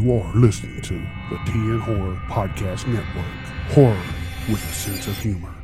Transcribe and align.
You 0.00 0.14
are 0.14 0.34
listening 0.34 0.80
to 0.80 0.94
the 1.28 1.36
TN 1.44 1.80
Horror 1.80 2.18
Podcast 2.26 2.86
Network. 2.86 3.26
Horror 3.74 4.02
with 4.48 4.64
a 4.64 4.72
sense 4.72 5.06
of 5.06 5.18
humor. 5.18 5.54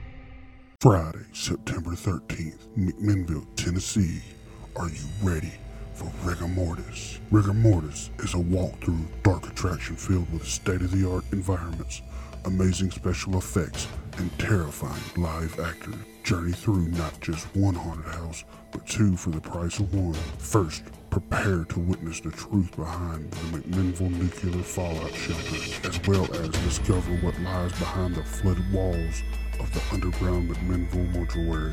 Friday, 0.78 1.24
September 1.32 1.92
13th, 1.92 2.58
McMinnville, 2.76 3.46
Tennessee. 3.56 4.20
Are 4.76 4.90
you 4.90 5.00
ready 5.22 5.52
for 5.94 6.12
Rigor 6.22 6.48
Mortis? 6.48 7.18
Rigor 7.30 7.54
Mortis 7.54 8.10
is 8.18 8.34
a 8.34 8.38
walk-through 8.38 9.06
dark 9.22 9.48
attraction 9.48 9.96
filled 9.96 10.30
with 10.30 10.46
state-of-the-art 10.46 11.24
environments, 11.32 12.02
amazing 12.44 12.90
special 12.90 13.38
effects, 13.38 13.88
and 14.18 14.38
terrifying 14.38 15.02
live 15.16 15.58
actors. 15.60 15.94
Journey 16.24 16.52
through 16.52 16.88
not 16.88 17.18
just 17.22 17.46
one 17.56 17.74
haunted 17.74 18.12
house, 18.12 18.44
but 18.70 18.86
two 18.86 19.16
for 19.16 19.30
the 19.30 19.40
price 19.40 19.78
of 19.78 19.94
one. 19.94 20.12
First, 20.12 20.82
prepare 21.20 21.64
to 21.64 21.80
witness 21.80 22.20
the 22.20 22.30
truth 22.30 22.76
behind 22.76 23.30
the 23.30 23.56
McMinnville 23.56 24.10
nuclear 24.10 24.62
fallout 24.62 25.14
shelter, 25.14 25.88
as 25.88 26.06
well 26.06 26.30
as 26.34 26.50
discover 26.50 27.10
what 27.24 27.40
lies 27.40 27.72
behind 27.78 28.14
the 28.14 28.22
flooded 28.22 28.70
walls 28.70 29.22
of 29.58 29.72
the 29.72 29.80
underground 29.94 30.50
McMinnville 30.50 31.10
mortuary. 31.14 31.72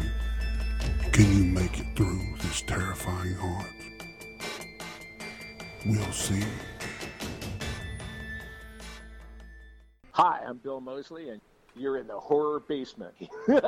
Can 1.12 1.38
you 1.38 1.44
make 1.44 1.78
it 1.78 1.88
through 1.94 2.22
this 2.42 2.62
terrifying 2.62 3.34
haunt? 3.34 3.68
We'll 5.88 6.12
see. 6.14 6.46
Hi, 10.12 10.40
I'm 10.48 10.56
Bill 10.60 10.80
Moseley, 10.80 11.32
and 11.32 11.42
you're 11.76 11.98
in 11.98 12.08
the 12.08 12.18
horror 12.18 12.62
basement. 12.62 13.14
Lick 13.50 13.60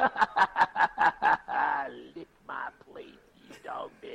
my 2.47 2.69
plate, 2.89 3.19
you 3.49 3.55
dog 3.65 3.91
bitch. 4.01 4.14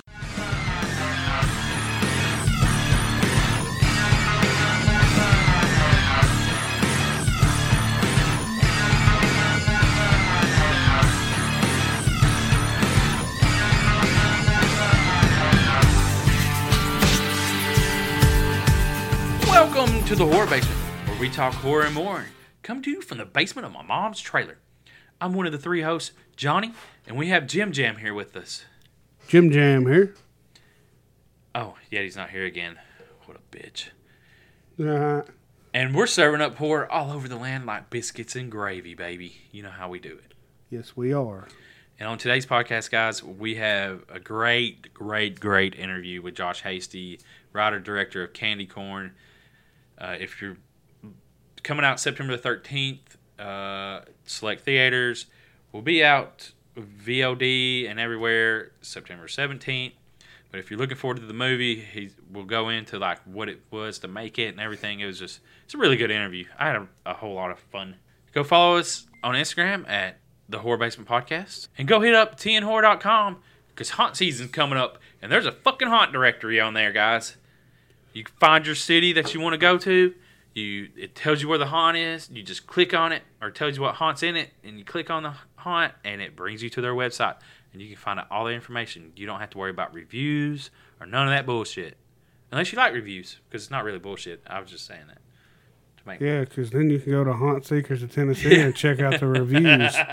Welcome 19.47 20.05
to 20.07 20.17
the 20.17 20.27
Horror 20.27 20.47
Basement, 20.47 20.79
where 21.07 21.19
we 21.21 21.29
talk 21.29 21.55
horror 21.55 21.83
and 21.83 21.95
more. 21.95 22.27
Come 22.63 22.83
to 22.83 22.91
you 22.91 23.01
from 23.03 23.19
the 23.19 23.25
basement 23.25 23.67
of 23.67 23.73
my 23.73 23.83
mom's 23.83 24.21
trailer. 24.21 24.59
I'm 25.21 25.33
one 25.33 25.47
of 25.47 25.53
the 25.53 25.59
three 25.59 25.83
hosts, 25.83 26.13
Johnny, 26.35 26.73
and 27.07 27.17
we 27.17 27.29
have 27.29 27.47
Jim 27.47 27.73
Jam 27.73 27.97
here 27.97 28.15
with 28.15 28.37
us. 28.37 28.65
Jim 29.29 29.51
Jam 29.51 29.87
here. 29.87 30.15
Oh, 31.55 31.75
yet 31.91 32.03
he's 32.05 32.17
not 32.17 32.31
here 32.31 32.45
again. 32.45 32.77
What 33.25 33.37
a 33.37 33.57
bitch. 33.57 33.89
Uh, 34.79 35.23
And 35.75 35.95
we're 35.95 36.07
serving 36.07 36.41
up 36.41 36.57
horror 36.57 36.91
all 36.91 37.11
over 37.13 37.29
the 37.29 37.37
land 37.37 37.67
like 37.67 37.91
biscuits 37.91 38.35
and 38.37 38.51
gravy, 38.51 38.95
baby. 38.95 39.37
You 39.53 39.63
know 39.63 39.71
how 39.71 39.89
we 39.89 39.99
do 39.99 40.19
it. 40.25 40.35
yes, 40.71 40.97
we 40.97 41.13
are. 41.13 41.49
And 41.99 42.09
on 42.09 42.17
today's 42.17 42.47
podcast, 42.47 42.91
guys, 42.91 43.23
we 43.23 43.57
have 43.57 44.05
a 44.09 44.19
great, 44.19 44.95
great, 44.95 45.39
great 45.39 45.75
interview 45.75 46.23
with 46.23 46.35
Josh 46.35 46.63
Hasty, 46.63 47.21
writer 47.53 47.79
director 47.79 48.25
of 48.25 48.33
Candy 48.33 48.65
Corn. 48.67 49.13
Uh, 49.99 50.17
if 50.19 50.41
you're 50.41 50.57
coming 51.63 51.85
out 51.85 52.01
September 52.01 52.35
the 52.37 52.43
13th, 52.49 53.01
uh, 53.39 54.05
select 54.25 54.63
theaters, 54.63 55.27
we'll 55.73 55.83
be 55.83 56.03
out 56.03 56.53
VOD 56.79 57.87
and 57.91 58.01
everywhere 58.01 58.71
September 58.81 59.27
17th. 59.27 59.93
But 60.51 60.59
if 60.59 60.71
you're 60.71 60.79
looking 60.81 60.97
forward 60.97 61.19
to 61.21 61.27
the 61.27 61.35
movie, 61.35 61.81
he 61.81 62.11
will 62.33 62.45
go 62.45 62.69
into 62.69 62.99
like 62.99 63.19
what 63.25 63.49
it 63.49 63.61
was 63.71 63.99
to 64.01 64.09
make 64.09 64.39
it 64.39 64.49
and 64.49 64.61
everything. 64.61 65.01
It 65.01 65.07
was 65.07 65.19
just 65.19 65.41
it's 65.65 65.75
a 65.75 65.79
really 65.79 65.97
good 65.97 66.11
interview. 66.11 66.45
I 66.59 66.67
had 66.67 66.77
a, 66.77 66.89
a 67.07 67.15
whole 67.15 67.35
lot 67.35 67.51
of 67.51 67.59
fun. 67.59 67.97
Go 68.33 68.43
follow 68.43 68.77
us 68.77 69.07
on 69.23 69.35
Instagram 69.35 69.89
at 69.89 70.19
the 70.49 70.59
Horror 70.59 70.77
Basement 70.79 71.09
Podcast 71.09 71.69
and 71.79 71.87
go 71.87 72.01
hit 72.01 72.15
up 72.15 72.39
tnhorror.com 72.39 73.39
because 73.69 73.91
haunt 73.91 74.17
season's 74.17 74.51
coming 74.51 74.79
up 74.79 74.99
and 75.23 75.31
there's 75.31 75.47
a 75.47 75.53
fucking 75.53 75.89
haunt 75.89 76.13
directory 76.13 76.61
on 76.61 76.75
there, 76.75 76.93
guys. 76.93 77.37
You 78.13 78.25
can 78.25 78.35
find 78.41 78.67
your 78.67 78.75
city 78.75 79.13
that 79.13 79.33
you 79.35 79.41
want 79.41 79.55
to 79.55 79.59
go 79.59 79.79
to. 79.79 80.15
You 80.55 80.89
it 80.97 81.15
tells 81.15 81.43
you 81.43 81.49
where 81.49 81.59
the 81.59 81.67
haunt 81.67 81.97
is. 81.97 82.29
You 82.33 82.43
just 82.43 82.67
click 82.67 82.93
on 82.93 83.13
it, 83.13 83.23
or 83.41 83.49
it 83.49 83.55
tells 83.55 83.77
you 83.77 83.83
what 83.83 83.97
haunt's 83.97 84.23
in 84.23 84.37
it, 84.37 84.51
and 84.65 84.79
you 84.79 84.85
click 84.85 85.11
on 85.11 85.23
the 85.23 85.35
haunt, 85.57 85.93
and 86.05 86.21
it 86.21 86.35
brings 86.37 86.63
you 86.63 86.71
to 86.71 86.81
their 86.81 86.95
website, 86.95 87.37
and 87.73 87.81
you 87.81 87.89
can 87.89 87.97
find 87.97 88.19
out 88.19 88.27
all 88.31 88.45
the 88.45 88.53
information. 88.53 89.13
You 89.17 89.27
don't 89.27 89.41
have 89.41 89.51
to 89.51 89.59
worry 89.59 89.71
about 89.71 89.95
reviews 89.95 90.71
or 91.01 91.07
none 91.07 91.27
of 91.29 91.33
that 91.33 91.47
bullshit, 91.47 91.97
unless 92.51 92.73
you 92.73 92.79
like 92.79 92.93
reviews, 92.93 93.39
because 93.49 93.63
it's 93.63 93.71
not 93.71 93.85
really 93.85 93.99
bullshit. 94.01 94.43
I 94.47 94.61
was 94.61 94.71
just 94.71 94.87
saying 94.87 95.07
that 95.09 95.19
to 95.99 96.09
make 96.09 96.21
Yeah, 96.21 96.41
because 96.41 96.71
then 96.71 96.91
you 96.91 96.99
can 96.99 97.13
go 97.13 97.23
to 97.25 97.33
Haunt 97.33 97.65
Seekers 97.65 98.03
of 98.03 98.13
Tennessee 98.13 98.61
and 98.61 98.75
check 98.75 99.01
out 99.01 99.21
the 99.21 99.27
reviews. 99.27 99.95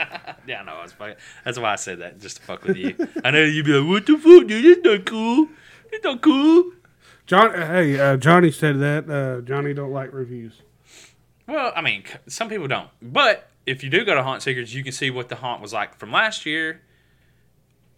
Yeah, 0.48 0.62
I 0.62 0.64
know. 0.64 0.76
I 0.76 0.84
was 0.84 0.94
fucking, 0.94 1.16
that's 1.44 1.60
why 1.60 1.74
I 1.74 1.76
said 1.76 2.00
that 2.00 2.22
just 2.22 2.38
to 2.38 2.42
fuck 2.44 2.64
with 2.64 2.78
you. 2.78 2.96
I 3.26 3.32
know 3.32 3.44
you'd 3.44 3.66
be 3.66 3.74
like, 3.74 3.90
"What 3.90 4.06
the 4.06 4.18
fuck, 4.18 4.48
dude? 4.48 4.64
It's 4.64 4.82
not 4.86 5.06
cool. 5.06 5.50
It's 5.92 6.04
not 6.06 6.22
cool." 6.22 6.72
John, 7.28 7.54
hey, 7.54 8.00
uh, 8.00 8.18
Johnny 8.18 8.52
said 8.52 8.80
that. 8.80 9.10
Uh, 9.10 9.42
Johnny 9.42 9.74
don't 9.74 9.92
like 9.92 10.14
reviews. 10.14 10.62
Well, 11.48 11.72
I 11.76 11.82
mean, 11.82 12.04
some 12.28 12.50
people 12.50 12.68
don't. 12.68 12.90
But 13.02 13.50
if 13.66 13.84
you 13.84 13.90
do 13.90 14.04
go 14.06 14.16
to 14.16 14.24
Haunt 14.24 14.42
Seekers, 14.42 14.74
you 14.74 14.84
can 14.84 14.94
see 14.94 15.10
what 15.10 15.30
the 15.30 15.36
haunt 15.36 15.62
was 15.62 15.74
like 15.74 15.98
from 15.98 16.12
last 16.12 16.46
year, 16.46 16.82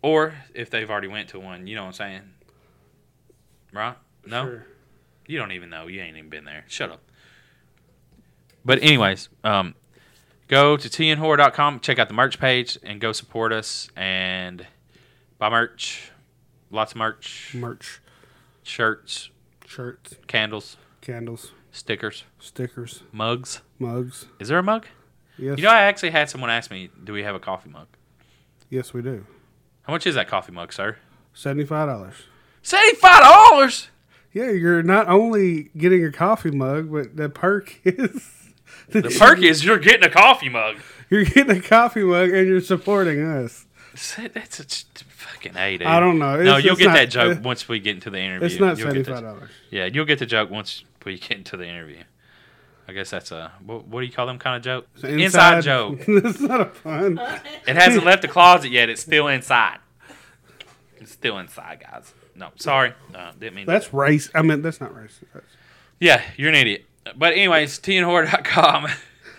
or 0.01 0.33
if 0.53 0.69
they've 0.69 0.89
already 0.89 1.07
went 1.07 1.29
to 1.29 1.39
one. 1.39 1.67
You 1.67 1.75
know 1.75 1.83
what 1.83 1.87
I'm 1.89 1.93
saying? 1.93 2.21
Right? 3.71 3.95
No, 4.25 4.43
Sure. 4.45 4.65
you 5.27 5.37
don't 5.37 5.51
even 5.51 5.69
know. 5.69 5.87
You 5.87 6.01
ain't 6.01 6.17
even 6.17 6.29
been 6.29 6.45
there. 6.45 6.65
Shut 6.67 6.91
up. 6.91 7.01
But 8.65 8.81
anyways, 8.83 9.29
um, 9.43 9.75
go 10.47 10.75
to 10.75 10.89
tnhorror.com, 10.89 11.79
check 11.79 11.97
out 11.99 12.07
the 12.07 12.13
merch 12.13 12.39
page, 12.39 12.77
and 12.83 12.99
go 12.99 13.11
support 13.11 13.53
us 13.53 13.89
and 13.95 14.65
buy 15.37 15.49
merch. 15.49 16.11
Lots 16.71 16.91
of 16.91 16.97
merch, 16.97 17.51
Merch, 17.55 17.99
shirts, 18.69 19.31
shirts, 19.65 20.15
candles, 20.27 20.77
candles, 21.01 21.51
stickers, 21.71 22.23
stickers, 22.39 23.03
mugs. 23.11 23.61
mugs. 23.79 24.27
Is 24.39 24.47
there 24.49 24.59
a 24.59 24.63
mug? 24.63 24.85
Yes, 25.37 25.57
You 25.57 25.63
know, 25.63 25.71
I 25.71 25.81
actually 25.83 26.11
had 26.11 26.29
someone 26.29 26.49
ask 26.49 26.69
me, 26.69 26.89
"Do 27.03 27.11
we 27.13 27.23
have 27.23 27.33
a 27.35 27.39
coffee 27.39 27.69
mug?" 27.69 27.87
yes, 28.69 28.93
we 28.93 29.01
do. 29.01 29.25
How 29.83 29.93
much 29.93 30.05
is 30.05 30.15
that 30.15 30.27
coffee 30.27 30.51
mug, 30.51 30.71
sir? 30.71 30.97
Seventy-five 31.33 31.87
dollars. 31.87 32.15
Seventy-five 32.61 33.21
dollars. 33.23 33.89
Yeah, 34.33 34.51
you're 34.51 34.83
not 34.83 35.07
only 35.07 35.71
getting 35.75 36.05
a 36.05 36.11
coffee 36.11 36.51
mug, 36.51 36.91
but 36.91 37.15
the 37.17 37.29
perk 37.29 37.79
is 37.83 38.29
The 38.89 39.15
perk 39.17 39.39
is 39.39 39.65
you're 39.65 39.79
getting 39.79 40.03
a 40.03 40.11
coffee 40.11 40.49
mug. 40.49 40.77
you're 41.09 41.23
getting 41.25 41.57
a 41.57 41.61
coffee 41.61 42.03
mug 42.03 42.29
and 42.29 42.47
you're 42.47 42.61
supporting 42.61 43.23
us. 43.23 43.65
That's 43.93 44.59
a 44.59 45.03
fucking 45.05 45.53
dude. 45.53 45.83
I 45.83 45.99
don't 45.99 46.19
know. 46.19 46.41
no, 46.41 46.57
you'll 46.57 46.75
get 46.75 46.87
not- 46.87 46.93
that 46.95 47.09
joke 47.09 47.43
once 47.43 47.67
we 47.67 47.79
get 47.79 47.95
into 47.95 48.09
the 48.09 48.19
interview. 48.19 48.45
It's 48.45 48.59
not 48.59 48.77
seventy-five 48.77 49.23
dollars. 49.23 49.49
Yeah, 49.71 49.85
you'll 49.85 50.05
get 50.05 50.19
the 50.19 50.25
joke 50.25 50.49
once 50.49 50.83
we 51.05 51.17
get 51.17 51.37
into 51.37 51.57
the 51.57 51.65
interview. 51.65 52.03
I 52.87 52.91
guess 52.91 53.09
that's 53.11 53.31
a 53.31 53.51
what, 53.65 53.85
what 53.85 53.99
do 54.01 54.07
you 54.07 54.11
call 54.11 54.25
them 54.25 54.39
kind 54.39 54.57
of 54.57 54.63
joke? 54.63 54.87
Inside, 55.03 55.61
joke. 55.61 55.99
That's 56.07 56.39
not 56.39 56.59
a 56.59 56.65
pun. 56.65 57.19
It 57.67 57.75
hasn't 57.75 58.03
left 58.03 58.23
the 58.23 58.27
closet 58.27 58.71
yet. 58.71 58.89
It's 58.89 59.01
still 59.03 59.27
inside. 59.27 59.77
It's 60.97 61.11
still 61.11 61.37
inside, 61.37 61.83
guys. 61.87 62.11
No, 62.35 62.49
sorry, 62.55 62.93
uh, 63.13 63.31
didn't 63.39 63.55
mean. 63.55 63.65
That's 63.67 63.93
race. 63.93 64.31
I 64.33 64.41
mean, 64.41 64.63
that's 64.63 64.81
not 64.81 64.93
racist. 64.95 65.25
That's, 65.33 65.45
Yeah, 65.99 66.23
you're 66.35 66.49
an 66.49 66.55
idiot. 66.55 66.85
But 67.15 67.33
anyways, 67.33 67.79
tnhorror.com. 67.79 68.87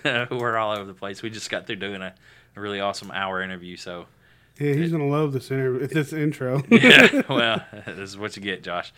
We're 0.38 0.56
all 0.56 0.76
over 0.76 0.84
the 0.84 0.94
place. 0.94 1.22
We 1.22 1.30
just 1.30 1.50
got 1.50 1.66
through 1.66 1.76
doing 1.76 2.02
a, 2.02 2.14
a 2.56 2.60
really 2.60 2.78
awesome 2.80 3.10
hour 3.10 3.42
interview. 3.42 3.76
So, 3.76 4.06
yeah, 4.60 4.74
he's 4.74 4.92
gonna 4.92 5.08
love 5.08 5.32
this 5.32 5.50
interview. 5.50 5.86
This 5.92 6.12
intro. 6.12 6.62
yeah, 6.70 7.22
well, 7.28 7.64
this 7.86 7.98
is 8.10 8.16
what 8.18 8.36
you 8.36 8.42
get, 8.42 8.62
Josh. 8.62 8.92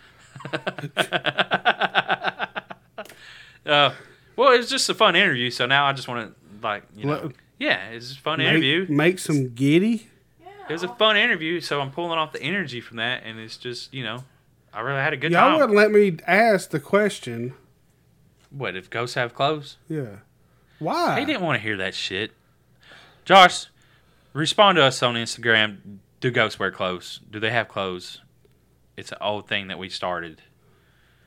uh, 3.65 3.93
well, 4.35 4.51
it 4.53 4.57
was 4.57 4.69
just 4.69 4.89
a 4.89 4.93
fun 4.93 5.15
interview. 5.15 5.49
So 5.49 5.65
now 5.65 5.85
I 5.85 5.93
just 5.93 6.07
want 6.07 6.33
to, 6.33 6.65
like, 6.67 6.83
you 6.95 7.05
know, 7.05 7.13
Let- 7.13 7.31
yeah, 7.59 7.89
it's 7.89 8.11
a 8.13 8.15
fun 8.17 8.39
make, 8.39 8.47
interview. 8.49 8.85
make 8.89 9.19
some 9.19 9.49
giddy. 9.49 10.09
Yeah, 10.41 10.49
It 10.69 10.73
was 10.73 10.83
a 10.83 10.87
fun 10.95 11.17
interview. 11.17 11.61
So 11.61 11.79
I'm 11.81 11.91
pulling 11.91 12.17
off 12.19 12.33
the 12.33 12.41
energy 12.41 12.81
from 12.81 12.97
that. 12.97 13.23
And 13.25 13.39
it's 13.39 13.57
just, 13.57 13.93
you 13.93 14.03
know, 14.03 14.23
I 14.73 14.81
really 14.81 14.99
had 14.99 15.13
a 15.13 15.17
good 15.17 15.31
time. 15.31 15.51
Y'all 15.51 15.59
wouldn't 15.61 15.77
let 15.77 15.91
me 15.91 16.17
ask 16.27 16.71
the 16.71 16.79
question. 16.79 17.53
What, 18.49 18.75
if 18.75 18.89
ghosts 18.89 19.15
have 19.15 19.33
clothes? 19.33 19.77
Yeah. 19.87 20.17
Why? 20.79 21.19
They 21.19 21.25
didn't 21.25 21.41
want 21.41 21.57
to 21.57 21.63
hear 21.63 21.77
that 21.77 21.95
shit. 21.95 22.31
Josh, 23.25 23.67
respond 24.33 24.75
to 24.77 24.83
us 24.83 25.01
on 25.03 25.15
Instagram. 25.15 25.97
Do 26.19 26.31
ghosts 26.31 26.59
wear 26.59 26.71
clothes? 26.71 27.19
Do 27.29 27.39
they 27.39 27.51
have 27.51 27.67
clothes? 27.67 28.21
It's 28.95 29.11
an 29.11 29.17
old 29.21 29.47
thing 29.47 29.67
that 29.67 29.77
we 29.79 29.89
started. 29.89 30.41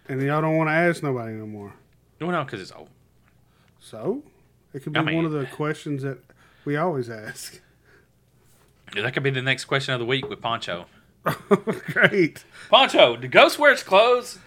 And 0.09 0.23
y'all 0.23 0.41
don't 0.41 0.57
want 0.57 0.69
to 0.69 0.73
ask 0.73 1.03
nobody 1.03 1.33
no 1.33 1.47
more. 1.47 1.75
No, 2.21 2.31
no, 2.31 2.45
because 2.45 2.61
it's 2.61 2.73
old. 2.73 2.89
So 3.81 4.23
it 4.73 4.81
could 4.83 4.93
be 4.93 4.99
I 5.01 5.03
mean- 5.03 5.17
one 5.17 5.25
of 5.25 5.33
the 5.33 5.47
questions 5.47 6.03
that 6.03 6.19
we 6.65 6.77
always 6.77 7.11
ask. 7.11 7.61
That 8.95 9.13
could 9.13 9.23
be 9.25 9.31
the 9.31 9.43
next 9.43 9.65
question 9.65 9.95
of 9.95 10.01
the 10.01 10.07
week 10.07 10.29
with 10.29 10.41
Pancho. 10.41 10.87
Great. 11.93 12.45
Pancho, 12.71 13.17
do 13.17 13.27
ghosts 13.27 13.59
wear 13.59 13.75
clothes? 13.77 14.39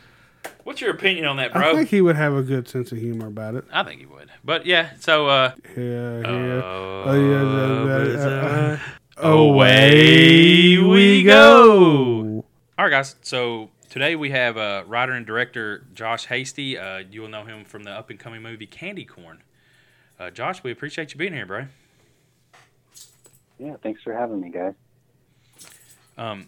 What's 0.64 0.82
your 0.82 0.92
opinion 0.92 1.26
on 1.26 1.38
that, 1.38 1.52
bro? 1.54 1.72
I 1.72 1.76
think 1.76 1.90
he 1.90 2.02
would 2.02 2.16
have 2.16 2.34
a 2.34 2.44
good 2.44 2.68
sense 2.68 2.92
of 2.92 2.98
humor 3.00 3.28
about 3.28 3.56
it. 3.56 3.66
I 3.72 3.84
think 3.84 4.00
he 4.02 4.06
would. 4.06 4.30
But 4.44 4.66
yeah, 4.66 4.92
so 5.00 5.28
uh, 5.28 5.54
Yeah, 5.76 5.84
yeah. 6.20 6.26
oh, 6.28 7.04
Oh, 7.08 7.14
yeah, 7.14 7.44
that- 7.88 8.20
that- 8.20 8.80
uh, 9.18 9.26
uh, 9.28 9.32
away 9.32 10.78
we 10.78 11.24
go. 11.24 12.46
All 12.78 12.86
right, 12.86 12.90
guys. 12.92 13.16
So 13.22 13.70
today 13.90 14.16
we 14.16 14.30
have 14.30 14.58
uh, 14.58 14.84
writer 14.88 15.14
and 15.14 15.26
director 15.26 15.86
Josh 15.94 16.26
Hasty. 16.28 16.78
Uh, 16.78 17.00
you 17.00 17.22
will 17.22 17.30
know 17.30 17.44
him 17.46 17.66
from 17.66 17.84
the 17.84 17.92
up 17.92 18.10
and 18.10 18.20
coming 18.20 18.42
movie 18.42 18.68
Candy 18.68 19.06
Corn. 19.06 19.42
Uh, 20.20 20.30
Josh, 20.30 20.64
we 20.64 20.72
appreciate 20.72 21.12
you 21.14 21.18
being 21.18 21.34
here, 21.34 21.46
bro. 21.46 21.66
Yeah, 23.58 23.76
thanks 23.84 24.02
for 24.04 24.14
having 24.14 24.40
me, 24.40 24.50
guys. 24.52 24.74
Um, 26.18 26.48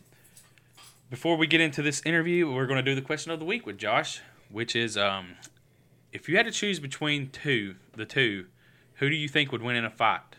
before 1.12 1.36
we 1.36 1.46
get 1.46 1.60
into 1.60 1.82
this 1.82 2.02
interview, 2.06 2.50
we're 2.50 2.66
going 2.66 2.84
to 2.84 2.90
do 2.90 2.96
the 2.96 3.02
question 3.02 3.34
of 3.34 3.40
the 3.40 3.46
week 3.46 3.66
with 3.66 3.78
Josh, 3.78 4.22
which 4.50 4.78
is 4.78 4.98
um, 4.98 5.36
if 6.14 6.30
you 6.30 6.38
had 6.38 6.46
to 6.46 6.52
choose 6.52 6.80
between 6.80 7.30
two, 7.30 7.76
the 7.94 8.06
two, 8.06 8.46
who 8.96 9.10
do 9.10 9.16
you 9.16 9.28
think 9.28 9.52
would 9.52 9.62
win 9.62 9.76
in 9.76 9.84
a 9.84 9.90
fight, 9.90 10.38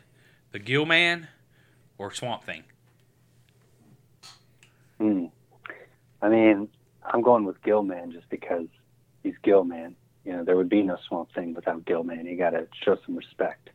the 0.50 0.58
Gill 0.58 0.86
Man 0.86 1.28
or 1.98 2.10
Swamp 2.10 2.44
Thing? 2.44 2.64
Hmm. 4.98 5.26
I 6.22 6.30
mean, 6.30 6.68
I'm 7.04 7.20
going 7.20 7.44
with 7.44 7.62
Gill 7.62 7.82
Man 7.82 8.10
just 8.10 8.30
because 8.30 8.66
he's 9.22 9.34
Gill 9.42 9.64
Man. 9.64 9.94
You 10.24 10.32
know, 10.32 10.44
there 10.44 10.56
would 10.56 10.70
be 10.70 10.82
no 10.82 10.96
Swamp 11.06 11.34
Thing 11.34 11.52
without 11.52 11.84
Gill 11.84 12.02
Man. 12.02 12.24
You 12.24 12.38
got 12.38 12.50
to 12.50 12.66
show 12.82 12.96
some 13.04 13.14
respect. 13.14 13.68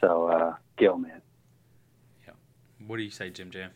So, 0.00 0.26
uh, 0.26 0.54
Gill 0.76 0.98
Man. 0.98 1.22
Yeah. 2.26 2.34
What 2.84 2.96
do 2.96 3.04
you 3.04 3.10
say, 3.10 3.30
Jim 3.30 3.52
Jam? 3.52 3.70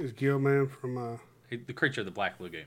Is 0.00 0.12
Gill 0.12 0.38
Man 0.38 0.66
from 0.66 0.96
uh, 0.96 1.16
He- 1.50 1.56
The 1.56 1.72
creature 1.74 2.00
of 2.00 2.04
the 2.06 2.10
Black 2.10 2.40
Lagoon. 2.40 2.64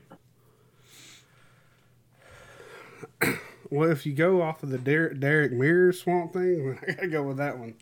well, 3.70 3.90
if 3.90 4.06
you 4.06 4.12
go 4.12 4.40
off 4.42 4.62
of 4.62 4.70
the 4.70 4.78
Derek, 4.78 5.18
Derek 5.20 5.52
Mears 5.52 6.00
Swamp 6.02 6.32
thing, 6.32 6.78
I 6.88 6.92
gotta 6.92 7.08
go 7.08 7.22
with 7.24 7.38
that 7.38 7.58
one. 7.58 7.74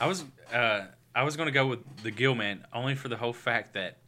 I 0.00 0.06
was 0.06 0.24
uh, 0.52 0.86
I 1.14 1.22
was 1.22 1.36
going 1.36 1.46
to 1.46 1.52
go 1.52 1.66
with 1.66 1.78
the 2.02 2.10
Gill 2.10 2.34
Man 2.34 2.64
only 2.72 2.94
for 2.94 3.08
the 3.08 3.16
whole 3.16 3.32
fact 3.32 3.74
that 3.74 3.98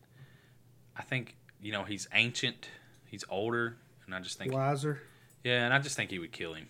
I 0.97 1.03
think 1.03 1.37
you 1.63 1.71
know 1.73 1.85
he's 1.85 2.09
ancient, 2.13 2.69
he's 3.07 3.25
older, 3.29 3.77
and 4.07 4.15
I 4.15 4.21
just 4.21 4.37
think 4.39 4.53
Wiser. 4.53 5.01
yeah, 5.45 5.65
and 5.65 5.73
I 5.73 5.79
just 5.79 5.97
think 5.97 6.11
he 6.11 6.19
would 6.19 6.33
kill 6.33 6.55
him. 6.55 6.67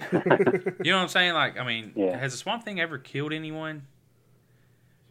you 0.12 0.18
know 0.90 0.96
what 0.96 1.02
I'm 1.02 1.08
saying? 1.08 1.34
Like, 1.34 1.56
I 1.58 1.64
mean, 1.64 1.92
Yeah. 1.94 2.16
has 2.18 2.32
the 2.32 2.38
Swamp 2.38 2.64
Thing 2.64 2.80
ever 2.80 2.98
killed 2.98 3.32
anyone 3.32 3.82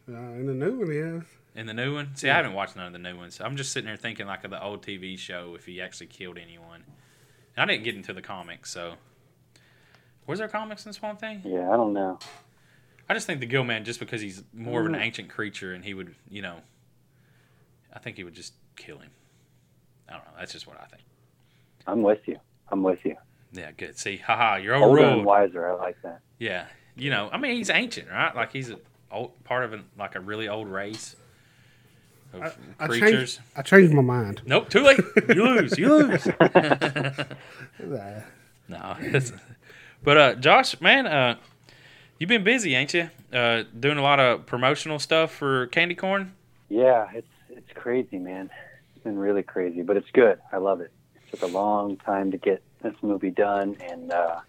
Uh, 0.06 0.12
in 0.12 0.44
the 0.46 0.52
new 0.52 0.78
one, 0.80 0.92
yes. 0.92 1.24
In 1.54 1.66
the 1.66 1.74
new 1.74 1.94
one? 1.94 2.14
See, 2.16 2.28
I 2.30 2.36
haven't 2.36 2.54
watched 2.54 2.76
none 2.76 2.86
of 2.86 2.92
the 2.92 2.98
new 2.98 3.16
ones. 3.16 3.40
I'm 3.40 3.56
just 3.56 3.72
sitting 3.72 3.86
there 3.86 3.96
thinking 3.96 4.26
like 4.26 4.44
of 4.44 4.50
the 4.50 4.62
old 4.62 4.82
TV 4.84 5.18
show 5.18 5.54
if 5.54 5.66
he 5.66 5.80
actually 5.80 6.06
killed 6.08 6.38
anyone. 6.38 6.84
And 7.56 7.70
I 7.70 7.72
didn't 7.72 7.84
get 7.84 7.94
into 7.94 8.12
the 8.12 8.22
comics, 8.22 8.70
so 8.70 8.94
was 10.26 10.38
there 10.38 10.48
comics 10.48 10.86
in 10.86 10.92
Swamp 10.92 11.20
Thing? 11.20 11.42
Yeah, 11.44 11.70
I 11.70 11.76
don't 11.76 11.92
know. 11.92 12.18
I 13.08 13.14
just 13.14 13.26
think 13.26 13.40
the 13.40 13.46
Gill 13.46 13.64
Man, 13.64 13.84
just 13.84 14.00
because 14.00 14.20
he's 14.22 14.42
more 14.54 14.80
of 14.80 14.86
an 14.86 14.94
Mm. 14.94 15.02
ancient 15.02 15.28
creature, 15.28 15.72
and 15.74 15.84
he 15.84 15.92
would, 15.94 16.14
you 16.28 16.40
know, 16.42 16.56
I 17.92 17.98
think 17.98 18.16
he 18.16 18.24
would 18.24 18.34
just 18.34 18.54
kill 18.76 18.98
him. 18.98 19.10
I 20.08 20.12
don't 20.14 20.24
know. 20.24 20.32
That's 20.38 20.52
just 20.52 20.66
what 20.66 20.80
I 20.80 20.86
think. 20.86 21.02
I'm 21.86 22.02
with 22.02 22.26
you. 22.26 22.38
I'm 22.70 22.82
with 22.82 23.04
you. 23.04 23.16
Yeah, 23.52 23.70
good. 23.72 23.98
See, 23.98 24.16
haha, 24.16 24.56
you're 24.56 24.74
Older 24.74 24.96
and 24.98 25.06
overruled. 25.06 25.26
wiser. 25.26 25.68
I 25.68 25.74
like 25.74 26.00
that. 26.02 26.20
Yeah, 26.38 26.66
you 26.96 27.10
know, 27.10 27.28
I 27.30 27.36
mean, 27.36 27.56
he's 27.56 27.70
ancient, 27.70 28.08
right? 28.10 28.34
Like 28.34 28.50
he's 28.52 28.70
a 28.70 28.78
old, 29.12 29.44
part 29.44 29.64
of 29.64 29.72
an, 29.74 29.84
like 29.98 30.14
a 30.16 30.20
really 30.20 30.48
old 30.48 30.66
race 30.68 31.14
of 32.34 32.56
I, 32.78 32.84
I 32.84 32.98
changed, 32.98 33.40
I 33.56 33.62
changed 33.62 33.92
my 33.92 34.02
mind. 34.02 34.42
Nope, 34.46 34.68
too 34.68 34.80
late. 34.80 35.00
You 35.28 35.44
lose. 35.44 35.78
You 35.78 35.94
lose. 35.94 36.28
No, 38.66 38.96
but 40.02 40.16
uh, 40.16 40.34
Josh, 40.36 40.80
man, 40.80 41.06
uh, 41.06 41.36
you've 42.18 42.28
been 42.28 42.44
busy, 42.44 42.74
ain't 42.74 42.94
you? 42.94 43.10
Uh, 43.32 43.64
doing 43.78 43.98
a 43.98 44.02
lot 44.02 44.20
of 44.20 44.46
promotional 44.46 44.98
stuff 44.98 45.32
for 45.32 45.66
Candy 45.66 45.94
Corn. 45.94 46.32
Yeah, 46.70 47.08
it's 47.12 47.28
it's 47.50 47.70
crazy, 47.74 48.18
man. 48.18 48.50
It's 48.94 49.04
been 49.04 49.18
really 49.18 49.42
crazy, 49.42 49.82
but 49.82 49.96
it's 49.96 50.10
good. 50.12 50.38
I 50.50 50.56
love 50.56 50.80
it. 50.80 50.92
It 51.14 51.30
took 51.30 51.42
a 51.42 51.52
long 51.52 51.96
time 51.98 52.30
to 52.30 52.38
get 52.38 52.62
this 52.82 52.94
movie 53.02 53.30
done, 53.30 53.76
and 53.80 54.10
uh, 54.10 54.40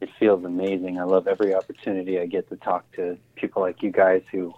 it 0.00 0.10
feels 0.18 0.44
amazing. 0.44 0.98
I 0.98 1.04
love 1.04 1.26
every 1.26 1.54
opportunity 1.54 2.20
I 2.20 2.26
get 2.26 2.48
to 2.50 2.56
talk 2.56 2.90
to 2.92 3.16
people 3.36 3.62
like 3.62 3.82
you 3.82 3.90
guys 3.90 4.22
who 4.30 4.54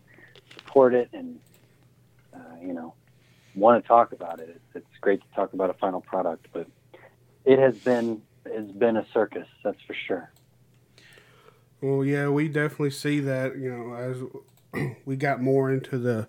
support 0.57 0.95
it 0.95 1.09
and 1.13 1.39
you 2.63 2.73
know 2.73 2.95
want 3.55 3.83
to 3.83 3.89
talk 3.89 4.13
about 4.13 4.41
it. 4.41 4.51
It's, 4.51 4.77
it's 4.77 4.99
great 5.01 5.21
to 5.23 5.27
talk 5.35 5.53
about 5.53 5.71
a 5.71 5.75
final 5.75 6.01
product, 6.01 6.49
but 6.53 6.69
it 7.45 7.59
has 7.59 7.77
been 7.79 8.23
it's 8.45 8.73
been 8.73 8.97
a 8.97 9.07
circus, 9.13 9.49
that's 9.65 9.81
for 9.87 9.95
sure. 9.95 10.31
well, 11.81 12.05
yeah, 12.05 12.29
we 12.29 12.49
definitely 12.49 12.91
see 12.91 13.21
that. 13.21 13.57
You 13.57 13.73
know, 13.77 13.95
as 13.95 14.87
we 15.05 15.17
got 15.17 15.43
more 15.43 15.71
into 15.71 15.99
the, 15.99 16.29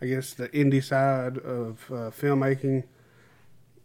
I 0.00 0.06
guess, 0.06 0.34
the 0.34 0.48
indie 0.50 0.82
side 0.82 1.38
of 1.38 1.86
uh, 1.90 2.10
filmmaking, 2.10 2.84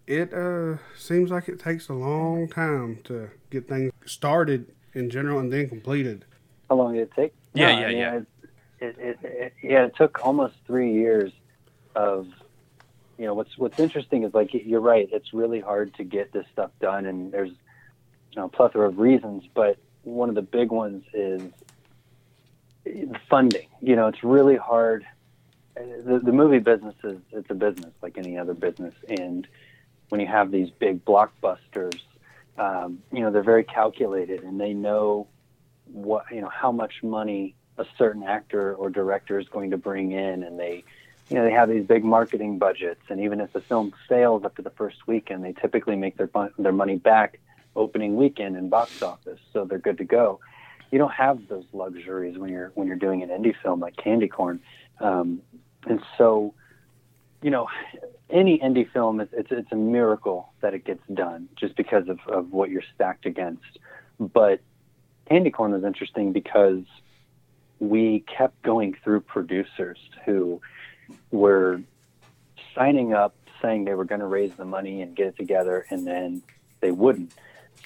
it 0.07 0.34
uh, 0.34 0.77
seems 0.98 1.31
like 1.31 1.48
it 1.50 1.60
takes 1.60 1.89
a 1.89 1.94
long 1.94 2.48
time 2.48 3.00
to 3.06 3.30
get 3.50 3.68
things 3.68 3.92
started 4.06 4.74
in 4.94 5.10
general 5.10 5.39
and 5.39 5.51
then 5.51 5.69
completed. 5.69 6.25
How 6.69 6.75
long 6.77 6.94
did 6.94 7.04
it 7.04 7.12
take? 7.16 7.34
Yeah, 7.54 7.68
I 7.69 7.80
yeah, 7.81 7.88
mean, 7.88 7.98
yeah. 7.98 8.16
It, 8.16 8.25
it, 8.80 8.95
it, 9.00 9.19
it, 9.24 9.54
yeah, 9.63 9.86
it 9.86 9.95
took 9.95 10.25
almost 10.25 10.56
three 10.66 10.94
years 10.94 11.31
of, 11.95 12.27
you 13.17 13.25
know, 13.25 13.33
what's 13.33 13.57
what's 13.57 13.79
interesting 13.79 14.23
is 14.23 14.33
like 14.33 14.53
you're 14.53 14.81
right. 14.81 15.07
It's 15.11 15.33
really 15.33 15.59
hard 15.59 15.93
to 15.95 16.03
get 16.03 16.31
this 16.31 16.45
stuff 16.51 16.71
done, 16.79 17.05
and 17.05 17.31
there's, 17.31 17.49
you 17.49 18.38
know, 18.38 18.45
a 18.45 18.49
plethora 18.49 18.88
of 18.88 18.99
reasons. 18.99 19.43
But 19.53 19.77
one 20.03 20.29
of 20.29 20.35
the 20.35 20.41
big 20.41 20.71
ones 20.71 21.03
is 21.13 21.41
funding. 23.29 23.67
You 23.81 23.95
know, 23.95 24.07
it's 24.07 24.23
really 24.23 24.57
hard. 24.57 25.05
The, 25.75 26.19
the 26.23 26.31
movie 26.31 26.59
business 26.59 26.95
is 27.03 27.19
it's 27.31 27.49
a 27.49 27.55
business 27.55 27.93
like 28.01 28.17
any 28.17 28.38
other 28.38 28.53
business, 28.53 28.95
and 29.07 29.47
when 30.09 30.19
you 30.19 30.27
have 30.27 30.51
these 30.51 30.69
big 30.69 31.05
blockbusters, 31.05 31.99
um, 32.57 32.99
you 33.13 33.21
know, 33.21 33.31
they're 33.31 33.43
very 33.43 33.63
calculated, 33.63 34.43
and 34.43 34.59
they 34.59 34.73
know 34.73 35.27
what 35.85 36.25
you 36.31 36.41
know 36.41 36.49
how 36.49 36.71
much 36.71 37.03
money 37.03 37.55
a 37.77 37.85
certain 37.97 38.23
actor 38.23 38.75
or 38.75 38.89
director 38.89 39.39
is 39.39 39.47
going 39.49 39.71
to 39.71 39.77
bring 39.77 40.11
in 40.11 40.43
and 40.43 40.59
they 40.59 40.83
you 41.31 41.38
know 41.38 41.45
they 41.45 41.51
have 41.51 41.69
these 41.69 41.86
big 41.86 42.04
marketing 42.04 42.60
budgets 42.60 43.01
and 43.10 43.22
even 43.22 43.39
if 43.39 43.54
the 43.54 43.62
film 43.62 43.94
fails 44.10 44.44
after 44.44 44.62
the 44.62 44.69
first 44.72 45.07
weekend 45.07 45.45
they 45.45 45.54
typically 45.54 45.95
make 45.95 46.18
their 46.18 46.30
their 46.57 46.74
money 46.74 46.98
back 46.98 47.39
opening 47.75 48.18
weekend 48.18 48.58
in 48.58 48.67
box 48.67 49.01
office 49.01 49.39
so 49.53 49.63
they're 49.63 49.79
good 49.79 49.98
to 49.98 50.03
go. 50.03 50.39
You 50.91 50.98
don't 50.98 51.13
have 51.13 51.48
those 51.48 51.63
luxuries 51.72 52.38
when 52.38 52.50
you're 52.50 52.72
when 52.75 52.86
you're 52.86 52.98
doing 52.98 53.24
an 53.24 53.29
indie 53.29 53.55
film 53.63 53.79
like 53.79 53.96
candy 53.96 54.27
corn. 54.27 54.60
Um, 55.00 55.41
and 55.88 56.01
so 56.17 56.53
you 57.41 57.50
know 57.50 57.67
any 58.29 58.60
indie 58.60 58.91
film 58.91 59.22
it's, 59.22 59.32
it's 59.34 59.51
it's 59.51 59.72
a 59.72 59.77
miracle 59.77 60.51
that 60.60 60.74
it 60.74 60.84
gets 60.84 61.01
done 61.13 61.48
just 61.55 61.77
because 61.77 62.10
of, 62.10 62.20
of 62.27 62.51
what 62.51 62.70
you're 62.70 62.84
stacked 62.94 63.25
against. 63.25 63.79
But 64.20 64.60
Candy 65.29 65.50
Corn 65.50 65.72
was 65.72 65.86
interesting 65.86 66.34
because 66.34 66.84
we 67.79 68.25
kept 68.27 68.62
going 68.63 68.98
through 69.01 69.22
producers 69.22 69.98
who 70.25 70.62
were 71.32 71.82
signing 72.75 73.13
up, 73.13 73.36
saying 73.62 73.86
they 73.86 73.94
were 73.94 74.06
going 74.06 74.22
to 74.22 74.27
raise 74.27 74.53
the 74.56 74.65
money 74.65 75.01
and 75.01 75.15
get 75.15 75.27
it 75.27 75.38
together, 75.38 75.86
and 75.89 76.06
then 76.06 76.41
they 76.80 76.91
wouldn't. 76.91 77.34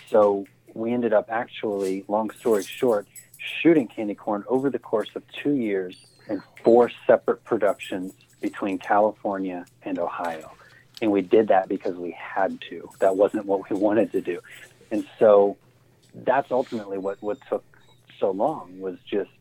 So 0.10 0.46
we 0.74 0.94
ended 0.94 1.14
up 1.14 1.30
actually, 1.30 2.06
long 2.08 2.30
story 2.32 2.64
short, 2.64 3.08
shooting 3.38 3.88
Candy 3.88 4.16
Corn 4.16 4.44
over 4.48 4.70
the 4.70 4.80
course 4.80 5.10
of 5.16 5.24
two 5.32 5.54
years 5.54 5.96
in 6.28 6.42
four 6.64 6.92
separate 7.08 7.44
productions 7.44 8.14
between 8.42 8.78
California 8.78 9.66
and 9.84 10.00
Ohio. 10.00 10.52
And 11.02 11.12
we 11.12 11.22
did 11.22 11.50
that 11.50 11.68
because 11.68 11.96
we 11.96 12.12
had 12.12 12.60
to. 12.70 12.90
That 13.00 13.16
wasn't 13.16 13.46
what 13.46 13.70
we 13.70 13.76
wanted 13.88 14.12
to 14.14 14.22
do. 14.22 14.40
And 14.92 15.06
so 15.20 15.58
that's 16.14 16.52
ultimately 16.52 16.98
what, 16.98 17.22
what 17.22 17.38
took 17.50 17.64
so 18.20 18.32
long 18.32 18.80
was 18.80 18.98
just, 19.10 19.32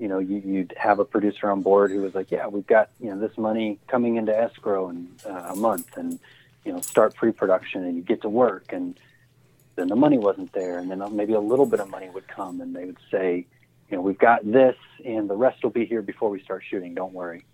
you 0.00 0.08
know, 0.08 0.18
you, 0.18 0.38
you'd 0.38 0.74
have 0.78 0.98
a 0.98 1.04
producer 1.04 1.50
on 1.50 1.60
board 1.60 1.90
who 1.90 2.00
was 2.00 2.14
like, 2.14 2.30
yeah, 2.30 2.46
we've 2.46 2.66
got, 2.66 2.88
you 2.98 3.10
know, 3.10 3.20
this 3.20 3.36
money 3.36 3.78
coming 3.86 4.16
into 4.16 4.36
escrow 4.36 4.88
in 4.88 5.08
uh, 5.26 5.48
a 5.50 5.56
month 5.56 5.94
and, 5.98 6.18
you 6.64 6.72
know, 6.72 6.80
start 6.80 7.14
pre-production 7.14 7.84
and 7.84 7.96
you 7.96 8.02
get 8.02 8.22
to 8.22 8.28
work. 8.30 8.72
And 8.72 8.98
then 9.76 9.88
the 9.88 9.96
money 9.96 10.16
wasn't 10.16 10.54
there. 10.54 10.78
And 10.78 10.90
then 10.90 11.04
maybe 11.14 11.34
a 11.34 11.40
little 11.40 11.66
bit 11.66 11.80
of 11.80 11.90
money 11.90 12.08
would 12.08 12.26
come 12.26 12.62
and 12.62 12.74
they 12.74 12.86
would 12.86 12.96
say, 13.10 13.46
you 13.90 13.96
know, 13.96 14.02
we've 14.02 14.18
got 14.18 14.40
this 14.50 14.76
and 15.04 15.28
the 15.28 15.36
rest 15.36 15.62
will 15.62 15.70
be 15.70 15.84
here 15.84 16.00
before 16.00 16.30
we 16.30 16.40
start 16.40 16.64
shooting. 16.66 16.94
Don't 16.94 17.12
worry. 17.12 17.44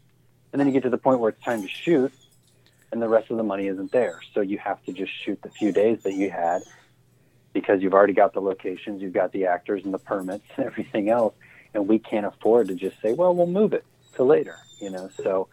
And 0.52 0.60
then 0.60 0.68
you 0.68 0.72
get 0.72 0.84
to 0.84 0.90
the 0.90 0.98
point 0.98 1.18
where 1.18 1.30
it's 1.30 1.42
time 1.42 1.62
to 1.62 1.68
shoot 1.68 2.12
and 2.92 3.02
the 3.02 3.08
rest 3.08 3.28
of 3.32 3.38
the 3.38 3.42
money 3.42 3.66
isn't 3.66 3.90
there. 3.90 4.20
So 4.34 4.40
you 4.40 4.58
have 4.58 4.80
to 4.84 4.92
just 4.92 5.12
shoot 5.12 5.42
the 5.42 5.50
few 5.50 5.72
days 5.72 6.04
that 6.04 6.14
you 6.14 6.30
had 6.30 6.62
because 7.52 7.82
you've 7.82 7.94
already 7.94 8.12
got 8.12 8.34
the 8.34 8.40
locations, 8.40 9.02
you've 9.02 9.14
got 9.14 9.32
the 9.32 9.46
actors 9.46 9.84
and 9.84 9.92
the 9.92 9.98
permits 9.98 10.44
and 10.56 10.66
everything 10.66 11.10
else, 11.10 11.34
and 11.76 11.87
we 11.87 11.99
can't 11.99 12.26
afford 12.26 12.68
to 12.68 12.75
just 12.75 13.00
say, 13.00 13.12
well, 13.12 13.35
we'll 13.35 13.47
move 13.47 13.73
it 13.73 13.85
to 14.14 14.25
later, 14.25 14.56
you 14.80 14.90
know. 14.90 15.11
So, 15.23 15.49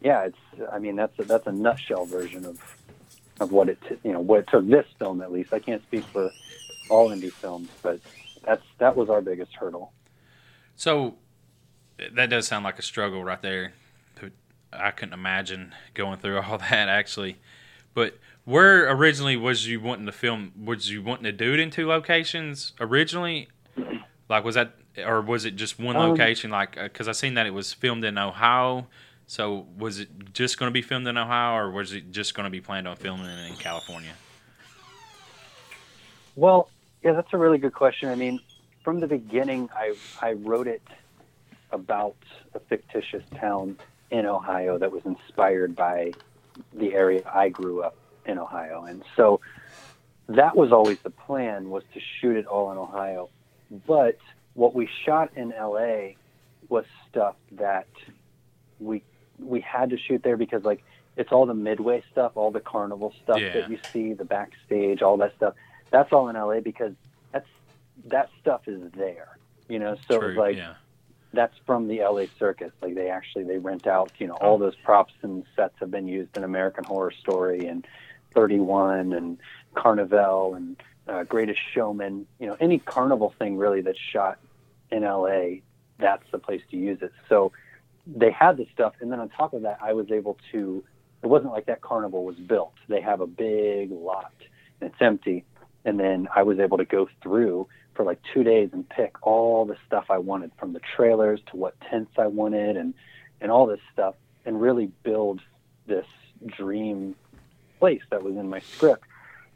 yeah, 0.00 0.26
it's 0.26 0.38
I 0.72 0.78
mean 0.78 0.96
that's 0.96 1.18
a, 1.18 1.24
that's 1.24 1.46
a 1.46 1.52
nutshell 1.52 2.04
version 2.04 2.44
of 2.44 2.60
of 3.40 3.52
what 3.52 3.68
it 3.68 3.78
t- 3.88 3.96
you 4.04 4.12
know 4.12 4.20
what 4.20 4.40
it 4.40 4.48
took 4.48 4.68
this 4.68 4.86
film 4.98 5.22
at 5.22 5.32
least. 5.32 5.52
I 5.52 5.58
can't 5.58 5.82
speak 5.82 6.04
for 6.04 6.30
all 6.90 7.10
indie 7.10 7.32
films, 7.32 7.68
but 7.82 8.00
that's 8.44 8.62
that 8.78 8.96
was 8.96 9.08
our 9.08 9.22
biggest 9.22 9.54
hurdle. 9.54 9.92
So 10.76 11.14
that 12.12 12.28
does 12.28 12.46
sound 12.46 12.64
like 12.64 12.78
a 12.78 12.82
struggle 12.82 13.24
right 13.24 13.40
there. 13.40 13.72
I 14.72 14.90
couldn't 14.90 15.14
imagine 15.14 15.74
going 15.94 16.18
through 16.18 16.40
all 16.40 16.58
that 16.70 16.88
actually. 16.88 17.38
But 17.94 18.18
where 18.44 18.90
originally 18.90 19.38
was 19.38 19.66
you 19.66 19.80
wanting 19.80 20.04
to 20.04 20.12
film? 20.12 20.52
Was 20.62 20.90
you 20.90 21.02
wanting 21.02 21.24
to 21.24 21.32
do 21.32 21.54
it 21.54 21.60
in 21.60 21.70
two 21.70 21.88
locations 21.88 22.74
originally? 22.78 23.48
Like 24.28 24.44
was 24.44 24.54
that, 24.54 24.74
or 24.98 25.20
was 25.20 25.44
it 25.44 25.56
just 25.56 25.78
one 25.78 25.96
Um, 25.96 26.10
location? 26.10 26.50
Like 26.50 26.74
because 26.74 27.08
I 27.08 27.12
seen 27.12 27.34
that 27.34 27.46
it 27.46 27.54
was 27.54 27.72
filmed 27.72 28.04
in 28.04 28.18
Ohio. 28.18 28.86
So 29.26 29.66
was 29.76 29.98
it 29.98 30.08
just 30.32 30.56
going 30.56 30.70
to 30.70 30.72
be 30.72 30.82
filmed 30.82 31.08
in 31.08 31.18
Ohio, 31.18 31.56
or 31.56 31.70
was 31.72 31.92
it 31.92 32.12
just 32.12 32.34
going 32.34 32.44
to 32.44 32.50
be 32.50 32.60
planned 32.60 32.86
on 32.86 32.94
filming 32.96 33.26
it 33.26 33.50
in 33.50 33.56
California? 33.56 34.12
Well, 36.36 36.68
yeah, 37.02 37.12
that's 37.12 37.32
a 37.32 37.38
really 37.38 37.58
good 37.58 37.74
question. 37.74 38.08
I 38.08 38.14
mean, 38.14 38.40
from 38.84 39.00
the 39.00 39.06
beginning, 39.06 39.68
I 39.74 39.94
I 40.20 40.32
wrote 40.32 40.68
it 40.68 40.82
about 41.72 42.16
a 42.54 42.60
fictitious 42.60 43.24
town 43.36 43.76
in 44.10 44.26
Ohio 44.26 44.78
that 44.78 44.92
was 44.92 45.04
inspired 45.04 45.74
by 45.74 46.12
the 46.72 46.94
area 46.94 47.22
I 47.32 47.48
grew 47.48 47.82
up 47.82 47.96
in 48.26 48.38
Ohio, 48.38 48.84
and 48.84 49.02
so 49.16 49.40
that 50.28 50.56
was 50.56 50.72
always 50.72 50.98
the 51.00 51.10
plan 51.10 51.70
was 51.70 51.82
to 51.94 52.00
shoot 52.20 52.36
it 52.36 52.46
all 52.46 52.70
in 52.72 52.78
Ohio. 52.78 53.28
But 53.86 54.18
what 54.56 54.74
we 54.74 54.88
shot 55.04 55.30
in 55.36 55.50
LA 55.50 56.14
was 56.68 56.84
stuff 57.08 57.36
that 57.52 57.86
we 58.80 59.02
we 59.38 59.60
had 59.60 59.90
to 59.90 59.98
shoot 59.98 60.22
there 60.22 60.36
because 60.36 60.64
like 60.64 60.82
it's 61.16 61.30
all 61.30 61.46
the 61.46 61.54
midway 61.54 62.02
stuff, 62.10 62.32
all 62.34 62.50
the 62.50 62.60
carnival 62.60 63.14
stuff 63.22 63.38
Yeah. 63.38 63.52
that 63.52 63.70
you 63.70 63.78
see, 63.92 64.12
the 64.14 64.24
backstage, 64.24 65.00
all 65.02 65.16
that 65.18 65.34
stuff. 65.36 65.54
That's 65.90 66.12
all 66.12 66.28
in 66.28 66.36
LA 66.36 66.60
because 66.60 66.92
that's 67.32 67.48
that 68.06 68.30
stuff 68.40 68.66
is 68.66 68.90
there. 68.92 69.38
You 69.68 69.78
know, 69.78 69.96
so 70.08 70.18
True. 70.20 70.34
like 70.34 70.56
yeah. 70.56 70.74
that's 71.32 71.54
from 71.66 71.86
the 71.88 72.00
LA 72.00 72.24
circus. 72.38 72.72
Like 72.80 72.94
they 72.94 73.08
actually 73.10 73.44
they 73.44 73.58
rent 73.58 73.86
out, 73.86 74.10
you 74.18 74.26
know, 74.26 74.34
all 74.34 74.58
those 74.58 74.74
props 74.76 75.12
and 75.22 75.44
sets 75.54 75.74
have 75.80 75.90
been 75.90 76.08
used 76.08 76.36
in 76.36 76.44
American 76.44 76.84
Horror 76.84 77.12
Story 77.12 77.66
and 77.66 77.86
31 78.34 79.12
and 79.12 79.38
Carnival 79.74 80.54
and 80.54 80.76
uh, 81.08 81.24
Greatest 81.24 81.60
Showman. 81.74 82.26
You 82.38 82.48
know, 82.48 82.56
any 82.60 82.78
carnival 82.78 83.34
thing 83.38 83.56
really 83.58 83.80
that's 83.82 83.98
shot 83.98 84.38
in 84.90 85.02
LA, 85.02 85.60
that's 85.98 86.24
the 86.30 86.38
place 86.38 86.62
to 86.70 86.76
use 86.76 86.98
it. 87.02 87.12
So 87.28 87.52
they 88.06 88.30
had 88.30 88.56
the 88.56 88.66
stuff, 88.72 88.94
and 89.00 89.10
then 89.10 89.20
on 89.20 89.28
top 89.28 89.52
of 89.54 89.62
that, 89.62 89.78
I 89.82 89.92
was 89.92 90.10
able 90.10 90.38
to. 90.52 90.84
It 91.22 91.28
wasn't 91.28 91.52
like 91.52 91.66
that 91.66 91.80
carnival 91.80 92.24
was 92.24 92.36
built. 92.36 92.74
They 92.88 93.00
have 93.00 93.20
a 93.20 93.26
big 93.26 93.90
lot 93.90 94.32
and 94.80 94.90
it's 94.90 95.00
empty, 95.00 95.44
and 95.84 95.98
then 95.98 96.28
I 96.34 96.42
was 96.42 96.58
able 96.58 96.78
to 96.78 96.84
go 96.84 97.08
through 97.22 97.68
for 97.94 98.04
like 98.04 98.20
two 98.34 98.42
days 98.42 98.70
and 98.72 98.88
pick 98.88 99.26
all 99.26 99.64
the 99.64 99.76
stuff 99.86 100.06
I 100.10 100.18
wanted 100.18 100.52
from 100.58 100.72
the 100.72 100.80
trailers 100.96 101.40
to 101.50 101.56
what 101.56 101.74
tents 101.88 102.12
I 102.18 102.26
wanted 102.26 102.76
and 102.76 102.94
and 103.40 103.50
all 103.50 103.66
this 103.66 103.80
stuff 103.92 104.14
and 104.44 104.60
really 104.60 104.90
build 105.02 105.40
this 105.86 106.06
dream 106.46 107.14
place 107.78 108.02
that 108.10 108.22
was 108.22 108.36
in 108.36 108.48
my 108.48 108.60
script. 108.60 109.04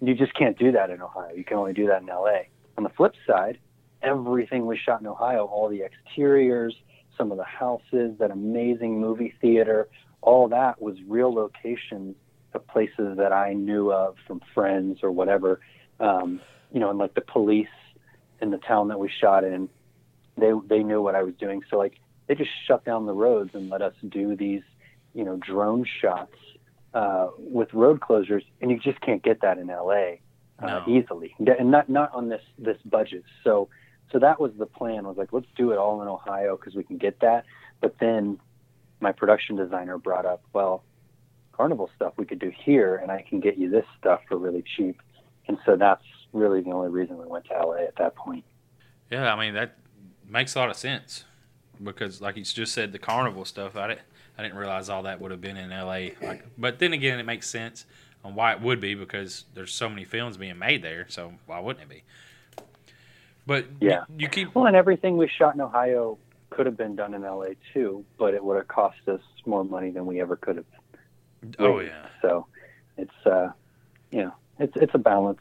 You 0.01 0.15
just 0.15 0.35
can't 0.35 0.59
do 0.59 0.73
that 0.73 0.91
in 0.91 1.01
Ohio. 1.03 1.35
You 1.35 1.45
can 1.45 1.59
only 1.59 1.73
do 1.73 1.87
that 1.89 2.03
in 2.03 2.09
LA. 2.09 2.43
On 2.77 2.85
the 2.85 2.91
flip 2.91 3.15
side, 3.27 3.59
everything 4.03 4.67
was 4.67 4.79
shot 4.79 5.01
in 5.01 5.07
Ohio, 5.07 5.45
all 5.47 5.69
the 5.69 5.83
exteriors, 5.83 6.75
some 7.17 7.31
of 7.31 7.39
the 7.39 7.45
houses, 7.45 8.17
that 8.19 8.31
amazing 8.31 9.01
movie 9.01 9.35
theater, 9.41 9.89
all 10.23 10.49
that 10.49 10.81
was 10.81 10.97
real 11.07 11.33
locations 11.33 12.17
of 12.55 12.67
places 12.67 13.17
that 13.17 13.33
I 13.33 13.53
knew 13.53 13.93
of 13.93 14.17
from 14.27 14.41
friends 14.55 15.01
or 15.03 15.11
whatever. 15.11 15.61
Um, 15.99 16.41
you 16.73 16.81
know, 16.81 16.91
and 16.91 16.99
like 16.99 17.15
the 17.15 17.21
police 17.21 17.69
in 18.41 18.51
the 18.51 18.59
town 18.59 18.89
that 18.89 18.99
we 18.99 19.11
shot 19.21 19.45
in, 19.45 19.69
they 20.37 20.53
they 20.69 20.83
knew 20.83 21.03
what 21.03 21.15
I 21.15 21.23
was 21.23 21.35
doing. 21.39 21.63
So 21.71 21.77
like 21.79 22.01
they 22.27 22.35
just 22.35 22.51
shut 22.67 22.85
down 22.85 23.07
the 23.07 23.13
roads 23.13 23.51
and 23.55 23.69
let 23.69 23.83
us 23.83 23.95
do 24.09 24.37
these, 24.37 24.63
you 25.15 25.25
know, 25.25 25.37
drone 25.37 25.85
shots 26.01 26.37
uh, 26.95 27.29
with 27.39 27.73
road 27.75 28.01
closures, 28.01 28.45
and 28.61 28.71
you 28.71 28.79
just 28.79 29.01
can't 29.01 29.23
get 29.23 29.41
that 29.43 29.59
in 29.59 29.67
LA 29.67 30.15
uh, 30.59 30.67
No. 30.67 30.85
easily, 30.89 31.35
and 31.39 31.71
not 31.71 31.89
not 31.89 32.13
on 32.15 32.29
this 32.29 32.43
this 32.59 32.79
budget. 32.85 33.25
So 33.45 33.69
so 34.13 34.19
that 34.19 34.41
was 34.41 34.53
the 34.59 34.67
plan. 34.67 35.05
I 35.05 35.09
was 35.09 35.17
like 35.17 35.33
let's 35.33 35.47
do 35.57 35.73
it 35.73 35.79
all 35.79 36.03
in 36.03 36.09
Ohio 36.09 36.57
because 36.57 36.75
we 36.75 36.85
can 36.85 36.99
get 36.99 37.21
that. 37.21 37.45
But 37.81 37.97
then 37.99 38.39
my 39.01 39.13
production 39.13 39.57
designer 39.57 39.97
brought 39.99 40.27
up, 40.27 40.43
well, 40.53 40.85
carnival 41.53 41.91
stuff 41.97 42.15
we 42.17 42.27
could 42.27 42.39
do 42.39 42.53
here, 42.65 42.97
and 42.97 43.11
I 43.11 43.25
can 43.27 43.41
get 43.41 43.57
you 43.57 43.71
this 43.71 43.87
stuff 43.99 44.21
for 44.29 44.37
really 44.37 44.65
cheap. 44.77 45.01
And 45.49 45.59
so 45.65 45.77
that's 45.77 46.05
really 46.33 46.61
the 46.61 46.71
only 46.71 46.89
reason 46.89 47.19
we 47.19 47.27
went 47.27 47.47
to 47.47 47.55
LA 47.55 47.85
at 47.87 47.97
that 47.97 48.15
point. 48.15 48.45
Yeah, 49.11 49.33
I 49.33 49.39
mean 49.39 49.55
that 49.55 49.77
makes 50.29 50.55
a 50.55 50.59
lot 50.59 50.71
of 50.71 50.77
sense 50.77 51.25
because, 51.83 52.21
like 52.21 52.37
you 52.37 52.45
just 52.45 52.73
said, 52.73 52.93
the 52.93 52.99
carnival 52.99 53.45
stuff. 53.45 53.77
I 53.77 53.89
didn't, 53.89 54.03
I 54.39 54.43
didn't 54.43 54.59
realize 54.59 54.89
all 54.89 55.03
that 55.05 55.21
would 55.21 55.31
have 55.31 55.41
been 55.41 55.57
in 55.57 55.73
L.A. 55.73 56.15
Like, 56.23 56.45
but 56.57 56.79
then 56.79 56.93
again, 56.93 57.19
it 57.19 57.27
makes 57.27 57.49
sense 57.49 57.87
on 58.25 58.35
why 58.35 58.53
it 58.53 58.61
would 58.61 58.81
be 58.81 58.95
because 58.95 59.45
there's 59.55 59.73
so 59.73 59.89
many 59.89 60.05
films 60.05 60.37
being 60.37 60.59
made 60.59 60.83
there. 60.83 61.07
So 61.09 61.35
why 61.47 61.59
wouldn't 61.61 61.85
it 61.85 61.89
be? 61.89 62.03
But 63.51 63.67
Yeah. 63.81 64.05
you, 64.17 64.29
keep 64.29 64.55
Well, 64.55 64.67
and 64.67 64.77
everything 64.77 65.17
we 65.17 65.27
shot 65.27 65.57
in 65.57 65.61
Ohio 65.61 66.19
could 66.51 66.67
have 66.67 66.77
been 66.77 66.95
done 66.95 67.15
in 67.15 67.23
LA 67.23 67.55
too, 67.75 68.05
but 68.17 68.33
it 68.33 68.45
would 68.45 68.57
have 68.57 68.69
cost 68.69 69.01
us 69.09 69.21
more 69.45 69.65
money 69.65 69.91
than 69.91 70.07
we 70.07 70.21
ever 70.21 70.37
could 70.37 70.55
have. 70.59 70.67
oh 71.59 71.79
raised. 71.79 71.91
yeah, 71.91 72.07
So 72.23 72.47
it's 72.97 73.27
uh, 73.27 73.49
you 74.13 74.23
know, 74.23 74.33
it's 74.61 74.73
it's 74.77 74.95
a 74.95 74.99
balance. 74.99 75.41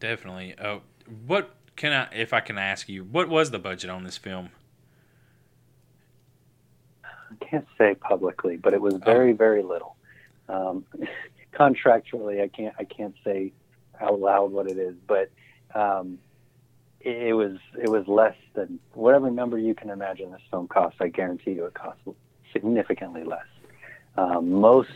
definitely. 0.00 0.54
Uh, 0.58 0.78
what 1.26 1.54
can 1.76 1.92
I, 1.92 2.08
if 2.16 2.32
I 2.32 2.40
can 2.40 2.56
ask 2.56 2.88
you, 2.88 3.04
what 3.04 3.28
was 3.28 3.50
the 3.50 3.58
budget 3.58 3.90
on 3.90 4.04
this 4.04 4.16
film? 4.16 4.48
I 7.04 7.44
can't 7.44 7.66
say 7.76 7.94
publicly, 7.94 8.56
but 8.56 8.72
it 8.72 8.80
was 8.80 8.94
very 9.04 9.34
very 9.34 9.62
little. 9.62 9.96
Um, 10.48 10.86
contractually, 11.52 12.40
I 12.42 12.48
can't 12.48 12.74
I 12.78 12.84
can't 12.84 13.14
say 13.22 13.52
out 14.00 14.18
loud 14.18 14.50
what 14.50 14.66
it 14.66 14.78
is, 14.78 14.94
but 15.06 15.30
um, 15.74 16.18
it, 17.08 17.32
was 17.32 17.58
it 17.80 17.88
was 17.88 18.06
less 18.06 18.36
than 18.54 18.78
whatever 18.92 19.30
number 19.30 19.58
you 19.58 19.74
can 19.74 19.90
imagine 19.90 20.30
this 20.30 20.42
film 20.50 20.68
cost. 20.68 20.96
I 21.00 21.08
guarantee 21.08 21.52
you, 21.52 21.64
it 21.66 21.74
cost 21.74 21.98
significantly 22.52 23.24
less. 23.24 23.46
Um, 24.16 24.50
most 24.50 24.90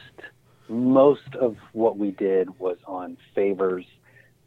most 0.69 1.35
of 1.39 1.57
what 1.73 1.99
we 1.99 2.11
did 2.11 2.59
was 2.59 2.79
on 2.87 3.17
favors. 3.35 3.85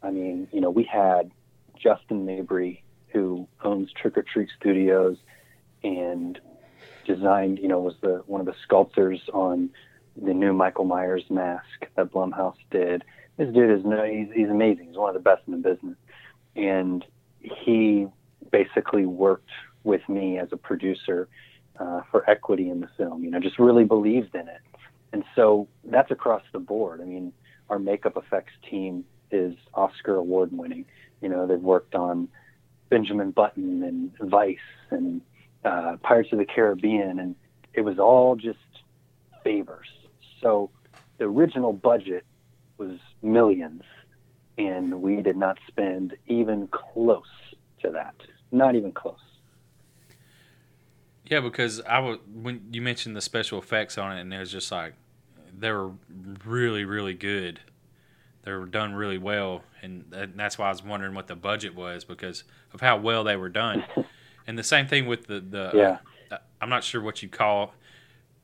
I 0.02 0.10
mean, 0.10 0.48
you 0.52 0.60
know, 0.60 0.70
we 0.70 0.84
had 0.84 1.30
Justin 1.76 2.26
Mabry, 2.26 2.82
who 3.08 3.48
owns 3.62 3.90
Trick 3.92 4.16
or 4.16 4.22
Treat 4.22 4.48
Studios, 4.58 5.16
and 5.82 6.38
designed, 7.06 7.58
you 7.58 7.68
know, 7.68 7.80
was 7.80 7.94
the 8.00 8.22
one 8.26 8.40
of 8.40 8.46
the 8.46 8.54
sculptors 8.64 9.20
on 9.32 9.70
the 10.20 10.34
new 10.34 10.52
Michael 10.52 10.84
Myers 10.84 11.24
mask 11.28 11.86
that 11.96 12.12
Blumhouse 12.12 12.56
did. 12.70 13.04
This 13.36 13.52
dude 13.52 13.78
is 13.78 13.84
no, 13.84 14.04
he's, 14.04 14.28
he's 14.34 14.48
amazing. 14.48 14.88
He's 14.88 14.96
one 14.96 15.08
of 15.08 15.14
the 15.14 15.20
best 15.20 15.42
in 15.46 15.52
the 15.52 15.68
business, 15.68 15.96
and 16.54 17.04
he 17.64 18.06
basically 18.50 19.06
worked 19.06 19.50
with 19.84 20.06
me 20.08 20.38
as 20.38 20.48
a 20.52 20.56
producer 20.56 21.28
uh, 21.78 22.00
for 22.10 22.28
equity 22.28 22.70
in 22.70 22.80
the 22.80 22.88
film. 22.96 23.24
You 23.24 23.30
know, 23.30 23.40
just 23.40 23.58
really 23.58 23.84
believed 23.84 24.34
in 24.34 24.48
it, 24.48 24.60
and 25.12 25.24
so 25.34 25.68
that's 25.84 26.10
across 26.10 26.42
the 26.52 26.58
board. 26.58 27.00
I 27.00 27.04
mean, 27.04 27.32
our 27.70 27.78
makeup 27.78 28.16
effects 28.16 28.52
team 28.68 29.04
is 29.30 29.54
Oscar 29.74 30.16
award 30.16 30.50
winning. 30.52 30.84
You 31.20 31.28
know, 31.28 31.46
they've 31.46 31.58
worked 31.58 31.94
on 31.94 32.28
Benjamin 32.88 33.30
Button 33.30 33.82
and 33.82 34.30
Vice 34.30 34.58
and 34.90 35.20
uh, 35.64 35.96
Pirates 36.02 36.32
of 36.32 36.38
the 36.38 36.44
Caribbean, 36.44 37.18
and 37.18 37.34
it 37.74 37.80
was 37.80 37.98
all 37.98 38.36
just 38.36 38.58
favors. 39.42 39.88
So 40.40 40.70
the 41.18 41.24
original 41.24 41.72
budget 41.72 42.24
was 42.78 42.98
millions, 43.22 43.82
and 44.58 45.02
we 45.02 45.22
did 45.22 45.36
not 45.36 45.58
spend 45.68 46.16
even 46.26 46.68
close 46.68 47.24
to 47.82 47.90
that. 47.90 48.14
Not 48.52 48.74
even 48.74 48.92
close. 48.92 49.18
Yeah, 51.24 51.40
because 51.40 51.80
I 51.82 51.98
was 51.98 52.18
when 52.32 52.62
you 52.70 52.80
mentioned 52.80 53.16
the 53.16 53.20
special 53.20 53.58
effects 53.58 53.98
on 53.98 54.16
it, 54.16 54.20
and 54.20 54.32
it 54.32 54.38
was 54.38 54.52
just 54.52 54.70
like 54.70 54.94
they 55.58 55.72
were 55.72 55.90
really, 56.44 56.84
really 56.84 57.14
good. 57.14 57.60
They 58.44 58.52
were 58.52 58.66
done 58.66 58.94
really 58.94 59.18
well, 59.18 59.64
and 59.82 60.04
that's 60.36 60.56
why 60.56 60.66
I 60.66 60.70
was 60.70 60.84
wondering 60.84 61.14
what 61.14 61.26
the 61.26 61.34
budget 61.34 61.74
was 61.74 62.04
because 62.04 62.44
of 62.72 62.80
how 62.80 62.96
well 62.96 63.24
they 63.24 63.36
were 63.36 63.48
done. 63.48 63.84
and 64.46 64.56
the 64.56 64.62
same 64.62 64.86
thing 64.86 65.06
with 65.06 65.26
the 65.26 65.40
the 65.40 65.70
Yeah. 65.74 65.98
uh, 66.30 66.38
I'm 66.60 66.68
not 66.68 66.84
sure 66.84 67.00
what 67.00 67.22
you 67.24 67.28
call 67.28 67.74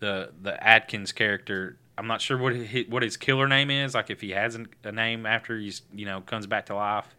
the 0.01 0.33
the 0.43 0.63
Atkins 0.67 1.13
character. 1.13 1.79
I'm 1.97 2.07
not 2.07 2.21
sure 2.21 2.39
what 2.39 2.57
he, 2.57 2.85
what 2.85 3.03
his 3.03 3.17
killer 3.17 3.47
name 3.47 3.71
is. 3.71 3.95
Like 3.95 4.11
if 4.11 4.21
he 4.21 4.31
has 4.31 4.59
a 4.85 4.93
name 4.93 5.27
after 5.27 5.59
he's 5.59 5.83
you 5.95 6.07
know 6.07 6.21
comes 6.23 6.47
back 6.47 6.67
to 6.67 6.75
life, 6.75 7.15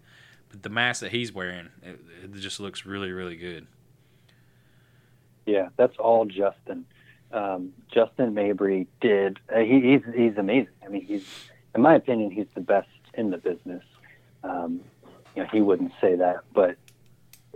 but 0.50 0.64
the 0.64 0.70
mask 0.70 1.02
that 1.02 1.12
he's 1.12 1.32
wearing, 1.32 1.70
it, 1.82 2.00
it 2.24 2.34
just 2.36 2.60
looks 2.60 2.86
really, 2.86 3.12
really 3.12 3.36
good. 3.36 3.68
Yeah, 5.46 5.70
that's 5.78 5.98
all 5.98 6.26
Justin. 6.26 6.86
Um, 7.32 7.74
Justin 7.92 8.34
Mabry 8.34 8.88
did. 9.02 9.40
Uh, 9.54 9.60
he, 9.60 9.82
he's 9.82 10.02
he's 10.16 10.38
amazing. 10.38 10.74
I 10.86 10.90
mean, 10.90 11.06
he's 11.06 11.26
in 11.76 11.82
my 11.82 11.96
opinion, 11.96 12.32
he's 12.32 12.48
the 12.54 12.62
best 12.62 12.88
in 13.14 13.32
the 13.32 13.38
business. 13.38 13.84
Um, 14.44 14.82
you 15.36 15.44
know, 15.44 15.50
he 15.52 15.62
wouldn't 15.62 15.94
say 16.00 16.16
that, 16.16 16.44
but 16.54 16.78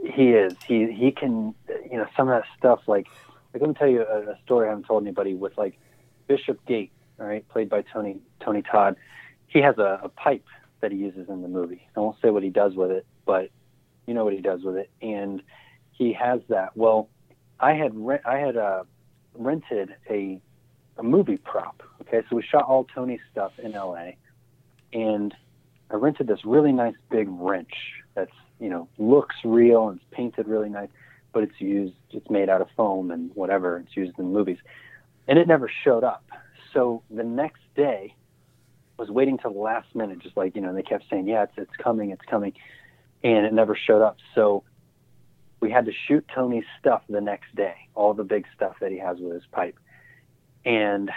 he 0.04 0.32
is. 0.32 0.54
He 0.68 0.92
he 0.92 1.12
can. 1.12 1.54
You 1.90 1.98
know, 1.98 2.08
some 2.16 2.30
of 2.30 2.42
that 2.42 2.48
stuff. 2.58 2.82
Like, 2.88 3.08
let 3.54 3.68
me 3.68 3.74
tell 3.74 3.88
you 3.88 4.02
a, 4.02 4.32
a 4.32 4.40
story 4.44 4.68
I 4.68 4.70
haven't 4.70 4.86
told 4.86 5.04
anybody 5.04 5.36
with 5.36 5.58
like 5.58 5.80
Bishop 6.28 6.66
Gate, 6.66 6.92
all 6.97 6.97
right, 7.26 7.48
played 7.50 7.70
by 7.70 7.82
Tony 7.82 8.18
Tony 8.40 8.62
Todd. 8.62 8.96
He 9.48 9.60
has 9.60 9.78
a, 9.78 10.00
a 10.04 10.10
pipe 10.10 10.46
that 10.82 10.92
he 10.92 10.98
uses 10.98 11.30
in 11.30 11.42
the 11.42 11.48
movie. 11.48 11.88
I 11.96 12.00
won't 12.00 12.18
say 12.22 12.30
what 12.30 12.44
he 12.44 12.50
does 12.50 12.76
with 12.76 12.92
it, 12.92 13.06
but 13.26 13.50
you 14.06 14.14
know 14.14 14.24
what 14.24 14.34
he 14.34 14.42
does 14.42 14.62
with 14.64 14.76
it, 14.76 14.90
and 15.02 15.42
he 15.92 16.14
has 16.14 16.42
that. 16.50 16.76
Well, 16.78 17.10
I 17.60 17.74
had 17.74 17.96
re- 17.96 18.20
I 18.26 18.38
had 18.38 18.58
uh, 18.58 18.84
rented 19.34 19.96
a 20.10 20.40
a 20.98 21.04
movie 21.04 21.38
prop. 21.38 21.84
Okay, 22.02 22.22
so 22.30 22.36
we 22.36 22.44
shot 22.44 22.64
all 22.64 22.86
Tony's 22.86 23.20
stuff 23.32 23.54
in 23.60 23.74
L.A. 23.74 24.18
and 24.94 25.34
I 25.92 25.96
rented 25.96 26.28
this 26.28 26.40
really 26.46 26.72
nice 26.72 26.96
big 27.10 27.28
wrench 27.30 27.74
that's 28.16 28.32
you 28.60 28.70
know 28.70 28.88
looks 28.98 29.36
real 29.44 29.90
and 29.90 30.00
it's 30.00 30.08
painted 30.12 30.48
really 30.48 30.70
nice, 30.70 30.90
but 31.34 31.44
it's 31.44 31.60
used 31.60 31.96
it's 32.12 32.30
made 32.30 32.50
out 32.50 32.62
of 32.62 32.68
foam 32.76 33.12
and 33.12 33.32
whatever 33.36 33.78
it's 33.78 33.96
used 33.96 34.18
in 34.20 34.32
movies, 34.32 34.58
and 35.28 35.40
it 35.40 35.48
never 35.48 35.70
showed 35.84 36.04
up. 36.04 36.24
So 36.78 37.02
the 37.10 37.24
next 37.24 37.62
day, 37.76 38.14
was 39.00 39.10
waiting 39.10 39.40
till 39.40 39.52
the 39.52 39.60
last 39.60 39.96
minute, 39.96 40.20
just 40.20 40.38
like 40.38 40.56
you 40.56 40.62
know 40.62 40.76
they 40.76 40.84
kept 40.84 41.06
saying 41.10 41.28
yeah 41.28 41.44
it's 41.44 41.54
it's 41.58 41.76
coming 41.82 42.12
it's 42.12 42.22
coming, 42.30 42.54
and 43.24 43.48
it 43.48 43.54
never 43.54 43.76
showed 43.76 44.04
up. 44.04 44.18
So 44.36 44.64
we 45.60 45.72
had 45.72 45.86
to 45.86 45.92
shoot 46.08 46.24
Tony's 46.36 46.66
stuff 46.80 47.02
the 47.10 47.20
next 47.20 47.56
day, 47.56 47.74
all 47.96 48.14
the 48.14 48.24
big 48.24 48.46
stuff 48.56 48.76
that 48.80 48.92
he 48.92 49.00
has 49.00 49.18
with 49.20 49.34
his 49.34 49.46
pipe. 49.52 49.80
And 50.66 51.10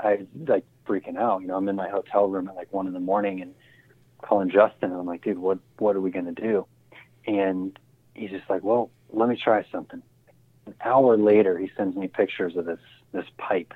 I 0.00 0.16
was 0.16 0.48
like 0.48 0.64
freaking 0.84 1.16
out, 1.16 1.42
you 1.42 1.46
know, 1.46 1.56
I'm 1.56 1.68
in 1.68 1.76
my 1.76 1.88
hotel 1.88 2.26
room 2.26 2.48
at 2.48 2.56
like 2.56 2.72
one 2.72 2.88
in 2.88 2.92
the 2.92 2.98
morning 2.98 3.40
and 3.40 3.54
calling 4.20 4.50
Justin 4.50 4.90
and 4.90 4.94
I'm 4.94 5.06
like, 5.06 5.22
dude, 5.22 5.38
what 5.38 5.60
what 5.78 5.94
are 5.94 6.00
we 6.00 6.10
gonna 6.10 6.32
do? 6.32 6.66
And 7.24 7.78
he's 8.14 8.30
just 8.30 8.50
like, 8.50 8.64
Well, 8.64 8.90
let 9.12 9.28
me 9.28 9.40
try 9.40 9.64
something. 9.70 10.02
An 10.66 10.74
hour 10.84 11.16
later 11.16 11.56
he 11.56 11.70
sends 11.76 11.96
me 11.96 12.08
pictures 12.08 12.56
of 12.56 12.64
this 12.64 12.80
this 13.12 13.26
pipe 13.38 13.74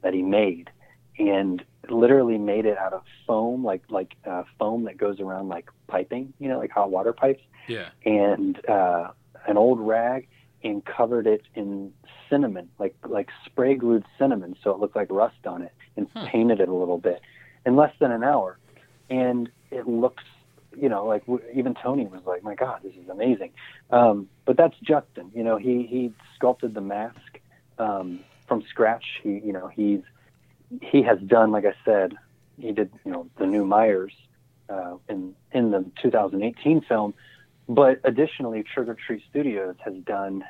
that 0.00 0.14
he 0.14 0.22
made 0.22 0.70
and 1.18 1.64
literally 1.88 2.38
made 2.38 2.66
it 2.66 2.78
out 2.78 2.92
of 2.92 3.02
foam, 3.26 3.64
like 3.64 3.82
like 3.88 4.14
uh, 4.24 4.44
foam 4.58 4.84
that 4.84 4.96
goes 4.96 5.20
around 5.20 5.48
like 5.48 5.68
piping, 5.88 6.32
you 6.38 6.48
know, 6.48 6.58
like 6.58 6.70
hot 6.70 6.90
water 6.90 7.12
pipes. 7.12 7.42
Yeah. 7.68 7.90
And 8.04 8.58
uh, 8.68 9.08
an 9.46 9.56
old 9.56 9.80
rag 9.80 10.28
and 10.64 10.84
covered 10.84 11.26
it 11.26 11.42
in 11.54 11.92
cinnamon, 12.28 12.68
like 12.78 12.94
like 13.06 13.28
spray 13.46 13.74
glued 13.74 14.04
cinnamon, 14.18 14.56
so 14.62 14.70
it 14.70 14.78
looked 14.78 14.96
like 14.96 15.08
rust 15.10 15.46
on 15.46 15.62
it, 15.62 15.72
and 15.96 16.08
Hmm. 16.12 16.26
painted 16.26 16.60
it 16.60 16.68
a 16.68 16.74
little 16.74 16.98
bit 16.98 17.20
in 17.66 17.76
less 17.76 17.92
than 18.00 18.10
an 18.12 18.22
hour, 18.22 18.58
and 19.10 19.50
it 19.70 19.86
looks, 19.86 20.24
you 20.76 20.88
know, 20.88 21.06
like 21.06 21.24
even 21.54 21.74
Tony 21.74 22.06
was 22.06 22.22
like, 22.26 22.42
"My 22.42 22.54
God, 22.54 22.80
this 22.82 22.94
is 22.94 23.08
amazing." 23.08 23.50
Um, 23.90 24.28
but 24.46 24.56
that's 24.56 24.76
Justin. 24.82 25.30
You 25.34 25.44
know, 25.44 25.56
he 25.56 25.86
he 25.86 26.12
sculpted 26.34 26.74
the 26.74 26.80
mask 26.80 27.40
um, 27.78 28.20
from 28.46 28.62
scratch. 28.68 29.04
He 29.22 29.40
you 29.44 29.52
know 29.52 29.68
he's 29.68 30.00
he 30.82 31.02
has 31.02 31.18
done, 31.20 31.50
like 31.50 31.64
I 31.64 31.74
said, 31.84 32.14
he 32.58 32.72
did 32.72 32.90
you 33.04 33.12
know 33.12 33.30
the 33.38 33.46
new 33.46 33.64
Myers 33.64 34.12
uh, 34.68 34.96
in 35.08 35.34
in 35.52 35.70
the 35.70 35.84
2018 36.02 36.82
film. 36.82 37.14
But 37.68 38.00
additionally, 38.04 38.62
Trick 38.62 38.88
or 38.88 38.94
Treat 38.94 39.22
Studios 39.28 39.76
has 39.84 39.94
done 39.94 40.44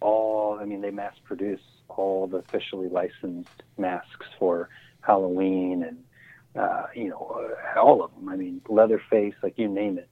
all, 0.00 0.58
I 0.60 0.64
mean, 0.64 0.82
they 0.82 0.90
mass 0.90 1.14
produce 1.24 1.60
all 1.88 2.26
the 2.26 2.38
officially 2.38 2.88
licensed 2.88 3.62
masks 3.76 4.26
for 4.38 4.68
Halloween 5.00 5.82
and, 5.82 6.04
uh, 6.56 6.86
you 6.94 7.08
know, 7.08 7.50
uh, 7.76 7.80
all 7.80 8.04
of 8.04 8.14
them. 8.14 8.28
I 8.28 8.36
mean, 8.36 8.60
Leatherface, 8.68 9.34
like 9.42 9.58
you 9.58 9.66
name 9.66 9.98
it. 9.98 10.08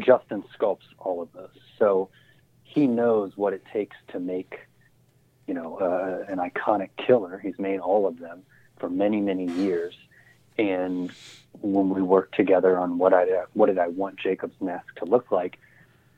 Justin 0.00 0.42
sculpts 0.58 0.88
all 0.98 1.22
of 1.22 1.32
those. 1.32 1.56
So 1.78 2.08
he 2.64 2.86
knows 2.86 3.36
what 3.36 3.52
it 3.52 3.62
takes 3.72 3.96
to 4.08 4.18
make, 4.18 4.58
you 5.46 5.54
know, 5.54 5.76
uh, 5.78 6.32
an 6.32 6.38
iconic 6.38 6.90
killer. 6.96 7.38
He's 7.38 7.58
made 7.58 7.78
all 7.78 8.08
of 8.08 8.18
them 8.18 8.42
for 8.80 8.88
many, 8.88 9.20
many 9.20 9.46
years. 9.46 9.94
And 10.58 11.12
when 11.60 11.90
we 11.90 12.02
worked 12.02 12.34
together 12.34 12.78
on 12.78 12.98
what 12.98 13.14
I 13.14 13.24
what 13.52 13.66
did 13.66 13.78
I 13.78 13.88
want 13.88 14.18
Jacob's 14.18 14.60
mask 14.60 14.94
to 14.96 15.04
look 15.04 15.30
like, 15.30 15.58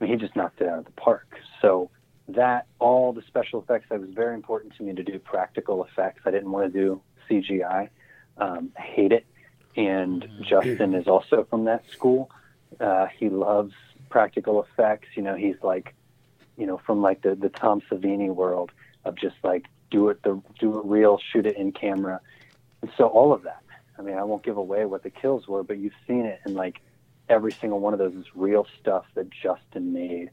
I 0.01 0.05
mean, 0.05 0.12
he 0.12 0.18
just 0.18 0.35
knocked 0.35 0.61
it 0.61 0.68
out 0.68 0.79
of 0.79 0.85
the 0.85 0.92
park. 0.92 1.38
So 1.61 1.90
that 2.29 2.66
all 2.79 3.12
the 3.12 3.22
special 3.22 3.61
effects 3.61 3.87
that 3.90 4.01
was 4.01 4.11
very 4.11 4.35
important 4.35 4.75
to 4.77 4.83
me 4.83 4.94
to 4.94 5.03
do 5.03 5.18
practical 5.18 5.85
effects. 5.85 6.22
I 6.25 6.31
didn't 6.31 6.51
want 6.51 6.72
to 6.72 6.79
do 6.79 7.01
CGI. 7.29 7.88
Um, 8.38 8.72
I 8.77 8.81
hate 8.81 9.12
it. 9.12 9.27
And 9.77 10.29
Justin 10.42 10.94
is 10.94 11.07
also 11.07 11.46
from 11.48 11.64
that 11.64 11.88
school. 11.90 12.31
Uh, 12.81 13.07
he 13.07 13.29
loves 13.29 13.72
practical 14.11 14.62
effects. 14.62 15.09
You 15.14 15.22
know, 15.22 15.35
he's 15.35 15.57
like, 15.62 15.94
you 16.57 16.66
know, 16.66 16.79
from 16.79 17.01
like 17.01 17.22
the 17.22 17.35
the 17.35 17.48
Tom 17.48 17.83
Savini 17.90 18.29
world 18.29 18.70
of 19.05 19.16
just 19.16 19.37
like 19.42 19.66
do 19.90 20.09
it 20.09 20.22
the 20.22 20.40
do 20.59 20.79
it 20.79 20.85
real, 20.85 21.18
shoot 21.33 21.46
it 21.46 21.57
in 21.57 21.72
camera. 21.72 22.20
And 22.83 22.90
so 22.97 23.07
all 23.07 23.33
of 23.33 23.42
that. 23.45 23.62
I 23.99 24.03
mean, 24.03 24.16
I 24.16 24.25
won't 24.25 24.42
give 24.42 24.57
away 24.57 24.85
what 24.85 25.03
the 25.03 25.11
kills 25.11 25.47
were, 25.47 25.62
but 25.62 25.79
you've 25.79 25.92
seen 26.07 26.25
it, 26.25 26.40
and 26.45 26.55
like 26.55 26.81
every 27.29 27.55
single 27.61 27.81
one 27.81 27.92
of 27.92 27.99
those 27.99 28.14
is 28.14 28.27
real 28.35 28.66
stuff 28.81 29.05
that 29.14 29.29
Justin 29.31 29.92
made, 29.92 30.31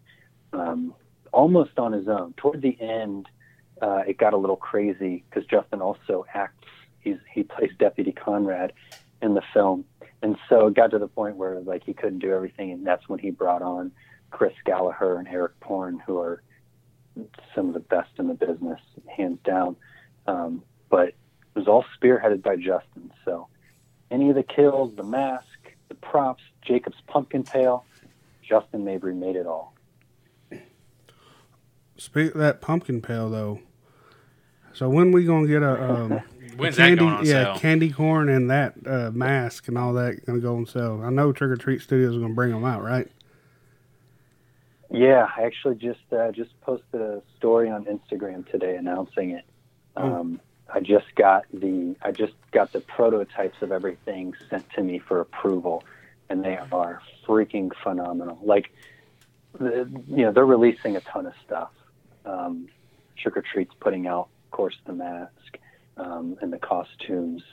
um, 0.53 0.93
almost 1.31 1.77
on 1.77 1.91
his 1.91 2.07
own. 2.07 2.33
Toward 2.37 2.61
the 2.61 2.77
end, 2.79 3.27
uh, 3.81 4.01
it 4.07 4.17
got 4.17 4.33
a 4.33 4.37
little 4.37 4.55
crazy 4.55 5.23
because 5.29 5.47
Justin 5.47 5.81
also 5.81 6.25
acts. 6.33 6.67
He's 7.01 7.17
he 7.31 7.43
plays 7.43 7.71
Deputy 7.77 8.11
Conrad 8.11 8.73
in 9.21 9.33
the 9.33 9.43
film, 9.53 9.85
and 10.21 10.37
so 10.47 10.67
it 10.67 10.73
got 10.73 10.91
to 10.91 10.99
the 10.99 11.07
point 11.07 11.35
where 11.35 11.59
like 11.59 11.83
he 11.83 11.93
couldn't 11.93 12.19
do 12.19 12.33
everything, 12.33 12.71
and 12.71 12.85
that's 12.85 13.07
when 13.07 13.19
he 13.19 13.29
brought 13.29 13.61
on 13.61 13.91
Chris 14.31 14.53
Gallagher 14.65 15.17
and 15.17 15.27
Eric 15.27 15.59
Porn, 15.59 16.01
who 16.05 16.19
are 16.19 16.41
some 17.55 17.67
of 17.67 17.73
the 17.73 17.79
best 17.79 18.09
in 18.17 18.27
the 18.27 18.33
business, 18.33 18.79
hands 19.15 19.39
down. 19.43 19.75
Um, 20.27 20.63
but 20.89 21.13
was 21.55 21.67
all 21.67 21.85
spearheaded 21.99 22.41
by 22.41 22.55
Justin. 22.55 23.11
So 23.25 23.47
any 24.11 24.29
of 24.29 24.35
the 24.35 24.43
kills, 24.43 24.95
the 24.95 25.03
mask, 25.03 25.45
the 25.87 25.95
props, 25.95 26.43
Jacob's 26.61 27.01
pumpkin 27.07 27.43
pail, 27.43 27.85
Justin 28.41 28.83
Mabry 28.85 29.13
made 29.13 29.35
it 29.35 29.45
all. 29.45 29.73
Speak 31.97 32.33
that 32.33 32.61
pumpkin 32.61 33.01
pail 33.01 33.29
though. 33.29 33.59
So 34.73 34.87
when 34.87 35.11
we 35.11 35.25
gonna 35.25 35.47
get 35.47 35.61
a 35.61 35.91
um, 35.91 36.21
When's 36.57 36.75
candy? 36.77 36.95
that 36.95 36.99
going 36.99 37.13
on 37.13 37.25
yeah, 37.25 37.43
sale? 37.43 37.59
candy 37.59 37.91
corn 37.91 38.29
and 38.29 38.49
that 38.49 38.73
uh, 38.85 39.11
mask 39.11 39.67
and 39.67 39.77
all 39.77 39.93
that 39.93 40.25
gonna 40.25 40.39
go 40.39 40.55
on 40.55 40.65
sale. 40.65 41.01
I 41.03 41.09
know 41.09 41.31
Trick 41.31 41.51
or 41.51 41.55
Treat 41.55 41.81
Studios 41.81 42.15
are 42.15 42.19
gonna 42.19 42.33
bring 42.33 42.51
them 42.51 42.65
out, 42.65 42.83
right? 42.83 43.09
Yeah, 44.91 45.27
I 45.37 45.43
actually 45.43 45.75
just 45.75 45.99
uh, 46.11 46.31
just 46.31 46.59
posted 46.61 47.01
a 47.01 47.21
story 47.37 47.69
on 47.69 47.85
Instagram 47.85 48.49
today 48.49 48.75
announcing 48.75 49.31
it. 49.31 49.45
Um, 49.95 50.39
I 50.73 50.79
just 50.79 51.07
got 51.15 51.45
the 51.53 51.95
I 52.01 52.11
just 52.11 52.33
got 52.51 52.71
the 52.73 52.81
prototypes 52.81 53.57
of 53.61 53.71
everything 53.71 54.33
sent 54.49 54.65
to 54.75 54.83
me 54.83 54.99
for 54.99 55.19
approval, 55.19 55.83
and 56.29 56.43
they 56.43 56.57
are 56.71 57.01
freaking 57.27 57.71
phenomenal. 57.83 58.39
Like, 58.43 58.71
the, 59.59 59.89
you 60.07 60.23
know, 60.25 60.31
they're 60.31 60.45
releasing 60.45 60.95
a 60.95 61.01
ton 61.01 61.25
of 61.25 61.33
stuff. 61.45 61.71
Um, 62.25 62.67
Trick 63.17 63.35
or 63.37 63.41
Treat's 63.41 63.73
putting 63.79 64.07
out, 64.07 64.29
of 64.45 64.51
course, 64.51 64.75
the 64.85 64.93
mask 64.93 65.57
um, 65.97 66.37
and 66.41 66.53
the 66.53 66.59
costumes, 66.59 67.43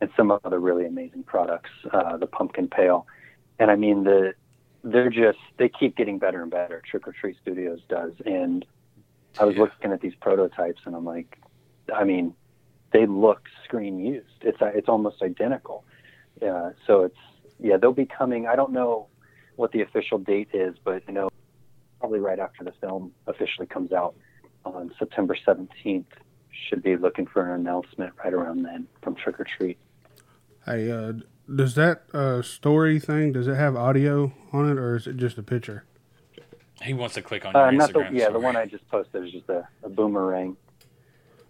and 0.00 0.10
some 0.16 0.30
other 0.44 0.58
really 0.58 0.86
amazing 0.86 1.22
products. 1.24 1.70
Uh, 1.92 2.16
the 2.16 2.26
pumpkin 2.26 2.68
pail, 2.68 3.06
and 3.58 3.70
I 3.70 3.76
mean 3.76 4.04
the 4.04 4.34
they're 4.82 5.10
just 5.10 5.38
they 5.58 5.68
keep 5.68 5.96
getting 5.96 6.18
better 6.18 6.42
and 6.42 6.50
better. 6.50 6.82
Trick 6.90 7.06
or 7.08 7.12
Treat 7.12 7.36
Studios 7.42 7.80
does, 7.88 8.12
and 8.24 8.64
I 9.38 9.44
was 9.44 9.54
Yeah. 9.56 9.62
looking 9.62 9.92
at 9.92 10.00
these 10.00 10.14
prototypes, 10.20 10.80
and 10.86 10.94
I'm 10.94 11.04
like, 11.04 11.38
I 11.94 12.04
mean, 12.04 12.34
they 12.94 13.06
look 13.06 13.48
screen 13.64 13.98
used. 13.98 14.40
It's 14.40 14.58
it's 14.60 14.88
almost 14.88 15.20
identical. 15.20 15.84
Uh, 16.40 16.70
so 16.86 17.02
it's 17.02 17.18
yeah, 17.60 17.76
they'll 17.76 17.92
be 17.92 18.06
coming. 18.06 18.46
I 18.46 18.56
don't 18.56 18.72
know 18.72 19.08
what 19.56 19.72
the 19.72 19.82
official 19.82 20.18
date 20.18 20.48
is, 20.54 20.76
but 20.82 21.02
you 21.06 21.12
know, 21.12 21.28
probably 22.00 22.20
right 22.20 22.38
after 22.38 22.64
the 22.64 22.72
film 22.80 23.12
officially 23.26 23.66
comes 23.66 23.92
out 23.92 24.14
on 24.64 24.92
September 24.98 25.36
17th. 25.46 26.06
Should 26.68 26.82
be 26.84 26.96
looking 26.96 27.26
for 27.26 27.52
an 27.52 27.60
announcement 27.60 28.12
right 28.24 28.32
around 28.32 28.62
then 28.62 28.86
from 29.02 29.16
Trick 29.16 29.40
or 29.40 29.44
Treat. 29.44 29.76
Hey, 30.64 30.90
uh, 30.90 31.14
does 31.52 31.74
that 31.74 32.04
uh, 32.14 32.42
story 32.42 33.00
thing 33.00 33.32
does 33.32 33.48
it 33.48 33.56
have 33.56 33.74
audio 33.76 34.32
on 34.52 34.70
it 34.70 34.78
or 34.78 34.94
is 34.94 35.08
it 35.08 35.16
just 35.16 35.36
a 35.36 35.42
picture? 35.42 35.84
He 36.80 36.94
wants 36.94 37.16
to 37.16 37.22
click 37.22 37.44
on 37.44 37.52
your 37.54 37.66
Uh, 37.66 37.70
not 37.72 37.92
the 37.92 37.98
Instagram 38.00 38.18
yeah, 38.18 38.30
the 38.30 38.38
one 38.38 38.56
I 38.56 38.66
just 38.66 38.88
posted 38.88 39.24
is 39.24 39.32
just 39.32 39.48
a, 39.48 39.66
a 39.82 39.88
boomerang. 39.88 40.56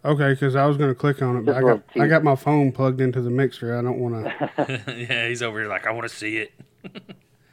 Okay, 0.05 0.33
because 0.35 0.55
I 0.55 0.67
was 0.67 0.77
gonna 0.77 0.95
click 0.95 1.23
on 1.23 1.37
it, 1.39 1.45
but 1.47 1.53
Just 1.55 1.65
I 1.65 1.71
a 1.71 1.75
got 1.77 1.83
I 2.03 2.07
got 2.09 2.25
my 2.25 2.37
phone 2.37 2.73
plugged 2.73 3.01
into 3.01 3.23
the 3.23 3.31
mixer. 3.31 3.77
I 3.77 3.81
don't 3.83 3.99
want 3.99 4.25
to. 4.25 4.83
yeah, 5.09 5.29
he's 5.29 5.43
over 5.43 5.61
here 5.61 5.69
like 5.69 5.87
I 5.87 5.93
want 5.93 6.09
to 6.09 6.15
see 6.15 6.37
it. 6.39 6.53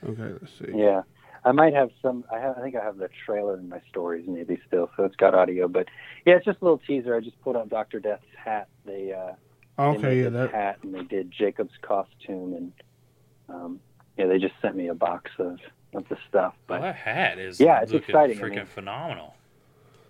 Okay, 0.04 0.24
let's 0.42 0.52
see. 0.58 0.66
Yeah, 0.74 1.04
I 1.46 1.52
might 1.52 1.76
have 1.76 1.92
some. 2.02 2.24
I 2.34 2.40
have. 2.40 2.58
I 2.58 2.62
think 2.64 2.76
I 2.76 2.84
have 2.84 2.98
the 2.98 3.08
trailer 3.24 3.56
in 3.56 3.70
my 3.70 3.80
stories 3.88 4.26
maybe 4.28 4.60
still, 4.66 4.90
so 4.98 5.04
it's 5.04 5.16
got 5.16 5.36
audio. 5.36 5.68
But 5.68 5.90
yeah, 6.26 6.38
it's 6.38 6.46
just 6.46 6.60
a 6.60 6.64
little 6.64 6.80
teaser. 6.80 7.16
I 7.16 7.20
just 7.20 7.40
pulled 7.44 7.56
out 7.56 7.70
Doctor 7.70 8.00
Death's 8.00 8.24
hat. 8.36 8.68
They 8.84 9.14
uh, 9.14 9.34
They 9.78 9.84
Okay, 9.84 10.02
made 10.02 10.24
yeah, 10.24 10.30
that. 10.30 10.52
hat 10.52 10.80
and 10.82 10.96
they 10.96 11.04
did 11.04 11.32
Jacob's 11.32 11.76
costume 11.84 12.56
and 12.56 12.74
um, 13.48 13.80
yeah, 14.18 14.26
they 14.26 14.40
just 14.40 14.56
sent 14.60 14.76
me 14.76 14.88
a 14.88 14.96
box 14.96 15.30
of 15.38 15.60
of 15.94 16.10
the 16.10 16.18
stuff. 16.28 16.56
Well, 16.68 16.80
But 16.80 16.82
that 16.82 16.96
hat 16.96 17.38
is 17.38 17.60
Yeah, 17.60 17.82
it's 17.84 17.92
looking 17.94 18.10
exciting, 18.10 18.40
I 18.40 18.42
freaking 18.42 18.56
mean- 18.56 18.66
phenomenal. 18.66 19.36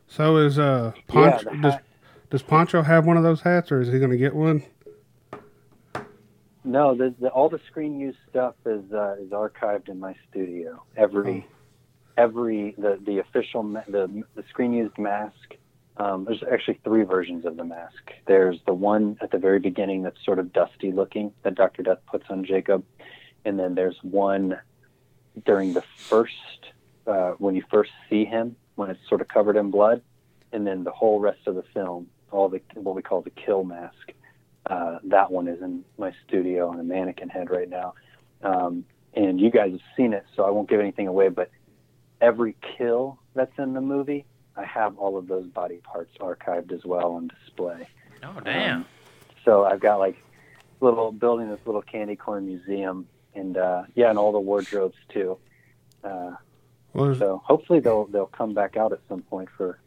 So 0.08 0.38
is 0.38 0.58
uh 0.58 0.93
yeah, 0.95 1.01
Pancho 1.08 1.51
the 1.51 1.58
does, 1.58 1.73
hat, 1.73 1.84
does 2.32 2.41
Pancho 2.41 2.82
have 2.82 3.06
one 3.06 3.17
of 3.17 3.24
those 3.24 3.41
hats, 3.41 3.72
or 3.72 3.82
is 3.82 3.89
he 3.89 4.00
going 4.00 4.10
to 4.10 4.17
get 4.17 4.34
one? 4.34 4.63
no, 6.63 6.96
the, 6.96 7.13
the 7.20 7.30
all 7.30 7.50
the 7.50 7.60
screen 7.67 8.00
use 8.00 8.15
stuff 8.30 8.56
is 8.65 8.91
uh, 8.94 9.15
is 9.20 9.30
archived 9.32 9.89
in 9.89 10.00
my 10.00 10.15
studio. 10.30 10.84
Every 10.96 11.48
every 12.17 12.74
the 12.78 13.00
the 13.06 13.20
official 13.20 13.63
ma- 13.63 13.84
the 13.88 14.24
the 14.36 14.44
screen 14.50 14.74
used 14.74 14.98
mask. 14.98 15.56
Um, 15.98 16.24
there's 16.26 16.41
actually 16.52 16.80
three 16.84 17.04
versions 17.04 17.46
of 17.46 17.58
the 17.58 17.65
mask. 17.65 18.12
There's 18.26 18.60
the 18.65 18.74
one 18.74 19.17
at 19.22 19.32
the 19.32 19.38
very 19.38 19.60
beginning 19.60 20.04
that's 20.04 20.24
sort 20.24 20.39
of 20.39 20.54
dusty 20.54 20.91
looking 20.91 21.34
that 21.44 21.56
Doctor 21.56 21.84
Death 21.84 22.00
puts 22.08 22.26
on 22.30 22.46
Jacob, 22.46 22.84
and 23.44 23.60
then 23.60 23.76
there's 23.76 23.98
one 24.02 24.58
during 25.46 25.74
the 25.74 25.84
first 25.98 26.34
uh, 27.06 27.32
when 27.32 27.56
you 27.56 27.63
first 27.70 27.91
see 28.10 28.24
him 28.24 28.56
when 28.76 28.89
it's 28.89 29.02
sort 29.10 29.22
of 29.22 29.28
covered 29.28 29.58
in 29.58 29.70
blood, 29.70 30.02
and 30.54 30.65
then 30.65 30.84
the 30.84 30.91
whole 30.91 31.20
rest 31.20 31.39
of 31.46 31.56
the 31.56 31.63
film, 31.74 32.08
all 32.32 32.50
the 32.50 32.62
what 32.76 32.96
we 32.96 33.02
call 33.02 33.22
the 33.22 33.30
kill 33.30 33.63
mask. 33.63 34.13
Uh, 34.65 35.00
that 35.04 35.32
one 35.32 35.48
is 35.48 35.62
in 35.62 35.84
my 35.98 36.13
studio 36.28 36.70
on 36.70 36.80
a 36.80 36.84
mannequin 36.84 37.30
head 37.30 37.50
right 37.50 37.70
now, 37.70 37.94
um, 38.44 38.86
and 39.13 39.39
you 39.39 39.50
guys 39.50 39.72
have 39.72 39.82
seen 39.98 40.13
it, 40.13 40.26
so 40.36 40.44
I 40.44 40.52
won't 40.52 40.70
give 40.70 40.80
anything 40.80 41.08
away. 41.08 41.30
But 41.30 41.50
every 42.20 42.56
kill 42.78 43.17
that's 43.34 43.58
in 43.58 43.74
the 43.74 43.82
movie, 43.82 44.26
I 44.56 44.63
have 44.65 44.98
all 44.98 45.17
of 45.17 45.28
those 45.28 45.48
body 45.48 45.78
parts 45.78 46.12
archived 46.20 46.72
as 46.72 46.86
well 46.86 47.13
on 47.13 47.28
display. 47.28 47.88
Oh 48.24 48.39
damn! 48.44 48.78
Um, 48.78 48.86
so 49.44 49.65
I've 49.65 49.80
got 49.80 49.98
like 49.98 50.17
little 50.80 51.12
building 51.12 51.50
this 51.50 51.60
little 51.65 51.82
candy 51.82 52.15
corn 52.15 52.46
museum, 52.46 53.08
and 53.34 53.58
uh, 53.58 53.84
yeah, 53.96 54.10
and 54.10 54.20
all 54.20 54.32
the 54.32 54.39
wardrobes 54.39 54.98
too. 55.10 55.38
Uh, 56.04 56.36
Well, 56.94 57.15
so 57.15 57.41
hopefully 57.44 57.80
they'll 57.80 58.06
they'll 58.06 58.28
come 58.28 58.54
back 58.54 58.78
out 58.78 58.91
at 58.94 59.00
some 59.10 59.22
point 59.24 59.50
for 59.58 59.80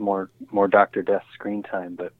more 0.00 0.30
more 0.50 0.68
Doctor 0.68 1.02
Death 1.02 1.24
screen 1.34 1.62
time. 1.62 1.96
But 1.96 2.12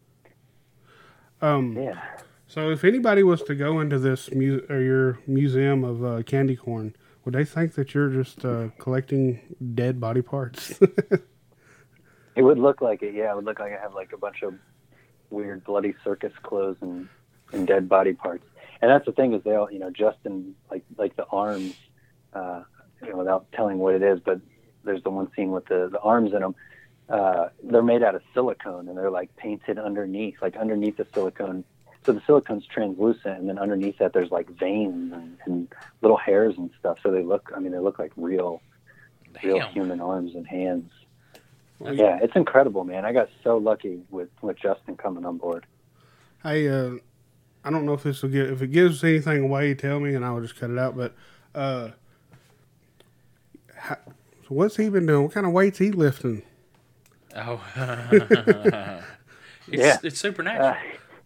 um, 1.41 1.77
yeah, 1.77 2.01
so 2.47 2.71
if 2.71 2.85
anybody 2.85 3.23
was 3.23 3.43
to 3.45 3.55
go 3.55 3.81
into 3.81 3.99
this 3.99 4.31
mu- 4.33 4.63
or 4.69 4.81
your 4.81 5.19
museum 5.27 5.85
of 5.85 6.05
uh, 6.05 6.23
candy 6.23 6.57
corn, 6.57 6.95
would 7.25 7.35
they 7.35 7.45
think 7.45 7.75
that 7.75 7.95
you're 7.95 8.11
just 8.11 8.45
uh, 8.45 8.69
collecting 8.79 9.41
dead 9.75 10.01
body 10.01 10.23
parts? 10.23 10.81
it 12.37 12.43
would 12.43 12.59
look 12.59 12.81
like 12.81 13.03
it. 13.03 13.15
Yeah, 13.15 13.33
it 13.33 13.37
would 13.37 13.45
look 13.45 13.59
like 13.59 13.73
I 13.73 13.81
have 13.81 13.95
like 13.95 14.13
a 14.13 14.19
bunch 14.19 14.43
of 14.43 14.55
weird 15.31 15.65
bloody 15.65 15.95
circus 16.05 16.33
clothes 16.43 16.77
and 16.81 17.09
and 17.53 17.67
dead 17.67 17.89
body 17.89 18.13
parts. 18.13 18.45
And 18.83 18.91
that's 18.91 19.07
the 19.07 19.13
thing 19.13 19.35
is 19.35 19.43
they 19.43 19.55
all 19.55 19.71
you 19.71 19.79
know 19.79 19.91
Justin 19.91 20.55
like 20.71 20.85
like 20.97 21.17
the 21.17 21.27
arms. 21.27 21.75
Uh, 22.33 22.63
you 23.03 23.11
know, 23.11 23.17
without 23.17 23.51
telling 23.53 23.79
what 23.79 23.95
it 23.95 24.03
is, 24.03 24.21
but 24.21 24.41
there's 24.85 25.03
the 25.03 25.11
one 25.11 25.31
scene 25.35 25.51
with 25.51 25.67
the, 25.67 25.89
the 25.91 26.01
arms 26.01 26.33
in 26.33 26.41
them. 26.41 26.55
Uh, 27.11 27.49
they're 27.65 27.83
made 27.83 28.03
out 28.03 28.15
of 28.15 28.23
silicone 28.33 28.89
and 28.89 28.97
they're 28.97 29.11
like 29.11 29.35
painted 29.37 29.79
underneath, 29.79 30.37
like 30.41 30.57
underneath 30.57 30.97
the 30.97 31.07
silicone. 31.13 31.65
So 32.07 32.13
the 32.13 32.21
silicone's 32.21 32.67
translucent, 32.67 33.39
and 33.39 33.49
then 33.49 33.59
underneath 33.59 33.99
that 33.99 34.15
there's 34.15 34.31
like 34.31 34.49
veins 34.49 35.13
and, 35.13 35.37
and 35.45 35.69
little 36.01 36.17
hairs 36.17 36.55
and 36.57 36.71
stuff. 36.79 36.99
So 37.03 37.11
they 37.11 37.23
look, 37.23 37.53
I 37.55 37.61
mean, 37.61 37.73
they 37.73 37.79
look 37.79 37.99
like 37.99 38.13
real, 38.17 38.63
real 39.43 39.61
human 39.69 40.01
arms 40.01 40.35
and 40.35 40.47
hands. 40.47 40.91
Well, 41.79 41.95
Yeah, 41.95 42.19
it's 42.23 42.35
incredible, 42.37 42.85
man. 42.85 43.05
I 43.05 43.13
got 43.13 43.29
so 43.43 43.59
lucky 43.59 44.01
with 44.11 44.29
with 44.41 44.57
Justin 44.59 44.97
coming 44.97 45.27
on 45.27 45.37
board. 45.37 45.67
Hey, 46.43 46.69
uh, 46.69 46.93
I 47.65 47.71
don't 47.71 47.85
know 47.85 47.93
if 47.93 48.03
this 48.03 48.23
will 48.23 48.31
get 48.31 48.49
if 48.51 48.63
it 48.63 48.69
gives 48.69 49.05
anything 49.05 49.45
away. 49.45 49.75
Tell 49.75 50.01
me, 50.01 50.15
and 50.15 50.25
I 50.25 50.33
will 50.33 50.41
just 50.41 50.57
cut 50.57 50.71
it 50.71 50.79
out. 50.79 50.97
But 50.97 51.15
uh, 51.55 51.91
how, 53.77 53.97
so 54.43 54.49
what's 54.49 54.77
he 54.77 54.89
been 54.89 55.07
doing? 55.07 55.25
What 55.25 55.33
kind 55.33 55.47
of 55.47 55.53
weights 55.53 55.79
he 55.79 55.91
lifting? 55.91 56.43
Oh, 57.37 57.63
it's, 59.69 59.83
Yeah. 59.83 59.99
it's 60.03 60.19
supernatural. 60.19 60.69
Uh, 60.71 60.75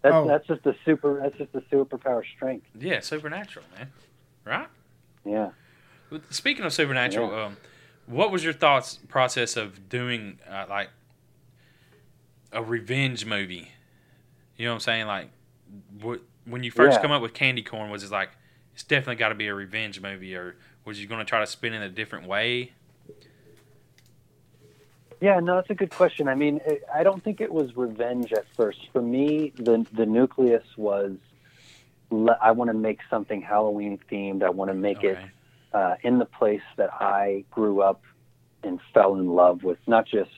that's 0.02 0.14
Oh. 0.14 0.26
that's 0.28 0.46
just 0.46 0.66
a 0.66 0.74
super 0.84 1.20
that's 1.22 1.36
just 1.38 1.54
a 1.54 1.60
superpower 1.74 2.22
strength. 2.36 2.66
yeah, 2.78 3.00
supernatural, 3.00 3.64
man. 3.76 3.90
Right? 4.44 4.68
Yeah. 5.24 5.50
Speaking 6.30 6.64
of 6.66 6.72
supernatural, 6.72 7.34
um, 7.34 7.56
what 8.06 8.30
was 8.30 8.44
your 8.44 8.52
thoughts 8.52 8.98
process 9.08 9.56
of 9.56 9.88
doing 9.88 10.38
uh, 10.48 10.66
like 10.68 10.90
a 12.52 12.62
revenge 12.62 13.24
movie? 13.24 13.72
You 14.56 14.66
know 14.66 14.72
what 14.72 14.74
I'm 14.76 14.80
saying? 14.80 15.06
Like, 15.06 15.30
what 16.00 16.20
when 16.44 16.62
you 16.62 16.70
first 16.70 16.96
Yeah. 16.96 17.02
come 17.02 17.10
up 17.10 17.22
with 17.22 17.32
Candy 17.32 17.62
Corn, 17.62 17.90
was 17.90 18.04
it 18.04 18.10
like 18.10 18.30
it's 18.74 18.84
definitely 18.84 19.16
got 19.16 19.30
to 19.30 19.34
be 19.34 19.46
a 19.48 19.54
revenge 19.54 20.00
movie, 20.00 20.36
or 20.36 20.56
was 20.84 21.00
you 21.00 21.06
going 21.06 21.20
to 21.20 21.24
try 21.24 21.40
to 21.40 21.46
spin 21.46 21.72
it 21.72 21.76
in 21.78 21.82
a 21.82 21.88
different 21.88 22.26
way? 22.26 22.72
Yeah, 25.24 25.40
no, 25.40 25.54
that's 25.54 25.70
a 25.70 25.74
good 25.74 25.88
question. 25.88 26.28
I 26.28 26.34
mean, 26.34 26.60
it, 26.66 26.84
I 26.94 27.02
don't 27.02 27.24
think 27.24 27.40
it 27.40 27.50
was 27.50 27.74
revenge 27.78 28.30
at 28.34 28.44
first. 28.54 28.90
For 28.92 29.00
me, 29.00 29.54
the 29.56 29.86
the 29.90 30.04
nucleus 30.04 30.66
was 30.76 31.12
le- 32.10 32.36
I 32.42 32.50
want 32.50 32.68
to 32.68 32.74
make 32.74 33.00
something 33.08 33.40
Halloween 33.40 33.98
themed. 34.12 34.42
I 34.42 34.50
want 34.50 34.70
to 34.70 34.74
make 34.74 35.02
it 35.02 35.16
uh, 35.72 35.94
in 36.02 36.18
the 36.18 36.26
place 36.26 36.60
that 36.76 36.92
I 36.92 37.46
grew 37.50 37.80
up 37.80 38.02
and 38.62 38.78
fell 38.92 39.14
in 39.14 39.28
love 39.28 39.62
with, 39.62 39.78
not 39.86 40.04
just 40.04 40.30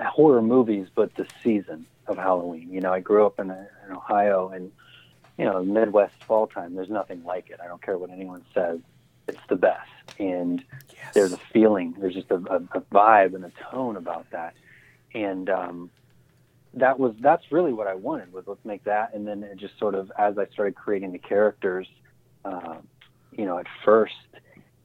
horror 0.00 0.40
movies, 0.40 0.88
but 0.94 1.14
the 1.16 1.26
season 1.42 1.84
of 2.06 2.16
Halloween. 2.16 2.72
You 2.72 2.80
know, 2.80 2.94
I 2.94 3.00
grew 3.00 3.26
up 3.26 3.38
in, 3.38 3.50
in 3.50 3.92
Ohio 3.92 4.48
and, 4.48 4.72
you 5.36 5.44
know, 5.44 5.62
Midwest 5.62 6.14
fall 6.24 6.46
time, 6.46 6.76
there's 6.76 6.88
nothing 6.88 7.24
like 7.24 7.50
it. 7.50 7.60
I 7.62 7.66
don't 7.66 7.82
care 7.82 7.98
what 7.98 8.08
anyone 8.08 8.42
says. 8.54 8.78
It's 9.28 9.40
the 9.48 9.56
best. 9.56 9.90
And 10.18 10.62
there's 11.14 11.32
a 11.32 11.40
feeling, 11.52 11.94
there's 11.98 12.14
just 12.14 12.30
a, 12.30 12.36
a, 12.36 12.78
a 12.78 12.80
vibe 12.92 13.34
and 13.34 13.44
a 13.44 13.52
tone 13.70 13.96
about 13.96 14.30
that. 14.30 14.54
And, 15.14 15.48
um, 15.50 15.90
that 16.74 16.98
was 16.98 17.14
that's 17.20 17.50
really 17.50 17.72
what 17.72 17.86
I 17.86 17.94
wanted 17.94 18.30
was 18.34 18.44
let's 18.46 18.62
make 18.62 18.84
that 18.84 19.14
and 19.14 19.26
then 19.26 19.42
it 19.42 19.56
just 19.56 19.78
sort 19.78 19.94
of 19.94 20.12
as 20.18 20.36
I 20.36 20.44
started 20.52 20.74
creating 20.74 21.10
the 21.10 21.18
characters 21.18 21.88
um, 22.46 22.86
you 23.32 23.44
know, 23.44 23.58
at 23.58 23.66
first, 23.84 24.14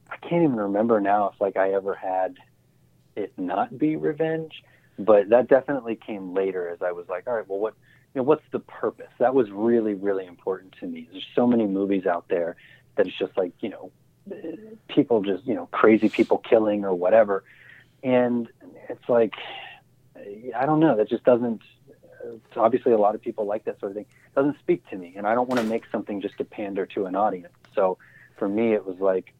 I 0.09 0.17
can't 0.17 0.43
even 0.43 0.57
remember 0.57 0.99
now 0.99 1.31
if 1.33 1.39
like 1.39 1.57
I 1.57 1.73
ever 1.73 1.95
had 1.95 2.37
it 3.15 3.33
not 3.37 3.77
be 3.77 3.95
revenge, 3.95 4.63
but 4.97 5.29
that 5.29 5.47
definitely 5.47 5.95
came 5.95 6.33
later 6.33 6.69
as 6.69 6.81
I 6.81 6.91
was 6.91 7.07
like, 7.09 7.27
all 7.27 7.33
right, 7.33 7.47
well, 7.47 7.59
what, 7.59 7.75
you 8.13 8.19
know, 8.19 8.23
what's 8.23 8.43
the 8.51 8.59
purpose? 8.59 9.11
That 9.19 9.33
was 9.33 9.49
really, 9.51 9.93
really 9.93 10.25
important 10.25 10.75
to 10.79 10.87
me. 10.87 11.07
There's 11.11 11.25
so 11.35 11.47
many 11.47 11.65
movies 11.65 12.05
out 12.05 12.25
there 12.29 12.55
that 12.95 13.07
it's 13.07 13.17
just 13.17 13.37
like, 13.37 13.53
you 13.61 13.69
know, 13.69 13.91
people 14.87 15.21
just, 15.21 15.45
you 15.45 15.53
know, 15.53 15.67
crazy 15.67 16.09
people 16.09 16.37
killing 16.37 16.83
or 16.85 16.93
whatever. 16.93 17.43
And 18.03 18.47
it's 18.89 19.07
like, 19.07 19.33
I 20.55 20.65
don't 20.65 20.79
know, 20.79 20.97
that 20.97 21.09
just 21.09 21.23
doesn't, 21.23 21.61
obviously 22.55 22.91
a 22.91 22.97
lot 22.97 23.15
of 23.15 23.21
people 23.21 23.45
like 23.45 23.65
that 23.65 23.79
sort 23.79 23.91
of 23.91 23.95
thing. 23.95 24.05
It 24.27 24.35
doesn't 24.35 24.59
speak 24.59 24.87
to 24.89 24.97
me. 24.97 25.13
And 25.15 25.27
I 25.27 25.35
don't 25.35 25.49
want 25.49 25.61
to 25.61 25.67
make 25.67 25.83
something 25.91 26.21
just 26.21 26.37
to 26.37 26.43
pander 26.43 26.85
to 26.87 27.05
an 27.05 27.15
audience. 27.15 27.53
So, 27.75 27.97
for 28.37 28.49
me, 28.49 28.73
it 28.73 28.85
was 28.85 28.99
like, 28.99 29.33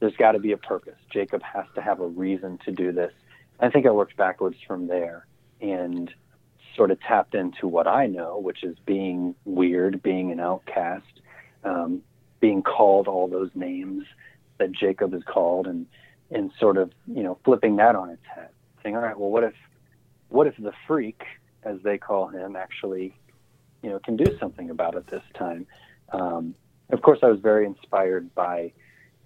there's 0.00 0.16
got 0.16 0.32
to 0.32 0.38
be 0.38 0.52
a 0.52 0.56
purpose. 0.56 0.98
Jacob 1.10 1.42
has 1.42 1.64
to 1.74 1.80
have 1.80 2.00
a 2.00 2.06
reason 2.06 2.58
to 2.64 2.72
do 2.72 2.92
this. 2.92 3.12
I 3.60 3.70
think 3.70 3.86
I 3.86 3.90
worked 3.90 4.16
backwards 4.16 4.56
from 4.66 4.88
there 4.88 5.26
and 5.60 6.12
sort 6.74 6.90
of 6.90 7.00
tapped 7.00 7.34
into 7.34 7.68
what 7.68 7.86
I 7.86 8.06
know, 8.06 8.38
which 8.38 8.64
is 8.64 8.76
being 8.84 9.34
weird, 9.44 10.02
being 10.02 10.32
an 10.32 10.40
outcast, 10.40 11.20
um, 11.64 12.02
being 12.40 12.62
called 12.62 13.08
all 13.08 13.28
those 13.28 13.50
names 13.54 14.04
that 14.62 14.72
Jacob 14.72 15.12
is 15.14 15.22
called, 15.24 15.66
and 15.66 15.86
and 16.30 16.50
sort 16.58 16.76
of 16.76 16.92
you 17.06 17.22
know 17.22 17.38
flipping 17.44 17.76
that 17.76 17.96
on 17.96 18.10
its 18.10 18.24
head, 18.32 18.48
saying, 18.82 18.96
all 18.96 19.02
right, 19.02 19.18
well, 19.18 19.30
what 19.30 19.44
if 19.44 19.54
what 20.28 20.46
if 20.46 20.54
the 20.56 20.72
freak, 20.86 21.22
as 21.64 21.78
they 21.82 21.98
call 21.98 22.28
him, 22.28 22.56
actually 22.56 23.14
you 23.82 23.90
know 23.90 23.98
can 23.98 24.16
do 24.16 24.36
something 24.38 24.70
about 24.70 24.94
it 24.94 25.06
this 25.08 25.24
time? 25.34 25.66
Um, 26.12 26.54
of 26.90 27.02
course, 27.02 27.20
I 27.22 27.26
was 27.26 27.40
very 27.40 27.64
inspired 27.66 28.34
by, 28.34 28.72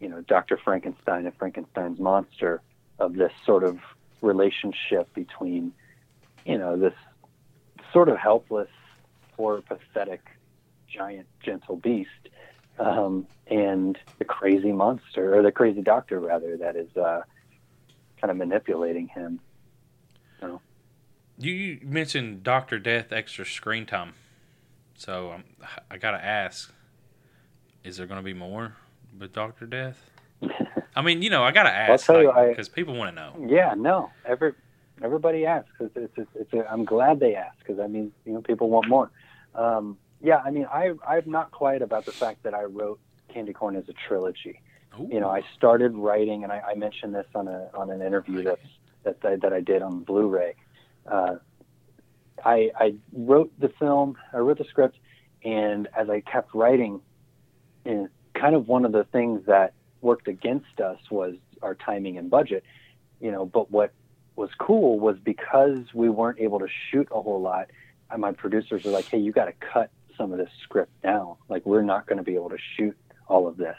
you 0.01 0.09
know, 0.09 0.20
Dr. 0.22 0.57
Frankenstein 0.57 1.27
and 1.27 1.37
Frankenstein's 1.37 1.99
monster 1.99 2.62
of 3.01 3.14
this 3.14 3.33
sort 3.44 3.64
of 3.64 3.79
relationship 4.22 5.12
between, 5.14 5.72
you 6.44 6.59
know, 6.59 6.77
this 6.77 6.94
sort 7.92 8.09
of 8.09 8.16
helpless 8.18 8.70
or 9.37 9.62
pathetic 9.62 10.22
giant 10.88 11.27
gentle 11.42 11.77
beast 11.77 12.11
um, 12.78 13.26
and 13.46 13.98
the 14.18 14.24
crazy 14.24 14.72
monster 14.72 15.36
or 15.36 15.42
the 15.42 15.52
crazy 15.52 15.82
doctor 15.82 16.20
rather 16.20 16.56
that 16.56 16.76
is 16.76 16.94
uh, 16.96 17.22
kind 18.20 18.30
of 18.30 18.36
manipulating 18.36 19.08
him. 19.08 19.40
You, 21.38 21.52
you 21.52 21.78
mentioned 21.82 22.42
Doctor 22.42 22.78
Death 22.78 23.12
extra 23.12 23.44
screen 23.44 23.84
time, 23.84 24.14
so 24.96 25.32
um, 25.32 25.44
I 25.90 25.98
gotta 25.98 26.22
ask: 26.24 26.72
Is 27.84 27.98
there 27.98 28.06
gonna 28.06 28.22
be 28.22 28.32
more 28.32 28.74
with 29.18 29.34
Doctor 29.34 29.66
Death? 29.66 30.10
I 30.96 31.02
mean, 31.02 31.20
you 31.20 31.28
know, 31.28 31.44
I 31.44 31.52
gotta 31.52 31.68
ask 31.70 32.08
I- 32.08 32.48
because 32.48 32.70
people 32.70 32.94
want 32.94 33.14
to 33.14 33.14
know. 33.14 33.46
Yeah, 33.50 33.74
no, 33.76 34.10
every 34.24 34.54
everybody 35.02 35.44
asks. 35.44 35.68
It's, 35.78 35.94
it's, 35.94 36.12
it's, 36.16 36.30
it's 36.36 36.52
a, 36.54 36.70
I'm 36.72 36.86
glad 36.86 37.20
they 37.20 37.34
ask 37.34 37.58
because 37.58 37.76
that 37.76 37.90
means 37.90 38.12
you 38.24 38.32
know 38.32 38.40
people 38.40 38.70
want 38.70 38.88
more. 38.88 39.10
Um, 39.54 39.98
yeah, 40.20 40.40
I 40.44 40.50
mean, 40.50 40.66
I 40.66 40.92
I'm 41.07 41.31
not 41.31 41.50
quiet 41.50 41.83
about 41.83 42.05
the 42.05 42.12
fact 42.12 42.42
that 42.44 42.55
I 42.55 42.64
wrote 42.64 43.00
Candy 43.33 43.52
Corn 43.52 43.76
as 43.76 43.88
a 43.88 43.94
trilogy. 44.09 44.61
Ooh. 44.98 45.09
You 45.12 45.20
know, 45.20 45.29
I 45.29 45.42
started 45.57 45.94
writing, 45.94 46.42
and 46.42 46.52
I, 46.52 46.62
I 46.72 46.74
mentioned 46.74 47.14
this 47.14 47.26
on 47.35 47.48
a 47.48 47.70
on 47.74 47.90
an 47.90 48.02
interview 48.02 48.42
that's 48.42 48.61
that 49.05 49.18
I, 49.24 49.37
that 49.37 49.52
I 49.52 49.61
did 49.61 49.83
on 49.83 50.00
Blu-ray. 50.00 50.55
Uh, 51.07 51.37
I 52.44 52.70
I 52.79 52.94
wrote 53.12 53.52
the 53.59 53.68
film, 53.79 54.16
I 54.33 54.38
wrote 54.38 54.59
the 54.59 54.64
script, 54.64 54.96
and 55.44 55.88
as 55.96 56.09
I 56.09 56.20
kept 56.20 56.55
writing, 56.55 57.00
and 57.85 58.09
kind 58.35 58.55
of 58.55 58.68
one 58.68 58.85
of 58.85 58.92
the 58.92 59.05
things 59.05 59.46
that 59.46 59.74
worked 60.00 60.29
against 60.29 60.81
us 60.81 60.98
was 61.11 61.35
our 61.62 61.74
timing 61.74 62.16
and 62.18 62.31
budget. 62.31 62.64
You 63.20 63.33
know, 63.33 63.46
but 63.46 63.70
what 63.70 63.92
was 64.35 64.50
cool 64.59 64.98
was 64.98 65.18
because 65.18 65.79
we 65.94 66.09
weren't 66.09 66.40
able 66.40 66.59
to 66.59 66.68
shoot 66.90 67.09
a 67.11 67.20
whole 67.20 67.40
lot. 67.40 67.70
And 68.11 68.20
my 68.20 68.33
producers 68.33 68.85
were 68.85 68.92
like, 68.92 69.07
"Hey, 69.07 69.18
you 69.18 69.33
got 69.33 69.46
to 69.46 69.52
cut 69.52 69.90
some 70.16 70.33
of 70.33 70.38
this 70.38 70.50
script 70.62 70.92
down. 71.02 71.37
Like, 71.48 71.64
we're 71.66 71.83
not 71.83 72.07
going 72.07 72.18
to 72.18 72.22
be 72.24 72.35
able 72.35 72.50
to 72.50 72.59
shoot 72.76 72.96
all 73.29 73.46
of 73.46 73.57
this." 73.57 73.76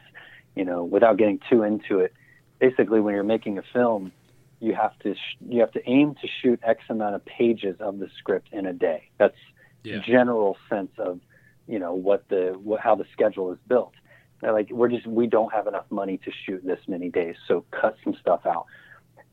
You 0.56 0.66
know, 0.66 0.84
without 0.84 1.18
getting 1.18 1.40
too 1.50 1.64
into 1.64 2.00
it. 2.00 2.14
Basically, 2.60 3.00
when 3.00 3.14
you're 3.14 3.24
making 3.24 3.60
a 3.60 3.64
film, 3.74 4.12
you 4.60 4.74
have 4.74 4.98
to 5.00 5.14
sh- 5.14 5.38
you 5.48 5.60
have 5.60 5.72
to 5.74 5.90
aim 5.90 6.16
to 6.16 6.28
shoot 6.42 6.60
X 6.64 6.84
amount 6.90 7.14
of 7.16 7.24
pages 7.26 7.76
of 7.80 8.00
the 8.00 8.10
script 8.18 8.48
in 8.52 8.66
a 8.66 8.74
day. 8.74 9.10
That's 9.20 9.38
Yeah. 9.84 10.00
general 10.00 10.58
sense 10.70 10.92
of 10.98 11.20
you 11.68 11.78
know 11.80 11.94
what 11.94 12.28
the 12.30 12.58
what, 12.64 12.80
how 12.80 12.96
the 12.96 13.06
schedule 13.14 13.52
is 13.52 13.60
built. 13.68 13.94
They're 14.42 14.54
like 14.54 14.72
we're 14.72 14.90
just 14.90 15.06
we 15.06 15.28
don't 15.28 15.54
have 15.54 15.68
enough 15.68 15.86
money 15.92 16.18
to 16.20 16.32
shoot 16.32 16.64
this 16.66 16.80
many 16.88 17.10
days, 17.10 17.36
so 17.48 17.64
cut 17.72 17.96
some 18.04 18.16
stuff 18.16 18.46
out. 18.48 18.66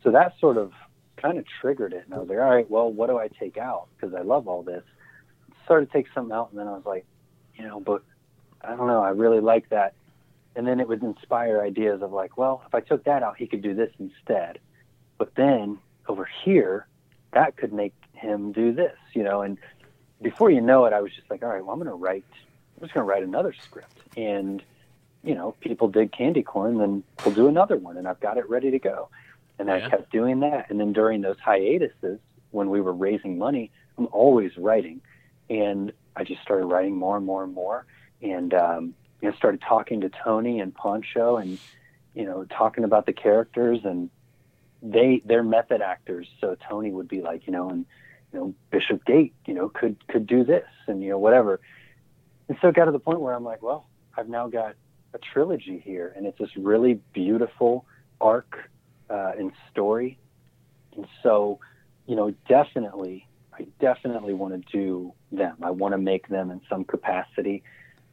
So 0.02 0.10
that 0.10 0.34
sort 0.38 0.58
of 0.58 0.72
kind 1.16 1.38
of 1.38 1.46
triggered 1.60 1.94
it, 1.94 2.04
and 2.04 2.12
I 2.14 2.18
was 2.18 2.28
like, 2.28 2.38
all 2.38 2.44
right, 2.50 2.68
well, 2.70 2.92
what 2.92 3.08
do 3.08 3.16
I 3.18 3.28
take 3.28 3.56
out? 3.56 3.86
Because 3.96 4.14
I 4.14 4.20
love 4.20 4.46
all 4.46 4.62
this. 4.62 4.82
Started 5.64 5.86
to 5.86 5.92
take 5.92 6.06
something 6.14 6.34
out, 6.34 6.50
and 6.50 6.58
then 6.58 6.68
I 6.68 6.72
was 6.72 6.84
like, 6.84 7.06
you 7.56 7.66
know, 7.66 7.80
but 7.80 8.02
I 8.62 8.76
don't 8.76 8.86
know, 8.86 9.02
I 9.02 9.10
really 9.10 9.40
like 9.40 9.68
that. 9.70 9.94
And 10.56 10.66
then 10.66 10.78
it 10.80 10.88
would 10.88 11.02
inspire 11.02 11.60
ideas 11.62 12.02
of 12.02 12.12
like, 12.12 12.36
well, 12.36 12.62
if 12.66 12.74
I 12.74 12.80
took 12.80 13.04
that 13.04 13.22
out, 13.22 13.36
he 13.36 13.46
could 13.46 13.62
do 13.62 13.74
this 13.74 13.90
instead. 13.98 14.58
But 15.18 15.34
then 15.34 15.78
over 16.08 16.28
here, 16.44 16.86
that 17.32 17.56
could 17.56 17.72
make 17.72 17.94
him 18.12 18.52
do 18.52 18.72
this, 18.72 18.96
you 19.14 19.22
know. 19.24 19.42
And 19.42 19.58
before 20.22 20.50
you 20.50 20.60
know 20.60 20.84
it, 20.84 20.92
I 20.92 21.00
was 21.00 21.12
just 21.12 21.28
like, 21.30 21.42
all 21.42 21.48
right, 21.48 21.64
well, 21.64 21.72
I'm 21.72 21.78
going 21.78 21.88
to 21.88 21.94
write. 21.94 22.24
I'm 22.76 22.82
just 22.82 22.94
going 22.94 23.04
to 23.04 23.08
write 23.10 23.22
another 23.22 23.52
script. 23.52 23.96
And 24.16 24.62
you 25.24 25.34
know, 25.34 25.52
people 25.60 25.88
dig 25.88 26.12
candy 26.12 26.42
corn, 26.42 26.76
then 26.78 27.02
we'll 27.24 27.34
do 27.34 27.48
another 27.48 27.76
one, 27.76 27.96
and 27.96 28.06
I've 28.06 28.20
got 28.20 28.36
it 28.36 28.48
ready 28.48 28.70
to 28.70 28.78
go. 28.78 29.08
And 29.58 29.68
Yeah. 29.68 29.76
I 29.76 29.88
kept 29.88 30.12
doing 30.12 30.40
that. 30.40 30.68
And 30.68 30.78
then 30.78 30.92
during 30.92 31.22
those 31.22 31.38
hiatuses, 31.38 32.18
when 32.50 32.68
we 32.70 32.80
were 32.80 32.92
raising 32.92 33.38
money, 33.38 33.70
I'm 33.96 34.08
always 34.12 34.56
writing, 34.58 35.00
and 35.48 35.92
I 36.16 36.24
just 36.24 36.42
started 36.42 36.66
writing 36.66 36.96
more 36.96 37.16
and 37.16 37.26
more 37.26 37.44
and 37.44 37.54
more, 37.54 37.86
and 38.22 38.52
um, 38.54 38.94
you 39.20 39.30
know, 39.30 39.36
started 39.36 39.62
talking 39.62 40.00
to 40.02 40.10
Tony 40.22 40.60
and 40.60 40.74
Pancho, 40.74 41.36
and 41.36 41.58
you 42.14 42.24
know, 42.24 42.44
talking 42.44 42.84
about 42.84 43.06
the 43.06 43.12
characters 43.12 43.80
and 43.84 44.10
they 44.84 45.22
they're 45.24 45.42
method 45.42 45.80
actors. 45.80 46.28
So 46.40 46.56
tony 46.68 46.92
would 46.92 47.08
be 47.08 47.22
like 47.22 47.46
you 47.46 47.52
know 47.52 47.70
and 47.70 47.86
you 48.32 48.38
know 48.38 48.54
bishop 48.70 49.04
gate 49.04 49.34
you 49.46 49.54
know 49.54 49.68
could 49.68 49.96
could 50.06 50.26
do 50.26 50.44
this 50.44 50.68
and 50.86 51.02
you 51.02 51.08
know 51.10 51.18
whatever. 51.18 51.60
And 52.48 52.58
so 52.60 52.68
it 52.68 52.74
got 52.74 52.84
to 52.84 52.92
the 52.92 52.98
point 52.98 53.20
where 53.20 53.32
i'm 53.32 53.44
like 53.44 53.62
well 53.62 53.88
i've 54.16 54.28
now 54.28 54.46
got 54.48 54.76
a 55.14 55.18
trilogy 55.18 55.80
here 55.82 56.12
and 56.14 56.26
it's 56.26 56.38
this 56.38 56.54
really 56.56 57.00
beautiful 57.14 57.86
arc 58.20 58.70
uh, 59.08 59.32
and 59.38 59.52
story. 59.72 60.18
And 60.94 61.06
so 61.22 61.58
you 62.06 62.14
know 62.14 62.34
definitely 62.46 63.26
i 63.58 63.66
definitely 63.80 64.34
want 64.34 64.52
to 64.54 64.72
do 64.72 65.12
them 65.32 65.56
i 65.62 65.70
want 65.70 65.92
to 65.92 65.98
make 65.98 66.28
them 66.28 66.50
in 66.50 66.60
some 66.68 66.84
capacity 66.84 67.62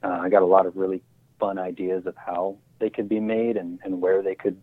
uh, 0.04 0.20
i 0.22 0.30
got 0.30 0.42
a 0.42 0.46
lot 0.46 0.66
of 0.66 0.76
really 0.76 1.02
fun 1.40 1.58
ideas 1.58 2.06
of 2.06 2.16
how 2.16 2.56
they 2.80 2.90
could 2.90 3.10
be 3.10 3.20
made 3.20 3.58
and, 3.58 3.80
and 3.84 4.02
where 4.02 4.22
they 4.22 4.36
could 4.36 4.62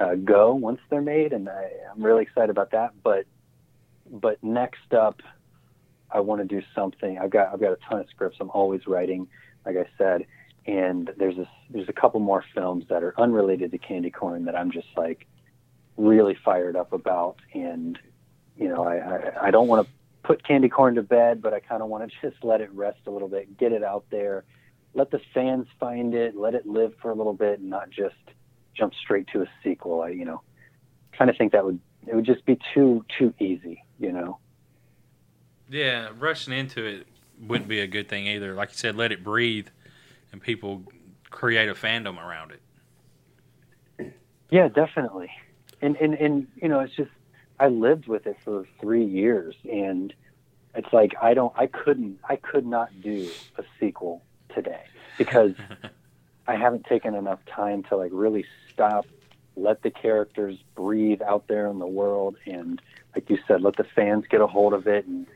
uh, 0.00 0.14
go 0.14 0.54
once 0.54 0.80
they're 0.90 1.00
made, 1.00 1.32
and 1.32 1.48
I, 1.48 1.70
I'm 1.90 2.02
really 2.02 2.22
excited 2.22 2.50
about 2.50 2.70
that. 2.72 2.92
But 3.02 3.26
but 4.10 4.42
next 4.42 4.92
up, 4.92 5.20
I 6.10 6.20
want 6.20 6.40
to 6.40 6.46
do 6.46 6.64
something. 6.74 7.18
I've 7.18 7.30
got 7.30 7.52
I've 7.52 7.60
got 7.60 7.72
a 7.72 7.78
ton 7.88 8.00
of 8.00 8.06
scripts. 8.10 8.38
I'm 8.40 8.50
always 8.50 8.86
writing, 8.86 9.28
like 9.64 9.76
I 9.76 9.86
said, 9.98 10.26
and 10.66 11.10
there's 11.16 11.36
this 11.36 11.48
there's 11.70 11.88
a 11.88 11.92
couple 11.92 12.20
more 12.20 12.44
films 12.54 12.84
that 12.88 13.02
are 13.02 13.14
unrelated 13.18 13.70
to 13.72 13.78
Candy 13.78 14.10
Corn 14.10 14.44
that 14.46 14.56
I'm 14.56 14.70
just 14.70 14.88
like 14.96 15.26
really 15.96 16.36
fired 16.44 16.76
up 16.76 16.92
about, 16.92 17.36
and 17.54 17.98
you 18.56 18.68
know 18.68 18.84
I 18.84 18.96
I, 18.96 19.46
I 19.48 19.50
don't 19.50 19.68
want 19.68 19.86
to 19.86 19.92
put 20.22 20.46
Candy 20.46 20.68
Corn 20.68 20.94
to 20.94 21.02
bed, 21.02 21.42
but 21.42 21.52
I 21.52 21.60
kind 21.60 21.82
of 21.82 21.88
want 21.88 22.10
to 22.10 22.16
just 22.30 22.42
let 22.44 22.60
it 22.60 22.72
rest 22.72 23.00
a 23.06 23.10
little 23.10 23.28
bit, 23.28 23.56
get 23.58 23.72
it 23.72 23.82
out 23.82 24.04
there, 24.10 24.44
let 24.94 25.10
the 25.10 25.20
fans 25.34 25.66
find 25.80 26.14
it, 26.14 26.36
let 26.36 26.54
it 26.54 26.66
live 26.66 26.92
for 27.00 27.10
a 27.10 27.14
little 27.14 27.34
bit, 27.34 27.60
and 27.60 27.70
not 27.70 27.90
just 27.90 28.14
jump 28.76 28.92
straight 28.94 29.26
to 29.32 29.42
a 29.42 29.46
sequel. 29.62 30.02
I, 30.02 30.08
you 30.10 30.24
know, 30.24 30.42
kind 31.16 31.30
of 31.30 31.36
think 31.36 31.52
that 31.52 31.64
would 31.64 31.80
it 32.06 32.14
would 32.14 32.26
just 32.26 32.44
be 32.44 32.58
too 32.74 33.04
too 33.18 33.32
easy, 33.38 33.84
you 33.98 34.12
know. 34.12 34.38
Yeah, 35.70 36.10
rushing 36.18 36.52
into 36.52 36.84
it 36.84 37.06
wouldn't 37.40 37.68
be 37.68 37.80
a 37.80 37.86
good 37.86 38.08
thing 38.08 38.26
either. 38.26 38.54
Like 38.54 38.70
you 38.70 38.76
said, 38.76 38.96
let 38.96 39.12
it 39.12 39.24
breathe, 39.24 39.68
and 40.30 40.40
people 40.40 40.82
create 41.30 41.68
a 41.68 41.74
fandom 41.74 42.22
around 42.22 42.52
it. 42.52 44.12
Yeah, 44.50 44.68
definitely. 44.68 45.30
And 45.80 45.96
and 45.96 46.14
and 46.14 46.46
you 46.56 46.68
know, 46.68 46.80
it's 46.80 46.94
just 46.94 47.10
I 47.62 47.68
lived 47.68 48.08
with 48.08 48.26
it 48.26 48.36
for 48.44 48.66
three 48.80 49.04
years, 49.04 49.54
and 49.70 50.12
it's 50.74 50.92
like 50.92 51.12
I 51.22 51.32
don't, 51.32 51.52
I 51.56 51.68
couldn't, 51.68 52.18
I 52.28 52.34
could 52.34 52.66
not 52.66 52.88
do 53.00 53.30
a 53.56 53.62
sequel 53.78 54.20
today 54.52 54.82
because 55.16 55.52
I 56.48 56.56
haven't 56.56 56.86
taken 56.86 57.14
enough 57.14 57.38
time 57.46 57.84
to 57.84 57.96
like 57.96 58.10
really 58.12 58.46
stop, 58.72 59.06
let 59.54 59.80
the 59.82 59.92
characters 59.92 60.58
breathe 60.74 61.22
out 61.22 61.46
there 61.46 61.68
in 61.68 61.78
the 61.78 61.86
world, 61.86 62.36
and 62.46 62.82
like 63.14 63.30
you 63.30 63.38
said, 63.46 63.62
let 63.62 63.76
the 63.76 63.84
fans 63.84 64.24
get 64.28 64.40
a 64.40 64.48
hold 64.48 64.72
of 64.72 64.88
it, 64.88 65.06
and 65.06 65.28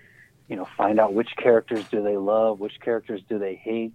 you 0.49 0.57
know, 0.57 0.67
find 0.77 0.99
out 0.99 1.15
which 1.15 1.31
characters 1.37 1.85
do 1.93 2.03
they 2.03 2.17
love, 2.17 2.59
which 2.59 2.81
characters 2.81 3.23
do 3.29 3.39
they 3.39 3.55
hate, 3.55 3.95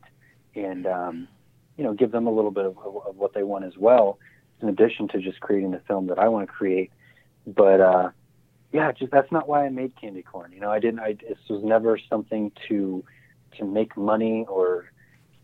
and 0.55 0.87
um, 0.87 1.27
you 1.75 1.83
know, 1.83 1.93
give 1.93 2.11
them 2.11 2.27
a 2.27 2.31
little 2.31 2.51
bit 2.51 2.63
of, 2.63 2.77
of, 2.77 2.95
of 3.07 3.17
what 3.17 3.33
they 3.33 3.43
want 3.43 3.65
as 3.65 3.77
well, 3.77 4.19
in 4.61 4.69
addition 4.69 5.09
to 5.09 5.19
just 5.19 5.41
creating 5.41 5.71
the 5.71 5.79
film 5.79 6.07
that 6.07 6.17
I 6.17 6.29
want 6.29 6.47
to 6.47 6.53
create. 6.53 6.93
But 7.45 7.81
uh, 7.81 8.11
yeah, 8.71 8.91
just 8.91 9.11
that's 9.11 9.31
not 9.31 9.47
why 9.47 9.65
I 9.65 9.69
made 9.69 9.99
Candy 9.99 10.21
Corn. 10.21 10.51
You 10.53 10.61
know, 10.61 10.71
I 10.71 10.79
didn't. 10.79 10.99
I 10.99 11.13
this 11.13 11.37
was 11.49 11.63
never 11.63 11.99
something 12.09 12.51
to 12.69 13.03
to 13.57 13.65
make 13.65 13.97
money 13.97 14.45
or 14.47 14.91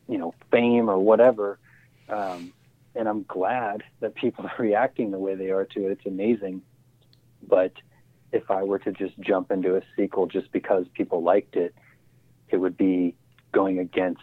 you 0.07 0.17
know 0.17 0.33
fame 0.51 0.89
or 0.89 0.97
whatever. 0.97 1.59
Um, 2.09 2.53
and 2.95 3.07
I'm 3.07 3.23
glad 3.23 3.83
that 3.99 4.15
people 4.15 4.45
are 4.57 4.61
reacting 4.61 5.11
the 5.11 5.19
way 5.19 5.35
they 5.35 5.51
are 5.51 5.65
to 5.65 5.87
it. 5.87 5.91
It's 5.91 6.05
amazing. 6.05 6.61
But 7.47 7.73
if 8.31 8.49
I 8.49 8.63
were 8.63 8.79
to 8.79 8.91
just 8.91 9.17
jump 9.19 9.51
into 9.51 9.75
a 9.75 9.81
sequel 9.95 10.27
just 10.27 10.51
because 10.51 10.85
people 10.93 11.23
liked 11.23 11.55
it, 11.55 11.75
it 12.49 12.57
would 12.57 12.77
be 12.77 13.15
going 13.51 13.79
against 13.79 14.21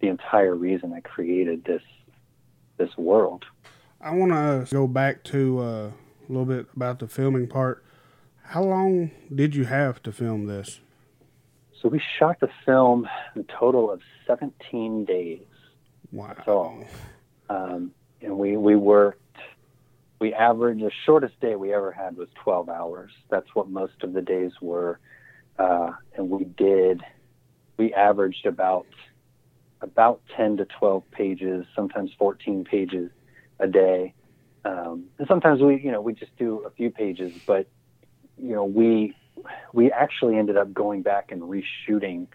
the 0.00 0.08
entire 0.08 0.54
reason 0.54 0.92
I 0.92 1.00
created 1.00 1.64
this 1.64 1.82
this 2.76 2.96
world. 2.96 3.44
I 4.00 4.12
want 4.12 4.32
to 4.32 4.74
go 4.74 4.86
back 4.86 5.22
to 5.24 5.58
uh, 5.58 5.62
a 5.62 5.92
little 6.28 6.46
bit 6.46 6.66
about 6.74 6.98
the 6.98 7.06
filming 7.06 7.46
part. 7.46 7.84
How 8.50 8.64
long 8.64 9.12
did 9.32 9.54
you 9.54 9.64
have 9.66 10.02
to 10.02 10.10
film 10.10 10.46
this? 10.46 10.80
So 11.80 11.88
we 11.88 12.02
shot 12.18 12.40
the 12.40 12.48
film 12.66 13.08
a 13.36 13.44
total 13.44 13.92
of 13.92 14.00
17 14.26 15.04
days. 15.04 15.46
Wow. 16.10 16.36
all. 16.48 16.84
Um, 17.48 17.92
and 18.20 18.36
we, 18.36 18.56
we 18.56 18.74
worked, 18.74 19.36
we 20.18 20.34
averaged, 20.34 20.82
the 20.82 20.90
shortest 21.06 21.38
day 21.38 21.54
we 21.54 21.72
ever 21.72 21.92
had 21.92 22.16
was 22.16 22.26
12 22.42 22.68
hours. 22.68 23.12
That's 23.30 23.46
what 23.54 23.70
most 23.70 24.02
of 24.02 24.14
the 24.14 24.20
days 24.20 24.50
were. 24.60 24.98
Uh, 25.56 25.92
and 26.16 26.28
we 26.28 26.42
did, 26.42 27.02
we 27.76 27.94
averaged 27.94 28.46
about, 28.46 28.88
about 29.80 30.22
10 30.36 30.56
to 30.56 30.64
12 30.64 31.08
pages, 31.12 31.66
sometimes 31.76 32.10
14 32.18 32.64
pages 32.64 33.12
a 33.60 33.68
day. 33.68 34.12
Um, 34.64 35.04
and 35.20 35.28
sometimes 35.28 35.62
we, 35.62 35.80
you 35.80 35.92
know, 35.92 36.00
we 36.00 36.14
just 36.14 36.36
do 36.36 36.64
a 36.66 36.70
few 36.70 36.90
pages, 36.90 37.32
but, 37.46 37.68
you 38.42 38.54
know, 38.54 38.64
we, 38.64 39.14
we 39.72 39.90
actually 39.92 40.36
ended 40.36 40.56
up 40.56 40.72
going 40.72 41.02
back 41.02 41.32
and 41.32 41.42
reshooting 41.42 42.26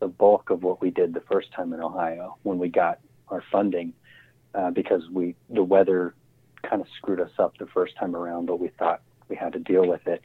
the 0.00 0.08
bulk 0.08 0.50
of 0.50 0.62
what 0.62 0.80
we 0.80 0.90
did 0.90 1.14
the 1.14 1.20
first 1.20 1.52
time 1.52 1.72
in 1.72 1.80
Ohio 1.80 2.36
when 2.42 2.58
we 2.58 2.68
got 2.68 3.00
our 3.28 3.42
funding 3.50 3.92
uh, 4.54 4.70
because 4.70 5.02
we 5.10 5.34
the 5.50 5.62
weather 5.62 6.14
kind 6.62 6.80
of 6.80 6.88
screwed 6.96 7.20
us 7.20 7.30
up 7.38 7.56
the 7.58 7.66
first 7.66 7.96
time 7.96 8.16
around, 8.16 8.46
but 8.46 8.58
we 8.58 8.68
thought 8.68 9.02
we 9.28 9.36
had 9.36 9.52
to 9.52 9.58
deal 9.58 9.86
with 9.86 10.06
it. 10.06 10.22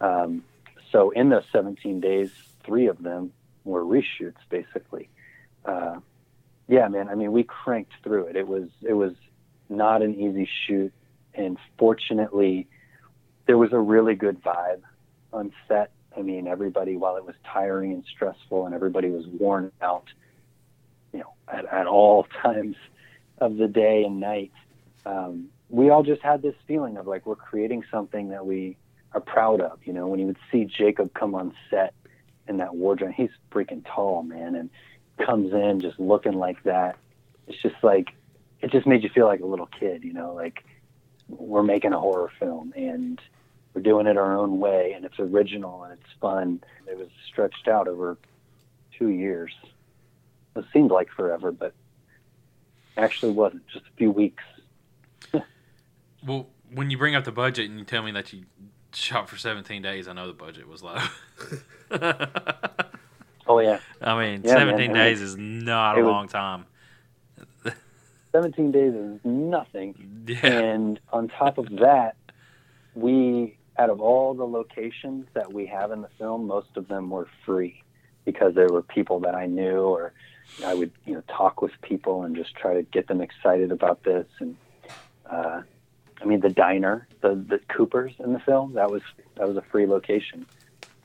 Um, 0.00 0.44
so 0.92 1.10
in 1.10 1.28
those 1.28 1.44
17 1.52 2.00
days, 2.00 2.30
three 2.64 2.86
of 2.86 3.02
them 3.02 3.32
were 3.64 3.84
reshoots, 3.84 4.36
basically. 4.48 5.08
Uh, 5.64 5.96
yeah, 6.68 6.88
man. 6.88 7.08
I 7.08 7.14
mean, 7.14 7.32
we 7.32 7.42
cranked 7.42 7.92
through 8.02 8.26
it. 8.26 8.36
It 8.36 8.46
was 8.46 8.68
it 8.82 8.94
was 8.94 9.14
not 9.68 10.02
an 10.02 10.14
easy 10.14 10.48
shoot, 10.66 10.92
and 11.34 11.58
fortunately, 11.78 12.68
there 13.46 13.58
was 13.58 13.72
a 13.72 13.78
really 13.78 14.14
good 14.14 14.42
vibe 14.42 14.82
on 15.32 15.52
set. 15.68 15.90
I 16.16 16.22
mean, 16.22 16.46
everybody, 16.46 16.96
while 16.96 17.16
it 17.16 17.24
was 17.24 17.34
tiring 17.44 17.92
and 17.92 18.04
stressful 18.04 18.66
and 18.66 18.74
everybody 18.74 19.10
was 19.10 19.26
worn 19.26 19.72
out, 19.82 20.06
you 21.12 21.20
know, 21.20 21.34
at, 21.48 21.64
at 21.66 21.86
all 21.86 22.26
times 22.42 22.76
of 23.38 23.56
the 23.56 23.68
day 23.68 24.04
and 24.04 24.20
night, 24.20 24.52
um, 25.06 25.48
we 25.68 25.90
all 25.90 26.02
just 26.02 26.22
had 26.22 26.42
this 26.42 26.54
feeling 26.66 26.96
of 26.96 27.06
like 27.06 27.26
we're 27.26 27.34
creating 27.34 27.84
something 27.90 28.28
that 28.28 28.46
we 28.46 28.76
are 29.12 29.20
proud 29.20 29.60
of. 29.60 29.78
You 29.84 29.92
know, 29.92 30.06
when 30.06 30.20
you 30.20 30.26
would 30.26 30.38
see 30.52 30.64
Jacob 30.64 31.12
come 31.14 31.34
on 31.34 31.54
set 31.70 31.94
in 32.46 32.58
that 32.58 32.74
wardrobe, 32.74 33.12
he's 33.16 33.30
freaking 33.50 33.84
tall, 33.84 34.22
man, 34.22 34.54
and 34.54 34.70
comes 35.24 35.52
in 35.52 35.80
just 35.80 35.98
looking 35.98 36.34
like 36.34 36.62
that. 36.64 36.96
It's 37.46 37.60
just 37.60 37.76
like, 37.82 38.08
it 38.60 38.70
just 38.70 38.86
made 38.86 39.02
you 39.02 39.10
feel 39.10 39.26
like 39.26 39.40
a 39.40 39.46
little 39.46 39.66
kid, 39.66 40.04
you 40.04 40.12
know, 40.12 40.34
like 40.34 40.64
we're 41.28 41.62
making 41.62 41.92
a 41.92 42.00
horror 42.00 42.30
film 42.38 42.72
and 42.76 43.20
we're 43.74 43.82
doing 43.82 44.06
it 44.06 44.16
our 44.16 44.36
own 44.36 44.60
way 44.60 44.92
and 44.94 45.04
it's 45.04 45.18
original 45.18 45.82
and 45.82 45.92
it's 45.92 46.12
fun. 46.20 46.62
It 46.86 46.96
was 46.96 47.08
stretched 47.28 47.68
out 47.68 47.88
over 47.88 48.16
two 48.96 49.08
years. 49.08 49.52
It 50.56 50.64
seemed 50.72 50.92
like 50.92 51.10
forever, 51.10 51.50
but 51.50 51.74
actually 52.96 53.32
wasn't. 53.32 53.66
Just 53.66 53.86
a 53.86 53.96
few 53.96 54.12
weeks. 54.12 54.44
well, 56.26 56.48
when 56.72 56.90
you 56.90 56.98
bring 56.98 57.16
up 57.16 57.24
the 57.24 57.32
budget 57.32 57.68
and 57.68 57.78
you 57.78 57.84
tell 57.84 58.02
me 58.02 58.12
that 58.12 58.32
you 58.32 58.44
shot 58.92 59.28
for 59.28 59.36
17 59.36 59.82
days, 59.82 60.06
I 60.06 60.12
know 60.12 60.28
the 60.28 60.32
budget 60.32 60.68
was 60.68 60.82
low. 60.82 60.98
oh 63.48 63.58
yeah. 63.58 63.80
I 64.00 64.18
mean, 64.20 64.42
yeah, 64.44 64.54
17 64.54 64.92
man. 64.92 64.94
days 64.94 65.20
is 65.20 65.36
not 65.36 65.98
a 65.98 66.06
long 66.06 66.28
time. 66.28 66.66
17 68.32 68.70
days 68.70 68.94
is 68.94 69.20
nothing. 69.24 70.24
Yeah. 70.28 70.46
And 70.46 71.00
on 71.12 71.28
top 71.28 71.58
of 71.58 71.68
that, 71.76 72.16
we 72.94 73.56
out 73.78 73.90
of 73.90 74.00
all 74.00 74.34
the 74.34 74.46
locations 74.46 75.26
that 75.34 75.52
we 75.52 75.66
have 75.66 75.90
in 75.90 76.02
the 76.02 76.08
film, 76.18 76.46
most 76.46 76.76
of 76.76 76.88
them 76.88 77.10
were 77.10 77.28
free 77.44 77.82
because 78.24 78.54
there 78.54 78.68
were 78.68 78.82
people 78.82 79.20
that 79.20 79.34
I 79.34 79.46
knew 79.46 79.80
or 79.80 80.12
I 80.64 80.74
would, 80.74 80.92
you 81.04 81.14
know, 81.14 81.22
talk 81.28 81.60
with 81.60 81.72
people 81.82 82.22
and 82.22 82.36
just 82.36 82.54
try 82.54 82.74
to 82.74 82.82
get 82.82 83.08
them 83.08 83.20
excited 83.20 83.72
about 83.72 84.02
this. 84.04 84.26
And, 84.38 84.56
uh, 85.28 85.62
I 86.20 86.24
mean, 86.24 86.40
the 86.40 86.50
diner, 86.50 87.08
the, 87.20 87.34
the 87.34 87.60
Coopers 87.68 88.12
in 88.18 88.32
the 88.32 88.38
film, 88.38 88.74
that 88.74 88.90
was, 88.90 89.02
that 89.36 89.48
was 89.48 89.56
a 89.56 89.62
free 89.62 89.86
location. 89.86 90.46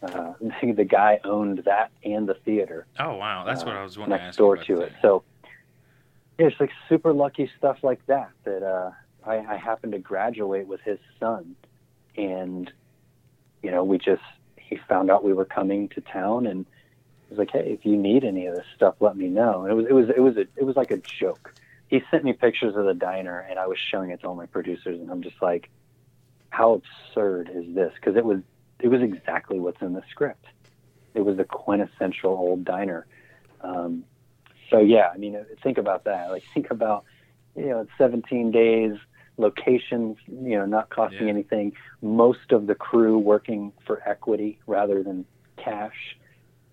Uh, 0.04 0.34
the 0.62 0.86
guy 0.86 1.20
owned 1.24 1.60
that 1.66 1.92
and 2.04 2.28
the 2.28 2.36
theater. 2.36 2.86
Oh, 3.00 3.16
wow. 3.16 3.44
That's 3.46 3.64
uh, 3.64 3.66
what 3.66 3.76
I 3.76 3.84
was 3.84 3.98
wondering. 3.98 4.22
Next 4.22 4.38
door 4.38 4.58
to 4.58 4.82
it. 4.82 4.94
So 5.02 5.24
yeah, 6.38 6.48
it's 6.48 6.60
like 6.60 6.72
super 6.88 7.12
lucky 7.12 7.50
stuff 7.58 7.78
like 7.84 8.06
that, 8.06 8.32
that, 8.44 8.64
uh, 8.64 8.92
I, 9.26 9.40
I 9.40 9.58
happened 9.58 9.92
to 9.92 10.00
graduate 10.00 10.66
with 10.66 10.80
his 10.82 10.98
son 11.20 11.56
and 12.16 12.72
you 13.62 13.72
know 13.72 13.84
we 13.84 13.98
just 13.98 14.22
he 14.58 14.78
found 14.88 15.10
out 15.10 15.24
we 15.24 15.34
were 15.34 15.46
coming 15.46 15.90
to 15.90 16.02
town 16.02 16.46
and 16.46 16.66
he 17.28 17.36
was 17.36 17.40
like 17.40 17.52
hey 17.52 17.72
if 17.72 17.86
you 17.86 17.98
need 17.98 18.24
any 18.24 18.46
of 18.48 18.56
this 18.56 18.66
stuff 18.76 18.96
let 19.00 19.16
me 19.16 19.28
know. 19.28 19.64
And 19.64 19.72
it 19.72 19.76
was 19.76 19.86
it 19.86 19.94
was 19.94 20.10
it 20.10 20.22
was 20.22 20.38
a, 20.38 20.48
it 20.56 20.64
was 20.64 20.76
like 20.76 20.92
a 20.92 20.98
joke. 20.98 21.54
He 21.88 22.04
sent 22.12 22.24
me 22.24 22.34
pictures 22.34 22.76
of 22.76 22.86
the 22.86 22.94
diner 22.94 23.40
and 23.40 23.58
i 23.58 23.66
was 23.68 23.80
showing 23.80 24.12
it 24.12 24.22
to 24.22 24.28
all 24.28 24.36
my 24.36 24.46
producers 24.46 25.00
and 25.00 25.10
i'm 25.10 25.22
just 25.22 25.42
like 25.42 25.70
how 26.52 26.82
absurd 26.82 27.52
is 27.54 27.76
this? 27.76 27.94
Because 27.96 28.16
it 28.16 28.26
was 28.26 28.40
it 28.80 28.88
was 28.88 29.02
exactly 29.02 29.60
what's 29.60 29.82
in 29.82 29.94
the 29.94 30.04
script. 30.10 30.46
It 31.14 31.22
was 31.22 31.38
the 31.38 31.44
quintessential 31.44 32.32
old 32.32 32.64
diner. 32.64 33.06
Um, 33.62 34.06
so 34.70 34.80
yeah 34.80 35.10
i 35.14 35.18
mean 35.18 35.46
think 35.64 35.78
about 35.78 36.06
that. 36.06 36.30
Like 36.30 36.44
think 36.54 36.72
about 36.72 37.06
you 37.56 37.68
know 37.68 37.82
it's 37.82 37.92
17 37.98 38.52
days 38.52 38.98
locations, 39.40 40.18
you 40.28 40.58
know, 40.58 40.66
not 40.66 40.90
costing 40.90 41.24
yeah. 41.24 41.34
anything. 41.34 41.74
Most 42.02 42.52
of 42.52 42.68
the 42.68 42.76
crew 42.76 43.18
working 43.18 43.72
for 43.88 44.08
equity 44.08 44.60
rather 44.68 45.02
than 45.02 45.26
cash, 45.58 46.18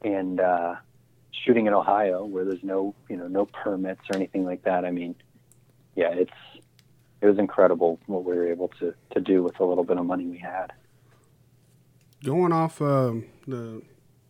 and 0.03 0.41
uh, 0.41 0.75
shooting 1.31 1.67
in 1.67 1.73
Ohio 1.73 2.25
where 2.25 2.45
there's 2.45 2.63
no, 2.63 2.95
you 3.09 3.17
know, 3.17 3.29
no 3.29 3.47
permits 3.47 4.03
or 4.11 4.17
anything 4.17 4.45
like 4.45 4.65
that. 4.65 4.85
I 4.85 4.91
mean, 4.91 5.15
yeah, 5.95 6.13
it's 6.13 6.33
it 7.23 7.27
was 7.27 7.39
incredible 7.39 7.99
what 8.07 8.25
we 8.25 8.35
were 8.37 8.49
able 8.49 8.69
to 8.81 8.93
to 9.15 9.21
do 9.21 9.43
with 9.43 9.59
a 9.61 9.65
little 9.65 9.85
bit 9.85 9.97
of 9.97 10.05
money 10.05 10.27
we 10.27 10.39
had. 10.39 10.73
Going 12.25 12.53
off 12.53 12.83
um, 12.83 13.27
the 13.47 13.83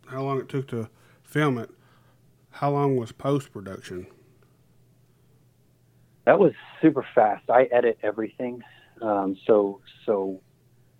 how 0.07 0.21
long 0.21 0.39
it 0.39 0.47
took 0.47 0.67
to 0.69 0.89
film 1.23 1.57
it, 1.57 1.71
how 2.51 2.71
long 2.71 2.95
was 2.95 3.11
post 3.11 3.51
production? 3.51 4.07
That 6.27 6.39
was 6.39 6.51
super 6.81 7.05
fast. 7.15 7.49
I 7.49 7.69
edit 7.71 7.99
everything, 8.03 8.61
um, 9.01 9.37
so 9.47 9.79
so 10.05 10.41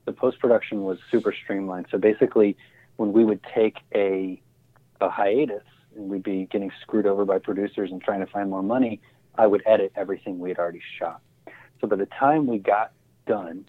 the 0.06 0.14
post 0.14 0.40
production 0.40 0.84
was 0.84 1.00
super 1.12 1.34
streamlined. 1.34 1.88
So 1.92 1.98
basically, 1.98 2.56
when 2.96 3.12
we 3.12 3.26
would 3.26 3.42
take 3.54 3.76
a 3.94 4.42
a 5.02 5.10
hiatus 5.10 5.66
and 5.98 6.08
we'd 6.08 6.24
be 6.24 6.48
getting 6.50 6.72
screwed 6.82 7.06
over 7.06 7.26
by 7.26 7.40
producers 7.40 7.92
and 7.92 8.02
trying 8.02 8.22
to 8.22 8.26
find 8.26 8.50
more 8.50 8.64
money, 8.64 9.02
I 9.36 9.48
would 9.48 9.64
edit 9.66 9.92
everything 9.98 10.40
we 10.40 10.48
had 10.48 10.60
already 10.60 10.82
shot. 10.98 11.20
So 11.82 11.88
by 11.88 11.98
the 11.98 12.06
time 12.06 12.48
we 12.48 12.60
got 12.60 12.94
done, 13.26 13.66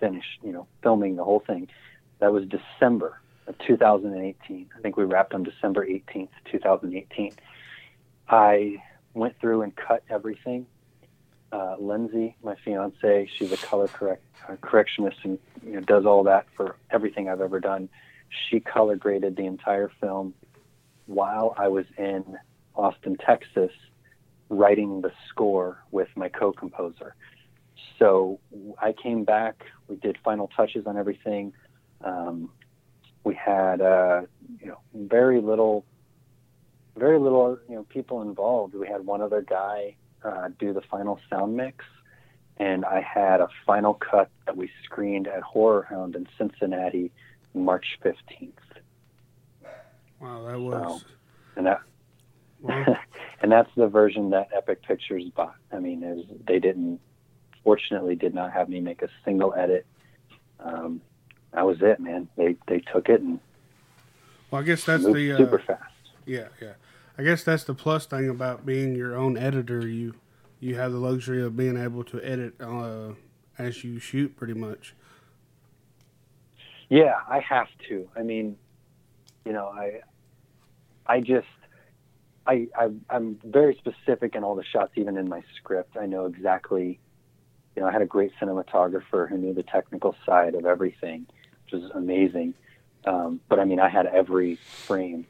finished, 0.00 0.40
you 0.42 0.50
know, 0.50 0.66
filming 0.82 1.14
the 1.14 1.22
whole 1.22 1.44
thing, 1.46 1.68
that 2.18 2.32
was 2.32 2.42
December 2.48 3.20
of 3.46 3.54
2018. 3.68 4.70
I 4.76 4.80
think 4.80 4.96
we 4.96 5.04
wrapped 5.04 5.32
on 5.32 5.44
December 5.44 5.86
18th, 5.86 6.30
2018. 6.50 7.34
I 8.28 8.82
went 9.14 9.38
through 9.40 9.62
and 9.62 9.76
cut 9.76 10.02
everything 10.10 10.66
uh, 11.52 11.76
Lindsay, 11.78 12.36
my 12.42 12.56
fiance, 12.64 13.28
she's 13.36 13.52
a 13.52 13.56
color 13.56 13.88
correct 13.88 14.22
uh, 14.48 14.56
correctionist 14.60 15.18
and 15.22 15.38
you 15.64 15.74
know, 15.74 15.80
does 15.80 16.04
all 16.04 16.22
that 16.24 16.46
for 16.56 16.76
everything 16.90 17.28
I've 17.28 17.40
ever 17.40 17.60
done. 17.60 17.88
She 18.28 18.60
color 18.60 18.96
graded 18.96 19.36
the 19.36 19.46
entire 19.46 19.90
film 20.00 20.34
while 21.06 21.54
I 21.56 21.68
was 21.68 21.86
in 21.96 22.36
Austin, 22.74 23.16
Texas, 23.16 23.72
writing 24.50 25.00
the 25.00 25.12
score 25.28 25.82
with 25.90 26.08
my 26.16 26.28
co-composer. 26.28 27.14
So 27.98 28.38
I 28.80 28.92
came 28.92 29.24
back. 29.24 29.64
We 29.88 29.96
did 29.96 30.18
final 30.22 30.48
touches 30.54 30.86
on 30.86 30.96
everything. 30.96 31.54
Um, 32.02 32.50
we 33.24 33.34
had 33.34 33.80
uh, 33.80 34.22
you 34.60 34.68
know 34.68 34.78
very 34.94 35.40
little, 35.40 35.84
very 36.96 37.18
little 37.18 37.58
you 37.68 37.76
know 37.76 37.84
people 37.84 38.22
involved. 38.22 38.74
We 38.74 38.86
had 38.86 39.04
one 39.04 39.22
other 39.22 39.42
guy 39.42 39.96
uh, 40.24 40.48
do 40.58 40.72
the 40.72 40.82
final 40.82 41.20
sound 41.30 41.56
mix, 41.56 41.84
and 42.56 42.84
I 42.84 43.00
had 43.00 43.40
a 43.40 43.48
final 43.66 43.94
cut 43.94 44.30
that 44.46 44.56
we 44.56 44.70
screened 44.84 45.28
at 45.28 45.42
Horror 45.42 45.86
Hound 45.88 46.16
in 46.16 46.26
Cincinnati, 46.36 47.12
March 47.54 47.98
fifteenth. 48.02 48.58
Wow, 50.20 50.44
that 50.46 50.58
was. 50.58 51.00
So, 51.00 51.06
and 51.56 51.66
that. 51.66 51.80
and 53.42 53.52
that's 53.52 53.70
the 53.76 53.86
version 53.86 54.30
that 54.30 54.48
Epic 54.56 54.82
Pictures 54.82 55.24
bought. 55.34 55.54
I 55.72 55.78
mean, 55.78 56.02
is 56.02 56.24
they 56.46 56.58
didn't, 56.58 57.00
fortunately, 57.62 58.16
did 58.16 58.34
not 58.34 58.52
have 58.52 58.68
me 58.68 58.80
make 58.80 59.02
a 59.02 59.08
single 59.24 59.54
edit. 59.54 59.86
Um, 60.58 61.00
that 61.52 61.64
was 61.64 61.78
it, 61.80 62.00
man. 62.00 62.28
They 62.36 62.56
they 62.66 62.80
took 62.80 63.08
it 63.08 63.20
and. 63.20 63.40
Well, 64.50 64.62
I 64.62 64.64
guess 64.64 64.84
that's 64.84 65.04
the 65.04 65.32
uh, 65.32 65.36
super 65.36 65.58
fast. 65.58 65.82
Yeah, 66.26 66.48
yeah. 66.60 66.72
I 67.18 67.24
guess 67.24 67.42
that's 67.42 67.64
the 67.64 67.74
plus 67.74 68.06
thing 68.06 68.28
about 68.28 68.64
being 68.64 68.94
your 68.94 69.16
own 69.16 69.36
editor. 69.36 69.86
You 69.86 70.14
you 70.60 70.76
have 70.76 70.92
the 70.92 70.98
luxury 70.98 71.42
of 71.42 71.56
being 71.56 71.76
able 71.76 72.04
to 72.04 72.22
edit 72.22 72.54
uh, 72.60 73.14
as 73.58 73.82
you 73.82 73.98
shoot, 73.98 74.36
pretty 74.36 74.54
much. 74.54 74.94
Yeah, 76.88 77.14
I 77.28 77.40
have 77.40 77.68
to. 77.88 78.08
I 78.16 78.22
mean, 78.22 78.56
you 79.44 79.52
know, 79.52 79.66
I 79.66 80.00
I 81.06 81.20
just 81.20 81.48
I, 82.46 82.68
I 82.76 82.90
I'm 83.10 83.40
very 83.44 83.76
specific 83.76 84.36
in 84.36 84.44
all 84.44 84.54
the 84.54 84.64
shots, 84.64 84.92
even 84.94 85.16
in 85.16 85.28
my 85.28 85.42
script. 85.56 85.96
I 85.96 86.06
know 86.06 86.26
exactly. 86.26 87.00
You 87.74 87.82
know, 87.82 87.88
I 87.88 87.92
had 87.92 88.02
a 88.02 88.06
great 88.06 88.32
cinematographer 88.40 89.28
who 89.28 89.38
knew 89.38 89.54
the 89.54 89.64
technical 89.64 90.14
side 90.24 90.54
of 90.54 90.66
everything, 90.66 91.26
which 91.64 91.82
was 91.82 91.90
amazing. 91.94 92.54
Um, 93.04 93.40
but 93.48 93.58
I 93.58 93.64
mean, 93.64 93.80
I 93.80 93.88
had 93.88 94.06
every 94.06 94.56
frame 94.56 95.26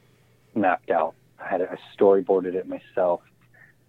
mapped 0.55 0.91
out 0.91 1.15
I 1.43 1.49
had 1.49 1.61
storyboarded 1.97 2.55
it 2.55 2.67
myself. 2.67 3.21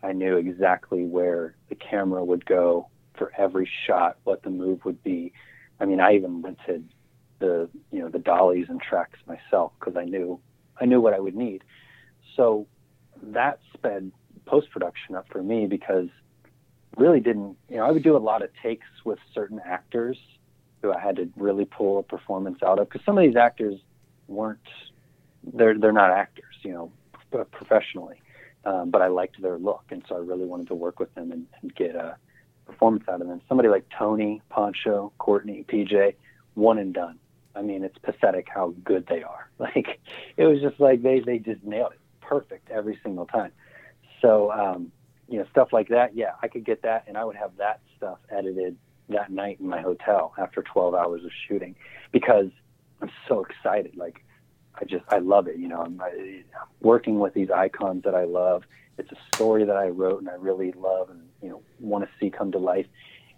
I 0.03 0.13
knew 0.13 0.37
exactly 0.37 1.05
where 1.05 1.55
the 1.69 1.75
camera 1.75 2.25
would 2.25 2.47
go 2.47 2.89
for 3.17 3.33
every 3.37 3.69
shot, 3.87 4.17
what 4.25 4.43
the 4.43 4.51
move 4.51 4.85
would 4.85 5.03
be. 5.03 5.33
I 5.79 5.85
mean, 5.85 6.01
I 6.01 6.15
even 6.15 6.43
rented 6.43 6.89
the 7.39 7.69
you 7.91 8.01
know 8.01 8.09
the 8.09 8.19
dollies 8.19 8.67
and 8.69 8.81
tracks 8.81 9.19
myself 9.27 9.73
because 9.81 9.97
I 9.97 10.05
knew 10.05 10.41
I 10.81 10.85
knew 10.85 11.01
what 11.01 11.15
I 11.15 11.21
would 11.21 11.35
need. 11.35 11.65
So 12.37 12.67
that 13.23 13.61
sped 13.75 14.13
post 14.47 14.71
production 14.71 15.15
up 15.15 15.27
for 15.31 15.43
me 15.43 15.67
because 15.67 16.09
really 16.97 17.21
didn't 17.21 17.57
you 17.69 17.77
know 17.77 17.85
I 17.85 17.91
would 17.91 18.03
do 18.03 18.17
a 18.17 18.19
lot 18.19 18.43
of 18.43 18.51
takes 18.63 18.87
with 19.05 19.19
certain 19.35 19.61
actors 19.65 20.19
who 20.83 20.93
I 20.93 21.01
had 21.01 21.17
to 21.17 21.29
really 21.37 21.65
pull 21.65 21.99
a 21.99 22.03
performance 22.03 22.63
out 22.63 22.79
of 22.79 22.89
because 22.89 23.05
some 23.05 23.19
of 23.19 23.23
these 23.23 23.37
actors 23.37 23.81
weren't 24.29 24.59
they're 25.55 25.79
they're 25.79 25.93
not 25.93 26.11
actors 26.11 26.55
you 26.63 26.73
know 26.73 26.93
professionally, 27.31 28.21
um, 28.65 28.91
but 28.91 29.03
I 29.03 29.09
liked 29.09 29.41
their 29.41 29.59
look, 29.59 29.85
and 29.91 30.03
so 30.09 30.17
I 30.17 30.19
really 30.19 30.45
wanted 30.45 30.69
to 30.69 30.75
work 30.75 31.01
with 31.01 31.15
them 31.15 31.33
and, 31.33 31.47
and 31.63 31.75
get 31.75 31.95
a 31.95 32.17
performance 32.67 33.05
out 33.09 33.21
of 33.21 33.29
them. 33.29 33.41
Somebody 33.49 33.69
like 33.69 33.87
Tony, 33.97 34.43
Pancho, 34.51 35.13
Courtney, 35.19 35.65
PJ, 35.69 36.15
one 36.55 36.79
and 36.79 36.95
done. 36.95 37.19
I, 37.55 37.63
mean, 37.63 37.85
it's 37.85 37.99
pathetic 37.99 38.49
how 38.49 38.75
good 38.85 39.07
they 39.09 39.23
are. 39.23 39.49
Like, 39.59 40.01
it 40.39 40.47
was 40.47 40.63
just 40.63 40.81
like 40.81 41.03
they 41.03 41.21
they 41.21 41.39
just 41.39 41.63
nailed 41.63 41.93
it, 41.93 42.01
perfect 42.23 42.71
every 42.71 42.99
single 43.03 43.27
time. 43.27 43.53
So, 44.23 44.51
um, 44.51 44.91
you 45.29 45.39
know, 45.39 45.45
stuff 45.51 45.69
like 45.71 45.89
that. 45.89 46.17
Yeah, 46.17 46.33
I 46.43 46.49
could 46.49 46.65
get 46.65 46.81
that, 46.81 47.05
and 47.07 47.19
I 47.19 47.25
would 47.27 47.37
have 47.37 47.59
that 47.59 47.81
stuff 47.99 48.19
edited 48.31 48.79
that 49.11 49.31
night 49.31 49.61
in 49.61 49.69
my 49.69 49.83
hotel 49.83 50.33
after 50.39 50.63
12 50.63 50.95
hours 50.95 51.25
of 51.25 51.31
shooting 51.47 51.77
because 52.11 52.47
I'm 53.03 53.11
so 53.29 53.45
excited. 53.45 53.97
Like, 53.97 54.25
I 54.81 54.85
just 54.85 55.05
I 55.09 55.19
love 55.19 55.47
it. 55.47 55.57
You 55.57 55.69
know, 55.69 55.83
I'm, 55.83 56.01
I, 56.01 56.43
working 56.81 57.19
with 57.19 57.35
these 57.35 57.51
icons 57.51 58.05
that 58.05 58.15
I 58.15 58.25
love. 58.25 58.65
It's 58.99 59.11
a 59.13 59.37
story 59.37 59.65
that 59.65 59.77
I 59.77 59.89
wrote 59.89 60.21
and 60.21 60.29
I 60.29 60.35
really 60.35 60.73
love 60.73 61.11
and 61.11 61.23
you 61.43 61.51
know 61.51 61.63
want 61.79 62.05
to 62.05 62.11
see 62.19 62.31
come 62.31 62.53
to 62.53 62.59
life. 62.59 62.87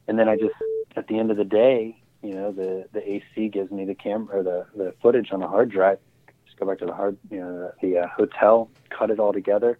And 0.08 0.18
then 0.18 0.28
I 0.28 0.36
just 0.36 0.54
at 0.96 1.08
the 1.08 1.18
end 1.18 1.30
of 1.30 1.36
the 1.36 1.44
day, 1.44 1.96
you 2.22 2.34
know, 2.34 2.52
the 2.52 2.86
the 2.92 3.12
AC 3.12 3.48
gives 3.48 3.70
me 3.70 3.84
the 3.84 3.94
camera 3.94 4.38
or 4.38 4.42
the 4.42 4.66
the 4.76 4.94
footage 5.02 5.32
on 5.32 5.40
the 5.40 5.48
hard 5.48 5.70
drive. 5.70 5.98
Just 6.46 6.58
go 6.58 6.66
back 6.66 6.78
to 6.78 6.86
the 6.86 6.94
hard, 6.94 7.18
you 7.30 7.40
know, 7.40 7.72
the 7.80 7.98
uh, 7.98 8.06
hotel, 8.08 8.70
cut 8.90 9.10
it 9.10 9.18
all 9.18 9.32
together, 9.32 9.78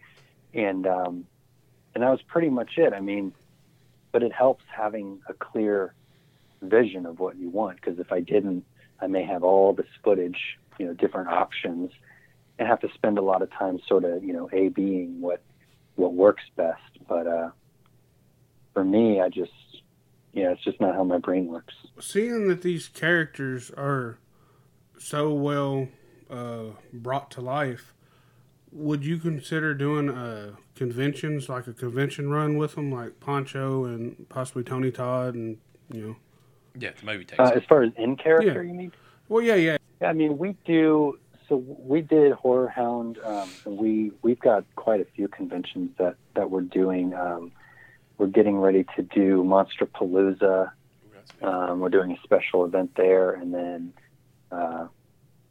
and 0.52 0.86
um, 0.86 1.26
and 1.94 2.02
that 2.02 2.10
was 2.10 2.22
pretty 2.22 2.48
much 2.48 2.72
it. 2.76 2.92
I 2.92 3.00
mean, 3.00 3.32
but 4.10 4.22
it 4.22 4.32
helps 4.32 4.64
having 4.74 5.20
a 5.28 5.34
clear 5.34 5.94
vision 6.60 7.06
of 7.06 7.18
what 7.18 7.36
you 7.36 7.48
want 7.48 7.80
because 7.80 7.98
if 7.98 8.12
I 8.12 8.20
didn't, 8.20 8.64
I 9.00 9.06
may 9.06 9.24
have 9.24 9.42
all 9.42 9.72
this 9.72 9.86
footage, 10.02 10.58
you 10.82 10.88
know, 10.88 10.94
different 10.94 11.28
options, 11.28 11.92
and 12.58 12.66
have 12.66 12.80
to 12.80 12.88
spend 12.94 13.16
a 13.16 13.22
lot 13.22 13.40
of 13.40 13.48
time 13.52 13.78
sort 13.86 14.02
of, 14.04 14.24
you 14.24 14.32
know, 14.32 14.50
a 14.52 14.68
being 14.68 15.20
what 15.20 15.40
what 15.94 16.12
works 16.12 16.42
best. 16.56 16.80
But 17.08 17.28
uh, 17.28 17.50
for 18.74 18.84
me, 18.84 19.20
I 19.20 19.28
just, 19.28 19.52
yeah, 20.32 20.50
it's 20.50 20.64
just 20.64 20.80
not 20.80 20.96
how 20.96 21.04
my 21.04 21.18
brain 21.18 21.46
works. 21.46 21.74
Seeing 22.00 22.48
that 22.48 22.62
these 22.62 22.88
characters 22.88 23.70
are 23.70 24.18
so 24.98 25.32
well 25.32 25.86
uh, 26.28 26.64
brought 26.92 27.30
to 27.32 27.40
life, 27.40 27.94
would 28.72 29.04
you 29.04 29.18
consider 29.18 29.74
doing 29.74 30.08
uh, 30.10 30.56
conventions 30.74 31.48
like 31.48 31.68
a 31.68 31.72
convention 31.72 32.28
run 32.28 32.56
with 32.56 32.74
them, 32.74 32.90
like 32.90 33.20
Pancho 33.20 33.84
and 33.84 34.28
possibly 34.28 34.64
Tony 34.64 34.90
Todd, 34.90 35.36
and 35.36 35.58
you 35.92 36.00
know? 36.04 36.16
Yeah, 36.76 36.90
the 36.98 37.06
movie 37.06 37.24
takes. 37.24 37.38
Uh, 37.38 37.52
as 37.54 37.62
far 37.68 37.84
as 37.84 37.92
in 37.96 38.16
character, 38.16 38.64
Yeah. 38.64 38.72
you 38.72 38.76
mean? 38.76 38.92
Well, 39.28 39.42
yeah, 39.42 39.54
yeah. 39.54 39.76
Yeah, 40.02 40.08
I 40.08 40.14
mean, 40.14 40.36
we 40.36 40.56
do. 40.64 41.20
So 41.48 41.56
we 41.56 42.00
did 42.00 42.32
Horror 42.32 42.66
Hound, 42.66 43.18
um, 43.24 43.48
we 43.64 44.10
we've 44.22 44.40
got 44.40 44.64
quite 44.74 45.00
a 45.00 45.04
few 45.04 45.28
conventions 45.28 45.90
that 45.98 46.16
that 46.34 46.50
we're 46.50 46.62
doing. 46.62 47.14
Um, 47.14 47.52
we're 48.18 48.26
getting 48.26 48.58
ready 48.58 48.84
to 48.96 49.02
do 49.02 49.44
Monster 49.44 49.86
Palooza. 49.86 50.72
Um, 51.40 51.78
we're 51.78 51.88
doing 51.88 52.10
a 52.10 52.20
special 52.24 52.64
event 52.64 52.90
there, 52.96 53.32
and 53.34 53.54
then 53.54 53.92
uh, 54.50 54.88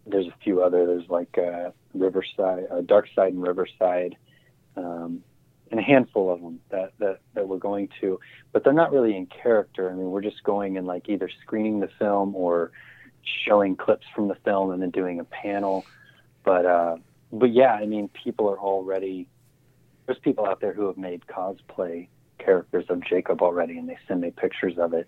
there's 0.05 0.27
a 0.27 0.35
few 0.43 0.61
other. 0.61 0.85
There's 0.85 1.07
like 1.09 1.37
uh, 1.37 1.71
Riverside, 1.93 2.67
uh, 2.69 2.81
Dark 2.81 3.07
Side 3.15 3.31
and 3.31 3.41
Riverside, 3.41 4.17
um, 4.75 5.23
and 5.69 5.79
a 5.79 5.83
handful 5.83 6.29
of 6.29 6.41
them 6.41 6.59
that, 6.71 6.91
that 6.99 7.19
that 7.35 7.47
we're 7.47 7.57
going 7.57 7.87
to. 8.01 8.19
But 8.51 8.65
they're 8.65 8.73
not 8.73 8.91
really 8.91 9.15
in 9.15 9.27
character. 9.27 9.89
I 9.89 9.93
mean, 9.93 10.11
we're 10.11 10.21
just 10.21 10.43
going 10.43 10.77
and 10.77 10.85
like 10.85 11.07
either 11.07 11.29
screening 11.41 11.79
the 11.79 11.89
film 11.99 12.35
or 12.35 12.71
showing 13.23 13.75
clips 13.75 14.05
from 14.15 14.27
the 14.27 14.35
film 14.35 14.71
and 14.71 14.81
then 14.81 14.89
doing 14.89 15.19
a 15.19 15.23
panel. 15.23 15.85
But 16.43 16.65
uh, 16.65 16.97
but 17.31 17.51
yeah, 17.53 17.73
I 17.73 17.85
mean, 17.85 18.09
people 18.09 18.49
are 18.49 18.59
already 18.59 19.27
there's 20.05 20.19
people 20.19 20.45
out 20.45 20.61
there 20.61 20.73
who 20.73 20.87
have 20.87 20.97
made 20.97 21.25
cosplay 21.27 22.07
characters 22.39 22.85
of 22.89 23.03
Jacob 23.03 23.41
already, 23.41 23.77
and 23.77 23.87
they 23.87 23.97
send 24.07 24.21
me 24.21 24.31
pictures 24.31 24.77
of 24.77 24.93
it. 24.93 25.07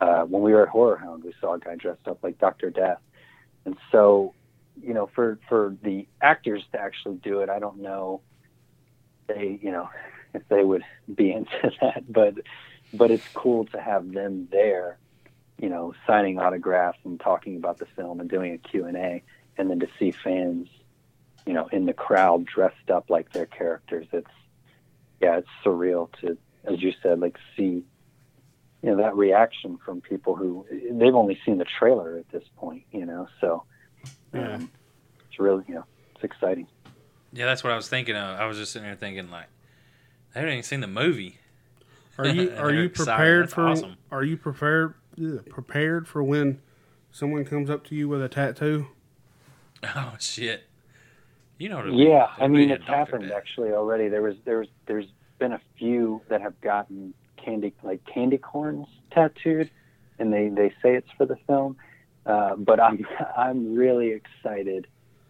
Uh, 0.00 0.24
when 0.24 0.42
we 0.42 0.52
were 0.52 0.62
at 0.62 0.68
Horror 0.68 0.98
Hound, 0.98 1.24
we 1.24 1.32
saw 1.40 1.54
a 1.54 1.58
guy 1.58 1.74
dressed 1.74 2.06
up 2.06 2.18
like 2.22 2.38
Doctor 2.38 2.70
Death, 2.70 3.00
and 3.64 3.76
so 3.90 4.34
you 4.82 4.92
know, 4.92 5.08
for 5.14 5.38
for 5.48 5.76
the 5.82 6.06
actors 6.20 6.62
to 6.72 6.80
actually 6.80 7.16
do 7.16 7.40
it, 7.40 7.48
I 7.48 7.58
don't 7.58 7.78
know 7.78 8.20
they 9.26 9.58
you 9.62 9.70
know 9.70 9.88
if 10.34 10.42
they 10.48 10.62
would 10.62 10.82
be 11.14 11.32
into 11.38 11.72
that, 11.80 12.10
but 12.12 12.34
but 12.92 13.10
it's 13.10 13.26
cool 13.34 13.64
to 13.66 13.80
have 13.80 14.12
them 14.12 14.48
there 14.50 14.98
you 15.58 15.68
know, 15.68 15.94
signing 16.06 16.38
autographs 16.38 16.98
and 17.04 17.18
talking 17.20 17.56
about 17.56 17.78
the 17.78 17.86
film 17.96 18.20
and 18.20 18.28
doing 18.28 18.52
a 18.52 18.58
Q&A 18.58 19.22
and 19.58 19.70
then 19.70 19.80
to 19.80 19.88
see 19.98 20.10
fans, 20.12 20.68
you 21.46 21.52
know, 21.54 21.66
in 21.72 21.86
the 21.86 21.92
crowd 21.94 22.44
dressed 22.44 22.90
up 22.90 23.08
like 23.08 23.32
their 23.32 23.46
characters. 23.46 24.06
It's 24.12 24.26
yeah, 25.20 25.38
it's 25.38 25.48
surreal 25.64 26.10
to 26.20 26.36
as 26.64 26.82
you 26.82 26.92
said 27.02 27.20
like 27.20 27.38
see 27.56 27.84
you 28.82 28.90
know 28.90 28.96
that 28.98 29.16
reaction 29.16 29.78
from 29.84 30.00
people 30.02 30.36
who 30.36 30.66
they've 30.92 31.14
only 31.14 31.38
seen 31.46 31.56
the 31.58 31.64
trailer 31.78 32.18
at 32.18 32.28
this 32.30 32.44
point, 32.56 32.84
you 32.92 33.06
know. 33.06 33.26
So 33.40 33.64
Yeah. 34.34 34.56
um, 34.56 34.70
it's 35.30 35.38
really, 35.40 35.64
you 35.68 35.74
know, 35.76 35.84
it's 36.14 36.22
exciting. 36.24 36.66
Yeah, 37.32 37.46
that's 37.46 37.64
what 37.64 37.72
I 37.72 37.76
was 37.76 37.88
thinking 37.88 38.14
of. 38.16 38.38
I 38.38 38.46
was 38.46 38.58
just 38.58 38.72
sitting 38.72 38.86
there 38.86 38.94
thinking 38.96 39.30
like, 39.30 39.46
they 40.34 40.40
haven't 40.40 40.52
even 40.52 40.62
seen 40.64 40.80
the 40.80 40.86
movie. 40.86 41.38
Are 42.18 42.26
you 42.26 42.50
are 42.58 42.72
you 42.72 42.88
prepared 42.90 43.44
That's 43.44 43.54
for 43.54 43.66
awesome. 43.68 43.96
are 44.10 44.22
you 44.22 44.36
prepared 44.36 44.90
ugh, 44.90 45.05
prepared 45.50 46.06
for 46.08 46.22
when 46.22 46.60
someone 47.10 47.44
comes 47.44 47.70
up 47.70 47.84
to 47.86 47.94
you 47.94 48.08
with 48.08 48.22
a 48.22 48.28
tattoo? 48.28 48.88
Oh 49.94 50.14
shit! 50.18 50.64
You 51.58 51.68
know. 51.68 51.76
What? 51.76 51.92
Yeah, 51.92 52.28
the 52.38 52.44
I 52.44 52.48
mean 52.48 52.68
real 52.68 52.78
it's 52.78 52.86
happened 52.86 53.28
Death. 53.28 53.36
actually 53.36 53.72
already. 53.72 54.08
There 54.08 54.22
was 54.22 54.34
there's 54.44 54.68
there's 54.86 55.06
been 55.38 55.52
a 55.52 55.60
few 55.78 56.22
that 56.28 56.40
have 56.40 56.58
gotten 56.62 57.12
candy 57.36 57.74
like 57.82 58.00
candy 58.06 58.38
corns 58.38 58.86
tattooed, 59.12 59.70
and 60.18 60.32
they 60.32 60.48
they 60.48 60.70
say 60.82 60.94
it's 60.96 61.10
for 61.16 61.26
the 61.26 61.36
film. 61.46 61.76
Uh, 62.24 62.56
but 62.56 62.80
I'm 62.80 63.06
I'm 63.36 63.74
really 63.74 64.12
excited, 64.12 64.86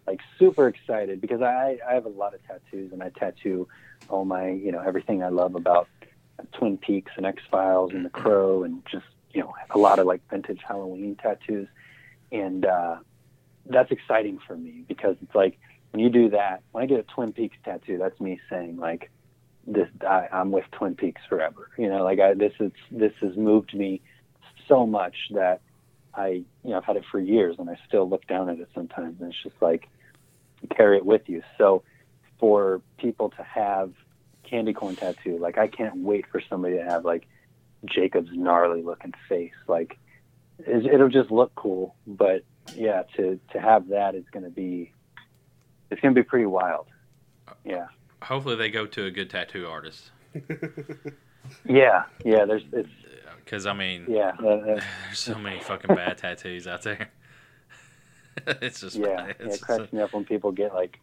like 0.06 0.20
super 0.38 0.68
excited 0.68 1.20
because 1.20 1.42
I 1.42 1.78
I 1.86 1.94
have 1.94 2.06
a 2.06 2.10
lot 2.10 2.32
of 2.32 2.40
tattoos 2.46 2.92
and 2.92 3.02
I 3.02 3.10
tattoo 3.10 3.66
all 4.08 4.24
my 4.24 4.48
you 4.48 4.70
know 4.70 4.80
everything 4.80 5.24
I 5.24 5.28
love 5.28 5.56
about 5.56 5.88
Twin 6.52 6.78
Peaks 6.78 7.12
and 7.16 7.26
X 7.26 7.42
Files 7.50 7.92
and 7.92 8.04
The 8.04 8.10
Crow 8.10 8.62
and 8.62 8.82
just 8.90 9.06
you 9.36 9.42
know 9.42 9.54
a 9.70 9.78
lot 9.78 9.98
of 9.98 10.06
like 10.06 10.22
vintage 10.30 10.60
Halloween 10.66 11.14
tattoos, 11.14 11.68
and 12.32 12.64
uh, 12.64 12.96
that's 13.66 13.90
exciting 13.90 14.38
for 14.46 14.56
me 14.56 14.82
because 14.88 15.16
it's 15.20 15.34
like 15.34 15.58
when 15.90 16.02
you 16.02 16.08
do 16.08 16.30
that, 16.30 16.62
when 16.72 16.82
I 16.82 16.86
get 16.86 17.00
a 17.00 17.02
Twin 17.02 17.34
Peaks 17.34 17.56
tattoo, 17.62 17.98
that's 17.98 18.18
me 18.18 18.40
saying 18.48 18.78
like, 18.78 19.10
this 19.66 19.88
I, 20.00 20.28
I'm 20.32 20.52
with 20.52 20.64
Twin 20.72 20.94
Peaks 20.94 21.20
forever. 21.28 21.68
You 21.76 21.90
know, 21.90 22.02
like 22.02 22.18
I, 22.18 22.32
this 22.32 22.54
is 22.58 22.72
this 22.90 23.12
has 23.20 23.36
moved 23.36 23.74
me 23.74 24.00
so 24.68 24.86
much 24.86 25.14
that 25.32 25.60
I, 26.14 26.28
you 26.64 26.70
know, 26.70 26.78
I've 26.78 26.84
had 26.84 26.96
it 26.96 27.04
for 27.10 27.20
years 27.20 27.56
and 27.58 27.68
I 27.68 27.78
still 27.86 28.08
look 28.08 28.26
down 28.26 28.48
at 28.48 28.58
it 28.58 28.70
sometimes 28.74 29.20
and 29.20 29.30
it's 29.30 29.42
just 29.42 29.60
like 29.60 29.86
carry 30.74 30.96
it 30.96 31.04
with 31.04 31.28
you. 31.28 31.42
So 31.58 31.82
for 32.40 32.80
people 32.96 33.28
to 33.36 33.42
have 33.42 33.92
candy 34.44 34.72
corn 34.72 34.96
tattoo, 34.96 35.36
like 35.38 35.58
I 35.58 35.66
can't 35.66 35.98
wait 35.98 36.24
for 36.32 36.40
somebody 36.48 36.76
to 36.76 36.84
have 36.84 37.04
like 37.04 37.28
Jacob's 37.88 38.30
gnarly 38.32 38.82
looking 38.82 39.14
face. 39.28 39.52
Like 39.66 39.98
it'll 40.66 41.08
just 41.08 41.30
look 41.30 41.54
cool, 41.54 41.94
but 42.06 42.42
yeah, 42.74 43.02
to 43.16 43.38
to 43.52 43.60
have 43.60 43.88
that 43.88 44.14
is 44.14 44.24
going 44.32 44.44
to 44.44 44.50
be 44.50 44.92
it's 45.90 46.00
going 46.00 46.14
to 46.14 46.20
be 46.20 46.24
pretty 46.24 46.46
wild. 46.46 46.86
Yeah. 47.64 47.86
Hopefully, 48.22 48.56
they 48.56 48.70
go 48.70 48.86
to 48.86 49.04
a 49.04 49.10
good 49.10 49.30
tattoo 49.30 49.66
artist. 49.66 50.10
Yeah, 51.64 52.04
yeah. 52.24 52.44
There's 52.44 52.62
it's 52.72 52.88
Because 53.44 53.66
I 53.66 53.72
mean, 53.72 54.06
yeah, 54.08 54.32
uh, 54.38 54.40
there's 54.64 54.84
so 55.18 55.36
many 55.36 55.60
fucking 55.60 55.94
bad 55.94 56.18
tattoos 56.18 56.66
out 56.66 56.82
there. 56.82 57.10
it's 58.46 58.80
just 58.80 58.96
yeah. 58.96 59.16
bad. 59.16 59.36
yeah 59.40 59.46
it 59.46 59.60
cracks 59.60 59.92
me 59.92 60.00
up 60.00 60.12
when 60.12 60.24
people 60.24 60.52
get 60.52 60.74
like 60.74 60.98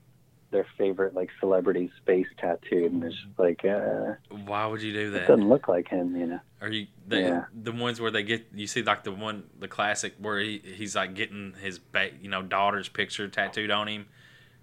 their 0.54 0.66
favorite 0.78 1.14
like 1.14 1.30
celebrity 1.42 1.92
face 2.06 2.28
tattooed, 2.38 2.94
and 2.94 3.04
it's 3.04 3.16
just 3.16 3.38
like 3.38 3.66
uh, 3.66 4.14
why 4.46 4.66
would 4.66 4.82
you 4.82 4.94
do 4.94 5.12
that? 5.12 5.24
it 5.24 5.28
doesn't 5.28 5.50
look 5.50 5.68
like 5.68 5.90
him, 5.90 6.16
you 6.16 6.26
know. 6.28 6.40
Are 6.62 6.70
you 6.70 6.88
the 7.06 7.20
Yeah. 7.20 7.44
the 7.54 7.74
ones 7.74 8.00
where 8.00 8.12
they 8.12 8.24
get 8.24 8.46
you 8.56 8.68
see 8.68 8.82
like 8.84 9.04
the 9.04 9.12
one 9.12 9.44
the 9.60 9.68
classic 9.68 10.14
where 10.20 10.40
he, 10.40 10.60
he's 10.64 10.96
like 10.96 11.14
getting 11.14 11.54
his 11.62 11.78
ba- 11.80 12.12
you 12.22 12.30
know 12.30 12.42
daughter's 12.42 12.88
picture 12.88 13.28
tattooed 13.28 13.70
on 13.72 13.88
him, 13.90 14.06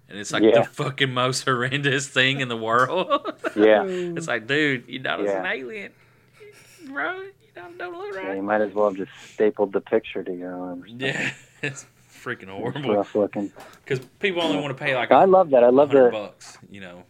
and 0.09 0.17
it's 0.17 0.31
like 0.33 0.41
Yeah. 0.41 0.61
the 0.61 0.63
fucking 0.63 1.13
most 1.13 1.45
horrendous 1.45 2.07
thing 2.07 2.39
in 2.39 2.47
the 2.47 2.57
world. 2.57 3.39
Yeah, 3.55 3.83
it's 3.85 4.27
like, 4.27 4.47
dude, 4.47 4.85
you 4.87 4.97
know 4.99 5.19
it's 5.21 5.31
an 5.31 5.45
alien, 5.45 5.91
bro. 6.87 7.21
You 7.21 7.31
don't 7.53 7.77
don't 7.77 7.93
look 7.97 8.15
yeah. 8.15 8.33
You 8.33 8.41
might 8.41 8.61
as 8.61 8.73
well 8.73 8.87
have 8.87 8.97
just 8.97 9.11
stapled 9.33 9.73
the 9.73 9.81
picture 9.81 10.23
to 10.23 10.33
your 10.33 10.55
arm. 10.55 10.85
Yeah, 10.87 11.31
it's 11.61 11.85
freaking 12.23 12.49
horrible 12.49 12.95
rough 12.95 13.15
looking. 13.15 13.51
because 13.83 13.99
people 14.19 14.41
only 14.41 14.61
want 14.61 14.77
to 14.77 14.83
pay 14.83 14.95
like 14.95 15.11
I 15.11 15.25
love 15.25 15.49
that. 15.51 15.63
I 15.63 15.69
love 15.69 15.89
hundred 15.89 16.07
the 16.07 16.11
bucks, 16.11 16.57
you 16.69 16.81
know. 16.81 17.03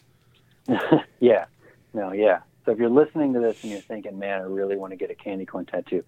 yeah. 1.20 1.46
No, 1.94 2.12
yeah. 2.14 2.40
So 2.66 2.72
if 2.72 2.78
you're 2.78 2.90
listening 2.90 3.34
to 3.34 3.40
this 3.40 3.58
and 3.64 3.72
you're 3.72 3.82
thinking, 3.82 4.18
man, 4.20 4.42
I 4.42 4.46
really 4.46 4.78
want 4.78 4.92
to 4.92 4.98
get 4.98 5.10
a 5.12 5.16
candy 5.16 5.46
corn 5.46 5.66
tattoo, 5.66 6.04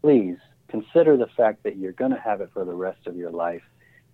please 0.00 0.36
consider 0.68 1.16
the 1.16 1.26
fact 1.26 1.62
that 1.64 1.76
you're 1.76 1.92
going 1.92 2.10
to 2.12 2.18
have 2.20 2.40
it 2.40 2.50
for 2.52 2.64
the 2.64 2.74
rest 2.74 3.06
of 3.06 3.16
your 3.16 3.30
life 3.30 3.62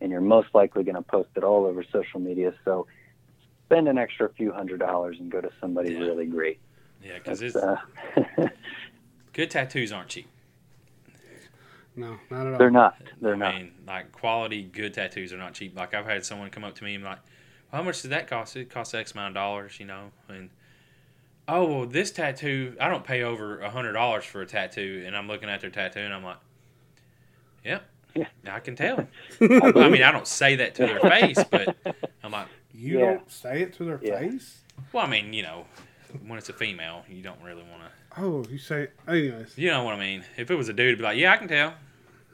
and 0.01 0.11
you're 0.11 0.21
most 0.21 0.49
likely 0.55 0.83
going 0.85 0.97
to 0.97 1.03
post 1.03 1.31
it 1.37 1.45
all 1.45 1.65
over 1.65 1.85
social 1.93 2.21
media. 2.21 2.53
So 2.65 2.87
spend 3.67 3.89
an 3.89 3.99
extra 3.99 4.29
few 4.31 4.53
hundred 4.53 4.81
dollars 4.81 5.17
and 5.19 5.31
go 5.31 5.41
to 5.41 5.51
somebody 5.61 5.93
Yeah. 5.93 6.01
really 6.01 6.27
great. 6.27 6.59
Yeah, 7.03 7.15
because 7.19 7.41
it's 7.41 7.57
uh, 7.57 7.77
good 9.33 9.51
tattoos 9.51 9.93
aren't 9.93 10.09
cheap. 10.09 10.27
No, 11.97 12.19
not 12.31 12.47
at 12.47 12.53
all. 12.53 12.59
They're 12.59 12.71
not. 12.71 12.97
They're 13.21 13.35
I 13.35 13.39
not. 13.39 13.55
mean, 13.55 13.73
like 13.87 14.13
quality, 14.13 14.63
good 14.63 14.93
tattoos 14.95 15.33
are 15.33 15.39
not 15.39 15.55
cheap. 15.55 15.77
Like 15.77 15.95
I've 15.95 16.05
had 16.07 16.25
someone 16.25 16.51
come 16.51 16.63
up 16.65 16.75
to 16.77 16.85
me 16.85 16.95
and 16.95 17.03
be 17.03 17.09
like, 17.09 17.21
"How 17.73 17.83
much 17.83 18.03
did 18.03 18.11
that 18.11 18.29
cost?" 18.29 18.55
It 18.57 18.69
costs 18.71 18.93
X 18.95 19.13
amount 19.13 19.29
of 19.29 19.35
dollars, 19.35 19.81
you 19.81 19.87
know. 19.87 20.11
And 20.29 20.51
oh 21.49 21.65
well, 21.65 21.87
this 21.87 22.11
tattoo, 22.11 22.77
I 22.81 22.89
don't 22.89 23.05
pay 23.05 23.23
over 23.23 23.61
a 23.61 23.71
hundred 23.71 23.95
dollars 23.95 24.25
for 24.25 24.43
a 24.43 24.47
tattoo, 24.47 25.05
and 25.07 25.17
I'm 25.17 25.27
looking 25.27 25.49
at 25.49 25.61
their 25.61 25.71
tattoo 25.71 26.01
and 26.01 26.13
I'm 26.13 26.23
like, 26.25 26.37
"Yep, 27.65 27.83
Yeah. 28.15 28.27
I 28.51 28.61
can 28.61 28.77
tell." 28.77 29.07
I 29.41 29.89
mean, 29.89 30.03
I 30.03 30.13
don't 30.13 30.27
say 30.27 30.57
that 30.57 30.75
to 30.77 30.87
their 30.87 31.01
face, 31.01 31.43
but 31.51 31.77
I'm 32.23 32.33
like, 32.33 32.49
You 32.75 32.99
Yeah. 32.99 33.05
don't 33.15 33.31
say 33.31 33.63
it 33.63 33.73
to 33.75 33.85
their 33.85 34.01
Yeah. 34.03 34.19
face. 34.19 34.61
well, 34.93 35.07
I 35.07 35.09
mean, 35.09 35.33
you 35.33 35.43
know, 35.45 35.65
when 36.27 36.37
it's 36.39 36.51
a 36.51 36.53
female, 36.53 37.05
you 37.09 37.23
don't 37.23 37.41
really 37.43 37.63
want 37.63 37.83
to. 37.83 37.89
Oh, 38.19 38.45
you 38.51 38.59
say. 38.59 38.89
Anyways, 39.09 39.57
You 39.59 39.69
know 39.69 39.85
what 39.85 39.95
I 39.95 39.99
mean? 39.99 40.25
If 40.37 40.51
it 40.51 40.55
was 40.55 40.69
a 40.69 40.73
dude, 40.73 40.89
it'd 40.89 40.99
be 40.99 41.05
like, 41.05 41.19
"Yeah, 41.19 41.33
I 41.33 41.37
can 41.39 41.49
tell." 41.49 41.75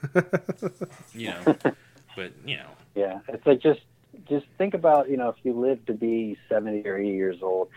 You 1.15 1.29
know, 1.31 1.57
but 2.17 2.33
you 2.45 2.57
know, 2.57 2.69
Yeah, 2.95 3.21
it's 3.29 3.47
like 3.47 3.61
just 3.61 3.81
just 4.29 4.47
think 4.59 4.75
about 4.75 5.09
you 5.11 5.17
know 5.17 5.29
if 5.29 5.37
you 5.43 5.53
live 5.59 5.85
to 5.87 5.93
be 5.95 6.37
seventy 6.49 6.87
or 6.89 6.97
eighty 6.99 7.11
years 7.17 7.43
old, 7.43 7.69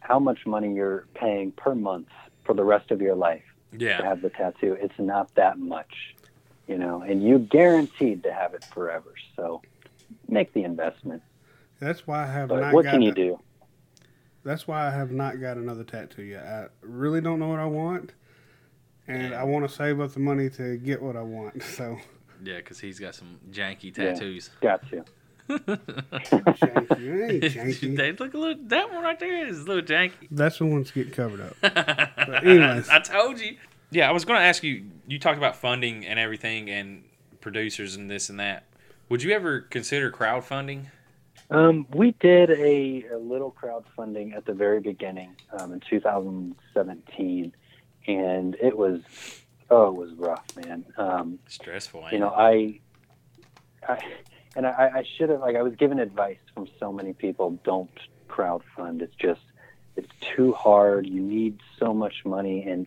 how 0.00 0.18
much 0.18 0.46
money 0.46 0.74
you're 0.74 1.06
paying 1.14 1.52
per 1.52 1.74
month 1.74 2.08
for 2.44 2.54
the 2.54 2.64
rest 2.64 2.90
of 2.90 3.00
your 3.00 3.14
life 3.14 3.42
yeah. 3.76 3.98
to 3.98 4.04
have 4.04 4.22
the 4.22 4.30
tattoo. 4.30 4.76
It's 4.80 4.98
not 4.98 5.34
that 5.34 5.58
much, 5.58 6.14
you 6.66 6.78
know, 6.78 7.02
and 7.02 7.22
you're 7.22 7.38
guaranteed 7.38 8.22
to 8.24 8.32
have 8.32 8.54
it 8.54 8.64
forever. 8.64 9.14
So 9.36 9.62
make 10.28 10.52
the 10.52 10.64
investment. 10.64 11.22
that's 11.78 12.06
why 12.06 12.24
I 12.24 12.26
have 12.26 12.48
But 12.48 12.60
not 12.60 12.74
what 12.74 12.84
got. 12.84 12.92
can 12.92 13.02
you 13.02 13.12
a- 13.12 13.14
do? 13.14 13.40
That's 14.42 14.66
why 14.66 14.86
I 14.86 14.90
have 14.90 15.10
not 15.12 15.38
got 15.38 15.58
another 15.58 15.84
tattoo 15.84 16.22
yet. 16.22 16.44
I 16.44 16.66
really 16.80 17.20
don't 17.20 17.38
know 17.38 17.48
what 17.48 17.58
I 17.60 17.66
want, 17.66 18.14
and 19.08 19.34
I 19.34 19.44
want 19.44 19.68
to 19.68 19.74
save 19.74 20.00
up 20.00 20.12
the 20.12 20.20
money 20.20 20.50
to 20.50 20.76
get 20.78 21.00
what 21.02 21.16
I 21.16 21.22
want. 21.22 21.62
So, 21.76 21.96
Yeah, 22.42 22.56
because 22.56 22.78
he's 22.80 22.98
got 22.98 23.14
some 23.14 23.38
janky 23.50 23.94
tattoos. 23.94 24.50
Got 24.60 24.88
to. 24.90 25.04
janky, 25.48 27.30
ain't 27.30 27.44
janky. 27.54 27.96
they 27.96 28.12
look 28.12 28.34
a 28.34 28.38
little. 28.38 28.62
That 28.66 28.92
one 28.92 29.02
right 29.02 29.18
there 29.18 29.46
is 29.46 29.60
a 29.60 29.64
little 29.64 29.82
janky. 29.82 30.28
That's 30.30 30.58
the 30.58 30.66
one's 30.66 30.90
getting 30.90 31.12
covered 31.12 31.40
up. 31.40 31.56
anyways. 32.44 32.88
I 32.88 33.00
told 33.00 33.40
you. 33.40 33.56
Yeah, 33.92 34.08
I 34.08 34.12
was 34.12 34.24
going 34.24 34.38
to 34.38 34.44
ask 34.44 34.62
you. 34.62 34.84
You 35.08 35.18
talked 35.18 35.38
about 35.38 35.56
funding 35.56 36.06
and 36.06 36.18
everything, 36.18 36.70
and 36.70 37.02
producers 37.40 37.96
and 37.96 38.10
this 38.10 38.28
and 38.28 38.38
that. 38.38 38.64
Would 39.08 39.22
you 39.24 39.32
ever 39.32 39.62
consider 39.62 40.10
crowdfunding? 40.10 40.86
Um, 41.50 41.86
we 41.92 42.12
did 42.20 42.50
a, 42.50 43.04
a 43.12 43.18
little 43.18 43.52
crowdfunding 43.60 44.36
at 44.36 44.44
the 44.44 44.52
very 44.52 44.78
beginning 44.80 45.34
um, 45.58 45.72
in 45.72 45.80
2017, 45.80 47.52
and 48.06 48.56
it 48.60 48.76
was 48.76 49.00
oh, 49.70 49.88
it 49.88 49.94
was 49.94 50.12
rough, 50.14 50.44
man. 50.56 50.84
Um, 50.96 51.38
Stressful. 51.48 52.08
You 52.12 52.18
know. 52.18 52.30
I, 52.30 52.80
I 53.86 53.98
and 54.56 54.66
I, 54.66 54.90
I 54.96 55.04
should 55.16 55.30
have 55.30 55.40
like 55.40 55.56
I 55.56 55.62
was 55.62 55.74
given 55.76 55.98
advice 55.98 56.38
from 56.54 56.68
so 56.78 56.92
many 56.92 57.12
people. 57.12 57.58
Don't 57.64 57.90
crowdfund. 58.28 59.02
It's 59.02 59.14
just 59.16 59.40
it's 59.96 60.10
too 60.20 60.52
hard. 60.52 61.06
You 61.06 61.20
need 61.20 61.60
so 61.78 61.94
much 61.94 62.24
money, 62.24 62.64
and 62.64 62.86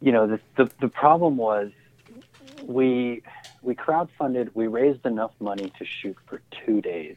you 0.00 0.12
know 0.12 0.26
the 0.26 0.40
the, 0.56 0.70
the 0.80 0.88
problem 0.88 1.36
was 1.36 1.72
we 2.64 3.22
we 3.62 3.74
crowdfunded. 3.74 4.50
We 4.54 4.66
raised 4.66 5.04
enough 5.04 5.32
money 5.40 5.72
to 5.78 5.84
shoot 5.84 6.16
for 6.26 6.40
two 6.64 6.80
days. 6.80 7.16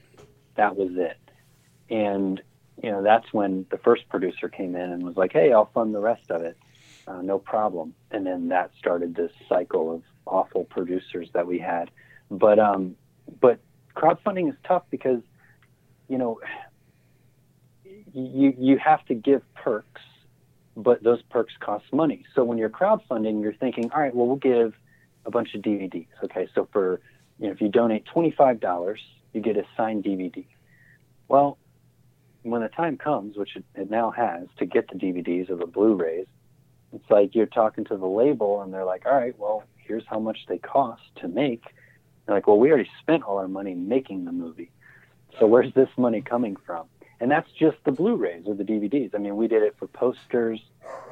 That 0.56 0.76
was 0.76 0.92
it, 0.96 1.20
and 1.90 2.42
you 2.82 2.92
know 2.92 3.04
that's 3.04 3.32
when 3.32 3.66
the 3.70 3.78
first 3.78 4.10
producer 4.10 4.50
came 4.50 4.76
in 4.76 4.92
and 4.92 5.04
was 5.04 5.18
like, 5.18 5.34
"Hey, 5.34 5.54
I'll 5.54 5.70
fund 5.74 5.94
the 5.94 6.00
rest 6.00 6.32
of 6.32 6.42
it." 6.42 6.58
Uh, 7.10 7.22
no 7.24 7.39
problem. 7.39 7.93
And 8.12 8.26
then 8.26 8.49
that 8.49 8.72
started 8.78 9.16
this 9.16 9.32
cycle 9.47 9.95
of 9.95 10.03
awful 10.28 10.64
producers 10.66 11.28
that 11.34 11.47
we 11.47 11.57
had. 11.57 11.89
But 12.30 12.60
um, 12.60 12.95
but 13.41 13.60
crowdfunding 13.95 14.47
is 14.47 14.55
tough 14.68 14.84
because 14.91 15.22
you 16.07 16.20
know 16.20 16.39
you 18.14 18.53
you 18.57 18.78
have 18.78 19.03
to 19.07 19.16
give 19.16 19.41
perks, 19.55 20.01
but 20.78 21.01
those 21.01 21.22
perks 21.32 21.53
cost 21.60 21.86
money. 21.91 22.26
So 22.36 22.43
when 22.43 22.60
you're 22.60 22.70
crowdfunding, 22.70 23.41
you're 23.41 23.53
thinking, 23.53 23.89
all 23.91 24.01
right, 24.01 24.16
well, 24.16 24.28
we'll 24.28 24.36
give 24.36 24.76
a 25.26 25.32
bunch 25.32 25.55
of 25.55 25.62
DVDs. 25.62 26.07
Okay, 26.24 26.47
so 26.53 26.68
for 26.72 27.01
you 27.39 27.47
know, 27.47 27.53
if 27.53 27.60
you 27.60 27.70
donate 27.70 28.05
twenty 28.05 28.30
five 28.30 28.60
dollars, 28.60 28.99
you 29.34 29.41
get 29.41 29.57
a 29.57 29.64
signed 29.76 30.03
DVD. 30.03 30.45
Well, 31.28 31.57
when 32.43 32.62
the 32.62 32.70
time 32.70 32.97
comes, 32.97 33.36
which 33.36 33.55
it, 33.55 33.89
now 33.89 34.12
has, 34.12 34.47
to 34.60 34.66
get 34.66 34.88
the 34.89 34.95
DVDs 34.95 35.49
or 35.49 35.55
the 35.55 35.66
Blu-rays, 35.66 36.26
it's 36.94 37.10
like 37.10 37.36
you're 37.36 37.46
talking 37.46 37.86
to 37.86 37.98
the 37.98 38.08
label 38.08 38.62
and 38.62 38.74
they're 38.74 38.86
like, 38.86 39.06
all 39.06 39.16
right, 39.16 39.38
well, 39.38 39.64
here's 39.78 40.06
how 40.08 40.20
much 40.20 40.40
they 40.48 40.58
cost 40.58 41.04
to 41.18 41.28
make. 41.28 41.64
They're 42.26 42.36
like, 42.36 42.48
well, 42.48 42.60
we 42.60 42.70
already 42.70 42.90
spent 43.02 43.24
all 43.24 43.38
our 43.38 43.48
money 43.48 43.74
making 43.74 44.26
the 44.26 44.32
movie. 44.32 44.72
So 45.40 45.48
where's 45.48 45.74
this 45.74 45.90
money 45.98 46.22
coming 46.22 46.56
from? 46.66 46.88
And 47.20 47.30
that's 47.30 47.52
just 47.52 47.78
the 47.84 47.92
Blu-rays 47.92 48.44
or 48.48 48.56
the 48.56 48.64
DVDs. 48.64 49.14
I 49.14 49.18
mean, 49.18 49.36
we 49.36 49.48
did 49.48 49.62
it 49.62 49.76
for 49.78 49.88
posters. 49.88 50.62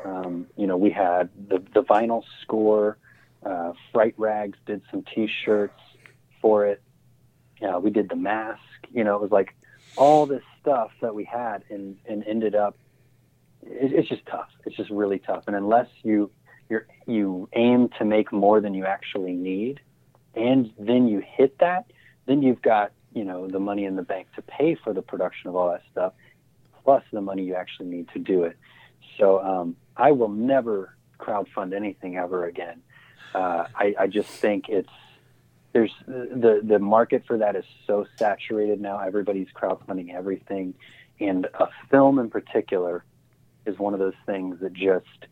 Um, 0.06 0.48
you 0.56 0.66
know, 0.66 0.78
we 0.78 0.90
had 0.90 1.30
the, 1.50 1.62
the 1.74 1.84
vinyl 1.84 2.24
score. 2.42 2.98
Uh, 3.46 3.74
Fright 3.92 4.16
Rags 4.18 4.58
did 4.66 4.82
some 4.90 5.04
T-shirts 5.04 5.80
for 6.42 6.66
it. 6.66 6.82
Yeah, 7.62 7.78
we 7.78 7.90
did 7.90 8.10
the 8.10 8.16
mask. 8.16 8.62
You 8.92 9.04
know, 9.04 9.16
it 9.16 9.22
was 9.22 9.32
like 9.32 9.56
all 9.98 10.26
this 10.26 10.44
stuff 10.62 10.92
that 11.02 11.14
we 11.14 11.26
had 11.26 11.64
and, 11.70 11.98
and 12.06 12.24
ended 12.26 12.56
up 12.56 12.78
it, 13.64 13.94
it's 13.94 14.10
just 14.10 14.26
tough. 14.26 14.50
It's 14.66 14.76
just 14.76 14.90
really 14.90 15.20
tough. 15.20 15.44
And 15.48 15.56
unless 15.56 15.88
you 16.04 16.32
you 16.70 16.82
you 17.06 17.50
aim 17.54 17.90
to 17.98 18.06
make 18.06 18.32
more 18.32 18.62
than 18.62 18.74
you 18.74 18.86
actually 18.86 19.34
need, 19.34 19.80
and 20.36 20.72
then 20.78 21.08
you 21.08 21.22
hit 21.26 21.58
that, 21.60 21.86
then 22.26 22.42
you've 22.42 22.62
got 22.62 22.92
you 23.14 23.24
know 23.24 23.48
the 23.48 23.60
money 23.60 23.86
in 23.86 23.96
the 23.96 24.04
bank 24.04 24.28
to 24.36 24.42
pay 24.42 24.76
for 24.76 24.94
the 24.94 25.02
production 25.02 25.50
of 25.50 25.56
all 25.56 25.72
that 25.72 25.82
stuff, 25.92 26.14
plus 26.84 27.04
the 27.12 27.22
money 27.22 27.44
you 27.44 27.56
actually 27.56 27.88
need 27.88 28.08
to 28.14 28.20
do 28.20 28.44
it. 28.44 28.58
So 29.18 29.42
um, 29.42 29.76
I 29.96 30.12
will 30.12 30.30
never 30.30 30.96
crowdfund 31.20 31.74
anything 31.74 32.18
ever 32.18 32.46
again. 32.46 32.82
Uh, 33.34 33.66
I, 33.76 33.96
I 34.00 34.08
just 34.08 34.30
think 34.30 34.70
it's 34.70 34.90
there's 35.74 35.94
the 36.08 36.62
the 36.64 36.80
market 36.80 37.24
for 37.28 37.38
that 37.38 37.56
is 37.56 37.66
so 37.86 38.06
saturated 38.18 38.82
now. 38.82 39.00
Everybody's 39.00 39.50
crowdfunding 39.56 40.14
everything, 40.14 40.74
and 41.20 41.46
a 41.46 41.68
film 41.90 42.20
in 42.20 42.30
particular 42.30 43.04
is 43.68 43.78
one 43.78 43.94
of 43.94 44.00
those 44.00 44.16
things 44.26 44.60
that 44.62 44.74
just 44.74 45.28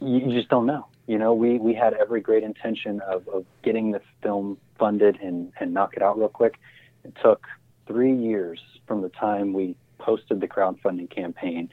you, 0.00 0.18
you 0.18 0.32
just 0.32 0.48
don't 0.48 0.66
know. 0.66 0.86
You 1.06 1.18
know, 1.18 1.34
we 1.34 1.58
we 1.58 1.74
had 1.74 1.94
every 1.94 2.20
great 2.20 2.42
intention 2.42 3.00
of, 3.00 3.28
of 3.28 3.44
getting 3.62 3.92
the 3.92 4.00
film 4.22 4.58
funded 4.78 5.18
and 5.20 5.52
and 5.60 5.72
knock 5.72 5.94
it 5.96 6.02
out 6.02 6.18
real 6.18 6.28
quick. 6.28 6.58
It 7.04 7.14
took 7.22 7.46
three 7.86 8.14
years 8.14 8.60
from 8.86 9.02
the 9.02 9.08
time 9.08 9.52
we 9.52 9.76
posted 9.98 10.40
the 10.40 10.48
crowdfunding 10.48 11.10
campaign 11.10 11.72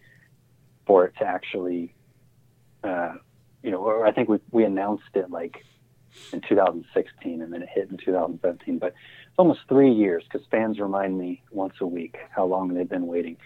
for 0.86 1.06
it 1.06 1.16
to 1.18 1.26
actually, 1.26 1.94
uh, 2.84 3.14
you 3.64 3.72
know, 3.72 3.78
or 3.78 4.06
I 4.06 4.12
think 4.12 4.30
we 4.30 4.40
we 4.52 4.64
announced 4.64 5.16
it 5.16 5.30
like 5.32 5.66
in 6.32 6.42
2016 6.42 7.42
and 7.42 7.52
then 7.52 7.64
it 7.64 7.70
hit 7.70 7.90
in 7.90 7.98
2017. 7.98 8.78
But 8.78 8.88
it's 8.88 9.40
almost 9.40 9.62
three 9.68 9.92
years 9.92 10.24
because 10.24 10.46
fans 10.52 10.80
remind 10.80 11.18
me 11.18 11.42
once 11.52 11.74
a 11.82 11.88
week 11.88 12.18
how 12.30 12.46
long 12.46 12.74
they've 12.74 12.88
been 12.88 13.08
waiting, 13.08 13.38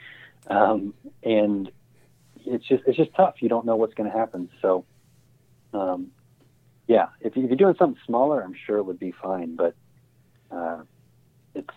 um, 0.48 0.94
and 1.24 1.72
it's 2.48 2.66
just 2.68 2.84
it's 2.88 2.98
just 2.98 3.14
tough. 3.16 3.36
You 3.40 3.50
don't 3.50 3.66
know 3.66 3.76
what's 3.76 3.94
going 3.94 4.10
to 4.12 4.18
happen. 4.18 4.50
So, 4.62 4.86
um, 5.74 6.08
yeah, 6.88 7.08
if, 7.22 7.36
you, 7.36 7.44
if 7.44 7.50
you're 7.50 7.58
doing 7.58 7.76
something 7.78 8.02
smaller, 8.06 8.42
I'm 8.42 8.56
sure 8.66 8.78
it 8.78 8.84
would 8.84 9.00
be 9.00 9.12
fine. 9.22 9.56
But 9.56 9.76
uh, 10.52 10.82
it's 11.54 11.70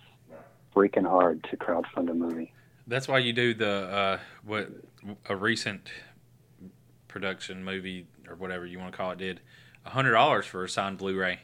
freaking 0.75 1.07
hard 1.09 1.45
to 1.51 1.57
crowdfund 1.57 2.11
a 2.11 2.15
movie. 2.15 2.53
That's 2.87 3.09
why 3.09 3.19
you 3.19 3.33
do 3.33 3.55
the 3.55 3.71
uh, 3.71 4.19
what 4.45 4.71
a 5.29 5.37
recent 5.37 5.91
production 7.09 7.65
movie 7.65 8.07
or 8.29 8.37
whatever 8.37 8.65
you 8.67 8.79
want 8.79 8.93
to 8.93 8.97
call 8.97 9.11
it 9.11 9.19
did 9.19 9.41
hundred 9.85 10.13
dollars 10.13 10.47
for 10.47 10.63
a 10.63 10.69
signed 10.69 10.99
Blu-ray. 10.99 11.41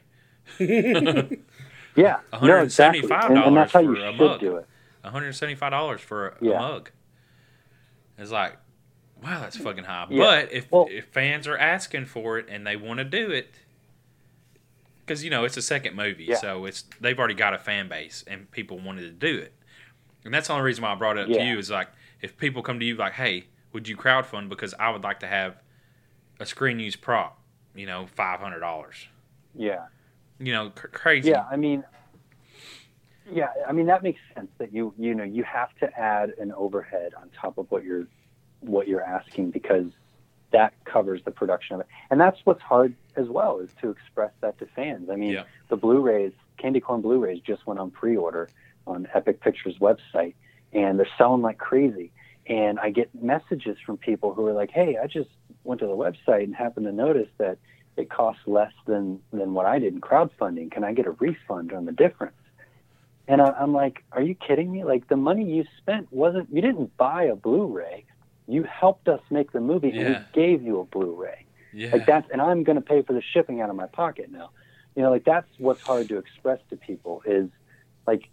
Yeah, 1.96 2.18
no, 2.42 2.58
exactly. 2.58 3.02
$175 3.02 3.28
And, 3.30 3.38
and 3.38 3.56
that's 3.56 3.72
how 3.72 3.80
you 3.80 3.94
for 3.94 4.00
a 4.00 4.12
should 4.12 4.20
mug. 4.20 4.40
do 4.40 4.56
it. 4.56 4.66
One 5.02 5.12
hundred 5.12 5.32
seventy-five 5.32 5.70
dollars 5.70 6.00
for 6.00 6.36
a, 6.40 6.46
a 6.50 6.58
mug. 6.58 6.90
It's 8.18 8.30
like, 8.30 8.56
wow, 9.22 9.40
that's 9.40 9.56
fucking 9.56 9.84
high. 9.84 10.06
Yeah. 10.10 10.22
But 10.22 10.52
if 10.52 10.70
Well- 10.70 10.86
if 10.90 11.06
fans 11.06 11.46
are 11.46 11.56
asking 11.58 12.06
for 12.06 12.38
it 12.38 12.46
and 12.48 12.66
they 12.66 12.76
want 12.76 12.98
to 12.98 13.04
do 13.04 13.30
it, 13.30 13.54
because 15.00 15.22
you 15.24 15.30
know 15.30 15.44
it's 15.44 15.56
a 15.56 15.62
second 15.62 15.94
movie, 15.94 16.24
Yeah. 16.24 16.36
so 16.36 16.64
it's 16.64 16.82
they've 17.00 17.18
already 17.18 17.34
got 17.34 17.54
a 17.54 17.58
fan 17.58 17.88
base 17.88 18.24
and 18.26 18.50
people 18.50 18.78
wanted 18.78 19.02
to 19.02 19.10
do 19.10 19.38
it, 19.38 19.54
and 20.24 20.32
that's 20.34 20.48
the 20.48 20.54
only 20.54 20.64
reason 20.64 20.82
why 20.82 20.92
I 20.92 20.94
brought 20.96 21.16
it 21.16 21.22
up 21.22 21.28
to 21.36 21.44
you 21.44 21.58
is 21.58 21.70
like 21.70 21.88
if 22.22 22.36
people 22.36 22.62
come 22.62 22.78
to 22.80 22.84
you 22.86 22.96
like, 22.96 23.12
hey, 23.14 23.44
would 23.72 23.86
you 23.88 23.96
crowdfund 23.96 24.48
because 24.48 24.74
I 24.78 24.90
would 24.90 25.02
like 25.04 25.20
to 25.20 25.26
have 25.26 25.62
a 26.40 26.46
screen 26.46 26.78
use 26.80 26.96
prop, 26.96 27.38
you 27.74 27.86
know, 27.86 28.06
five 28.14 28.40
hundred 28.40 28.60
dollars, 28.60 29.06
Yeah. 29.54 29.86
you 30.38 30.52
know, 30.52 30.70
cr- 30.70 30.88
crazy. 30.88 31.30
Yeah, 31.30 31.44
I 31.50 31.56
mean, 31.56 31.84
yeah, 33.30 33.48
I 33.66 33.72
mean 33.72 33.86
that 33.86 34.02
makes 34.02 34.20
sense 34.34 34.50
that 34.58 34.72
you 34.72 34.94
you 34.98 35.14
know 35.14 35.24
you 35.24 35.44
have 35.44 35.74
to 35.78 35.98
add 35.98 36.30
an 36.38 36.52
overhead 36.52 37.12
on 37.14 37.28
top 37.30 37.58
of 37.58 37.70
what 37.70 37.84
you're 37.84 38.06
what 38.66 38.88
you're 38.88 39.02
asking 39.02 39.50
because 39.50 39.86
that 40.52 40.72
covers 40.84 41.22
the 41.24 41.30
production 41.30 41.74
of 41.74 41.80
it. 41.80 41.86
And 42.10 42.20
that's 42.20 42.38
what's 42.44 42.62
hard 42.62 42.94
as 43.16 43.28
well 43.28 43.58
is 43.58 43.70
to 43.80 43.90
express 43.90 44.32
that 44.40 44.58
to 44.58 44.66
fans. 44.66 45.10
I 45.10 45.16
mean, 45.16 45.32
Yeah. 45.32 45.44
the 45.68 45.76
Blu-rays, 45.76 46.32
Candy 46.56 46.80
Corn 46.80 47.00
Blu-rays 47.00 47.40
just 47.40 47.66
went 47.66 47.80
on 47.80 47.90
pre-order 47.90 48.48
on 48.86 49.08
Epic 49.12 49.40
Pictures 49.40 49.76
website 49.78 50.34
and 50.72 50.98
they're 50.98 51.08
selling 51.18 51.42
like 51.42 51.58
crazy. 51.58 52.12
And 52.46 52.78
I 52.78 52.90
get 52.90 53.12
messages 53.20 53.76
from 53.84 53.96
people 53.96 54.32
who 54.32 54.46
are 54.46 54.52
like, 54.52 54.70
"Hey, 54.70 54.96
I 54.96 55.08
just 55.08 55.30
went 55.64 55.80
to 55.80 55.86
the 55.86 55.96
website 55.96 56.44
and 56.44 56.54
happened 56.54 56.86
to 56.86 56.92
notice 56.92 57.28
that 57.38 57.58
it 57.96 58.08
costs 58.08 58.46
less 58.46 58.72
than 58.86 59.20
than 59.32 59.52
what 59.52 59.66
I 59.66 59.80
did 59.80 59.94
in 59.94 60.00
crowdfunding. 60.00 60.70
Can 60.70 60.84
I 60.84 60.92
get 60.92 61.06
a 61.06 61.10
refund 61.10 61.72
on 61.72 61.86
the 61.86 61.92
difference?" 61.92 62.36
And 63.26 63.42
I, 63.42 63.50
I'm 63.50 63.72
like, 63.72 64.04
"Are 64.12 64.22
you 64.22 64.36
kidding 64.36 64.70
me? 64.70 64.84
Like 64.84 65.08
the 65.08 65.16
money 65.16 65.44
you 65.44 65.64
spent 65.78 66.12
wasn't 66.12 66.48
you 66.52 66.60
didn't 66.62 66.96
buy 66.96 67.24
a 67.24 67.34
Blu-ray. 67.34 68.04
You 68.48 68.62
helped 68.62 69.08
us 69.08 69.20
make 69.30 69.52
the 69.52 69.60
movie, 69.60 69.90
and 69.90 70.08
we 70.08 70.40
gave 70.40 70.62
you 70.62 70.80
a 70.80 70.84
Blu-ray. 70.84 71.46
Yeah. 71.72 71.90
Like 71.92 72.06
that's, 72.06 72.28
and 72.30 72.40
I'm 72.40 72.62
going 72.64 72.76
to 72.76 72.82
pay 72.82 73.02
for 73.02 73.12
the 73.12 73.22
shipping 73.22 73.60
out 73.60 73.70
of 73.70 73.76
my 73.76 73.86
pocket 73.86 74.30
now. 74.30 74.50
You 74.94 75.02
know, 75.02 75.10
like 75.10 75.24
that's 75.24 75.48
what's 75.58 75.82
hard 75.82 76.08
to 76.08 76.18
express 76.18 76.58
to 76.70 76.76
people 76.76 77.22
is 77.26 77.50
like, 78.06 78.28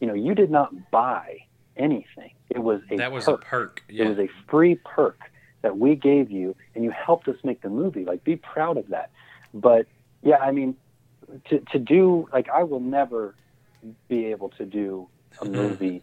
you 0.00 0.06
know, 0.06 0.14
you 0.14 0.34
did 0.34 0.50
not 0.50 0.90
buy 0.90 1.38
anything. 1.76 2.30
It 2.50 2.60
was 2.60 2.82
a 2.90 2.96
that 2.96 3.10
was 3.10 3.24
perk. 3.24 3.42
a 3.42 3.44
perk. 3.44 3.82
It 3.88 4.06
was 4.06 4.18
a 4.18 4.28
free 4.48 4.76
perk 4.76 5.18
that 5.62 5.78
we 5.78 5.96
gave 5.96 6.30
you, 6.30 6.54
and 6.74 6.84
you 6.84 6.90
helped 6.90 7.26
us 7.26 7.36
make 7.42 7.62
the 7.62 7.70
movie. 7.70 8.04
Like, 8.04 8.22
be 8.22 8.36
proud 8.36 8.76
of 8.76 8.88
that. 8.88 9.10
But 9.52 9.86
yeah, 10.22 10.36
I 10.36 10.52
mean, 10.52 10.76
to 11.46 11.60
to 11.72 11.78
do 11.78 12.28
like 12.32 12.48
I 12.48 12.62
will 12.62 12.80
never 12.80 13.34
be 14.08 14.26
able 14.26 14.50
to 14.50 14.64
do 14.64 15.08
a 15.40 15.44
movie 15.60 16.02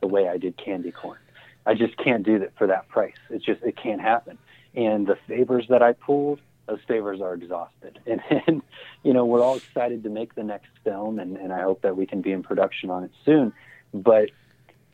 the 0.00 0.06
way 0.06 0.28
I 0.28 0.38
did 0.38 0.56
Candy 0.56 0.92
Corn. 0.92 1.18
I 1.66 1.74
just 1.74 1.96
can't 1.96 2.24
do 2.24 2.38
that 2.40 2.52
for 2.58 2.66
that 2.66 2.88
price. 2.88 3.14
It's 3.30 3.44
just 3.44 3.62
it 3.62 3.76
can't 3.76 4.00
happen. 4.00 4.38
And 4.74 5.06
the 5.06 5.16
favors 5.28 5.66
that 5.68 5.82
I 5.82 5.92
pulled, 5.92 6.40
those 6.66 6.80
favors 6.88 7.20
are 7.20 7.34
exhausted. 7.34 7.98
And, 8.06 8.20
and 8.46 8.62
you 9.02 9.12
know, 9.12 9.24
we're 9.24 9.42
all 9.42 9.56
excited 9.56 10.02
to 10.04 10.08
make 10.10 10.34
the 10.34 10.42
next 10.44 10.70
film, 10.84 11.18
and, 11.18 11.36
and 11.36 11.52
I 11.52 11.62
hope 11.62 11.82
that 11.82 11.96
we 11.96 12.06
can 12.06 12.20
be 12.22 12.32
in 12.32 12.42
production 12.42 12.90
on 12.90 13.04
it 13.04 13.10
soon. 13.24 13.52
But 13.92 14.30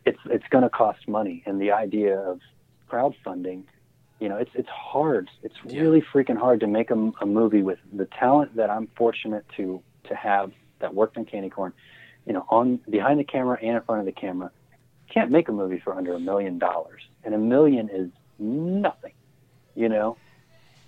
it's 0.05 0.19
it's 0.27 0.47
going 0.51 0.65
to 0.65 0.71
cost 0.71 1.07
money, 1.09 1.43
and 1.47 1.61
the 1.61 1.73
idea 1.73 2.19
of 2.19 2.41
crowdfunding, 2.91 3.63
you 4.21 4.29
know, 4.29 4.37
it's 4.37 4.51
it's 4.55 4.69
hard. 4.69 5.29
It's 5.43 5.55
Yeah. 5.65 5.83
really 5.83 6.03
freaking 6.03 6.37
hard 6.39 6.61
to 6.61 6.67
make 6.67 6.91
a, 6.91 7.13
a 7.21 7.27
movie 7.27 7.63
with 7.63 7.79
the 7.93 8.07
talent 8.07 8.57
that 8.57 8.71
I'm 8.71 8.89
fortunate 8.97 9.45
to 9.57 9.83
to 10.05 10.15
have 10.15 10.53
that 10.81 10.95
worked 10.95 11.17
on 11.19 11.25
Candy 11.27 11.51
Corn, 11.51 11.73
you 12.27 12.33
know, 12.33 12.47
on 12.49 12.81
behind 12.89 13.21
the 13.21 13.25
camera 13.25 13.59
and 13.61 13.77
in 13.77 13.83
front 13.83 14.01
of 14.01 14.07
the 14.07 14.13
camera. 14.13 14.51
Can't 15.09 15.31
make 15.31 15.49
a 15.49 15.53
movie 15.53 15.79
for 15.79 15.95
under 15.95 16.15
a 16.15 16.21
million 16.21 16.59
dollars, 16.59 17.03
and 17.25 17.35
a 17.35 17.39
million 17.39 17.89
is 17.89 18.11
nothing. 18.39 19.13
You 19.75 19.89
know, 19.89 20.17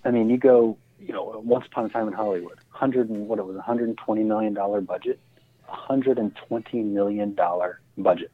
I 0.03 0.11
mean, 0.11 0.29
you 0.29 0.37
go, 0.37 0.77
you 0.99 1.13
know, 1.13 1.41
Once 1.43 1.65
Upon 1.65 1.85
a 1.85 1.89
Time 1.89 2.07
in 2.07 2.13
Hollywood, 2.13 2.59
hundred 2.69 3.09
and 3.09 3.27
what 3.27 3.39
it 3.39 3.45
was, 3.45 3.55
a 3.55 3.61
hundred 3.61 3.89
and 3.89 3.97
twenty 3.97 4.23
million 4.23 4.53
dollar 4.53 4.81
budget, 4.81 5.19
hundred 5.63 6.17
and 6.17 6.35
twenty 6.35 6.81
million 6.81 7.33
dollar 7.33 7.79
budget, 7.97 8.31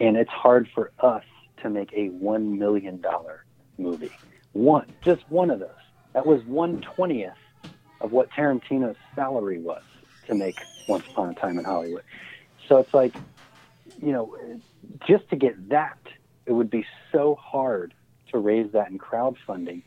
and 0.00 0.16
it's 0.16 0.30
hard 0.30 0.68
for 0.74 0.92
us 1.00 1.24
to 1.62 1.70
make 1.70 1.92
a 1.92 2.08
one 2.08 2.58
million 2.58 3.00
dollar 3.00 3.44
movie. 3.76 4.12
One, 4.52 4.86
just 5.02 5.28
one 5.28 5.50
of 5.50 5.58
those. 5.58 5.68
That 6.14 6.26
was 6.26 6.42
one 6.44 6.80
twentieth 6.80 7.34
of 8.00 8.12
what 8.12 8.30
Tarantino's 8.30 8.96
salary 9.14 9.58
was 9.58 9.82
to 10.26 10.34
make 10.34 10.58
Once 10.88 11.04
Upon 11.08 11.30
a 11.30 11.34
Time 11.34 11.58
in 11.58 11.64
Hollywood. 11.64 12.04
So 12.68 12.78
it's 12.78 12.94
like, 12.94 13.14
you 14.00 14.12
know, 14.12 14.36
just 15.06 15.28
to 15.30 15.36
get 15.36 15.68
that, 15.68 15.98
it 16.46 16.52
would 16.52 16.70
be 16.70 16.86
so 17.12 17.34
hard 17.34 17.94
to 18.30 18.38
raise 18.38 18.72
that 18.72 18.90
in 18.90 18.98
crowdfunding. 18.98 19.82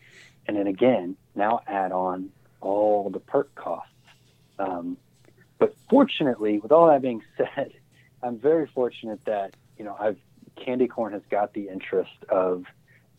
And 0.48 0.58
then 0.58 0.68
again, 0.68 1.16
now 1.36 1.62
add 1.68 1.92
on 1.92 2.32
all 2.60 3.10
the 3.10 3.20
perk 3.20 3.54
costs. 3.56 3.90
Um, 4.60 4.98
but 5.60 5.76
fortunately, 5.90 6.60
with 6.60 6.72
all 6.72 6.88
that 6.88 7.02
being 7.02 7.24
said, 7.38 7.74
I'm 8.24 8.38
very 8.38 8.68
fortunate 8.68 9.24
that, 9.26 9.56
you 9.78 9.86
know, 9.86 9.96
I've 10.00 10.18
Candy 10.56 10.88
Corn 10.88 11.14
has 11.14 11.22
got 11.30 11.54
the 11.54 11.68
interest 11.70 12.12
of 12.30 12.66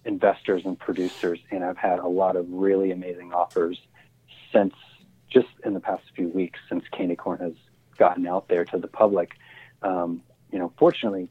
investors 0.04 0.62
and 0.64 0.78
producers, 0.78 1.38
and 1.50 1.64
I've 1.64 1.76
had 1.76 1.98
a 1.98 2.06
lot 2.06 2.36
of 2.36 2.46
really 2.50 2.90
amazing 2.90 3.32
offers 3.32 3.80
since 4.52 4.74
just 5.30 5.48
in 5.64 5.74
the 5.74 5.80
past 5.80 6.02
few 6.14 6.28
weeks 6.28 6.58
since 6.68 6.84
Candy 6.92 7.16
Corn 7.16 7.40
has 7.40 7.54
gotten 7.98 8.26
out 8.26 8.48
there 8.48 8.64
to 8.66 8.78
the 8.78 8.88
public. 8.88 9.32
Um, 9.82 10.22
you 10.50 10.58
know, 10.58 10.72
fortunately, 10.78 11.28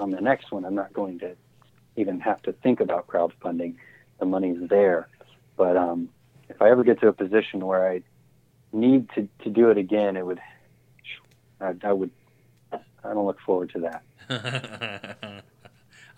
on 0.00 0.10
the 0.10 0.20
next 0.20 0.50
one, 0.50 0.64
I'm 0.64 0.74
not 0.74 0.92
going 0.92 1.18
to 1.20 1.36
even 1.96 2.20
have 2.20 2.42
to 2.42 2.52
think 2.52 2.80
about 2.80 3.06
crowdfunding. 3.06 3.76
The 4.18 4.26
money's 4.26 4.68
there. 4.68 5.08
But 5.56 5.76
um, 5.76 6.08
if 6.48 6.60
I 6.60 6.70
ever 6.70 6.84
get 6.84 7.00
to 7.00 7.08
a 7.08 7.12
position 7.12 7.64
where 7.66 7.90
I 7.90 8.02
need 8.72 9.08
to, 9.14 9.28
to 9.44 9.50
do 9.50 9.70
it 9.70 9.78
again, 9.78 10.16
it 10.16 10.24
would, 10.24 10.40
I, 11.60 11.74
I 11.82 11.92
would, 11.92 12.10
I 12.72 12.78
don't 13.14 13.26
look 13.26 13.40
forward 13.40 13.72
to 13.74 13.80
that. 13.80 14.02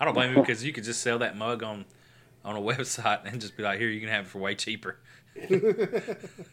I 0.00 0.04
don't 0.04 0.14
blame 0.14 0.34
you 0.34 0.40
because 0.40 0.64
you 0.64 0.72
could 0.72 0.84
just 0.84 1.00
sell 1.00 1.18
that 1.20 1.36
mug 1.36 1.62
on 1.62 1.84
on 2.44 2.56
a 2.56 2.60
website 2.60 3.20
and 3.24 3.40
just 3.40 3.56
be 3.56 3.62
like, 3.62 3.78
"Here, 3.78 3.88
you 3.88 4.00
can 4.00 4.08
have 4.08 4.24
it 4.24 4.28
for 4.28 4.38
way 4.38 4.54
cheaper." 4.54 4.98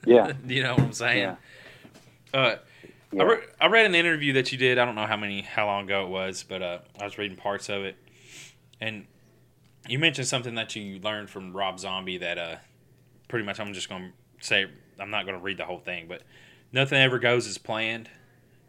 Yeah. 0.06 0.34
you 0.48 0.64
know 0.64 0.76
what 0.76 0.82
I'm 0.82 0.94
saying? 0.94 1.36
Yeah. 2.34 2.40
Uh, 2.40 2.56
Yeah. 3.12 3.24
I, 3.24 3.26
re- 3.26 3.44
I 3.60 3.68
read 3.68 3.86
an 3.86 3.96
interview 3.96 4.34
that 4.34 4.52
you 4.52 4.58
did. 4.58 4.78
I 4.78 4.86
don't 4.86 4.96
know 4.96 5.06
how 5.08 5.18
many, 5.18 5.42
how 5.42 5.66
long 5.66 5.86
ago 5.86 6.04
it 6.06 6.10
was, 6.10 6.44
but 6.48 6.62
uh, 6.62 6.80
I 7.02 7.06
was 7.06 7.18
reading 7.18 7.38
parts 7.38 7.70
of 7.70 7.84
it, 7.84 7.96
and 8.80 9.06
you 9.88 9.98
mentioned 9.98 10.28
something 10.28 10.56
that 10.56 10.76
you 10.76 11.00
learned 11.00 11.30
from 11.30 11.56
Rob 11.56 11.80
Zombie 11.80 12.18
that 12.20 12.38
uh, 12.38 12.56
pretty 13.28 13.46
much 13.46 13.60
I'm 13.60 13.74
just 13.74 13.90
going 13.90 14.04
to 14.40 14.46
say 14.46 14.68
I'm 15.00 15.10
not 15.10 15.26
going 15.26 15.38
to 15.38 15.44
read 15.44 15.58
the 15.58 15.66
whole 15.66 15.80
thing, 15.80 16.06
but 16.08 16.22
nothing 16.72 17.00
ever 17.00 17.18
goes 17.18 17.48
as 17.48 17.58
planned, 17.58 18.10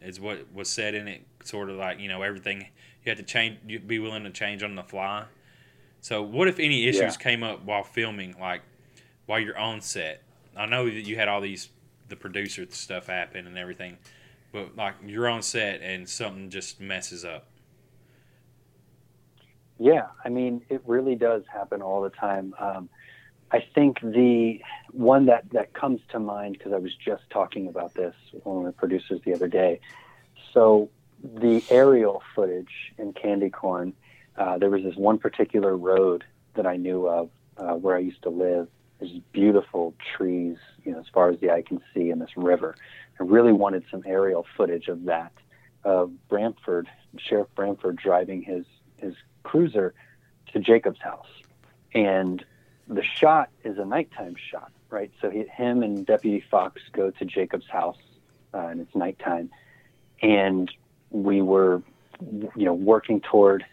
is 0.01 0.19
what 0.21 0.53
was 0.55 0.71
said 0.71 0.95
in 0.95 1.07
it. 1.09 1.27
Sort 1.45 1.69
of 1.71 1.77
like 1.77 1.99
you 2.01 2.09
know 2.09 2.23
everything 2.23 2.61
you 3.05 3.11
had 3.11 3.17
to 3.19 3.23
change, 3.23 3.59
you 3.67 3.79
be 3.81 3.99
willing 3.99 4.25
to 4.25 4.31
change 4.31 4.63
on 4.63 4.75
the 4.75 4.83
fly. 4.83 5.25
So 6.01 6.23
what 6.23 6.49
if 6.49 6.59
any 6.59 6.87
issues 6.87 7.01
Yeah. 7.03 7.11
came 7.17 7.43
up 7.43 7.63
while 7.65 7.83
filming, 7.85 8.35
like 8.41 8.63
while 9.27 9.39
you're 9.41 9.59
on 9.59 9.81
set? 9.83 10.23
I 10.57 10.65
know 10.67 10.87
that 10.87 11.03
you 11.07 11.17
had 11.17 11.29
all 11.29 11.41
these 11.43 11.69
the 12.09 12.17
producer 12.17 12.67
stuff 12.71 13.07
happen 13.07 13.47
and 13.47 13.57
everything, 13.59 13.97
but 14.53 14.77
like 14.77 14.95
you're 15.05 15.29
on 15.29 15.43
set 15.43 15.81
and 15.83 16.09
something 16.09 16.51
just 16.51 16.81
messes 16.81 17.25
up. 17.25 17.47
Yeah, 19.79 20.09
I 20.25 20.29
mean, 20.29 20.63
it 20.69 20.83
really 20.85 21.15
does 21.15 21.43
happen 21.51 21.81
all 21.81 22.03
the 22.03 22.11
time. 22.11 22.55
Um, 22.59 22.91
I 23.51 23.65
think 23.75 24.01
the 24.01 24.61
one 24.93 25.27
that, 25.27 25.51
that 25.53 25.73
comes 25.73 26.01
to 26.11 26.21
mind, 26.21 26.59
because 26.59 26.73
I 26.73 26.79
was 26.79 26.95
just 26.95 27.23
talking 27.31 27.67
about 27.67 27.95
this 27.95 28.15
with 28.33 28.45
one 28.45 28.59
of 28.59 28.65
the 28.67 28.73
producers 28.73 29.21
the 29.25 29.35
other 29.35 29.49
day. 29.49 29.81
So, 30.53 30.91
the 31.23 31.63
aerial 31.71 32.23
footage 32.35 32.93
in 32.99 33.13
Candy 33.13 33.51
Corn, 33.51 33.93
uh, 34.37 34.59
there 34.59 34.71
was 34.71 34.83
this 34.83 34.97
one 34.97 35.19
particular 35.19 35.77
road 35.77 36.25
that 36.55 36.67
I 36.67 36.77
knew 36.77 37.07
of 37.07 37.31
uh, 37.57 37.75
where 37.75 37.97
I 37.97 38.01
used 38.01 38.23
to 38.23 38.31
live. 38.31 38.69
There's 38.99 39.13
beautiful 39.33 39.95
trees, 40.17 40.57
you 40.85 40.93
know, 40.93 41.01
as 41.01 41.09
far 41.13 41.31
as 41.31 41.41
the 41.41 41.51
eye 41.51 41.63
can 41.63 41.81
see, 41.95 42.11
and 42.11 42.21
this 42.21 42.37
river. 42.37 42.77
I 43.21 43.25
really 43.25 43.53
wanted 43.53 43.85
some 43.91 44.03
aerial 44.07 44.47
footage 44.57 44.89
of 44.89 45.05
that, 45.05 45.33
of 45.85 46.11
Bramford, 46.31 46.87
Sheriff 47.19 47.49
Bramford 47.55 47.97
driving 47.97 48.43
his 48.43 48.65
his 48.97 49.15
cruiser 49.43 49.95
to 50.53 50.59
Jacob's 50.59 51.01
house. 51.01 51.29
And 51.95 52.45
the 52.89 53.03
shot 53.03 53.51
is 53.63 53.79
a 53.79 53.85
nighttime 53.85 54.37
shot, 54.51 54.73
right? 54.91 55.11
So 55.21 55.31
he, 55.31 55.45
him 55.45 55.83
and 55.83 56.07
Deputy 56.07 56.45
Fox 56.51 56.81
go 56.93 57.11
to 57.11 57.25
Jacob's 57.25 57.69
house, 57.69 57.99
uh, 58.55 58.59
and 58.59 58.81
it's 58.81 58.95
nighttime. 58.95 59.51
And 60.23 60.71
we 61.11 61.43
were, 61.43 61.83
you 62.21 62.65
know, 62.65 62.75
working 62.75 63.21
toward 63.21 63.65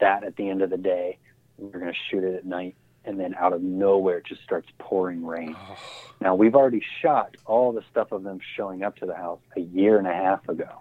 that 0.00 0.24
at 0.24 0.36
the 0.36 0.48
end 0.48 0.62
of 0.62 0.70
the 0.70 0.76
day. 0.78 1.18
We 1.58 1.66
We're 1.66 1.80
going 1.80 1.92
to 1.92 1.98
shoot 2.10 2.24
it 2.24 2.34
at 2.34 2.44
night. 2.44 2.74
And 3.04 3.20
then 3.20 3.34
out 3.34 3.52
of 3.52 3.62
nowhere, 3.62 4.18
it 4.18 4.26
just 4.26 4.42
starts 4.42 4.68
pouring 4.78 5.24
rain. 5.24 5.54
Oh. 5.58 5.76
Now, 6.20 6.34
we've 6.34 6.54
already 6.54 6.82
shot 7.02 7.36
all 7.44 7.72
the 7.72 7.82
stuff 7.90 8.12
of 8.12 8.22
them 8.22 8.38
showing 8.56 8.82
up 8.82 8.96
to 8.96 9.06
the 9.06 9.14
house 9.14 9.40
a 9.56 9.60
year 9.60 9.98
and 9.98 10.06
a 10.06 10.12
half 10.12 10.48
ago. 10.48 10.80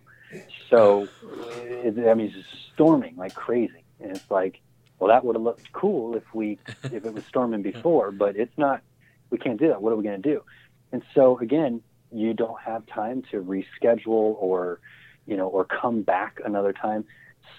So, 0.70 1.08
it, 1.64 2.08
I 2.08 2.14
mean, 2.14 2.28
it's 2.28 2.36
just 2.36 2.74
storming 2.74 3.16
like 3.18 3.36
crazy. 3.36 3.84
And 4.00 4.12
it's 4.12 4.32
like, 4.32 4.62
well, 5.00 5.10
that 5.10 5.26
would 5.26 5.36
have 5.36 5.44
looked 5.44 5.72
cool 5.74 6.16
if 6.16 6.24
we, 6.34 6.60
if 6.84 7.06
it 7.06 7.14
was 7.14 7.26
storming 7.26 7.62
before, 7.62 8.12
but 8.12 8.36
it's 8.36 8.58
not, 8.58 8.82
we 9.30 9.38
can't 9.38 9.60
do 9.60 9.68
that. 9.70 9.82
What 9.82 9.92
are 9.92 9.96
we 9.96 10.04
going 10.04 10.22
to 10.22 10.30
do? 10.30 10.44
And 10.92 11.04
so, 11.14 11.38
again, 11.40 11.82
you 12.12 12.34
don't 12.34 12.60
have 12.62 12.86
time 12.86 13.24
to 13.32 13.44
reschedule 13.44 14.36
or, 14.40 14.80
you 15.26 15.36
know, 15.36 15.48
or 15.48 15.66
come 15.66 16.04
back 16.04 16.40
another 16.46 16.72
time. 16.72 17.06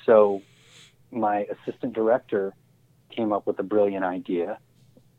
So, 0.06 0.42
my 1.10 1.46
assistant 1.50 1.92
director 1.92 2.54
came 3.14 3.32
up 3.32 3.46
with 3.46 3.58
a 3.58 3.62
brilliant 3.62 4.04
idea 4.04 4.58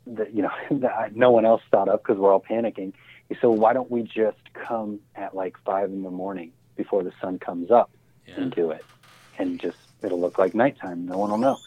that 0.07 0.33
you 0.33 0.41
know 0.43 0.51
that 0.79 1.15
no 1.15 1.31
one 1.31 1.45
else 1.45 1.61
thought 1.71 1.87
of 1.89 2.01
because 2.03 2.17
we're 2.17 2.31
all 2.31 2.41
panicking. 2.41 2.93
He 3.29 3.35
said, 3.35 3.43
well, 3.43 3.55
"Why 3.57 3.73
don't 3.73 3.89
we 3.89 4.03
just 4.03 4.37
come 4.53 4.99
at 5.15 5.35
like 5.35 5.57
five 5.65 5.89
in 5.89 6.03
the 6.03 6.11
morning 6.11 6.51
before 6.75 7.03
the 7.03 7.13
sun 7.21 7.39
comes 7.39 7.71
up 7.71 7.89
Yeah. 8.27 8.35
and 8.41 8.51
do 8.51 8.71
it, 8.71 8.85
and 9.39 9.59
just 9.59 9.77
it'll 10.03 10.19
look 10.19 10.37
like 10.37 10.53
nighttime. 10.53 11.05
No 11.05 11.17
one 11.17 11.31
will 11.31 11.37
know." 11.37 11.57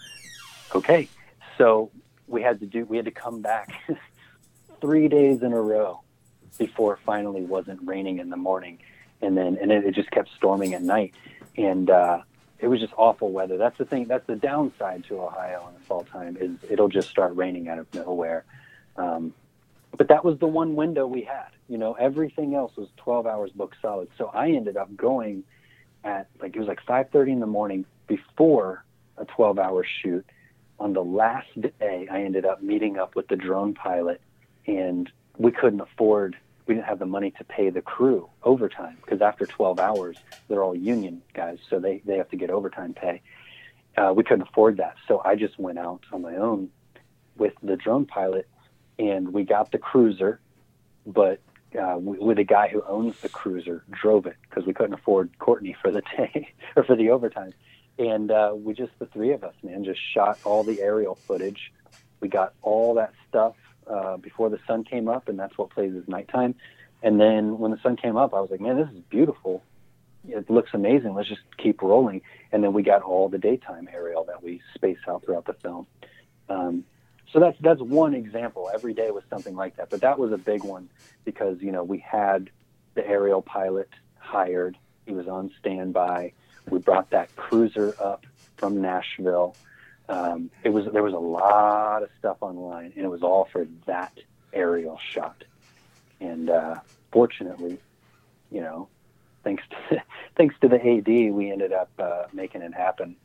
Okay, 0.74 1.08
so 1.56 1.90
we 2.26 2.42
had 2.42 2.60
to 2.60 2.66
do 2.66 2.84
we 2.84 2.96
had 2.96 3.06
to 3.06 3.10
come 3.10 3.40
back 3.40 3.72
three 4.80 5.08
days 5.08 5.42
in 5.42 5.52
a 5.52 5.60
row 5.60 6.00
before 6.58 6.94
it 6.94 6.98
finally 7.06 7.42
wasn't 7.42 7.80
raining 7.84 8.18
in 8.18 8.30
the 8.30 8.36
morning, 8.36 8.78
and 9.22 9.36
then 9.36 9.58
and 9.60 9.72
it, 9.72 9.84
it 9.84 9.94
just 9.94 10.10
kept 10.10 10.28
storming 10.36 10.74
at 10.74 10.82
night, 10.82 11.14
and 11.56 11.90
uh, 11.90 12.20
it 12.58 12.68
was 12.68 12.80
just 12.80 12.92
awful 12.96 13.30
weather. 13.30 13.56
That's 13.56 13.78
the 13.78 13.84
thing. 13.84 14.06
That's 14.06 14.26
the 14.26 14.36
downside 14.36 15.04
to 15.04 15.20
Ohio 15.20 15.66
in 15.68 15.74
the 15.74 15.80
fall 15.86 16.04
time 16.04 16.36
is 16.40 16.50
it'll 16.68 16.88
just 16.88 17.08
start 17.08 17.36
raining 17.36 17.68
out 17.68 17.78
of 17.78 17.92
nowhere. 17.94 18.44
Um, 18.96 19.32
but 19.96 20.08
that 20.08 20.24
was 20.24 20.38
the 20.38 20.46
one 20.46 20.74
window 20.74 21.06
we 21.06 21.22
had. 21.22 21.48
You 21.68 21.78
know, 21.78 21.94
everything 21.94 22.54
else 22.54 22.76
was 22.76 22.88
12 22.98 23.26
hours 23.26 23.50
booked 23.52 23.76
solid. 23.80 24.08
So 24.18 24.30
I 24.32 24.50
ended 24.50 24.76
up 24.76 24.94
going 24.96 25.44
at 26.04 26.28
like 26.40 26.54
it 26.56 26.58
was 26.58 26.68
like 26.68 26.84
5:30 26.84 27.32
in 27.32 27.40
the 27.40 27.46
morning 27.46 27.84
before 28.06 28.84
a 29.16 29.24
12-hour 29.24 29.84
shoot. 30.02 30.24
On 30.80 30.92
the 30.92 31.02
last 31.02 31.48
day, 31.60 32.08
I 32.10 32.22
ended 32.22 32.44
up 32.44 32.62
meeting 32.62 32.98
up 32.98 33.16
with 33.16 33.28
the 33.28 33.36
drone 33.36 33.74
pilot, 33.74 34.20
and 34.66 35.10
we 35.36 35.50
couldn't 35.50 35.80
afford. 35.80 36.36
We 36.68 36.74
didn't 36.74 36.86
have 36.86 36.98
the 36.98 37.06
money 37.06 37.32
to 37.38 37.44
pay 37.44 37.70
the 37.70 37.80
crew 37.80 38.28
overtime 38.42 38.98
because 39.02 39.22
after 39.22 39.46
12 39.46 39.80
hours, 39.80 40.18
they're 40.48 40.62
all 40.62 40.76
union 40.76 41.22
guys, 41.32 41.58
so 41.70 41.80
they 41.80 42.02
they 42.04 42.18
have 42.18 42.28
to 42.28 42.36
get 42.36 42.50
overtime 42.50 42.92
pay. 42.92 43.22
Uh, 43.96 44.12
we 44.14 44.22
couldn't 44.22 44.42
afford 44.42 44.76
that, 44.76 44.94
so 45.08 45.22
I 45.24 45.34
just 45.34 45.58
went 45.58 45.78
out 45.78 46.02
on 46.12 46.20
my 46.22 46.36
own 46.36 46.68
with 47.36 47.54
the 47.62 47.76
drone 47.76 48.04
pilot 48.04 48.46
and 48.98 49.32
we 49.32 49.44
got 49.44 49.72
the 49.72 49.78
cruiser, 49.78 50.40
but 51.06 51.40
uh, 51.80 51.96
with 51.98 52.38
a 52.38 52.44
guy 52.44 52.68
who 52.68 52.82
owns 52.86 53.18
the 53.22 53.28
cruiser 53.30 53.82
drove 53.90 54.26
it 54.26 54.36
because 54.42 54.66
we 54.66 54.74
couldn't 54.74 54.94
afford 54.94 55.30
Courtney 55.38 55.74
for 55.80 55.90
the 55.90 56.02
day 56.16 56.52
or 56.76 56.84
for 56.84 56.96
the 56.96 57.08
overtime, 57.10 57.54
and 57.98 58.30
uh, 58.30 58.52
we 58.54 58.74
just 58.74 58.92
the 58.98 59.06
three 59.06 59.32
of 59.32 59.42
us, 59.42 59.54
man, 59.62 59.84
just 59.84 60.00
shot 60.12 60.38
all 60.44 60.64
the 60.64 60.82
aerial 60.82 61.18
footage. 61.26 61.72
We 62.20 62.28
got 62.28 62.52
all 62.60 62.94
that 62.94 63.14
stuff 63.26 63.54
uh, 63.88 64.16
before 64.16 64.50
the 64.50 64.58
sun 64.66 64.84
came 64.84 65.08
up, 65.08 65.28
and 65.28 65.38
that's 65.38 65.56
what 65.56 65.70
plays 65.70 65.94
as 65.94 66.06
nighttime. 66.08 66.54
And 67.02 67.20
then 67.20 67.58
when 67.58 67.70
the 67.70 67.78
sun 67.82 67.96
came 67.96 68.16
up, 68.16 68.34
I 68.34 68.40
was 68.40 68.50
like, 68.50 68.60
man, 68.60 68.76
this 68.76 68.88
is 68.90 69.00
beautiful. 69.08 69.62
It 70.28 70.50
looks 70.50 70.70
amazing. 70.74 71.14
Let's 71.14 71.28
just 71.28 71.42
keep 71.56 71.80
rolling. 71.80 72.22
And 72.52 72.62
then 72.62 72.72
we 72.72 72.82
got 72.82 73.02
all 73.02 73.28
the 73.28 73.38
daytime 73.38 73.88
aerial 73.92 74.24
that 74.24 74.42
we 74.42 74.60
space 74.74 74.98
out 75.08 75.24
throughout 75.24 75.46
the 75.46 75.54
film. 75.54 75.86
Um, 76.48 76.84
so 77.32 77.40
that's 77.40 77.58
that's 77.60 77.80
one 77.80 78.14
example. 78.14 78.70
Every 78.72 78.94
day 78.94 79.10
was 79.10 79.22
something 79.28 79.54
like 79.54 79.76
that, 79.76 79.90
but 79.90 80.00
that 80.00 80.18
was 80.18 80.32
a 80.32 80.38
big 80.38 80.64
one 80.64 80.88
because 81.24 81.60
you 81.60 81.72
know 81.72 81.84
we 81.84 81.98
had 81.98 82.50
the 82.94 83.06
aerial 83.06 83.42
pilot 83.42 83.90
hired. 84.18 84.78
He 85.04 85.12
was 85.12 85.28
on 85.28 85.50
standby. 85.60 86.32
We 86.70 86.78
brought 86.78 87.10
that 87.10 87.34
cruiser 87.36 87.94
up 88.00 88.26
from 88.56 88.80
Nashville. 88.80 89.56
Um, 90.08 90.50
it 90.64 90.70
was 90.70 90.86
there 90.92 91.02
was 91.02 91.12
a 91.14 91.18
lot 91.18 92.02
of 92.02 92.08
stuff 92.18 92.38
online, 92.40 92.92
and 92.96 93.04
it 93.04 93.08
was 93.08 93.22
all 93.22 93.48
for 93.52 93.66
that 93.86 94.16
aerial 94.52 94.98
shot. 95.12 95.44
And 96.20 96.48
uh, 96.50 96.76
fortunately, 97.12 97.78
you 98.50 98.60
know, 98.60 98.88
thanks 99.44 99.62
to 99.90 100.02
thanks 100.36 100.54
to 100.62 100.68
the 100.68 100.76
AD, 100.76 101.32
we 101.34 101.50
ended 101.52 101.72
up 101.72 101.90
uh, 101.98 102.24
making 102.32 102.62
it 102.62 102.72
happen. 102.74 103.16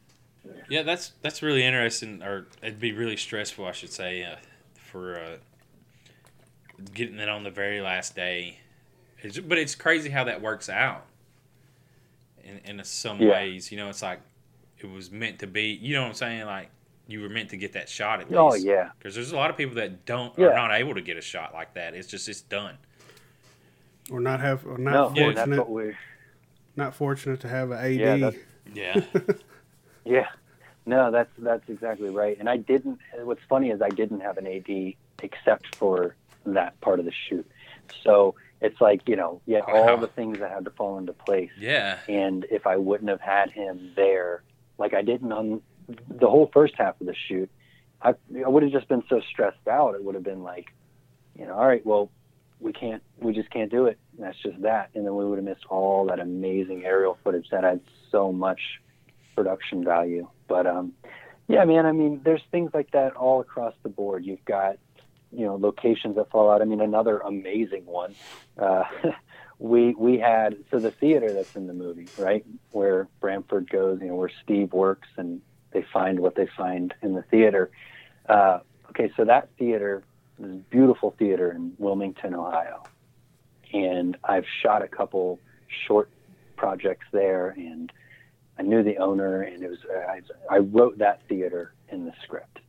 Yeah, 0.68 0.84
that's 0.84 1.14
that's 1.22 1.42
really 1.42 1.64
interesting, 1.64 2.22
or 2.22 2.48
it'd 2.62 2.80
be 2.80 2.92
really 2.92 3.16
stressful, 3.18 3.66
I 3.66 3.72
should 3.72 3.94
say, 3.94 4.24
uh, 4.24 4.36
for 4.76 5.18
uh, 5.18 5.38
getting 6.94 7.20
it 7.20 7.30
on 7.30 7.44
the 7.44 7.52
very 7.52 7.80
last 7.82 8.16
day. 8.16 8.60
It's, 9.22 9.40
but 9.40 9.58
it's 9.58 9.74
crazy 9.74 10.10
how 10.10 10.26
that 10.26 10.42
works 10.42 10.70
out. 10.70 11.06
In 12.44 12.60
in 12.66 12.84
some 12.84 13.22
Yeah. 13.22 13.32
ways, 13.32 13.72
you 13.72 13.78
know, 13.78 13.88
it's 13.88 14.02
like 14.02 14.20
it 14.84 14.92
was 14.92 15.12
meant 15.12 15.40
to 15.40 15.48
be. 15.48 15.72
You 15.82 15.96
know 15.96 16.02
what 16.04 16.10
I'm 16.10 16.14
saying? 16.14 16.46
Like 16.46 16.70
you 17.08 17.22
were 17.22 17.30
meant 17.30 17.50
to 17.50 17.58
get 17.58 17.74
that 17.74 17.90
shot 17.90 18.22
at 18.22 18.28
oh, 18.34 18.48
least. 18.50 18.66
Oh 18.66 18.70
yeah, 18.70 18.90
Because 18.98 19.14
there's 19.16 19.32
a 19.32 19.36
lot 19.36 19.50
of 19.50 19.58
people 19.58 19.76
that 19.76 20.06
don't 20.06 20.38
Yeah. 20.38 20.48
are 20.48 20.54
not 20.56 20.72
able 20.74 20.94
to 20.96 21.02
get 21.02 21.18
a 21.18 21.22
shot 21.22 21.54
like 21.54 21.74
that. 21.74 21.94
It's 21.96 22.08
just 22.08 22.28
it's 22.30 22.42
done. 22.42 22.78
Or 24.12 24.20
not 24.20 24.40
have, 24.42 24.66
or 24.66 24.78
no, 24.78 24.92
not 24.92 25.08
and 25.18 25.18
that's 25.18 25.36
fortunate, 25.40 25.58
what 25.60 25.70
we. 25.70 25.94
not 26.76 26.94
fortunate 26.96 27.40
to 27.42 27.48
have 27.48 27.72
an 27.72 27.80
AD. 27.80 27.94
Yeah, 27.96 28.32
Yeah. 28.74 29.02
Yeah, 30.06 30.28
no, 30.86 31.12
that's 31.12 31.30
that's 31.38 31.70
exactly 31.70 32.10
right. 32.10 32.38
And 32.38 32.50
I 32.50 32.58
didn't. 32.58 33.00
What's 33.24 33.42
funny 33.48 33.70
is 33.70 33.82
I 33.82 33.88
didn't 33.90 34.20
have 34.20 34.38
an 34.38 34.46
AD 34.48 34.96
except 35.22 35.76
for 35.78 36.16
that 36.46 36.80
part 36.82 37.00
of 37.00 37.06
the 37.06 37.14
shoot. 37.30 37.50
So 38.04 38.36
it's 38.60 38.82
like 38.82 39.08
you 39.08 39.16
know, 39.16 39.40
yeah, 39.46 39.62
Wow. 39.66 39.92
all 39.92 39.98
the 39.98 40.08
things 40.08 40.40
that 40.40 40.52
had 40.52 40.66
to 40.66 40.72
fall 40.72 40.98
into 40.98 41.14
place. 41.14 41.52
yeah. 41.58 42.00
And 42.10 42.46
if 42.52 42.68
I 42.68 42.76
wouldn't 42.76 43.10
have 43.10 43.22
had 43.22 43.52
him 43.52 43.92
there, 43.96 44.44
like 44.78 44.94
I 44.94 45.02
didn't 45.02 45.32
on 45.32 45.62
the 46.08 46.30
whole 46.30 46.50
first 46.54 46.74
half 46.78 47.00
of 47.02 47.08
the 47.08 47.16
shoot, 47.28 47.50
I, 48.02 48.14
I 48.44 48.48
would 48.48 48.64
have 48.64 48.72
just 48.72 48.88
been 48.88 49.04
so 49.10 49.22
stressed 49.32 49.68
out. 49.68 49.96
It 49.96 50.04
would 50.04 50.16
have 50.16 50.24
been 50.24 50.44
like, 50.44 50.74
you 51.38 51.46
know, 51.46 51.54
all 51.54 51.68
right, 51.68 51.86
well, 51.86 52.10
we 52.60 52.74
can't, 52.74 53.04
we 53.20 53.34
just 53.34 53.50
can't 53.50 53.72
do 53.72 53.86
it. 53.86 53.98
And 54.16 54.26
that's 54.26 54.38
just 54.40 54.62
that. 54.62 54.90
And 54.94 55.06
then 55.06 55.16
we 55.16 55.26
would 55.26 55.38
have 55.38 55.46
missed 55.46 55.66
all 55.70 56.06
that 56.08 56.20
amazing 56.20 56.86
aerial 56.86 57.18
footage 57.24 57.50
that 57.52 57.64
had 57.64 57.82
so 58.12 58.32
much 58.32 58.60
production 59.36 59.84
value. 59.84 60.28
But 60.48 60.68
um, 60.68 60.94
yeah, 61.48 61.66
man, 61.66 61.86
I 61.86 61.92
mean, 61.92 62.22
there's 62.24 62.42
things 62.52 62.72
like 62.74 62.92
that 62.92 63.16
all 63.16 63.42
across 63.42 63.74
the 63.84 63.90
board. 63.90 64.26
You've 64.26 64.46
got, 64.46 64.78
you 65.32 65.46
know, 65.46 65.56
locations 65.56 66.16
that 66.16 66.30
fall 66.30 66.50
out. 66.52 66.62
I 66.62 66.66
mean, 66.66 66.82
another 66.82 67.20
amazing 67.20 67.86
one. 67.86 68.16
Uh, 68.58 68.84
we 69.64 69.96
we 69.98 70.20
had 70.20 70.58
so 70.70 70.78
the 70.78 70.92
theater 70.92 71.34
that's 71.34 71.56
in 71.56 71.68
the 71.68 71.74
movie, 71.74 72.10
right, 72.18 72.46
where 72.72 73.08
Bramford 73.22 73.70
goes, 73.70 74.00
you 74.02 74.08
know, 74.08 74.16
where 74.16 74.32
Steve 74.44 74.74
works, 74.74 75.08
and 75.16 75.42
they 75.72 75.86
find 75.94 76.20
what 76.20 76.36
they 76.36 76.50
find 76.58 76.94
in 77.02 77.14
the 77.14 77.22
theater. 77.22 77.72
Uh, 78.28 78.60
okay, 78.90 79.10
so 79.16 79.24
that 79.24 79.50
theater, 79.58 80.04
this 80.38 80.58
beautiful 80.70 81.16
theater 81.18 81.50
in 81.54 81.72
Wilmington, 81.78 82.36
Ohio, 82.36 82.84
and 83.72 84.18
I've 84.26 84.44
shot 84.62 84.82
a 84.82 84.88
couple 84.90 85.40
short 85.88 86.10
projects 86.58 87.06
there, 87.14 87.52
and 87.52 87.90
I 88.60 88.64
knew 88.64 88.84
the 88.84 88.98
owner, 88.98 89.44
and 89.44 89.64
it 89.64 89.70
was 89.70 89.80
I, 89.90 90.20
I 90.54 90.58
wrote 90.58 90.98
that 90.98 91.22
theater 91.30 91.74
in 91.88 92.04
the 92.04 92.12
script. 92.22 92.60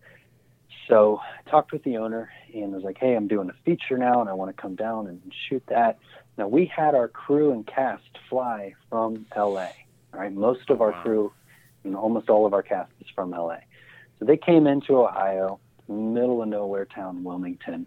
So 0.86 1.18
I 1.18 1.50
talked 1.50 1.72
with 1.72 1.82
the 1.82 1.96
owner 1.96 2.30
and 2.54 2.72
was 2.72 2.84
like, 2.84 2.98
"Hey, 2.98 3.16
I'm 3.16 3.26
doing 3.26 3.50
a 3.50 3.54
feature 3.64 3.98
now, 3.98 4.20
and 4.20 4.30
I 4.30 4.32
want 4.34 4.56
to 4.56 4.62
come 4.62 4.76
down 4.76 5.08
and 5.08 5.20
shoot 5.48 5.64
that." 5.66 5.98
Now 6.36 6.48
we 6.48 6.66
had 6.66 6.94
our 6.94 7.08
crew 7.08 7.52
and 7.52 7.66
cast 7.66 8.18
fly 8.28 8.74
from 8.90 9.26
LA. 9.36 9.68
All 10.12 10.20
right, 10.20 10.32
most 10.32 10.70
of 10.70 10.80
our 10.80 10.90
Wow. 10.92 11.02
crew, 11.02 11.32
and 11.84 11.96
almost 11.96 12.30
all 12.30 12.46
of 12.46 12.54
our 12.54 12.62
cast 12.62 12.92
is 13.00 13.08
from 13.14 13.30
LA. 13.32 13.58
So 14.18 14.24
they 14.24 14.36
came 14.36 14.66
into 14.66 14.96
Ohio, 14.98 15.60
middle 15.88 16.42
of 16.42 16.48
nowhere 16.48 16.86
town, 16.86 17.24
Wilmington, 17.24 17.86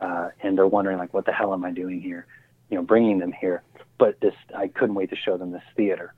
uh, 0.00 0.30
and 0.42 0.56
they're 0.56 0.66
wondering 0.66 0.98
like, 0.98 1.14
"What 1.14 1.24
the 1.24 1.32
hell 1.32 1.52
am 1.52 1.64
I 1.64 1.70
doing 1.72 2.00
here?" 2.00 2.26
You 2.68 2.76
know, 2.76 2.82
bringing 2.82 3.18
them 3.18 3.32
here. 3.32 3.62
But 3.96 4.20
this, 4.20 4.34
I 4.54 4.68
couldn't 4.68 4.94
wait 4.94 5.10
to 5.10 5.16
show 5.16 5.36
them 5.36 5.50
this 5.50 5.62
theater. 5.74 6.14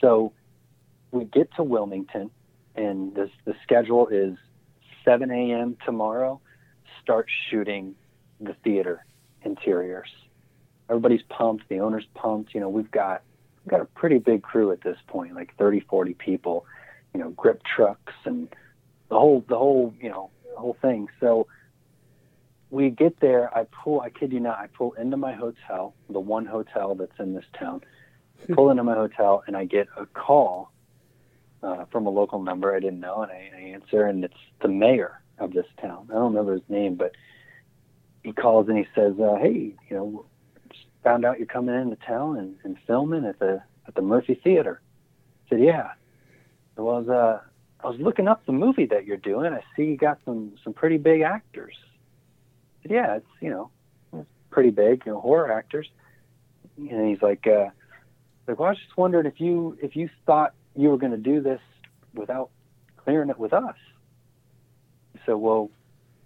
So 0.00 0.32
we 1.10 1.24
get 1.24 1.52
to 1.56 1.62
Wilmington, 1.62 2.30
and 2.76 3.14
this 3.14 3.30
the 3.44 3.54
schedule 3.62 4.06
is 4.08 4.38
7 5.04 5.30
a.m. 5.30 5.76
tomorrow. 5.84 6.40
Start 7.02 7.28
shooting 7.50 7.94
the 8.40 8.54
theater 8.62 9.04
interiors. 9.42 10.08
Everybody's 10.88 11.22
pumped. 11.28 11.68
The 11.68 11.80
owner's 11.80 12.06
pumped. 12.14 12.54
You 12.54 12.60
know, 12.60 12.68
we've 12.68 12.90
got 12.90 13.22
we've 13.64 13.70
got 13.70 13.80
a 13.80 13.86
pretty 13.86 14.18
big 14.18 14.42
crew 14.42 14.72
at 14.72 14.82
this 14.82 14.98
point, 15.06 15.34
like 15.34 15.54
30, 15.56 15.80
40 15.80 16.14
people. 16.14 16.66
You 17.14 17.20
know, 17.20 17.30
grip 17.30 17.62
trucks 17.64 18.12
and 18.24 18.48
the 19.08 19.18
whole 19.18 19.44
the 19.48 19.56
whole 19.56 19.94
you 20.00 20.08
know 20.08 20.30
the 20.52 20.60
whole 20.60 20.76
thing. 20.80 21.08
So 21.20 21.46
we 22.70 22.90
get 22.90 23.20
there. 23.20 23.56
I 23.56 23.64
pull. 23.64 24.00
I 24.00 24.10
kid 24.10 24.32
you 24.32 24.40
not. 24.40 24.58
I 24.58 24.66
pull 24.66 24.92
into 24.92 25.16
my 25.16 25.32
hotel, 25.32 25.94
the 26.10 26.20
one 26.20 26.46
hotel 26.46 26.94
that's 26.94 27.18
in 27.18 27.34
this 27.34 27.46
town. 27.58 27.82
Pull 28.52 28.70
into 28.70 28.84
my 28.84 28.94
hotel, 28.94 29.42
and 29.46 29.56
I 29.56 29.64
get 29.64 29.88
a 29.96 30.06
call 30.06 30.70
uh, 31.62 31.86
from 31.86 32.06
a 32.06 32.10
local 32.10 32.42
number 32.42 32.74
I 32.74 32.80
didn't 32.80 33.00
know, 33.00 33.22
and 33.22 33.32
I, 33.32 33.50
I 33.56 33.60
answer, 33.70 34.04
and 34.04 34.24
it's 34.24 34.34
the 34.62 34.68
mayor 34.68 35.20
of 35.38 35.52
this 35.52 35.66
town. 35.80 36.08
I 36.10 36.14
don't 36.14 36.32
remember 36.34 36.52
his 36.52 36.68
name, 36.68 36.94
but 36.94 37.12
he 38.22 38.32
calls 38.32 38.68
and 38.68 38.78
he 38.78 38.86
says, 38.94 39.14
uh, 39.18 39.36
"Hey, 39.36 39.74
you 39.88 39.96
know, 39.96 40.24
found 41.02 41.24
out 41.24 41.38
you're 41.38 41.46
coming 41.46 41.74
into 41.74 41.96
town 41.96 42.36
and, 42.36 42.56
and 42.64 42.76
filming 42.86 43.24
at 43.24 43.38
the 43.38 43.62
at 43.86 43.94
the 43.94 44.02
Murphy 44.02 44.34
Theater." 44.34 44.80
I 45.46 45.48
said, 45.50 45.60
"Yeah." 45.60 45.92
I 46.78 46.80
was 46.80 47.08
uh, 47.08 47.40
I 47.82 47.88
was 47.88 47.98
looking 47.98 48.28
up 48.28 48.46
the 48.46 48.52
movie 48.52 48.86
that 48.86 49.04
you're 49.04 49.16
doing. 49.16 49.52
I 49.52 49.62
see 49.76 49.84
you 49.84 49.96
got 49.96 50.18
some 50.24 50.52
some 50.62 50.72
pretty 50.72 50.96
big 50.96 51.22
actors. 51.22 51.74
I 51.80 52.82
said, 52.82 52.90
"Yeah, 52.92 53.16
it's 53.16 53.26
you 53.40 53.50
know, 53.50 53.70
it's 54.12 54.28
pretty 54.50 54.70
big, 54.70 55.02
you 55.04 55.12
know, 55.12 55.20
horror 55.20 55.52
actors." 55.52 55.88
And 56.76 57.08
he's 57.08 57.20
like, 57.20 57.46
uh, 57.46 57.70
"Like, 58.46 58.58
well, 58.58 58.68
I 58.68 58.70
was 58.70 58.78
just 58.78 58.96
wondering 58.96 59.26
if 59.26 59.40
you 59.40 59.76
if 59.82 59.96
you 59.96 60.08
thought 60.24 60.54
you 60.76 60.88
were 60.88 60.98
going 60.98 61.12
to 61.12 61.18
do 61.18 61.40
this 61.40 61.60
without 62.14 62.50
clearing 62.96 63.28
it 63.28 63.38
with 63.38 63.52
us." 63.52 63.76
So, 65.26 65.36
well, 65.36 65.70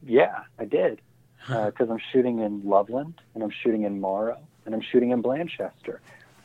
yeah, 0.05 0.41
I 0.59 0.67
did 0.67 1.01
because 1.47 1.89
I'm 1.91 2.01
shooting 2.13 2.41
in 2.41 2.63
Loveland 2.65 3.21
and 3.35 3.43
I'm 3.43 3.51
shooting 3.51 3.83
in 3.83 4.01
Morrow 4.01 4.39
and 4.67 4.75
I'm 4.75 4.81
shooting 4.83 5.11
in 5.11 5.23
Blanchester, 5.23 5.99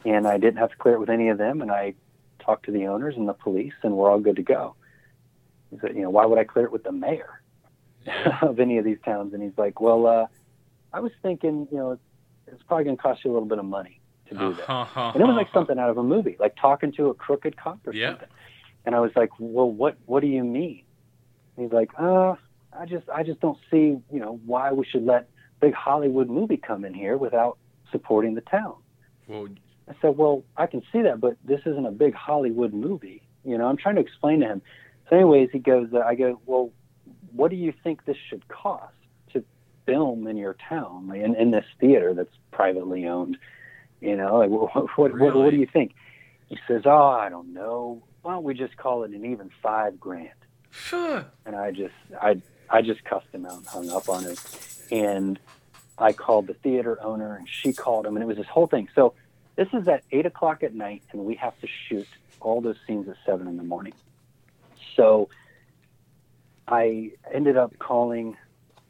and 0.05 0.27
I 0.27 0.37
didn't 0.37 0.57
have 0.57 0.71
to 0.71 0.77
clear 0.77 0.95
it 0.95 0.99
with 0.99 1.09
any 1.09 1.29
of 1.29 1.37
them, 1.37 1.61
and 1.61 1.71
I 1.71 1.93
talked 2.39 2.65
to 2.65 2.71
the 2.71 2.87
owners 2.87 3.15
and 3.17 3.27
the 3.27 3.33
police, 3.33 3.73
and 3.83 3.95
we're 3.95 4.09
all 4.09 4.19
good 4.19 4.37
to 4.37 4.43
go. 4.43 4.75
He 5.71 5.77
said, 5.79 5.95
you 5.95 6.01
know, 6.03 6.09
why 6.09 6.25
would 6.25 6.39
I 6.39 6.43
clear 6.45 6.65
it 6.65 6.71
with 6.71 6.83
the 6.83 6.91
mayor 6.93 7.41
of 8.41 8.59
any 8.59 8.77
of 8.77 8.85
these 8.85 8.97
towns? 9.03 9.33
And 9.33 9.43
he's 9.43 9.57
like, 9.57 9.81
well, 9.81 10.05
uh, 10.07 10.27
I 10.93 10.99
was 11.01 11.11
thinking, 11.21 11.67
you 11.71 11.77
know, 11.77 11.99
it's 12.47 12.63
probably 12.63 12.85
going 12.85 12.95
to 12.95 13.03
cost 13.03 13.23
you 13.25 13.31
a 13.31 13.33
little 13.33 13.47
bit 13.47 13.59
of 13.59 13.65
money 13.65 13.99
to 14.29 14.35
do 14.35 14.53
that. 14.53 14.69
Uh-huh. 14.71 15.11
And 15.13 15.21
it 15.21 15.25
was 15.25 15.35
like 15.35 15.51
something 15.53 15.77
out 15.77 15.89
of 15.89 15.97
a 15.97 16.03
movie, 16.03 16.37
like 16.39 16.55
talking 16.55 16.93
to 16.93 17.07
a 17.09 17.13
crooked 17.13 17.57
cop 17.57 17.85
or 17.85 17.93
Yeah. 17.93 18.11
something. 18.11 18.29
And 18.85 18.95
I 18.95 19.01
was 19.01 19.11
like, 19.17 19.31
well, 19.37 19.69
what 19.69 19.97
what 20.05 20.21
do 20.21 20.27
you 20.27 20.45
mean? 20.45 20.83
And 21.57 21.65
he's 21.65 21.73
like, 21.73 21.91
uh, 21.99 22.35
I 22.71 22.85
just 22.85 23.09
I 23.09 23.23
just 23.23 23.41
don't 23.41 23.57
see, 23.69 23.97
you 24.09 24.19
know, 24.19 24.39
why 24.45 24.71
we 24.71 24.85
should 24.85 25.03
let 25.05 25.27
big 25.59 25.73
Hollywood 25.73 26.29
movie 26.29 26.55
come 26.55 26.85
in 26.85 26.93
here 26.93 27.17
without 27.17 27.57
supporting 27.91 28.35
the 28.35 28.41
town. 28.41 28.75
Well, 29.27 29.47
I 29.89 29.93
said, 30.01 30.17
well, 30.17 30.43
I 30.55 30.67
can 30.67 30.81
see 30.91 31.01
that, 31.01 31.19
but 31.19 31.37
this 31.43 31.61
isn't 31.65 31.85
a 31.85 31.91
big 31.91 32.13
Hollywood 32.13 32.73
movie. 32.73 33.23
You 33.43 33.57
know, 33.57 33.67
I'm 33.67 33.77
trying 33.77 33.95
to 33.95 34.01
explain 34.01 34.41
to 34.41 34.47
him. 34.47 34.61
So, 35.09 35.15
anyways, 35.15 35.49
he 35.51 35.59
goes, 35.59 35.87
uh, 35.93 35.99
I 35.99 36.15
go, 36.15 36.41
well, 36.45 36.71
what 37.31 37.51
do 37.51 37.57
you 37.57 37.73
think 37.83 38.05
this 38.05 38.17
should 38.29 38.47
cost 38.47 38.93
to 39.33 39.43
film 39.85 40.27
in 40.27 40.35
your 40.37 40.55
town, 40.67 41.07
like 41.07 41.21
in, 41.21 41.35
in 41.35 41.51
this 41.51 41.65
theater 41.79 42.13
that's 42.13 42.35
privately 42.51 43.07
owned? 43.07 43.37
You 44.01 44.17
know, 44.17 44.37
like, 44.37 44.49
what, 44.49 44.73
what, 44.97 45.17
what, 45.17 45.35
what 45.35 45.51
do 45.51 45.57
you 45.57 45.67
think? 45.71 45.93
He 46.47 46.57
says, 46.67 46.83
oh, 46.85 47.07
I 47.07 47.29
don't 47.29 47.53
know. 47.53 48.03
Why 48.21 48.33
don't 48.33 48.43
we 48.43 48.53
just 48.53 48.75
call 48.77 49.03
it 49.03 49.11
an 49.11 49.25
even 49.25 49.49
five 49.61 49.99
grand? 49.99 50.31
phew. 50.77 51.23
and 51.45 51.55
I 51.55 51.71
just 51.71 51.93
I 52.21 52.41
I 52.69 52.81
just 52.81 53.03
cussed 53.03 53.27
him 53.31 53.45
out 53.45 53.57
and 53.57 53.67
hung 53.67 53.89
up 53.89 54.09
on 54.09 54.23
him. 54.23 54.35
And 54.91 55.39
I 55.97 56.13
called 56.13 56.47
the 56.47 56.53
theater 56.53 57.01
owner 57.01 57.35
and 57.35 57.47
she 57.49 57.73
called 57.73 58.05
him 58.05 58.15
and 58.15 58.23
it 58.23 58.27
was 58.27 58.37
this 58.37 58.47
whole 58.47 58.67
thing. 58.67 58.89
So 58.93 59.13
this 59.55 59.67
is 59.73 59.87
at 59.87 60.03
eight 60.11 60.25
o'clock 60.25 60.63
at 60.63 60.73
night 60.73 61.03
and 61.11 61.25
we 61.25 61.35
have 61.35 61.59
to 61.61 61.67
shoot 61.67 62.07
all 62.39 62.61
those 62.61 62.77
scenes 62.85 63.09
at 63.09 63.15
seven 63.25 63.47
in 63.47 63.57
the 63.57 63.63
morning. 63.63 63.93
So 64.95 65.29
I 66.67 67.11
ended 67.31 67.57
up 67.57 67.77
calling 67.79 68.37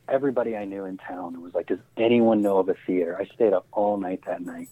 everybody 0.07 0.55
I 0.55 0.65
knew 0.65 0.85
in 0.85 0.97
town 0.97 1.35
and 1.35 1.43
was 1.43 1.53
like, 1.53 1.67
Does 1.67 1.79
anyone 1.95 2.41
know 2.41 2.57
of 2.57 2.69
a 2.69 2.75
theater? 2.85 3.17
I 3.19 3.25
stayed 3.25 3.53
up 3.53 3.67
all 3.71 3.97
night 3.97 4.23
that 4.25 4.41
night. 4.41 4.69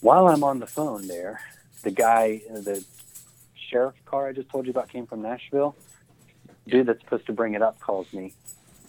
While 0.00 0.28
I'm 0.28 0.44
on 0.44 0.60
the 0.60 0.66
phone 0.66 1.08
there, 1.08 1.40
the 1.82 1.90
guy, 1.90 2.42
the 2.48 2.84
sheriff 3.54 3.94
car 4.06 4.28
I 4.28 4.32
just 4.32 4.48
told 4.48 4.66
you 4.66 4.70
about 4.70 4.88
came 4.88 5.06
from 5.06 5.22
Nashville. 5.22 5.76
Dude 6.66 6.86
that's 6.86 7.00
supposed 7.00 7.26
to 7.26 7.32
bring 7.32 7.54
it 7.54 7.62
up 7.62 7.80
calls 7.80 8.12
me. 8.12 8.34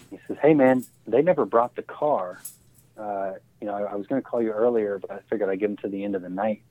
He 0.10 0.20
says, 0.28 0.38
"Hey 0.42 0.54
man, 0.54 0.86
they 1.08 1.22
never 1.22 1.46
brought 1.46 1.76
the 1.76 1.82
car. 1.84 2.42
Uh, 2.98 3.34
you 3.62 3.68
know, 3.68 3.74
I, 3.74 3.94
I 3.94 3.96
was 3.96 4.08
going 4.08 4.22
to 4.22 4.28
call 4.28 4.42
you 4.42 4.52
earlier, 4.52 5.00
but 5.00 5.12
I 5.12 5.20
figured 5.30 5.50
I'd 5.50 5.60
give 5.60 5.70
them 5.70 5.78
to 5.78 5.88
the 5.90 6.04
end 6.04 6.16
of 6.16 6.22
the 6.22 6.30
night. 6.30 6.62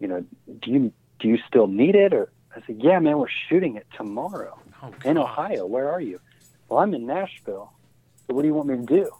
You 0.00 0.08
know, 0.08 0.24
do 0.60 0.70
you 0.70 0.92
do 1.18 1.28
you 1.28 1.38
still 1.48 1.66
need 1.66 1.94
it?" 1.94 2.12
Or 2.12 2.30
I 2.54 2.62
said, 2.66 2.80
"Yeah, 2.82 2.98
man, 2.98 3.18
we're 3.18 3.28
shooting 3.48 3.76
it 3.76 3.86
tomorrow 3.96 4.58
Oh, 4.82 4.92
in 5.04 5.18
Ohio. 5.18 5.66
Where 5.66 5.90
are 5.90 6.00
you?" 6.00 6.20
Well, 6.68 6.80
I'm 6.80 6.94
in 6.94 7.06
Nashville. 7.06 7.72
So 8.26 8.34
what 8.34 8.42
do 8.42 8.48
you 8.48 8.54
want 8.54 8.68
me 8.68 8.76
to 8.76 8.82
do? 8.82 9.10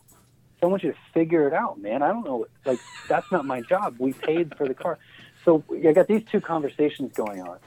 So 0.61 0.66
I 0.66 0.66
want 0.66 0.83
you 0.83 0.93
to 0.93 0.99
figure 1.12 1.47
it 1.47 1.53
out, 1.53 1.79
man. 1.79 2.03
I 2.03 2.09
don't 2.09 2.24
know. 2.24 2.47
Like 2.64 2.81
that's 3.09 3.31
not 3.31 3.45
my 3.45 3.61
job. 3.61 3.97
We 3.99 4.12
paid 4.14 4.57
for 4.57 4.66
the 4.66 4.74
car. 4.74 4.99
So 5.45 5.62
I 5.70 5.93
got 5.93 6.09
these 6.09 6.24
two 6.24 6.41
conversations 6.41 7.12
going 7.12 7.41
on. 7.43 7.59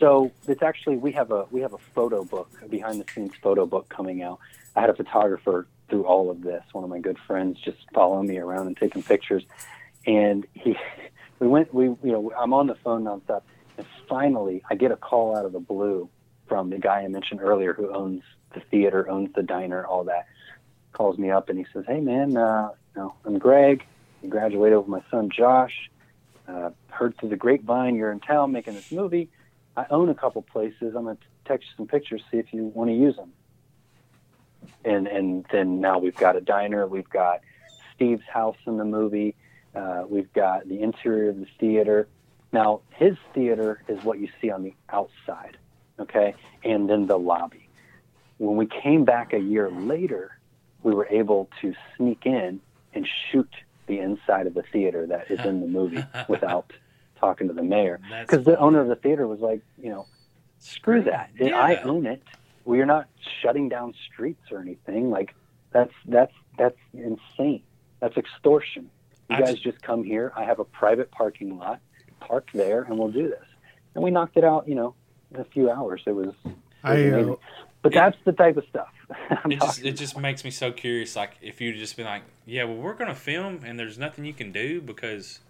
So 0.00 0.32
it's 0.48 0.62
actually 0.62 0.96
we 0.96 1.12
have 1.12 1.30
a 1.30 1.46
we 1.52 1.60
have 1.60 1.72
a 1.74 1.78
photo 1.94 2.24
book, 2.24 2.50
a 2.64 2.68
behind 2.68 3.00
the 3.00 3.04
scenes 3.12 3.32
photo 3.40 3.66
book 3.66 3.88
coming 3.88 4.22
out. 4.22 4.40
I 4.76 4.80
had 4.80 4.90
a 4.90 4.94
photographer 4.94 5.66
through 5.88 6.04
all 6.04 6.30
of 6.30 6.42
this. 6.42 6.62
One 6.72 6.84
of 6.84 6.90
my 6.90 6.98
good 6.98 7.18
friends 7.26 7.58
just 7.64 7.78
following 7.92 8.26
me 8.26 8.38
around 8.38 8.66
and 8.66 8.76
taking 8.76 9.02
pictures. 9.02 9.44
And 10.06 10.46
he 10.54 10.76
we 11.38 11.46
went 11.46 11.72
we 11.72 11.84
you 11.84 11.98
know, 12.02 12.32
I'm 12.36 12.52
on 12.52 12.66
the 12.66 12.74
phone 12.76 13.04
nonstop 13.04 13.42
and 13.76 13.86
finally 14.08 14.62
I 14.70 14.74
get 14.74 14.90
a 14.90 14.96
call 14.96 15.36
out 15.36 15.44
of 15.44 15.52
the 15.52 15.60
blue 15.60 16.08
from 16.48 16.70
the 16.70 16.78
guy 16.78 17.00
I 17.00 17.08
mentioned 17.08 17.40
earlier 17.40 17.72
who 17.72 17.92
owns 17.92 18.22
the 18.52 18.60
theater, 18.60 19.08
owns 19.08 19.30
the 19.34 19.42
diner, 19.42 19.84
all 19.86 20.04
that. 20.04 20.26
Calls 20.92 21.18
me 21.18 21.30
up 21.30 21.48
and 21.48 21.58
he 21.58 21.66
says, 21.72 21.84
Hey 21.86 22.00
man, 22.00 22.36
uh, 22.36 22.70
you 22.94 23.02
know, 23.02 23.14
I'm 23.24 23.38
Greg. 23.38 23.84
I 24.22 24.26
graduated 24.26 24.78
with 24.78 24.88
my 24.88 25.02
son 25.10 25.30
Josh. 25.30 25.90
Uh, 26.46 26.70
heard 26.88 27.16
through 27.18 27.30
the 27.30 27.36
grapevine 27.36 27.96
you're 27.96 28.12
in 28.12 28.20
town 28.20 28.52
making 28.52 28.74
this 28.74 28.92
movie. 28.92 29.30
I 29.76 29.86
own 29.90 30.08
a 30.08 30.14
couple 30.14 30.42
places. 30.42 30.94
I'm 30.94 31.04
gonna 31.04 31.18
text 31.44 31.68
you 31.68 31.76
some 31.76 31.86
pictures, 31.86 32.22
see 32.30 32.38
if 32.38 32.52
you 32.52 32.66
want 32.66 32.90
to 32.90 32.94
use 32.94 33.16
them. 33.16 33.32
And 34.84 35.06
and 35.06 35.44
then 35.50 35.80
now 35.80 35.98
we've 35.98 36.16
got 36.16 36.36
a 36.36 36.40
diner. 36.40 36.86
We've 36.86 37.08
got 37.08 37.40
Steve's 37.94 38.26
house 38.32 38.56
in 38.66 38.76
the 38.76 38.84
movie. 38.84 39.34
Uh, 39.74 40.04
we've 40.08 40.32
got 40.32 40.68
the 40.68 40.80
interior 40.80 41.30
of 41.30 41.40
the 41.40 41.46
theater. 41.58 42.08
Now 42.52 42.80
his 42.90 43.16
theater 43.34 43.82
is 43.88 44.02
what 44.04 44.18
you 44.20 44.28
see 44.40 44.50
on 44.50 44.62
the 44.62 44.74
outside, 44.88 45.56
okay, 45.98 46.34
and 46.62 46.88
then 46.88 47.06
the 47.06 47.18
lobby. 47.18 47.68
When 48.38 48.56
we 48.56 48.66
came 48.66 49.04
back 49.04 49.32
a 49.32 49.38
year 49.38 49.70
later, 49.70 50.38
we 50.82 50.94
were 50.94 51.08
able 51.10 51.48
to 51.62 51.74
sneak 51.96 52.26
in 52.26 52.60
and 52.94 53.08
shoot 53.30 53.50
the 53.86 53.98
inside 53.98 54.46
of 54.46 54.54
the 54.54 54.62
theater 54.62 55.06
that 55.06 55.30
is 55.30 55.40
in 55.44 55.60
the 55.60 55.66
movie 55.66 56.04
without 56.28 56.72
talking 57.18 57.48
to 57.48 57.54
the 57.54 57.62
mayor 57.62 58.00
because 58.22 58.44
the 58.44 58.58
owner 58.58 58.80
of 58.80 58.88
the 58.88 58.96
theater 58.96 59.26
was 59.26 59.40
like, 59.40 59.60
you 59.82 59.90
know, 59.90 60.06
screw 60.58 61.02
that. 61.02 61.30
I 61.54 61.76
own 61.76 62.06
it. 62.06 62.22
We're 62.64 62.86
not 62.86 63.08
shutting 63.42 63.68
down 63.68 63.94
streets 64.12 64.50
or 64.50 64.60
anything. 64.60 65.10
Like 65.10 65.34
that's 65.72 65.92
that's 66.06 66.32
that's 66.58 66.78
insane. 66.92 67.62
That's 68.00 68.16
extortion. 68.16 68.90
You 69.30 69.36
I 69.36 69.40
guys 69.40 69.58
just- 69.58 69.82
come 69.82 70.04
here. 70.04 70.32
I 70.36 70.44
have 70.44 70.58
a 70.58 70.64
private 70.64 71.10
parking 71.10 71.58
lot. 71.58 71.80
Park 72.20 72.48
there, 72.54 72.82
and 72.82 72.98
we'll 72.98 73.10
do 73.10 73.28
this. 73.28 73.44
And 73.94 74.02
we 74.02 74.10
knocked 74.10 74.36
it 74.38 74.44
out. 74.44 74.66
You 74.68 74.74
know, 74.76 74.94
in 75.34 75.40
a 75.40 75.44
few 75.44 75.70
hours. 75.70 76.02
It 76.06 76.12
was. 76.12 76.28
It 76.28 76.34
was 76.44 76.54
I, 76.82 77.08
uh, 77.10 77.36
but 77.82 77.92
it- 77.92 77.94
that's 77.96 78.16
the 78.24 78.32
type 78.32 78.56
of 78.56 78.64
stuff. 78.70 78.88
It 79.50 79.60
just 79.60 79.84
it 79.84 79.92
just 79.92 80.16
makes 80.18 80.42
me 80.44 80.50
so 80.50 80.72
curious. 80.72 81.14
Like 81.16 81.32
if 81.42 81.60
you'd 81.60 81.76
just 81.76 81.96
been 81.96 82.06
like, 82.06 82.22
yeah, 82.46 82.64
well, 82.64 82.76
we're 82.76 82.94
gonna 82.94 83.14
film, 83.14 83.60
and 83.64 83.78
there's 83.78 83.98
nothing 83.98 84.24
you 84.24 84.32
can 84.32 84.52
do 84.52 84.80
because 84.80 85.40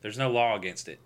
there's 0.00 0.16
no 0.16 0.30
law 0.30 0.56
against 0.56 0.88
it. 0.88 0.98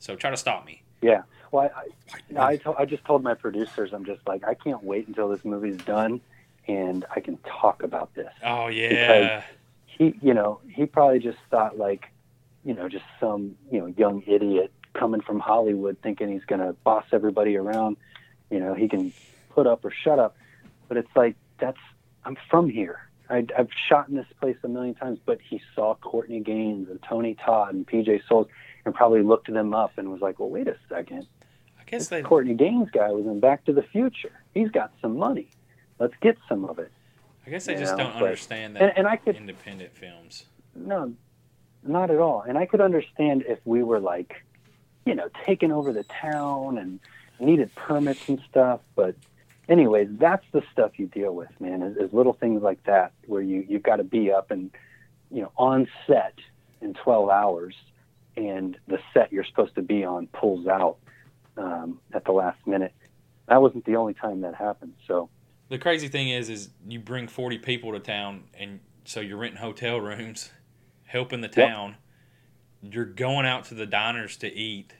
So 0.00 0.16
try 0.16 0.30
to 0.30 0.36
stop 0.36 0.66
me. 0.66 0.82
Yeah. 1.00 1.22
Well, 1.52 1.70
I, 1.74 2.38
I, 2.38 2.46
I, 2.46 2.56
to, 2.56 2.74
I 2.78 2.84
just 2.84 3.04
told 3.04 3.22
my 3.22 3.34
producers, 3.34 3.92
I'm 3.92 4.04
just 4.04 4.26
like, 4.26 4.44
I 4.44 4.54
can't 4.54 4.82
wait 4.82 5.08
until 5.08 5.28
this 5.28 5.44
movie's 5.44 5.78
done 5.78 6.20
and 6.68 7.04
I 7.14 7.20
can 7.20 7.38
talk 7.38 7.82
about 7.82 8.14
this. 8.14 8.32
Oh 8.42 8.68
yeah, 8.68 9.42
He, 9.86 10.14
you 10.20 10.34
know, 10.34 10.60
he 10.68 10.86
probably 10.86 11.20
just 11.20 11.38
thought 11.50 11.78
like, 11.78 12.06
you 12.64 12.74
know, 12.74 12.88
just 12.88 13.04
some, 13.20 13.56
you 13.70 13.78
know, 13.78 13.86
young 13.86 14.22
idiot 14.26 14.72
coming 14.92 15.20
from 15.20 15.38
Hollywood 15.38 15.96
thinking 16.02 16.30
he's 16.30 16.44
going 16.44 16.60
to 16.60 16.72
boss 16.84 17.04
everybody 17.12 17.56
around. 17.56 17.96
You 18.50 18.60
know, 18.60 18.74
he 18.74 18.88
can 18.88 19.12
put 19.50 19.66
up 19.66 19.84
or 19.84 19.90
shut 19.90 20.18
up. 20.18 20.36
But 20.88 20.96
it's 20.96 21.14
like, 21.14 21.36
that's, 21.58 21.78
I'm 22.24 22.36
from 22.50 22.68
here. 22.68 23.00
I, 23.28 23.46
I've 23.56 23.70
shot 23.88 24.08
in 24.08 24.16
this 24.16 24.26
place 24.40 24.56
a 24.62 24.68
million 24.68 24.94
times, 24.94 25.18
but 25.24 25.38
he 25.40 25.60
saw 25.74 25.94
Courtney 25.96 26.40
Gains 26.40 26.88
and 26.88 27.02
Tony 27.02 27.34
Todd 27.34 27.74
and 27.74 27.86
PJ 27.86 28.22
Soles 28.28 28.48
and 28.86 28.94
probably 28.94 29.22
looked 29.22 29.52
them 29.52 29.74
up 29.74 29.98
and 29.98 30.10
was 30.10 30.20
like, 30.22 30.38
well, 30.38 30.48
wait 30.48 30.68
a 30.68 30.76
second. 30.88 31.26
I 31.78 31.82
guess 31.84 32.02
This 32.02 32.08
they. 32.08 32.22
Courtney 32.22 32.54
Gains 32.54 32.88
guy 32.90 33.10
was 33.10 33.26
in 33.26 33.40
Back 33.40 33.64
to 33.66 33.72
the 33.72 33.82
Future. 33.82 34.32
He's 34.54 34.70
got 34.70 34.92
some 35.02 35.18
money. 35.18 35.48
Let's 35.98 36.14
get 36.22 36.38
some 36.48 36.64
of 36.64 36.78
it. 36.78 36.90
I 37.46 37.50
guess 37.50 37.66
they 37.66 37.74
you 37.74 37.80
just 37.80 37.96
know, 37.96 38.04
don't 38.04 38.14
but- 38.14 38.22
understand 38.24 38.76
that 38.76 38.82
And, 38.82 38.92
and 38.98 39.06
I 39.06 39.16
could 39.16 39.36
independent 39.36 39.94
films. 39.94 40.44
no, 40.74 41.14
not 41.82 42.10
at 42.10 42.18
all. 42.18 42.42
And 42.42 42.56
I 42.56 42.64
could 42.66 42.80
understand 42.80 43.44
if 43.46 43.58
we 43.64 43.82
were 43.82 44.00
like, 44.00 44.44
you 45.04 45.14
know, 45.14 45.28
taking 45.44 45.70
over 45.72 45.92
the 45.92 46.04
town 46.04 46.78
and 46.78 46.98
needed 47.38 47.74
permits 47.74 48.28
and 48.28 48.40
stuff. 48.50 48.80
But 48.96 49.14
anyways, 49.68 50.08
that's 50.12 50.44
the 50.52 50.62
stuff 50.72 50.92
you 50.98 51.06
deal 51.06 51.32
with, 51.34 51.48
man. 51.60 51.82
Is, 51.82 51.96
is 51.96 52.12
little 52.12 52.32
things 52.34 52.62
like 52.62 52.82
that 52.84 53.12
where 53.26 53.42
you 53.42 53.64
you've 53.68 53.82
got 53.84 53.96
to 53.96 54.04
be 54.04 54.32
up 54.32 54.50
and 54.50 54.70
you 55.30 55.42
know 55.42 55.52
on 55.56 55.86
set 56.08 56.34
in 56.80 56.94
12 56.94 57.30
hours, 57.30 57.74
and 58.36 58.76
the 58.86 58.98
set 59.14 59.32
you're 59.32 59.44
supposed 59.44 59.74
to 59.76 59.82
be 59.82 60.04
on 60.04 60.26
pulls 60.28 60.66
out 60.66 60.96
um, 61.56 62.00
at 62.12 62.24
the 62.24 62.32
last 62.32 62.58
minute. 62.66 62.92
That 63.48 63.62
wasn't 63.62 63.84
the 63.84 63.96
only 63.96 64.14
time 64.14 64.40
that 64.42 64.54
happened. 64.54 64.94
So 65.06 65.28
The 65.68 65.78
crazy 65.78 66.08
thing 66.08 66.28
is, 66.28 66.48
is 66.50 66.68
you 66.86 66.98
bring 67.00 67.28
forty 67.28 67.58
people 67.58 67.92
to 67.92 68.00
town, 68.00 68.44
and 68.54 68.80
so 69.04 69.20
you're 69.20 69.38
renting 69.38 69.60
hotel 69.60 70.00
rooms, 70.00 70.50
helping 71.04 71.40
the 71.40 71.48
Yep. 71.54 71.68
town. 71.68 71.96
You're 72.82 73.04
going 73.04 73.46
out 73.46 73.64
to 73.66 73.74
the 73.74 73.86
diners 73.86 74.36
to 74.38 74.52
eat. 74.52 74.92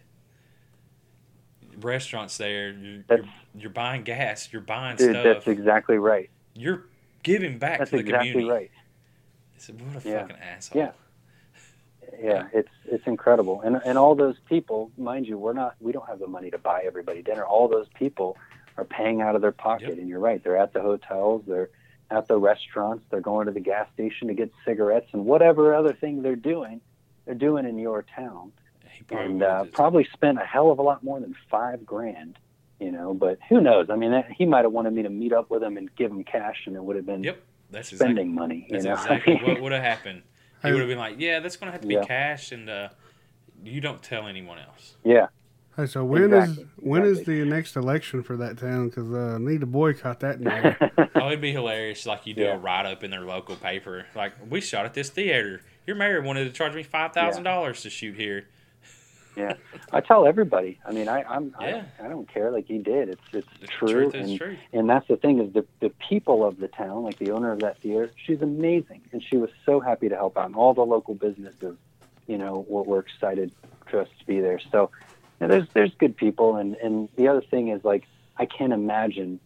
Restaurants 1.80 2.37
there. 2.39 2.70
You're, 2.70 3.05
you're, 3.09 3.24
you're 3.55 3.70
buying 3.70 4.03
gas. 4.03 4.49
You're 4.51 4.62
buying 4.62 4.97
dude, 4.97 5.11
stuff. 5.11 5.24
that's 5.24 5.47
exactly 5.47 5.99
right. 5.99 6.30
you're 6.55 6.84
giving 7.22 7.59
back 7.59 7.80
That's 7.80 7.91
to 7.91 7.97
the 7.97 8.01
exactly 8.01 8.30
community. 8.32 8.51
right. 8.51 8.70
It's- 9.57 9.70
what 9.95 10.05
a 10.05 10.09
Yeah. 10.09 10.20
fucking 10.22 10.37
asshole. 10.37 10.80
Yeah. 10.82 10.93
Yeah, 12.22 12.48
it's 12.52 12.68
it's 12.86 13.07
incredible, 13.07 13.61
and 13.62 13.80
and 13.84 13.98
all 13.98 14.14
those 14.14 14.36
people, 14.48 14.90
mind 14.98 15.26
you, 15.26 15.38
we're 15.38 15.52
not 15.52 15.74
we 15.80 15.92
don't 15.92 16.07
have 16.09 16.18
the 16.18 16.26
money 16.26 16.50
to 16.50 16.59
buy 16.59 16.82
everybody 16.86 17.22
dinner. 17.22 17.44
All 17.44 17.68
those 17.68 17.86
people 17.94 18.36
are 18.76 18.84
paying 18.84 19.20
out 19.22 19.34
of 19.34 19.42
their 19.42 19.52
pocket, 19.52 19.88
Yep. 19.90 19.98
and 19.98 20.09
you're 20.09 20.20
right. 20.20 20.42
They're 20.42 20.57
at 20.57 20.72
the 20.72 20.80
hotels, 20.82 21.42
they're 21.46 21.70
at 22.11 22.28
the 22.28 22.36
restaurants, 22.36 23.04
they're 23.11 23.20
going 23.20 23.46
to 23.46 23.52
the 23.52 23.61
gas 23.61 23.88
station 23.94 24.28
to 24.28 24.34
get 24.34 24.52
cigarettes 24.64 25.09
and 25.12 25.24
whatever 25.24 25.74
other 25.74 25.92
thing 25.92 26.22
they're 26.22 26.36
doing, 26.36 26.80
they're 27.24 27.34
doing 27.34 27.66
in 27.66 27.78
your 27.78 28.02
town, 28.14 28.52
and 29.11 29.42
uh, 29.42 29.64
probably 29.72 30.07
spent 30.12 30.38
a 30.38 30.44
hell 30.44 30.70
of 30.70 30.78
a 30.78 30.82
lot 30.82 31.02
more 31.02 31.18
than 31.20 31.34
five 31.50 31.84
grand. 31.86 32.38
You 32.78 32.92
know, 32.92 33.14
but 33.14 33.38
who 33.48 33.62
knows? 33.62 33.88
I 33.88 33.96
mean, 33.96 34.11
that- 34.11 34.30
he 34.30 34.44
might 34.44 34.64
have 34.64 34.72
wanted 34.72 34.92
me 34.92 35.02
to 35.02 35.09
meet 35.09 35.32
up 35.32 35.48
with 35.50 35.62
him 35.62 35.78
and 35.78 35.88
give 35.96 36.11
him 36.11 36.22
cash, 36.24 36.64
and 36.66 36.76
it 36.76 36.82
would 36.84 36.96
have 36.96 37.07
been 37.07 37.22
Yep. 37.24 37.40
That's 37.70 37.88
spending 37.88 38.28
exactly, 38.28 38.32
money. 38.32 38.66
You 38.68 38.80
That's 38.80 38.84
know, 38.84 38.92
exactly 39.14 39.40
what 39.42 39.61
would 39.62 39.72
have 39.72 39.82
happened. 39.82 40.22
He 40.67 40.73
would 40.73 40.81
have 40.81 40.89
been 40.89 40.99
like, 40.99 41.17
"Yeah, 41.19 41.41
that's 41.41 41.57
going 41.57 41.69
to 41.69 41.73
have 41.73 41.81
to 41.83 41.87
be 41.89 41.95
Yeah. 41.95 42.05
cash, 42.05 42.53
and 42.53 42.69
uh, 42.69 42.89
you 43.64 43.81
don't 43.81 44.03
tell 44.03 44.27
anyone 44.27 44.59
else." 44.59 44.95
yeah. 45.05 45.27
Hey, 45.77 45.85
so 45.85 46.03
when 46.07 46.33
is 46.33 46.49
Exactly, 46.49 46.67
when 46.77 47.03
is 47.03 47.11
exactly. 47.19 47.41
the 47.41 47.45
next 47.47 47.77
election 47.77 48.23
for 48.23 48.35
that 48.39 48.57
town? 48.57 48.89
Because 48.89 49.12
uh, 49.12 49.35
I 49.35 49.39
need 49.39 49.61
to 49.61 49.67
boycott 49.67 50.21
that 50.21 50.41
now. 50.41 50.75
Oh, 51.14 51.27
it'd 51.29 51.41
be 51.43 51.53
hilarious. 51.53 52.07
Like 52.07 52.27
you 52.27 52.33
do 52.35 52.43
Yeah. 52.43 52.55
a 52.55 52.59
write 52.59 52.87
up 52.87 53.05
in 53.05 53.11
their 53.11 53.21
local 53.23 53.57
paper. 53.57 54.07
Like 54.14 54.33
we 54.49 54.61
shot 54.62 54.87
at 54.87 54.95
this 54.95 55.11
theater. 55.11 55.61
Your 55.87 55.97
mayor 55.97 56.23
wanted 56.23 56.45
to 56.45 56.51
charge 56.51 56.75
me 56.75 56.83
five 56.83 57.12
thousand 57.12 57.43
dollars 57.43 57.83
to 57.83 57.91
shoot 57.91 58.17
here. 58.17 58.47
Yeah, 59.37 59.55
I 59.93 60.01
tell 60.01 60.26
everybody. 60.26 60.78
I 60.84 60.93
mean, 60.93 61.09
I, 61.09 61.22
I'm 61.22 61.55
Yeah. 61.61 61.84
I, 62.01 62.07
I 62.07 62.09
don't 62.09 62.32
care. 62.32 62.51
Like 62.51 62.66
he 62.66 62.78
did. 62.78 63.09
It's 63.09 63.22
it's 63.32 63.49
The 63.61 63.66
true, 63.66 64.11
and 64.14 64.39
true. 64.39 64.57
and 64.72 64.89
that's 64.89 65.07
the 65.09 65.16
thing 65.16 65.41
is 65.41 65.53
the 65.53 65.64
the 65.80 65.93
people 66.09 66.45
of 66.45 66.59
the 66.59 66.68
town, 66.68 67.03
like 67.03 67.18
the 67.18 67.30
owner 67.30 67.53
of 67.53 67.61
that 67.61 67.80
theater, 67.80 68.11
she's 68.24 68.41
amazing, 68.43 69.03
and 69.12 69.22
she 69.22 69.37
was 69.37 69.51
so 69.64 69.80
happy 69.80 70.09
to 70.09 70.16
help 70.16 70.37
out. 70.37 70.47
And 70.47 70.57
all 70.57 70.74
the 70.74 70.84
local 70.84 71.14
businesses, 71.14 71.76
you 72.26 72.39
know, 72.39 72.64
were, 72.68 72.82
were 72.82 72.99
excited 73.01 73.53
for 73.91 74.01
us 74.01 74.09
to 74.18 74.26
be 74.26 74.41
there. 74.41 74.61
So 74.72 74.91
you 75.41 75.47
know, 75.47 75.55
there's 75.55 75.68
there's 75.74 75.93
good 75.99 76.16
people, 76.16 76.57
and 76.57 76.74
and 76.76 77.09
the 77.16 77.28
other 77.28 77.43
thing 77.43 77.68
is 77.68 77.84
like 77.84 78.05
I 78.39 78.47
can't 78.47 78.72
imagine 78.72 79.41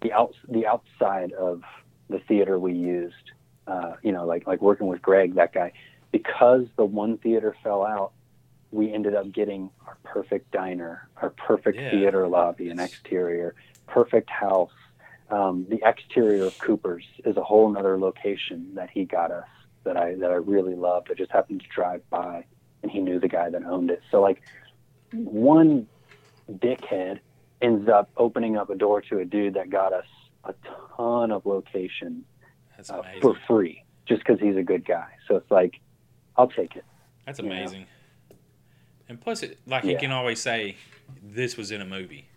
the 0.00 0.12
out 0.12 0.34
the 0.48 0.66
outside 0.66 1.32
of 1.32 1.62
the 2.08 2.18
theater 2.20 2.58
we 2.58 2.74
used. 2.74 3.14
Uh, 3.66 3.94
you 4.02 4.12
know, 4.12 4.26
like 4.26 4.46
like 4.46 4.60
working 4.60 4.86
with 4.88 5.02
Greg, 5.02 5.34
that 5.36 5.52
guy, 5.52 5.72
because 6.10 6.66
the 6.76 6.84
one 6.84 7.18
theater 7.18 7.56
fell 7.62 7.84
out 7.84 8.12
we 8.72 8.92
ended 8.92 9.14
up 9.14 9.30
getting 9.30 9.70
our 9.86 9.98
perfect 10.02 10.50
diner, 10.50 11.08
our 11.20 11.30
perfect 11.30 11.78
Yeah. 11.78 11.90
theater 11.90 12.26
lobby 12.26 12.70
and 12.70 12.80
exterior, 12.80 13.54
perfect 13.86 14.30
house. 14.30 14.72
Um, 15.30 15.66
the 15.68 15.80
exterior 15.84 16.46
of 16.46 16.58
Cooper's 16.58 17.04
is 17.24 17.36
a 17.36 17.42
whole 17.42 17.76
other 17.76 17.98
location 17.98 18.74
that 18.74 18.90
he 18.90 19.04
got 19.04 19.30
us 19.30 19.46
that 19.84 19.96
I 19.96 20.14
that 20.16 20.30
I 20.30 20.36
really 20.36 20.74
loved. 20.74 21.10
I 21.10 21.14
just 21.14 21.30
happened 21.30 21.60
to 21.62 21.68
drive 21.68 22.08
by, 22.10 22.44
and 22.82 22.90
he 22.90 23.00
knew 23.00 23.18
the 23.20 23.28
guy 23.28 23.50
that 23.50 23.62
owned 23.64 23.90
it. 23.90 24.02
So 24.10 24.20
like, 24.20 24.42
one 25.12 25.86
dickhead 26.50 27.20
ends 27.60 27.88
up 27.88 28.10
opening 28.16 28.56
up 28.56 28.70
a 28.70 28.74
door 28.74 29.00
to 29.02 29.18
a 29.18 29.24
dude 29.24 29.54
that 29.54 29.70
got 29.70 29.92
us 29.92 30.06
a 30.44 30.54
ton 30.96 31.30
of 31.30 31.46
location 31.46 32.24
uh, 32.90 33.02
for 33.20 33.34
free, 33.46 33.84
just 34.06 34.20
because 34.24 34.40
he's 34.40 34.56
a 34.56 34.62
good 34.62 34.84
guy. 34.84 35.08
So 35.28 35.36
it's 35.36 35.50
like, 35.50 35.80
I'll 36.36 36.48
take 36.48 36.74
it. 36.76 36.84
That's 37.26 37.38
you 37.38 37.48
know. 37.48 37.86
Amazing. 39.12 39.18
And 39.18 39.20
plus, 39.20 39.42
it 39.42 39.58
like 39.66 39.84
he 39.84 39.94
can 39.96 40.12
always 40.12 40.40
say, 40.40 40.76
"This 41.22 41.56
was 41.56 41.70
in 41.70 41.80
a 41.80 41.86
movie." 41.86 42.28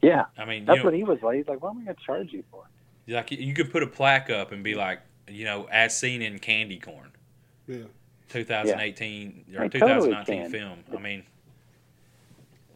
Yeah, 0.00 0.24
I 0.36 0.44
mean, 0.44 0.60
you 0.62 0.66
that's 0.66 0.78
know, 0.78 0.84
what 0.86 0.94
he 0.94 1.04
was 1.04 1.22
like. 1.22 1.36
He's 1.36 1.46
like, 1.46 1.62
what 1.62 1.70
am 1.70 1.82
I 1.82 1.84
going 1.84 1.96
to 1.96 2.02
charge 2.02 2.32
you 2.32 2.42
for? 2.50 2.64
like 3.08 3.30
you 3.30 3.54
could 3.54 3.70
put 3.70 3.82
a 3.82 3.86
plaque 3.86 4.30
up 4.30 4.50
and 4.52 4.62
be 4.64 4.74
like, 4.74 5.00
you 5.28 5.44
know, 5.44 5.68
as 5.70 5.96
seen 5.96 6.22
in 6.22 6.38
Candy 6.40 6.78
Corn, 6.78 7.10
yeah. 7.68 7.82
2018 8.30 9.44
or 9.56 9.64
I 9.64 9.68
totally 9.68 10.10
2019 10.10 10.42
can. 10.42 10.50
film. 10.50 10.78
I 10.96 11.00
mean, 11.00 11.22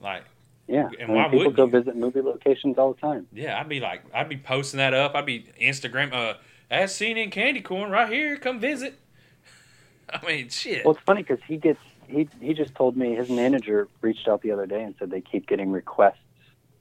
like, 0.01 0.25
Yeah, 0.69 0.89
And 1.01 1.11
I 1.11 1.15
mean, 1.15 1.17
why 1.17 1.25
people 1.25 1.39
wouldn't 1.39 1.57
go 1.57 1.65
you? 1.65 1.71
visit 1.71 1.97
movie 1.97 2.21
locations 2.21 2.79
all 2.79 2.93
the 2.93 3.01
time. 3.01 3.27
yeah, 3.33 3.59
I'd 3.59 3.69
be 3.69 3.81
like, 3.81 4.03
I'd 4.15 4.29
be 4.29 4.37
posting 4.37 4.79
that 4.79 4.95
up. 4.95 5.15
I'd 5.15 5.27
be 5.27 5.47
Instagram, 5.61 6.13
uh, 6.13 6.35
as 6.71 6.95
seen 6.95 7.17
in 7.17 7.31
Candy 7.31 7.61
Corn, 7.61 7.91
right 7.91 8.13
here. 8.13 8.37
Come 8.37 8.61
visit. 8.61 8.99
I 10.11 10.25
mean, 10.27 10.49
shit. 10.49 10.85
Well, 10.85 10.95
it's 10.95 11.03
funny 11.05 11.23
because 11.23 11.41
he 11.49 11.57
gets 11.57 11.81
he 12.09 12.29
he 12.41 12.55
just 12.55 12.75
told 12.75 12.97
me 12.97 13.15
his 13.15 13.29
manager 13.29 13.89
reached 14.01 14.29
out 14.29 14.43
the 14.43 14.53
other 14.53 14.67
day 14.67 14.83
and 14.83 14.95
said 14.99 15.11
they 15.11 15.21
keep 15.21 15.47
getting 15.47 15.71
requests 15.71 16.19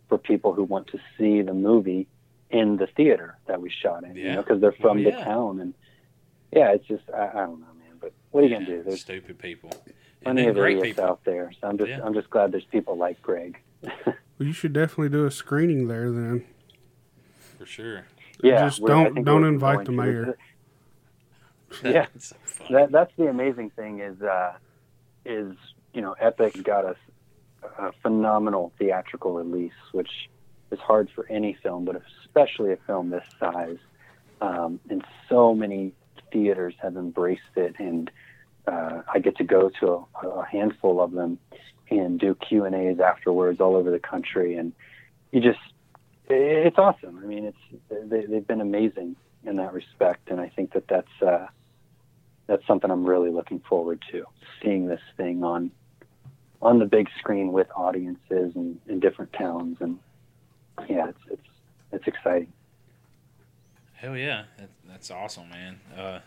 for 0.09 0.17
people 0.17 0.53
who 0.53 0.63
want 0.63 0.88
to 0.88 0.99
see 1.17 1.41
the 1.41 1.53
movie 1.53 2.07
in 2.51 2.78
the 2.78 2.88
theater 2.88 3.38
that 3.47 3.61
we 3.61 3.69
shot 3.69 4.03
in. 4.03 4.15
You 4.15 4.34
know, 4.34 4.41
because 4.41 4.61
they're 4.61 4.71
from 4.71 4.99
Oh, 4.99 5.03
the 5.03 5.09
yeah. 5.09 5.23
town 5.23 5.59
and 5.59 5.73
yeah, 6.51 6.71
it's 6.73 6.86
just 6.88 7.03
I, 7.13 7.30
I 7.30 7.34
don't 7.45 7.59
know, 7.59 7.73
man. 7.80 7.97
But 7.99 8.13
what 8.32 8.43
are 8.43 8.47
you 8.47 8.53
Yeah, 8.53 8.59
gonna 8.59 8.78
do? 8.78 8.84
There's 8.84 9.01
stupid 9.01 9.39
people. 9.39 9.71
And 10.28 10.36
plenty 10.38 10.41
then 10.43 10.49
of 10.51 10.55
great 10.55 10.78
idiots 10.78 10.97
people. 10.97 11.03
out 11.11 11.23
there. 11.26 11.51
So 11.59 11.67
I'm 11.67 11.78
just 11.78 11.89
Yeah. 11.89 12.01
I'm 12.03 12.13
just 12.13 12.30
glad 12.30 12.51
there's 12.51 12.65
people 12.65 12.97
like 12.97 13.21
Greg. 13.21 13.57
Well, 14.38 14.45
you 14.47 14.51
should 14.53 14.73
definitely 14.73 15.07
do 15.07 15.26
a 15.26 15.32
screening 15.32 15.88
there 15.88 16.11
then. 16.11 16.43
For 17.57 17.65
sure. 17.65 18.03
Yeah, 18.43 18.65
Just 18.67 18.84
don't- 18.84 19.23
don't 19.23 19.45
invite 19.45 19.86
going 19.86 19.97
the 19.97 20.03
to. 20.03 20.11
mayor. 20.11 20.38
Yeah. 21.84 22.07
That's 22.13 22.28
so 22.28 22.36
that 22.71 22.91
that's 22.91 23.13
the 23.17 23.28
amazing 23.28 23.69
thing 23.71 23.99
is 24.01 24.21
uh, 24.21 24.53
is 25.26 25.55
you 25.93 26.01
know 26.01 26.15
Epic 26.19 26.61
got 26.63 26.86
us 26.86 26.97
a 27.78 27.91
phenomenal 28.01 28.71
theatrical 28.78 29.34
release, 29.34 29.73
which 29.91 30.30
is 30.71 30.80
hard 30.80 31.09
for 31.13 31.26
any 31.30 31.57
film, 31.61 31.86
but 31.86 32.01
especially 32.23 32.71
a 32.71 32.78
film 32.88 33.09
this 33.09 33.26
size. 33.39 33.78
Um, 34.41 34.80
and 34.89 35.03
so 35.30 35.55
many 35.55 35.93
theaters 36.32 36.76
have 36.82 36.97
embraced 36.97 37.41
it, 37.55 37.76
and 37.80 38.11
uh, 38.67 39.01
I 39.11 39.19
get 39.19 39.38
to 39.38 39.43
go 39.43 39.71
to 39.80 40.05
a, 40.21 40.28
a 40.28 40.45
handful 40.45 41.01
of 41.01 41.11
them 41.11 41.39
and 41.89 42.19
do 42.19 42.36
Q 42.36 42.65
and 42.65 42.76
A's 42.76 42.99
afterwards 42.99 43.61
all 43.61 43.76
over 43.76 43.91
the 43.91 43.99
country, 43.99 44.55
and 44.55 44.73
you 45.32 45.41
just 45.41 45.59
it's 46.28 46.78
awesome. 46.78 47.19
I 47.23 47.28
mean, 47.28 47.45
it's 47.45 48.09
they, 48.09 48.26
they've 48.26 48.47
been 48.47 48.61
amazing 48.61 49.15
in 49.43 49.57
that 49.57 49.73
respect, 49.73 50.30
and 50.30 50.39
I 50.39 50.49
think 50.49 50.73
that 50.73 50.88
that's 50.88 51.21
uh, 51.21 51.47
that's 52.47 52.65
something 52.67 52.91
I'm 52.91 53.05
really 53.05 53.31
looking 53.31 53.59
forward 53.67 54.03
to 54.11 54.25
seeing 54.61 54.87
this 54.87 55.01
thing 55.17 55.43
on 55.43 55.71
on 56.61 56.79
the 56.79 56.85
big 56.85 57.07
screen 57.19 57.51
with 57.51 57.67
audiences 57.75 58.55
and 58.55 58.79
in 58.87 58.99
different 58.99 59.31
towns, 59.33 59.77
and 59.81 59.99
yeah, 60.89 61.09
it's 61.09 61.19
it's 61.29 61.47
it's 61.91 62.07
exciting. 62.07 62.51
Hell 63.93 64.17
yeah, 64.17 64.43
that, 64.57 64.69
that's 64.87 65.11
awesome, 65.11 65.49
man. 65.49 65.79
Uh, 65.97 66.19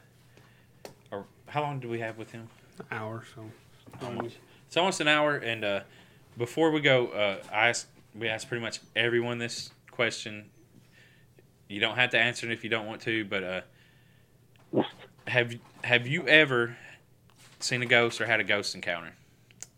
or 1.10 1.26
how 1.46 1.62
long 1.62 1.80
do 1.80 1.88
we 1.88 2.00
have 2.00 2.18
with 2.18 2.32
him? 2.32 2.48
an 2.78 2.86
Hour 2.90 3.24
so. 3.34 3.44
Almost. 4.06 4.36
It's 4.66 4.76
almost 4.76 5.00
an 5.00 5.08
hour, 5.08 5.36
and 5.36 5.64
uh, 5.64 5.80
before 6.36 6.70
we 6.70 6.80
go, 6.80 7.08
uh, 7.08 7.38
I 7.52 7.68
asked, 7.68 7.86
we 8.14 8.28
asked 8.28 8.48
pretty 8.48 8.62
much 8.62 8.80
everyone 8.94 9.38
this 9.38 9.70
question. 9.90 10.50
You 11.68 11.80
don't 11.80 11.96
have 11.96 12.10
to 12.10 12.18
answer 12.18 12.46
it 12.46 12.52
if 12.52 12.64
you 12.64 12.70
don't 12.70 12.86
want 12.86 13.00
to, 13.02 13.24
but 13.24 13.42
uh, 13.42 13.60
have 15.28 15.54
have 15.84 16.06
you 16.06 16.26
ever 16.26 16.76
seen 17.60 17.82
a 17.82 17.86
ghost 17.86 18.20
or 18.20 18.26
had 18.26 18.40
a 18.40 18.44
ghost 18.44 18.74
encounter? 18.74 19.12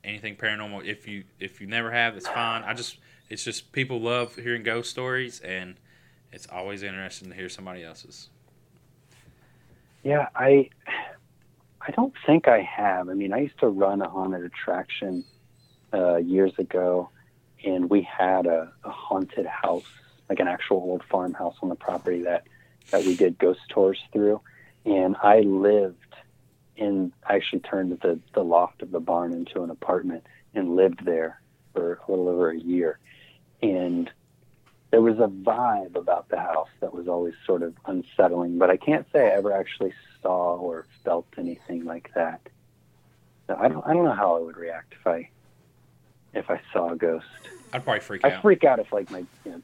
Anything 0.03 0.37
paranormal? 0.37 0.85
If 0.85 1.07
you 1.07 1.25
if 1.39 1.61
you 1.61 1.67
never 1.67 1.91
have, 1.91 2.17
it's 2.17 2.29
fine. 2.29 2.63
I 2.63 2.75
just 2.75 2.99
it's 3.29 3.45
just 3.45 3.73
people 3.73 4.01
love 4.01 4.35
hearing 4.37 4.63
ghost 4.63 4.91
stories, 4.91 5.41
and 5.41 5.77
it's 6.33 6.47
always 6.51 6.83
interesting 6.83 7.29
to 7.29 7.35
hear 7.35 7.49
somebody 7.49 7.85
else's. 7.85 8.29
Yeah, 10.03 10.29
I 10.35 10.71
I 11.81 11.91
don't 11.93 12.15
think 12.27 12.49
I 12.49 12.63
have. 12.63 13.09
I 13.09 13.15
mean, 13.15 13.33
I 13.33 13.41
used 13.41 13.59
to 13.61 13.69
run 13.69 14.01
a 14.03 14.09
haunted 14.09 14.45
attraction 14.45 15.25
uh, 15.93 16.17
years 16.17 16.53
ago, 16.59 17.11
and 17.65 17.91
we 17.91 18.03
had 18.03 18.47
a, 18.47 18.73
a 18.85 18.91
haunted 18.91 19.47
house, 19.47 19.85
like 20.29 20.41
an 20.41 20.49
actual 20.49 20.79
old 20.79 21.03
farmhouse 21.11 21.57
on 21.63 21.69
the 21.69 21.75
property 21.75 22.23
that 22.23 22.45
that 22.91 23.05
we 23.05 23.15
did 23.15 23.39
ghost 23.39 23.61
tours 23.69 23.99
through, 24.13 24.41
and 24.85 25.17
I 25.23 25.41
lived 25.41 25.97
in. 26.77 27.13
I 27.27 27.37
actually 27.37 27.61
turned 27.61 27.99
the 28.01 28.19
the 28.35 28.45
loft 28.45 28.83
of 28.83 28.91
the 28.91 29.01
barn 29.01 29.33
into 29.33 29.63
an 29.63 29.71
apartment 29.71 30.27
and 30.55 30.77
lived 30.77 31.05
there 31.05 31.41
for 31.73 32.01
a 32.07 32.11
little 32.11 32.29
over 32.29 32.51
a 32.51 32.59
year, 32.59 32.99
and 33.63 34.11
there 34.91 35.01
was 35.01 35.19
a 35.19 35.29
vibe 35.29 35.95
about 35.95 36.29
the 36.29 36.39
house 36.39 36.69
that 36.81 36.93
was 36.93 37.07
always 37.07 37.35
sort 37.47 37.63
of 37.63 37.75
unsettling, 37.87 38.59
but 38.59 38.71
I 38.71 38.77
can't 38.77 39.07
say 39.13 39.29
I 39.29 39.37
ever 39.37 39.53
actually 39.53 39.93
saw 40.21 40.57
or 40.57 40.87
felt 41.05 41.27
anything 41.39 41.85
like 41.85 42.11
that. 42.15 42.41
So 43.47 43.57
I 43.59 43.69
don't 43.69 43.87
I 43.87 43.93
don't 43.93 44.05
know 44.05 44.15
how 44.15 44.37
I 44.37 44.41
would 44.41 44.57
react 44.57 44.95
if 44.99 45.07
I 45.07 45.29
if 46.35 46.51
I 46.51 46.61
saw 46.73 46.91
a 46.91 46.97
ghost. 46.97 47.27
I'd 47.73 47.85
probably 47.85 48.01
freak 48.01 48.25
out 48.25 48.33
I 48.33 48.41
freak 48.41 48.65
out 48.65 48.79
if 48.81 48.93
like 48.93 49.11
my 49.11 49.25
you 49.45 49.53
know, 49.53 49.63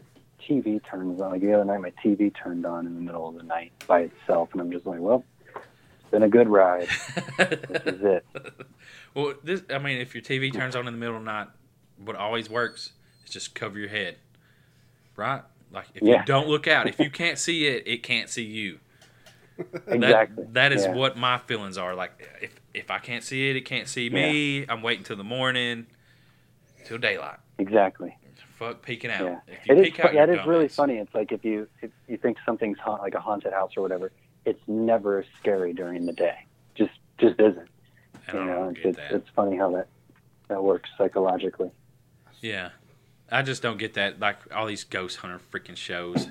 TV 0.48 0.80
turns 0.88 1.20
on. 1.20 1.32
Like 1.32 1.40
the 1.40 1.52
other 1.54 1.64
night, 1.64 1.80
my 1.80 1.92
TV 2.04 2.32
turned 2.34 2.66
on 2.66 2.86
in 2.86 2.94
the 2.94 3.00
middle 3.00 3.28
of 3.28 3.34
the 3.36 3.42
night 3.42 3.72
by 3.86 4.00
itself, 4.00 4.50
and 4.52 4.60
I'm 4.60 4.70
just 4.70 4.86
like, 4.86 5.00
well, 5.00 5.24
it's 5.54 6.10
been 6.10 6.22
a 6.22 6.28
good 6.28 6.48
ride. 6.48 6.88
This 7.38 7.82
is 7.86 8.00
it. 8.02 8.26
well, 9.14 9.34
this 9.42 9.62
I 9.70 9.78
mean, 9.78 9.98
if 9.98 10.14
your 10.14 10.22
TV 10.22 10.52
turns 10.52 10.76
on 10.76 10.86
in 10.86 10.94
the 10.94 10.98
middle 10.98 11.16
of 11.16 11.22
the 11.22 11.30
night, 11.30 11.48
what 11.96 12.16
always 12.16 12.48
works 12.50 12.92
is 13.24 13.32
just 13.32 13.54
cover 13.54 13.78
your 13.78 13.88
head, 13.88 14.16
right? 15.16 15.42
Like 15.70 15.86
if 15.94 16.02
Yeah. 16.02 16.20
you 16.20 16.24
don't 16.24 16.48
look 16.48 16.66
out, 16.68 16.86
if 16.88 16.98
you 17.00 17.10
can't 17.10 17.38
see 17.38 17.66
it, 17.66 17.86
it 17.86 18.02
can't 18.02 18.28
see 18.28 18.44
you. 18.44 18.78
Exactly. 19.88 20.44
That, 20.44 20.54
that 20.54 20.72
is 20.72 20.84
Yeah. 20.84 20.92
what 20.94 21.16
my 21.16 21.38
feelings 21.38 21.78
are. 21.78 21.94
Like 21.94 22.12
if 22.42 22.60
if 22.74 22.90
I 22.90 22.98
can't 22.98 23.24
see 23.24 23.48
it, 23.48 23.56
it 23.56 23.62
can't 23.62 23.88
see 23.88 24.10
me. 24.10 24.66
I'm 24.68 24.82
waiting 24.82 25.02
till 25.02 25.16
the 25.16 25.24
morning, 25.24 25.86
till 26.84 26.98
daylight. 26.98 27.38
Exactly. 27.58 28.16
Fuck 28.58 28.82
peeking 28.82 29.10
out. 29.10 29.22
Yeah. 29.22 29.38
If 29.46 29.66
you 29.68 29.74
It 29.74 29.78
is. 29.78 29.84
peek 29.84 30.00
out, 30.00 30.12
That 30.14 30.28
you're 30.30 30.46
really 30.46 30.68
funny. 30.68 30.96
It's 30.96 31.14
like 31.14 31.30
if 31.32 31.44
you 31.44 31.68
if 31.82 31.90
you 32.08 32.16
think 32.16 32.38
something's 32.44 32.78
haunt, 32.78 33.02
like 33.02 33.14
a 33.14 33.20
haunted 33.20 33.52
house 33.52 33.72
or 33.76 33.82
whatever, 33.82 34.12
it's 34.44 34.60
never 34.66 35.24
scary 35.38 35.72
during 35.74 36.06
the 36.06 36.12
day. 36.12 36.46
Just 36.74 36.92
just 37.18 37.38
isn't. 37.38 37.68
You 38.32 38.40
I 38.40 38.44
know, 38.44 38.54
don't 38.54 38.78
it's, 38.78 38.96
that. 38.96 39.12
it's 39.12 39.28
funny 39.36 39.56
how 39.56 39.70
that 39.72 39.88
that 40.48 40.62
works 40.62 40.88
psychologically. 40.96 41.70
Yeah. 42.40 42.70
I 43.30 43.42
just 43.42 43.60
don't 43.62 43.76
get 43.78 43.94
that. 43.94 44.20
Like 44.20 44.36
all 44.54 44.66
these 44.66 44.84
ghost 44.84 45.18
hunter 45.18 45.38
freaking 45.52 45.76
shows. 45.76 46.28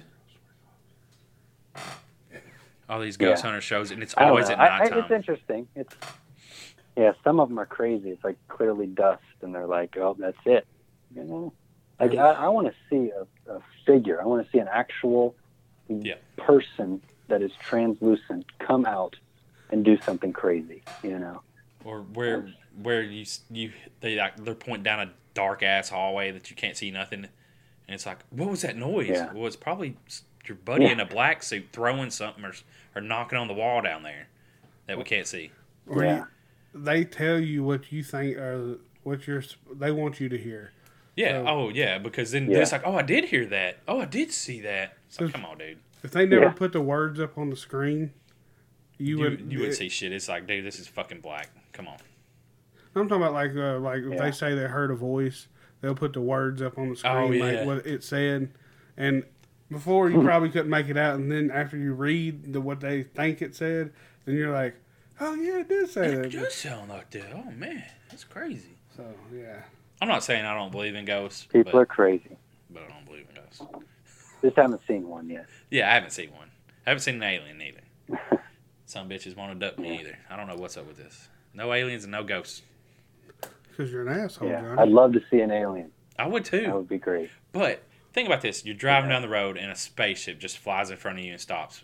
All 2.88 3.00
these 3.02 3.18
ghost 3.18 3.40
Yeah. 3.44 3.50
hunter 3.50 3.62
shows, 3.62 3.92
and 3.92 4.02
it's 4.04 4.14
always 4.16 4.50
at 4.50 4.60
I, 4.60 4.68
I, 4.68 4.84
it's 5.00 5.12
interesting. 5.12 5.68
It's 5.76 5.94
yeah, 6.96 7.14
some 7.24 7.40
of 7.40 7.50
them 7.50 7.58
are 7.60 7.66
crazy. 7.66 8.10
It's 8.12 8.24
like 8.24 8.38
clearly 8.48 8.86
dust, 8.86 9.24
and 9.42 9.54
they're 9.54 9.66
like, 9.68 9.98
"Oh, 9.98 10.16
that's 10.18 10.38
it." 10.46 10.66
You 11.16 11.24
know, 11.24 11.54
like 12.00 12.16
I, 12.16 12.32
I 12.32 12.48
want 12.50 12.68
to 12.68 12.74
see 12.90 13.12
a, 13.12 13.52
a 13.54 13.62
figure. 13.86 14.22
I 14.22 14.26
want 14.26 14.46
to 14.46 14.52
see 14.52 14.60
an 14.60 14.68
actual 14.72 15.36
Yeah. 15.88 16.16
person 16.38 17.02
that 17.28 17.42
is 17.42 17.52
translucent 17.60 18.46
come 18.60 18.86
out 18.86 19.16
and 19.72 19.84
do 19.84 19.98
something 20.02 20.34
crazy. 20.34 20.84
You 21.04 21.20
know, 21.20 21.42
or 21.84 22.02
where 22.02 22.50
where 22.82 23.02
you 23.02 23.26
you 23.50 23.72
they 24.02 24.16
like 24.16 24.36
they're 24.44 24.56
pointing 24.56 24.84
down 24.84 25.00
a 25.00 25.12
dark 25.34 25.64
ass 25.64 25.90
hallway 25.90 26.32
that 26.32 26.50
you 26.50 26.56
can't 26.56 26.78
see 26.78 26.92
nothing, 26.92 27.20
and 27.26 27.30
it's 27.96 28.06
like, 28.06 28.20
what 28.30 28.50
was 28.50 28.62
that 28.62 28.76
noise? 28.78 29.10
Yeah. 29.10 29.32
Well, 29.34 29.48
it's 29.48 29.56
probably 29.56 29.98
your 30.46 30.56
buddy 30.58 30.86
Yeah. 30.86 30.92
in 30.92 31.00
a 31.00 31.06
black 31.06 31.44
suit 31.44 31.68
throwing 31.72 32.10
something 32.12 32.44
or 32.46 32.54
or 32.96 33.02
knocking 33.02 33.38
on 33.38 33.48
the 33.48 33.54
wall 33.54 33.82
down 33.82 34.04
there 34.04 34.28
that 34.88 34.98
we 34.98 35.04
can't 35.04 35.28
see. 35.28 35.52
Or 35.88 36.04
Yeah. 36.04 36.18
you, 36.18 36.28
they 36.82 37.04
tell 37.06 37.40
you 37.40 37.64
what 37.64 37.92
you 37.92 38.04
think 38.04 38.38
or 38.38 38.78
what 39.04 39.28
you're 39.28 39.44
they 39.74 39.92
want 39.92 40.20
you 40.20 40.30
to 40.30 40.38
hear. 40.38 40.72
Yeah. 41.16 41.44
So- 41.44 41.48
oh 41.48 41.70
yeah, 41.70 41.98
because 41.98 42.32
then 42.32 42.50
Yeah. 42.50 42.60
it's 42.60 42.72
like, 42.72 42.84
oh, 42.86 42.96
I 42.96 43.02
did 43.02 43.26
hear 43.26 43.46
that. 43.48 43.78
Oh, 43.88 44.02
I 44.02 44.06
did 44.06 44.32
see 44.32 44.62
that. 44.62 44.98
It's 45.08 45.20
like, 45.20 45.30
So- 45.30 45.34
come 45.34 45.46
on, 45.46 45.58
dude. 45.58 45.78
If 46.04 46.12
they 46.12 46.26
never 46.28 46.46
Yeah. 46.46 46.52
put 46.52 46.72
the 46.72 46.82
words 46.82 47.20
up 47.20 47.38
on 47.38 47.50
the 47.50 47.56
screen, 47.56 48.12
you, 48.98 49.18
You 49.18 49.20
would 49.24 49.52
you 49.54 49.60
would 49.60 49.74
see 49.74 49.90
shit. 49.90 50.12
It's 50.14 50.30
like, 50.30 50.46
dude, 50.48 50.66
this 50.66 50.80
is 50.80 50.88
fucking 50.88 51.22
black. 51.22 51.50
Come 51.74 51.88
on. 51.88 51.98
I'm 52.98 53.10
talking 53.10 53.24
about 53.24 53.34
like 53.34 53.56
uh, 53.56 53.80
like 53.80 54.04
if 54.04 54.18
they 54.20 54.32
say 54.32 54.56
they 54.56 54.68
heard 54.68 54.90
a 54.92 54.96
voice, 54.96 55.48
they'll 55.82 55.96
put 55.96 56.14
the 56.14 56.22
words 56.22 56.62
up 56.62 56.78
on 56.78 56.90
the 56.92 56.96
screen 56.96 57.14
Oh, 57.16 57.32
yeah. 57.32 57.44
like 57.44 57.66
what 57.66 57.86
it 57.86 58.04
said, 58.06 58.52
and 58.96 59.24
before 59.70 60.10
you 60.10 60.22
probably 60.24 60.50
couldn't 60.50 60.70
make 60.70 60.88
it 60.88 60.96
out, 60.96 61.16
and 61.16 61.30
then 61.30 61.52
after 61.52 61.76
you 61.76 61.94
read 61.94 62.54
the 62.54 62.62
what 62.62 62.80
they 62.80 63.04
think 63.04 63.42
it 63.42 63.54
said, 63.56 63.92
then 64.24 64.36
you're 64.36 64.54
like, 64.54 64.76
oh 65.20 65.34
yeah, 65.36 65.60
it 65.60 65.68
did 65.68 65.90
say 65.90 66.14
It 66.14 66.22
that. 66.22 66.32
does 66.32 66.54
sound 66.54 66.90
like 66.90 67.10
that. 67.10 67.34
Oh 67.34 67.52
man, 67.52 67.84
that's 68.10 68.24
crazy. 68.24 68.78
So 68.96 69.04
yeah, 69.36 69.64
I'm 70.02 70.08
not 70.08 70.24
saying 70.24 70.46
I 70.46 70.54
don't 70.54 70.72
believe 70.72 70.96
in 70.96 71.06
ghosts, 71.06 71.46
people 71.46 71.72
but, 71.72 71.78
are 71.80 71.86
crazy. 71.86 72.38
but 72.70 72.84
I 72.84 72.88
don't 72.88 73.06
believe 73.06 73.26
in 73.30 73.36
ghosts. 73.42 73.62
Just 74.42 74.58
haven't 74.58 74.82
seen 74.88 75.08
one 75.08 75.30
yet. 75.30 75.46
Yeah, 75.72 75.90
I 75.90 75.94
haven't 75.94 76.12
seen 76.12 76.32
one. 76.32 76.50
I 76.86 76.92
haven't 76.92 77.02
seen 77.02 77.16
an 77.16 77.24
alien 77.24 77.62
either. 77.62 78.42
Some 78.86 79.10
bitches 79.10 79.36
want 79.36 79.60
to 79.60 79.66
duck 79.68 79.80
me 79.80 80.00
either. 80.00 80.18
I 80.30 80.36
don't 80.36 80.48
know 80.48 80.56
what's 80.56 80.78
up 80.78 80.86
with 80.86 80.98
this. 80.98 81.28
No 81.54 81.74
aliens 81.74 82.04
and 82.04 82.12
no 82.12 82.24
ghosts. 82.24 82.62
because 83.70 83.92
you're 83.92 84.08
an 84.08 84.20
asshole, 84.20 84.50
yeah, 84.50 84.62
Jonny. 84.62 84.82
I'd 84.82 84.90
love 84.90 85.14
to 85.14 85.22
see 85.32 85.40
an 85.40 85.50
alien. 85.52 85.92
I 86.20 86.28
would 86.28 86.46
too. 86.46 86.62
That 86.62 86.76
would 86.76 86.90
be 86.90 86.98
great. 86.98 87.30
But 87.52 87.82
think 88.14 88.28
about 88.28 88.42
this: 88.42 88.64
you're 88.66 88.76
driving 88.76 89.10
Yeah. 89.10 89.16
down 89.16 89.22
the 89.24 89.30
road 89.30 89.58
and 89.58 89.72
a 89.72 89.76
spaceship 89.76 90.40
just 90.40 90.58
flies 90.58 90.92
in 90.92 90.98
front 90.98 91.18
of 91.20 91.26
you 91.26 91.32
and 91.32 91.42
stops. 91.42 91.84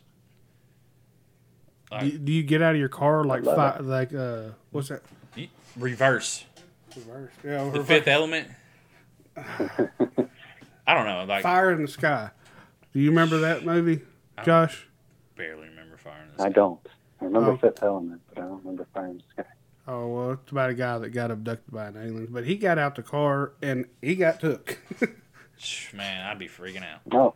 do, 1.99 2.17
do 2.17 2.31
you 2.31 2.43
get 2.43 2.61
out 2.61 2.73
of 2.73 2.79
your 2.79 2.89
car 2.89 3.23
like 3.23 3.43
fi- 3.43 3.79
like 3.79 4.13
uh 4.13 4.49
what's 4.71 4.89
that? 4.89 5.01
You- 5.35 5.47
Reverse 5.77 6.45
Reverse. 6.95 7.31
Yeah, 7.43 7.69
the. 7.69 7.83
Fifth 7.83 8.07
Element. 8.07 8.47
I 9.37 10.93
don't 10.93 11.05
know. 11.05 11.25
Like 11.27 11.43
Fire 11.43 11.71
in 11.71 11.81
the 11.83 11.87
Sky. 11.87 12.31
Do 12.93 12.99
you 12.99 13.09
remember 13.09 13.39
that 13.39 13.65
movie, 13.65 14.01
I- 14.37 14.43
Josh? 14.43 14.87
barely 15.35 15.69
remember 15.69 15.97
Fire 15.97 16.21
in 16.23 16.29
the 16.31 16.35
Sky. 16.39 16.45
I 16.45 16.49
don't. 16.49 16.79
I 17.21 17.25
remember 17.25 17.51
Oh. 17.51 17.57
Fifth 17.57 17.81
Element, 17.83 18.21
but 18.29 18.37
I 18.39 18.41
don't 18.47 18.57
remember 18.59 18.87
Fire 18.93 19.07
in 19.07 19.17
the 19.17 19.23
Sky. 19.43 19.49
Oh 19.87 20.07
well, 20.07 20.31
it's 20.33 20.51
about 20.51 20.69
a 20.69 20.73
guy 20.73 20.97
that 20.99 21.09
got 21.09 21.31
abducted 21.31 21.71
by 21.73 21.87
an 21.87 21.97
alien, 21.97 22.27
but 22.29 22.45
he 22.45 22.55
got 22.55 22.77
out 22.77 22.95
the 22.95 23.01
car 23.03 23.53
and 23.61 23.85
he 24.01 24.15
got 24.15 24.39
took. 24.39 24.77
Shh, 25.57 25.93
Man, 25.93 26.25
I'd 26.27 26.37
be 26.39 26.47
freaking 26.47 26.83
out. 26.83 27.01
No. 27.05 27.33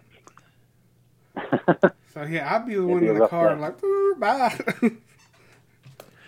so 2.14 2.24
yeah, 2.24 2.54
I'd 2.56 2.66
be 2.66 2.76
the 2.76 2.86
one 2.86 3.04
in 3.04 3.18
the 3.18 3.28
car 3.28 3.56
day. 3.56 3.62
like, 3.62 3.80
bye, 4.20 4.58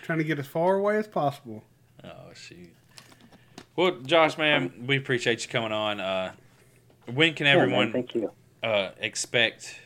trying 0.02 0.18
to 0.18 0.24
get 0.24 0.38
as 0.38 0.46
far 0.46 0.76
away 0.76 0.96
as 0.96 1.06
possible. 1.06 1.62
Oh 2.04 2.32
shoot. 2.34 2.74
Well, 3.78 3.92
Josh, 3.92 4.36
man, 4.36 4.86
we 4.88 4.96
appreciate 4.96 5.44
you 5.44 5.48
coming 5.48 5.70
on. 5.70 6.00
Uh, 6.00 6.32
when 7.14 7.32
can 7.34 7.46
Yeah, 7.46 7.52
everyone 7.52 7.92
thank 7.92 8.12
you. 8.12 8.32
uh, 8.60 8.90
expect 8.98 9.78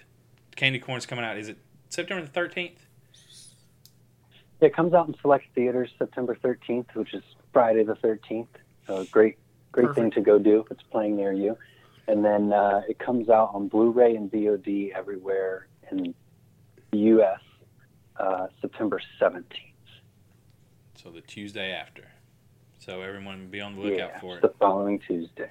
Candy 0.56 0.78
Corn's 0.78 1.04
coming 1.04 1.26
out? 1.26 1.36
Is 1.36 1.50
it 1.50 1.58
September 1.90 2.24
the 2.24 2.30
thirteenth? 2.30 2.86
It 4.62 4.74
comes 4.74 4.94
out 4.94 5.08
in 5.08 5.14
select 5.20 5.44
theaters 5.54 5.90
September 5.98 6.34
13th, 6.42 6.94
which 6.94 7.12
is 7.12 7.22
Friday 7.52 7.84
the 7.84 7.96
13th. 7.96 8.46
So 8.86 9.04
great, 9.10 9.36
great 9.72 9.94
thing 9.94 10.10
to 10.12 10.22
go 10.22 10.38
do 10.38 10.60
if 10.60 10.70
it's 10.70 10.84
playing 10.84 11.16
near 11.16 11.32
you. 11.32 11.58
And 12.08 12.24
then 12.24 12.50
uh, 12.50 12.80
it 12.88 12.98
comes 12.98 13.28
out 13.28 13.50
on 13.52 13.68
Blu-ray 13.68 14.16
and 14.16 14.32
VOD 14.32 14.92
everywhere 14.92 15.66
in 15.90 16.14
the 16.92 16.98
U.S. 16.98 17.40
Uh, 18.16 18.46
September 18.62 19.02
17th. 19.20 19.44
So 20.94 21.10
the 21.10 21.20
Tuesday 21.20 21.72
after. 21.72 22.11
So 22.84 23.00
everyone 23.00 23.46
be 23.46 23.60
on 23.60 23.76
the 23.76 23.80
lookout 23.80 24.10
yeah, 24.14 24.20
for 24.20 24.36
it. 24.38 24.42
the 24.42 24.52
following 24.58 24.98
Tuesday. 24.98 25.48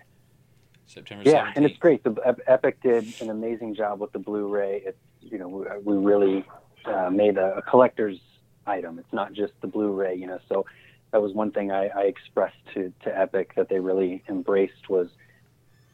September 0.85 1.23
Yeah, 1.23 1.31
seventeenth. 1.31 1.55
and 1.55 1.65
it's 1.65 1.77
great. 1.77 2.03
The 2.03 2.35
Epic 2.45 2.81
did 2.83 3.05
an 3.21 3.29
amazing 3.29 3.73
job 3.75 4.01
with 4.01 4.11
the 4.11 4.19
Blu-ray. 4.19 4.83
It's 4.85 4.97
you 5.21 5.37
know 5.37 5.47
we, 5.47 5.95
we 5.95 6.03
really 6.03 6.43
uh, 6.83 7.09
made 7.09 7.37
a, 7.37 7.55
a 7.55 7.61
collector's 7.61 8.19
item. 8.67 8.99
It's 8.99 9.13
not 9.13 9.31
just 9.31 9.53
the 9.61 9.67
Blu-ray, 9.67 10.15
you 10.15 10.27
know. 10.27 10.39
So 10.49 10.65
that 11.11 11.21
was 11.21 11.31
one 11.31 11.51
thing 11.51 11.71
I, 11.71 11.87
I 11.87 12.01
expressed 12.01 12.57
to 12.73 12.91
to 13.03 13.17
Epic 13.17 13.53
that 13.55 13.69
they 13.69 13.79
really 13.79 14.23
embraced 14.27 14.89
was 14.89 15.07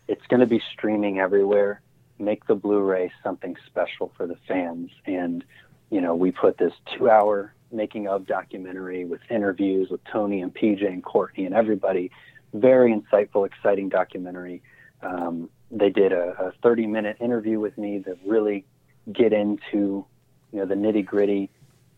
it's 0.07 0.25
going 0.29 0.39
to 0.39 0.47
be 0.47 0.61
streaming 0.73 1.19
everywhere. 1.19 1.81
Make 2.17 2.47
the 2.47 2.55
Blu-ray 2.55 3.11
something 3.21 3.55
special 3.67 4.11
for 4.17 4.25
the 4.25 4.37
fans, 4.47 4.89
and 5.05 5.43
you 5.91 6.01
know 6.01 6.15
we 6.15 6.31
put 6.31 6.57
this 6.57 6.73
two-hour 6.97 7.53
making 7.71 8.07
of 8.07 8.25
documentary 8.25 9.05
with 9.05 9.21
interviews 9.29 9.89
with 9.89 10.01
Tony 10.11 10.41
and 10.41 10.53
PJ 10.53 10.85
and 10.85 11.03
Courtney 11.03 11.45
and 11.45 11.53
everybody. 11.53 12.11
Very 12.53 12.93
insightful, 12.93 13.45
exciting 13.45 13.89
documentary. 13.89 14.61
Um, 15.01 15.49
they 15.71 15.89
did 15.89 16.11
a, 16.11 16.29
a 16.39 16.51
30 16.63 16.87
minute 16.87 17.17
interview 17.19 17.59
with 17.59 17.77
me 17.77 17.99
that 17.99 18.17
really 18.25 18.65
get 19.11 19.33
into 19.33 20.05
you 20.51 20.59
know 20.59 20.65
the 20.65 20.75
nitty 20.75 21.05
gritty 21.05 21.49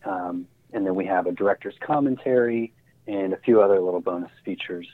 um, 0.04 0.46
and 0.72 0.86
then 0.86 0.94
we 0.94 1.06
have 1.06 1.26
a 1.26 1.32
director's 1.32 1.74
commentary 1.80 2.72
and 3.06 3.32
a 3.32 3.36
few 3.38 3.60
other 3.60 3.80
little 3.80 4.00
bonus 4.00 4.30
features 4.44 4.86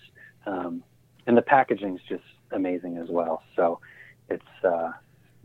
um, 0.46 0.82
and 1.26 1.36
the 1.36 1.42
packaging 1.42 1.96
is 1.96 2.02
just 2.08 2.24
amazing 2.52 2.96
as 2.98 3.08
well 3.08 3.42
so 3.54 3.80
it's 4.28 4.44
uh, 4.64 4.90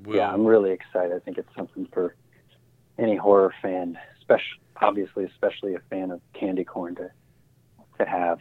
Will, 0.03 0.15
yeah 0.15 0.31
i'm 0.31 0.45
really 0.45 0.71
excited 0.71 1.13
i 1.15 1.19
think 1.19 1.37
it's 1.37 1.53
something 1.55 1.87
for 1.93 2.15
any 2.97 3.15
horror 3.15 3.53
fan 3.61 3.97
especially 4.19 4.59
obviously 4.81 5.25
especially 5.25 5.75
a 5.75 5.79
fan 5.89 6.11
of 6.11 6.21
candy 6.33 6.63
corn 6.63 6.95
to 6.95 7.09
to 7.97 8.05
have 8.05 8.39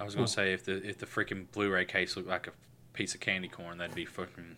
I 0.00 0.04
was 0.04 0.14
gonna 0.14 0.28
say 0.28 0.52
if 0.52 0.64
the 0.64 0.76
if 0.86 0.98
the 0.98 1.06
freaking 1.06 1.50
Blu-ray 1.50 1.84
case 1.84 2.16
looked 2.16 2.28
like 2.28 2.46
a 2.46 2.52
piece 2.92 3.14
of 3.14 3.20
candy 3.20 3.48
corn, 3.48 3.78
that'd 3.78 3.94
be 3.94 4.04
fucking. 4.04 4.56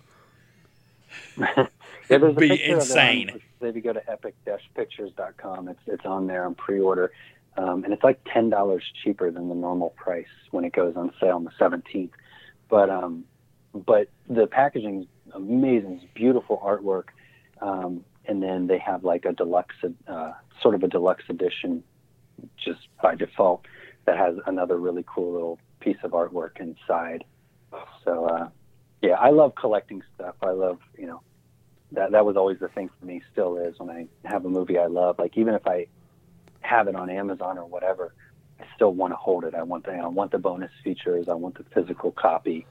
yeah, 1.39 1.66
there's 2.09 2.36
Be 2.36 2.62
insane. 2.62 3.31
On, 3.31 3.68
if 3.68 3.74
you 3.74 3.82
go 3.82 3.93
to 3.93 4.10
epic-pictures.com, 4.10 5.68
it's 5.68 5.81
it's 5.86 6.05
on 6.05 6.27
there 6.27 6.44
on 6.44 6.55
pre-order, 6.55 7.12
um, 7.56 7.85
and 7.85 7.93
it's 7.93 8.05
like 8.05 8.20
ten 8.32 8.51
dollars 8.51 8.85
cheaper 9.02 9.31
than 9.31 9.48
the 9.48 9.55
normal 9.55 9.90
price 9.90 10.27
when 10.51 10.64
it 10.64 10.72
goes 10.72 10.94
on 10.97 11.12
sale 11.20 11.36
on 11.36 11.44
the 11.44 11.51
17th. 11.59 12.10
But 12.68 12.90
um, 12.90 13.24
but 13.74 14.09
the 14.28 14.47
packaging 14.47 15.02
is 15.02 15.06
amazing, 15.35 16.01
it's 16.02 16.12
beautiful 16.14 16.60
artwork, 16.64 17.09
um, 17.60 18.05
and 18.26 18.42
then 18.42 18.66
they 18.66 18.78
have 18.78 19.05
like 19.05 19.24
a 19.24 19.32
deluxe, 19.32 19.76
uh, 20.09 20.32
sort 20.62 20.74
of 20.74 20.82
a 20.82 20.88
deluxe 20.88 21.24
edition, 21.28 21.82
just 22.56 22.80
by 23.02 23.14
default, 23.14 23.66
that 24.06 24.16
has 24.16 24.36
another 24.47 24.78
really 24.78 25.05
cool 25.06 25.32
little 25.32 25.59
piece 25.80 25.98
of 26.02 26.12
artwork 26.12 26.60
inside. 26.60 27.24
So. 28.05 28.24
Uh, 28.26 28.48
yeah, 29.02 29.12
I 29.12 29.30
love 29.30 29.55
collecting 29.55 30.02
stuff. 30.14 30.34
I 30.42 30.51
love, 30.51 30.78
you 30.98 31.06
know, 31.06 31.22
that 31.92 32.12
that 32.12 32.24
was 32.24 32.36
always 32.36 32.59
the 32.59 32.68
thing 32.68 32.90
for 32.98 33.06
me. 33.06 33.22
Still 33.32 33.56
is 33.56 33.78
when 33.78 33.90
I 33.90 34.06
have 34.28 34.44
a 34.44 34.48
movie 34.48 34.78
I 34.78 34.86
love. 34.86 35.18
Like 35.18 35.36
even 35.36 35.55
if 35.55 35.66
I 35.66 35.86
have 36.60 36.88
it 36.88 36.94
on 36.94 37.09
Amazon 37.10 37.59
or 37.59 37.64
whatever, 37.64 38.14
I 38.60 38.64
still 38.74 38.92
want 38.92 39.12
to 39.12 39.16
hold 39.16 39.44
it. 39.44 39.55
I 39.55 39.62
want 39.62 39.86
the 39.86 39.92
I 39.92 40.06
want 40.06 40.32
the 40.32 40.38
bonus 40.38 40.70
features. 40.84 41.28
I 41.28 41.34
want 41.34 41.56
the 41.56 41.64
physical 41.74 42.12
copy. 42.12 42.66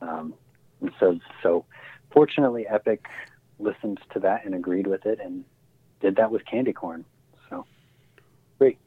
Um, 0.00 0.34
and 0.80 0.92
so 1.00 1.18
so, 1.42 1.64
fortunately, 2.12 2.66
Epic 2.68 3.06
listened 3.58 4.00
to 4.12 4.20
that 4.20 4.44
and 4.44 4.54
agreed 4.54 4.86
with 4.86 5.06
it 5.06 5.18
and 5.22 5.44
did 6.00 6.16
that 6.16 6.30
with 6.30 6.44
Candy 6.46 6.72
Corn. 6.72 7.04
So 7.48 7.64
great. 8.58 8.78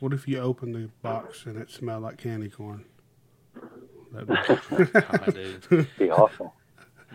What 0.00 0.12
if 0.12 0.26
you 0.28 0.38
open 0.40 0.72
the 0.72 0.88
box 1.02 1.46
and 1.46 1.56
it 1.56 1.70
smelled 1.70 2.02
like 2.02 2.18
candy 2.18 2.48
corn? 2.48 2.84
That'd 4.12 4.28
be- 4.28 4.84
God, 5.00 5.86
be 5.98 6.10
awful. 6.10 6.54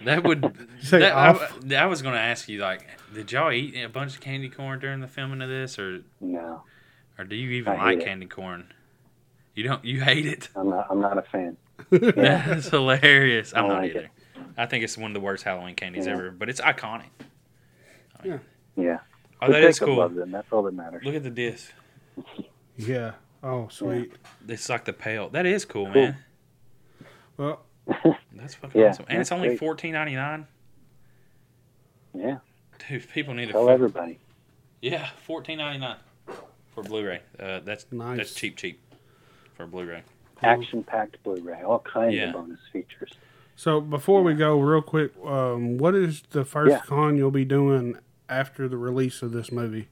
That 0.03 0.23
would. 0.23 0.67
Say 0.81 0.99
that, 0.99 1.13
I, 1.15 1.29
off. 1.29 1.71
I 1.73 1.85
was 1.85 2.01
gonna 2.01 2.17
ask 2.17 2.49
you 2.49 2.59
like, 2.59 2.85
did 3.13 3.31
y'all 3.31 3.51
eat 3.51 3.81
a 3.81 3.87
bunch 3.89 4.13
of 4.15 4.21
candy 4.21 4.49
corn 4.49 4.79
during 4.79 4.99
the 4.99 5.07
filming 5.07 5.41
of 5.41 5.47
this, 5.49 5.79
or 5.79 6.01
No, 6.19 6.63
or 7.17 7.23
do 7.23 7.35
you 7.35 7.51
even 7.51 7.73
I 7.73 7.75
hate 7.77 7.83
like 7.83 7.99
it. 7.99 8.05
candy 8.05 8.25
corn? 8.25 8.73
You 9.55 9.63
don't. 9.63 9.83
You 9.85 10.01
hate 10.01 10.25
it. 10.25 10.49
I'm 10.55 10.69
not. 10.69 10.87
I'm 10.89 10.99
not 10.99 11.17
a 11.17 11.21
fan. 11.21 11.55
That's 11.89 12.67
hilarious. 12.69 13.53
I'm 13.55 13.67
not 13.69 13.81
like 13.83 13.91
either. 13.91 13.99
it. 14.01 14.09
I 14.57 14.65
think 14.65 14.83
it's 14.83 14.97
one 14.97 15.11
of 15.11 15.13
the 15.15 15.19
worst 15.19 15.43
Halloween 15.43 15.75
candies 15.75 16.05
Yeah. 16.05 16.13
ever, 16.13 16.31
but 16.31 16.49
it's 16.49 16.61
iconic. 16.61 17.09
I 18.19 18.23
mean, 18.27 18.39
Yeah. 18.75 18.83
Yeah. 18.83 18.97
Oh, 19.41 19.47
But 19.47 19.53
that 19.53 19.63
is 19.63 19.79
cool. 19.79 19.97
loves 19.97 20.17
it, 20.17 20.23
and 20.23 20.33
that's 20.33 20.51
all 20.51 20.63
that 20.63 20.73
matters. 20.73 21.03
Look 21.03 21.15
at 21.15 21.23
the 21.23 21.29
disc. 21.29 21.71
Yeah. 22.77 23.13
Oh, 23.41 23.69
sweet. 23.69 24.11
It's 24.49 24.67
like 24.67 24.83
the 24.83 24.91
pale. 24.91 25.29
That 25.29 25.45
is 25.45 25.63
cool, 25.63 25.85
Cool. 25.85 25.93
man. 25.93 26.17
Well, 27.37 27.61
That's 28.33 28.55
fucking 28.55 28.81
Yeah, 28.81 28.89
awesome. 28.89 29.05
And 29.07 29.21
it's 29.21 29.31
only 29.31 29.55
fourteen 29.55 29.93
ninety 29.93 30.15
nine. 30.15 30.45
Yeah. 32.13 32.39
Dude, 32.89 33.07
people 33.09 33.33
need 33.33 33.45
to. 33.47 33.51
Tell 33.53 33.67
fi- 33.67 33.73
everybody. 33.73 34.19
Yeah, 34.81 35.09
fourteen 35.25 35.59
ninety 35.59 35.79
nine 35.79 35.97
for 36.73 36.83
Blu-ray. 36.83 37.21
Uh, 37.39 37.59
that's 37.61 37.85
Nice. 37.91 38.17
that's 38.17 38.33
cheap, 38.33 38.57
cheap 38.57 38.81
for 39.55 39.65
Blu-ray. 39.67 40.03
Action-packed 40.43 41.23
Blu-ray, 41.23 41.61
all 41.63 41.79
kinds 41.79 42.13
Yeah. 42.15 42.27
of 42.29 42.33
bonus 42.33 42.59
features. 42.73 43.13
So 43.55 43.79
before 43.79 44.21
we 44.21 44.33
go, 44.33 44.59
real 44.59 44.81
quick, 44.81 45.11
um, 45.23 45.77
what 45.77 45.95
is 45.95 46.23
the 46.31 46.43
first 46.43 46.71
Yeah. 46.71 46.81
con 46.85 47.15
you'll 47.15 47.31
be 47.31 47.45
doing 47.45 47.97
after 48.27 48.67
the 48.67 48.77
release 48.77 49.21
of 49.21 49.31
this 49.31 49.51
movie? 49.51 49.87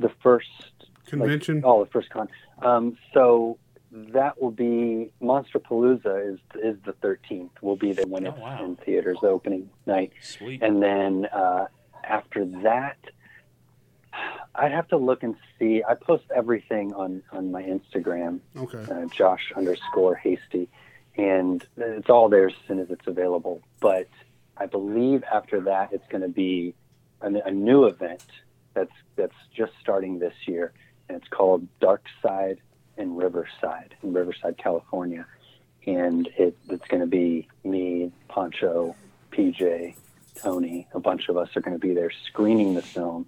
The 0.00 0.08
first 0.22 0.48
Convention? 1.06 1.56
Like, 1.56 1.64
oh, 1.66 1.84
the 1.84 1.90
first 1.90 2.10
con. 2.10 2.28
Um, 2.62 2.96
so 3.12 3.58
that 3.92 4.40
will 4.42 4.50
be 4.50 5.12
Monsterpalooza 5.22 6.32
is 6.34 6.40
is 6.60 6.76
the 6.84 6.94
13th. 6.94 7.50
We'll 7.60 7.76
be 7.76 7.92
there 7.92 8.06
when 8.06 8.26
Oh, 8.26 8.30
it's 8.30 8.38
wow. 8.40 8.64
in 8.64 8.76
theaters 8.76 9.18
opening 9.22 9.70
night, 9.86 10.12
Sweet. 10.20 10.62
and 10.62 10.82
then 10.82 11.26
uh, 11.26 11.66
after 12.02 12.44
that, 12.64 12.96
I'd 14.56 14.72
have 14.72 14.88
to 14.88 14.96
look 14.96 15.22
and 15.22 15.36
see. 15.58 15.84
I 15.86 15.94
post 15.94 16.24
everything 16.34 16.92
on 16.94 17.22
on 17.30 17.52
my 17.52 17.62
Instagram, 17.62 18.40
Okay. 18.56 18.84
uh, 18.90 19.06
Josh 19.14 19.52
underscore 19.54 20.16
Hasty, 20.16 20.68
and 21.16 21.64
it's 21.76 22.10
all 22.10 22.28
there 22.28 22.48
as 22.48 22.54
soon 22.66 22.78
as 22.78 22.90
it's 22.90 23.06
available. 23.06 23.62
But 23.80 24.08
I 24.56 24.66
believe 24.66 25.22
after 25.32 25.60
that, 25.62 25.92
it's 25.92 26.06
going 26.08 26.22
to 26.22 26.28
be 26.28 26.74
a, 27.20 27.32
a 27.46 27.50
new 27.50 27.84
event 27.84 28.24
that's 28.74 28.92
that's 29.16 29.36
just 29.56 29.72
starting 29.80 30.18
this 30.18 30.34
year, 30.46 30.72
and 31.08 31.16
it's 31.16 31.28
called 31.28 31.66
Dark 31.80 32.04
Side 32.22 32.58
in 32.96 33.16
Riverside 33.16 33.94
in 34.02 34.12
Riverside, 34.12 34.56
California, 34.58 35.26
and 35.86 36.28
it, 36.38 36.56
it's 36.68 36.86
going 36.88 37.00
to 37.00 37.06
be 37.06 37.48
me, 37.64 38.12
Pancho, 38.28 38.94
PJ, 39.32 39.96
Tony, 40.36 40.86
a 40.92 41.00
bunch 41.00 41.28
of 41.28 41.36
us 41.36 41.48
are 41.56 41.60
going 41.60 41.78
to 41.78 41.86
be 41.86 41.94
there 41.94 42.10
screening 42.26 42.74
the 42.74 42.82
film 42.82 43.26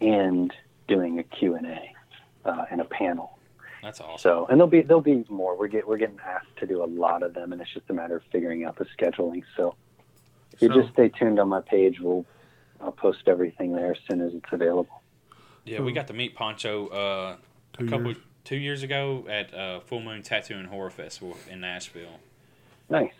and 0.00 0.52
doing 0.86 1.18
a 1.18 1.22
Q 1.22 1.54
and 1.54 1.66
A 1.66 1.94
uh, 2.44 2.64
and 2.70 2.80
a 2.80 2.84
panel. 2.84 3.37
That's 3.82 4.00
awesome. 4.00 4.18
So, 4.18 4.46
and 4.50 4.58
there'll 4.58 4.70
be 4.70 4.82
there'll 4.82 5.00
be 5.02 5.24
more. 5.28 5.56
We're 5.56 5.68
get 5.68 5.86
we're 5.86 5.98
getting 5.98 6.18
asked 6.26 6.56
to 6.58 6.66
do 6.66 6.82
a 6.82 6.86
lot 6.86 7.22
of 7.22 7.34
them, 7.34 7.52
and 7.52 7.60
it's 7.62 7.72
just 7.72 7.88
a 7.90 7.92
matter 7.92 8.16
of 8.16 8.22
figuring 8.32 8.64
out 8.64 8.76
the 8.76 8.86
scheduling. 8.98 9.42
So, 9.56 9.74
if 10.52 10.62
you 10.62 10.68
So- 10.68 10.80
just 10.82 10.92
stay 10.92 11.08
tuned 11.08 11.38
on 11.38 11.48
my 11.48 11.60
page, 11.60 12.00
we'll 12.00 12.24
I'll 12.80 12.92
post 12.92 13.22
everything 13.26 13.72
there 13.72 13.92
as 13.92 13.98
soon 14.08 14.20
as 14.20 14.34
it's 14.34 14.52
available. 14.52 15.02
Yeah, 15.64 15.80
we 15.80 15.92
got 15.92 16.06
to 16.08 16.12
meet 16.14 16.34
Pancho 16.36 16.86
uh, 16.88 17.36
a 17.78 17.84
couple 17.84 18.06
years. 18.12 18.16
two 18.44 18.56
years 18.56 18.82
ago 18.82 19.24
at 19.28 19.52
uh, 19.52 19.80
Full 19.80 20.00
Moon 20.00 20.22
Tattoo 20.22 20.54
and 20.54 20.66
Horror 20.68 20.90
Festival 20.90 21.36
in 21.50 21.60
Nashville, 21.60 22.20
Nice, 22.88 23.12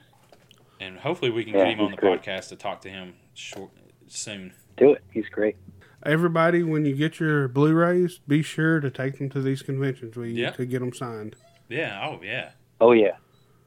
and 0.81 0.99
hopefully 0.99 1.31
we 1.31 1.45
can 1.45 1.55
Yeah, 1.55 1.65
get 1.65 1.75
him 1.75 1.81
on 1.81 1.91
the 1.91 1.97
great. 1.97 2.23
podcast 2.23 2.49
to 2.51 2.57
talk 2.57 2.81
to 2.83 2.89
him 2.89 3.15
short 3.35 3.71
soon. 4.07 4.55
do 4.77 4.93
it. 4.93 5.03
He's 5.13 5.29
great. 5.29 5.57
Everybody, 6.05 6.63
when 6.63 6.85
you 6.85 6.95
get 6.95 7.19
your 7.19 7.49
Blu-rays, 7.49 8.19
be 8.29 8.43
sure 8.43 8.81
to 8.81 8.91
take 8.91 9.19
them 9.19 9.29
to 9.31 9.41
these 9.43 9.63
conventions 9.63 10.17
we 10.17 10.31
Yeah. 10.31 10.51
to 10.53 10.65
get 10.65 10.79
them 10.81 10.93
signed. 10.93 11.35
Yeah. 11.69 11.99
Oh 12.09 12.21
yeah. 12.23 12.51
Oh 12.81 12.93
yeah, 12.93 13.17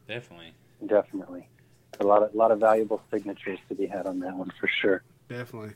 Definitely. 0.08 0.54
definitely. 0.88 1.48
A 2.00 2.06
lot 2.06 2.24
of 2.24 2.34
lot 2.34 2.52
of 2.52 2.60
valuable 2.60 3.02
signatures 3.12 3.60
to 3.68 3.76
be 3.76 3.86
had 3.86 4.08
on 4.08 4.20
that 4.20 4.34
one 4.36 4.52
for 4.60 4.68
sure. 4.82 5.04
Definitely. 5.28 5.74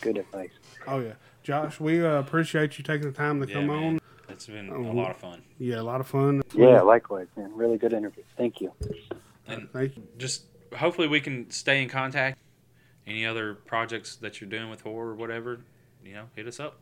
Good 0.00 0.16
advice. 0.16 0.50
Oh 0.86 1.00
yeah, 1.00 1.12
Josh, 1.42 1.78
we 1.78 2.04
uh, 2.04 2.14
appreciate 2.18 2.78
you 2.78 2.84
taking 2.84 3.08
the 3.08 3.16
time 3.16 3.40
to 3.42 3.46
Yeah, 3.46 3.54
come 3.54 3.66
man. 3.66 3.84
on. 3.84 3.98
It's 4.30 4.46
been 4.46 4.70
Oh, 4.70 4.80
a 4.90 4.92
lot 4.94 5.10
of 5.10 5.18
fun. 5.18 5.42
Yeah, 5.58 5.80
a 5.80 5.82
lot 5.82 6.00
of 6.00 6.06
fun. 6.06 6.42
Yeah, 6.54 6.80
likewise, 6.80 7.28
man. 7.36 7.52
Really 7.54 7.76
good 7.76 7.92
interview. 7.92 8.22
Thank 8.38 8.62
you. 8.62 8.72
And 9.46 9.68
Thank 9.70 9.96
you. 9.98 10.08
just 10.16 10.44
hopefully 10.74 11.06
we 11.06 11.20
can 11.20 11.50
stay 11.50 11.82
in 11.82 11.90
contact. 11.90 12.38
Any 13.06 13.26
other 13.26 13.54
projects 13.54 14.16
that 14.16 14.40
you're 14.40 14.48
doing 14.48 14.70
with 14.70 14.80
horror 14.80 15.10
or 15.10 15.14
whatever, 15.14 15.60
you 16.04 16.14
know, 16.14 16.24
hit 16.34 16.46
us 16.46 16.60
up. 16.60 16.78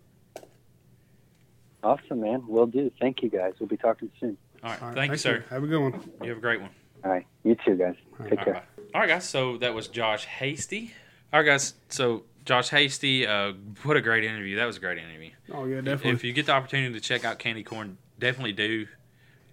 Awesome, 1.82 2.20
man. 2.20 2.46
Will 2.46 2.66
do. 2.66 2.90
Thank 3.00 3.22
you, 3.22 3.30
guys. 3.30 3.54
We'll 3.58 3.68
be 3.68 3.76
talking 3.76 4.10
soon. 4.20 4.36
All 4.62 4.70
right. 4.70 4.82
All 4.82 4.88
right, 4.88 4.94
thank, 4.94 5.12
you, 5.12 5.18
sir. 5.18 5.44
Have 5.48 5.64
a 5.64 5.66
good 5.66 5.80
one. 5.80 6.10
You 6.22 6.28
have 6.28 6.38
a 6.38 6.40
great 6.40 6.60
one. 6.60 6.70
All 7.04 7.10
right. 7.10 7.26
You 7.42 7.56
too, 7.64 7.76
guys. 7.76 7.94
Take 8.28 8.38
All 8.38 8.44
care. 8.44 8.54
right. 8.54 8.64
All 8.94 9.00
right, 9.00 9.08
guys. 9.08 9.28
So 9.28 9.56
that 9.58 9.72
was 9.72 9.88
Josh 9.88 10.26
Hasty. 10.26 10.92
All 11.32 11.40
right, 11.40 11.46
guys. 11.46 11.74
So 11.88 12.24
Josh 12.44 12.68
Hasty, 12.68 13.26
uh, 13.26 13.52
what 13.84 13.96
a 13.96 14.00
great 14.00 14.24
interview. 14.24 14.56
That 14.56 14.66
was 14.66 14.76
a 14.76 14.80
great 14.80 14.98
interview. 14.98 15.30
Oh 15.52 15.64
yeah, 15.64 15.80
definitely. 15.80 16.10
If 16.12 16.24
you 16.24 16.32
get 16.32 16.46
the 16.46 16.52
opportunity 16.52 16.92
to 16.92 17.00
check 17.00 17.24
out 17.24 17.38
Candy 17.38 17.62
Corn, 17.62 17.96
definitely 18.18 18.52
do. 18.52 18.86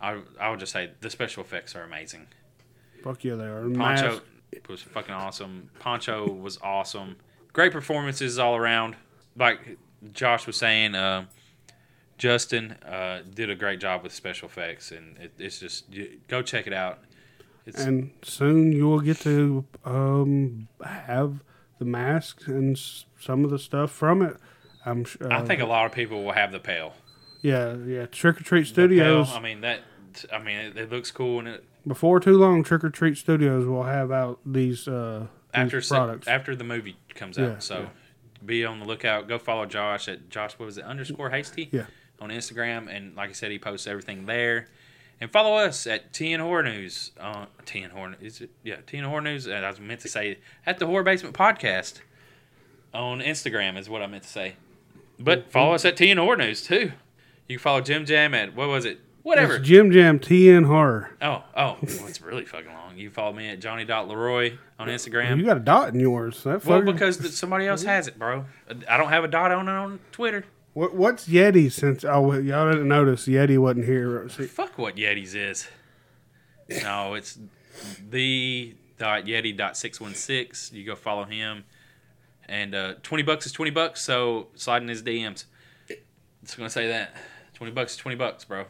I, 0.02 0.20
I 0.40 0.50
would 0.50 0.60
just 0.60 0.74
say 0.74 0.92
the 1.02 1.10
special 1.10 1.44
effects 1.44 1.76
are 1.76 1.84
amazing. 1.84 2.28
Fuck 3.04 3.24
yeah, 3.24 3.36
they 3.36 3.46
are. 3.46 3.70
Pancho 3.70 4.10
Mask. 4.10 4.70
was 4.70 4.82
fucking 4.82 5.14
awesome. 5.14 5.70
Pancho 5.80 6.30
was 6.30 6.58
awesome. 6.62 7.16
Great 7.54 7.72
performances 7.72 8.38
all 8.38 8.56
around. 8.56 8.96
Like 9.38 9.78
Josh 10.14 10.48
was 10.48 10.56
saying, 10.58 10.96
uh, 10.96 11.26
Justin 12.18 12.72
uh, 12.84 13.22
did 13.34 13.50
a 13.50 13.56
great 13.56 13.80
job 13.80 14.04
with 14.04 14.12
special 14.14 14.48
effects, 14.48 14.92
and 14.92 15.18
it, 15.18 15.34
it's 15.38 15.60
just 15.60 15.86
go 16.28 16.42
check 16.42 16.66
it 16.68 16.74
out. 16.74 17.00
It's 17.66 17.80
and 17.84 18.12
soon 18.24 18.72
you 18.72 18.88
will 18.88 19.02
get 19.02 19.18
to 19.22 19.66
um, 19.86 20.68
have 20.84 21.44
the 21.80 21.86
masks 21.86 22.48
and 22.48 22.76
s- 22.76 23.06
some 23.20 23.44
of 23.44 23.52
the 23.52 23.60
stuff 23.60 23.92
from 23.92 24.22
it. 24.22 24.38
I'm. 24.86 25.06
Uh, 25.22 25.28
I 25.30 25.44
think 25.44 25.62
a 25.62 25.66
lot 25.66 25.86
of 25.86 25.92
people 25.92 26.24
will 26.24 26.32
have 26.32 26.52
the 26.52 26.60
pail. 26.60 26.94
Yeah, 27.42 27.76
yeah. 27.76 28.06
Trick 28.08 28.42
or 28.42 28.44
Treat 28.44 28.68
The 28.68 28.88
pail, 28.88 29.26
Studios. 29.26 29.32
I 29.34 29.40
mean 29.40 29.62
that. 29.62 29.82
I 30.34 30.40
mean 30.40 30.58
it, 30.58 30.78
it 30.78 30.92
looks 30.92 31.12
cool, 31.12 31.40
and 31.40 31.48
it, 31.50 31.64
before 31.88 32.20
too 32.20 32.38
long, 32.38 32.64
Trick 32.64 32.84
or 32.84 32.90
Treat 32.90 33.18
Studios 33.18 33.66
will 33.68 33.84
have 33.84 34.12
out 34.12 34.40
these 34.46 34.88
uh, 34.88 35.28
after 35.54 35.78
these 35.78 35.88
se- 35.88 35.96
products. 35.96 36.28
after 36.28 36.56
the 36.56 36.64
movie 36.64 36.96
comes 37.14 37.38
Yeah, 37.38 37.52
out. 37.52 37.64
So 37.64 37.80
yeah. 37.82 37.90
Be 38.46 38.66
on 38.66 38.80
the 38.80 38.86
lookout. 38.86 39.28
Go 39.28 39.38
follow 39.38 39.66
Josh 39.66 40.08
at 40.08 40.30
Josh. 40.30 40.54
What 40.54 40.66
was 40.66 40.78
it? 40.78 40.84
Underscore 40.84 41.30
Hasty. 41.30 41.70
Yeah. 41.72 41.86
On 42.20 42.30
Instagram, 42.30 42.90
and 42.90 43.16
like 43.16 43.30
I 43.30 43.34
said, 43.34 43.52
he 43.52 43.60
posts 43.60 43.86
everything 43.86 44.26
there. 44.26 44.68
And 45.20 45.32
follow 45.32 45.58
us 45.58 45.86
at 45.88 46.14
TN 46.14 46.40
Horror 46.40 46.64
News. 46.64 47.12
Uh, 47.20 47.46
TN 47.66 47.90
Horror 47.90 48.16
is 48.22 48.42
it? 48.42 48.50
Yeah, 48.64 48.78
TN 48.88 49.04
Horror 49.04 49.22
News. 49.22 49.48
And 49.48 49.66
I 49.66 49.70
was 49.70 49.80
meant 49.80 50.02
to 50.02 50.08
say 50.08 50.40
at 50.66 50.80
the 50.80 50.86
Horror 50.86 51.04
Basement 51.04 51.36
Podcast 51.36 52.02
on 52.94 53.20
Instagram 53.20 53.78
is 53.78 53.90
what 53.90 54.02
I 54.02 54.08
meant 54.08 54.24
to 54.24 54.30
say. 54.30 54.56
But 55.20 55.52
follow 55.52 55.74
us 55.74 55.86
at 55.86 55.98
TN 55.98 56.18
Horror 56.18 56.38
News 56.38 56.64
too. 56.64 56.92
You 57.48 57.58
can 57.58 57.64
follow 57.64 57.82
Jim 57.82 58.06
Jam 58.06 58.34
at 58.34 58.56
what 58.56 58.68
was 58.68 58.86
it? 58.86 59.00
Whatever. 59.28 59.58
It's 59.58 59.68
Jim 59.68 59.92
Jam 59.92 60.20
TN 60.20 60.68
Horror. 60.68 61.12
Oh, 61.22 61.44
oh, 61.54 61.78
well, 61.82 62.08
it's 62.08 62.22
really 62.22 62.46
fucking 62.46 62.72
long. 62.72 62.98
You 62.98 63.10
follow 63.10 63.34
me 63.34 63.50
at 63.50 63.60
Jonny 63.60 63.84
Leroy 63.84 64.58
on 64.80 64.88
Instagram. 64.88 65.38
You 65.38 65.44
got 65.44 65.58
a 65.58 65.60
dot 65.60 65.94
in 65.94 66.00
yours. 66.00 66.42
That 66.46 66.64
Well, 66.64 66.82
because 66.82 67.18
th- 67.18 67.34
somebody 67.34 67.68
else 67.68 67.84
has 67.84 68.08
it, 68.08 68.18
bro. 68.18 68.46
I 68.88 68.96
don't 68.96 69.10
have 69.10 69.26
a 69.26 69.28
dot 69.28 69.52
on 69.52 69.68
it 69.68 69.72
on 69.74 70.00
Twitter. 70.14 70.46
what, 70.72 70.96
what's 70.96 71.28
Yeti? 71.28 71.70
Since 71.70 72.06
oh 72.06 72.32
y'all 72.36 72.72
didn't 72.72 72.88
notice 72.88 73.28
Yeti 73.28 73.58
wasn't 73.58 73.84
here. 73.84 74.30
Fuck 74.30 74.78
what 74.78 74.96
Yetis 74.96 75.36
is. 75.36 75.68
No, 76.82 77.14
it's 77.16 77.38
the 78.10 78.78
dot 78.98 79.26
Yeti 79.26 79.58
dot 79.58 79.76
six 79.76 80.00
one 80.00 80.16
six. 80.16 80.72
You 80.72 80.86
go 80.86 80.96
follow 80.96 81.26
him, 81.26 81.66
and 82.48 82.74
uh, 82.74 82.94
twenty 83.04 83.24
bucks 83.24 83.46
is 83.46 83.52
twenty 83.52 83.72
bucks. 83.72 84.00
So 84.02 84.48
slide 84.56 84.84
in 84.84 84.88
his 84.88 85.04
DMs. 85.04 85.44
Just 86.46 86.56
gonna 86.56 86.70
say 86.70 86.88
that 86.88 87.14
twenty 87.54 87.74
bucks 87.74 87.92
is 87.92 87.98
twenty 87.98 88.16
bucks, 88.16 88.46
bro. 88.46 88.68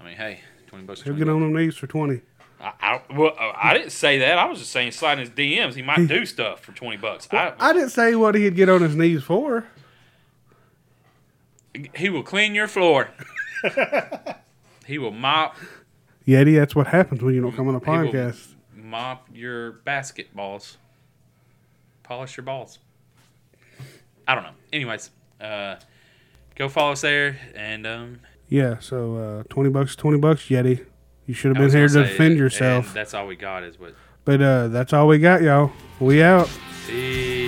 I 0.00 0.04
mean, 0.04 0.16
hey, 0.16 0.40
twenty 0.66 0.84
bucks. 0.84 1.00
Is 1.00 1.04
He'll 1.04 1.14
20 1.14 1.18
get 1.24 1.26
bucks. 1.30 1.34
on 1.34 1.40
them 1.52 1.54
knees 1.62 1.76
for 1.76 1.86
twenty. 1.86 2.20
I, 2.60 2.72
I, 2.80 3.14
well, 3.14 3.34
I 3.38 3.74
didn't 3.74 3.90
say 3.90 4.18
that. 4.20 4.38
I 4.38 4.46
was 4.46 4.58
just 4.58 4.70
saying 4.70 4.92
slide 4.92 5.14
in 5.14 5.18
his 5.20 5.30
DMs. 5.30 5.74
He 5.74 5.82
might 5.82 6.06
do 6.08 6.24
stuff 6.24 6.60
for 6.60 6.72
twenty 6.72 6.96
bucks. 6.96 7.28
I, 7.30 7.52
I 7.58 7.72
didn't 7.72 7.90
say 7.90 8.14
what 8.14 8.34
he'd 8.34 8.54
get 8.56 8.68
on 8.68 8.80
his 8.82 8.96
knees 8.96 9.22
for. 9.22 9.66
he 11.94 12.08
will 12.08 12.22
clean 12.22 12.54
your 12.54 12.68
floor. 12.68 13.10
he 14.86 14.98
will 14.98 15.10
mop 15.10 15.56
Yeti, 16.26 16.54
that's 16.56 16.74
what 16.74 16.86
happens 16.86 17.22
when 17.22 17.34
you 17.34 17.42
don't 17.42 17.52
come 17.54 17.68
on 17.68 17.74
a 17.74 17.78
He 17.78 17.84
will- 17.90 18.12
podcast. 18.12 18.54
mop 18.74 19.28
your 19.32 19.72
basketballs, 19.86 20.76
polish 22.02 22.36
your 22.36 22.44
balls. 22.44 22.78
I 24.26 24.34
don't 24.34 24.44
know. 24.44 24.54
Anyways, 24.72 25.10
uh, 25.40 25.76
go 26.54 26.68
follow 26.70 26.92
us 26.92 27.02
there, 27.02 27.36
and 27.54 27.86
um, 27.86 28.20
Yeah, 28.54 28.78
so 28.78 29.16
uh, 29.16 29.42
twenty 29.48 29.68
bucks, 29.68 29.96
twenty 29.96 30.16
bucks, 30.16 30.42
Yeti. 30.42 30.86
You 31.26 31.34
should 31.34 31.56
have 31.56 31.58
been 31.60 31.76
here 31.76 31.88
to 31.88 31.92
say, 31.92 32.02
defend 32.04 32.38
yourself. 32.38 32.94
that's 32.94 33.12
all 33.12 33.26
we 33.26 33.34
got 33.34 33.64
is 33.64 33.80
what. 33.80 33.94
But 34.24 34.40
uh, 34.40 34.68
that's 34.68 34.92
all 34.92 35.08
we 35.08 35.18
got, 35.18 35.42
y'all. 35.42 35.72
We 35.98 36.22
out. 36.22 36.48
See 36.86 37.43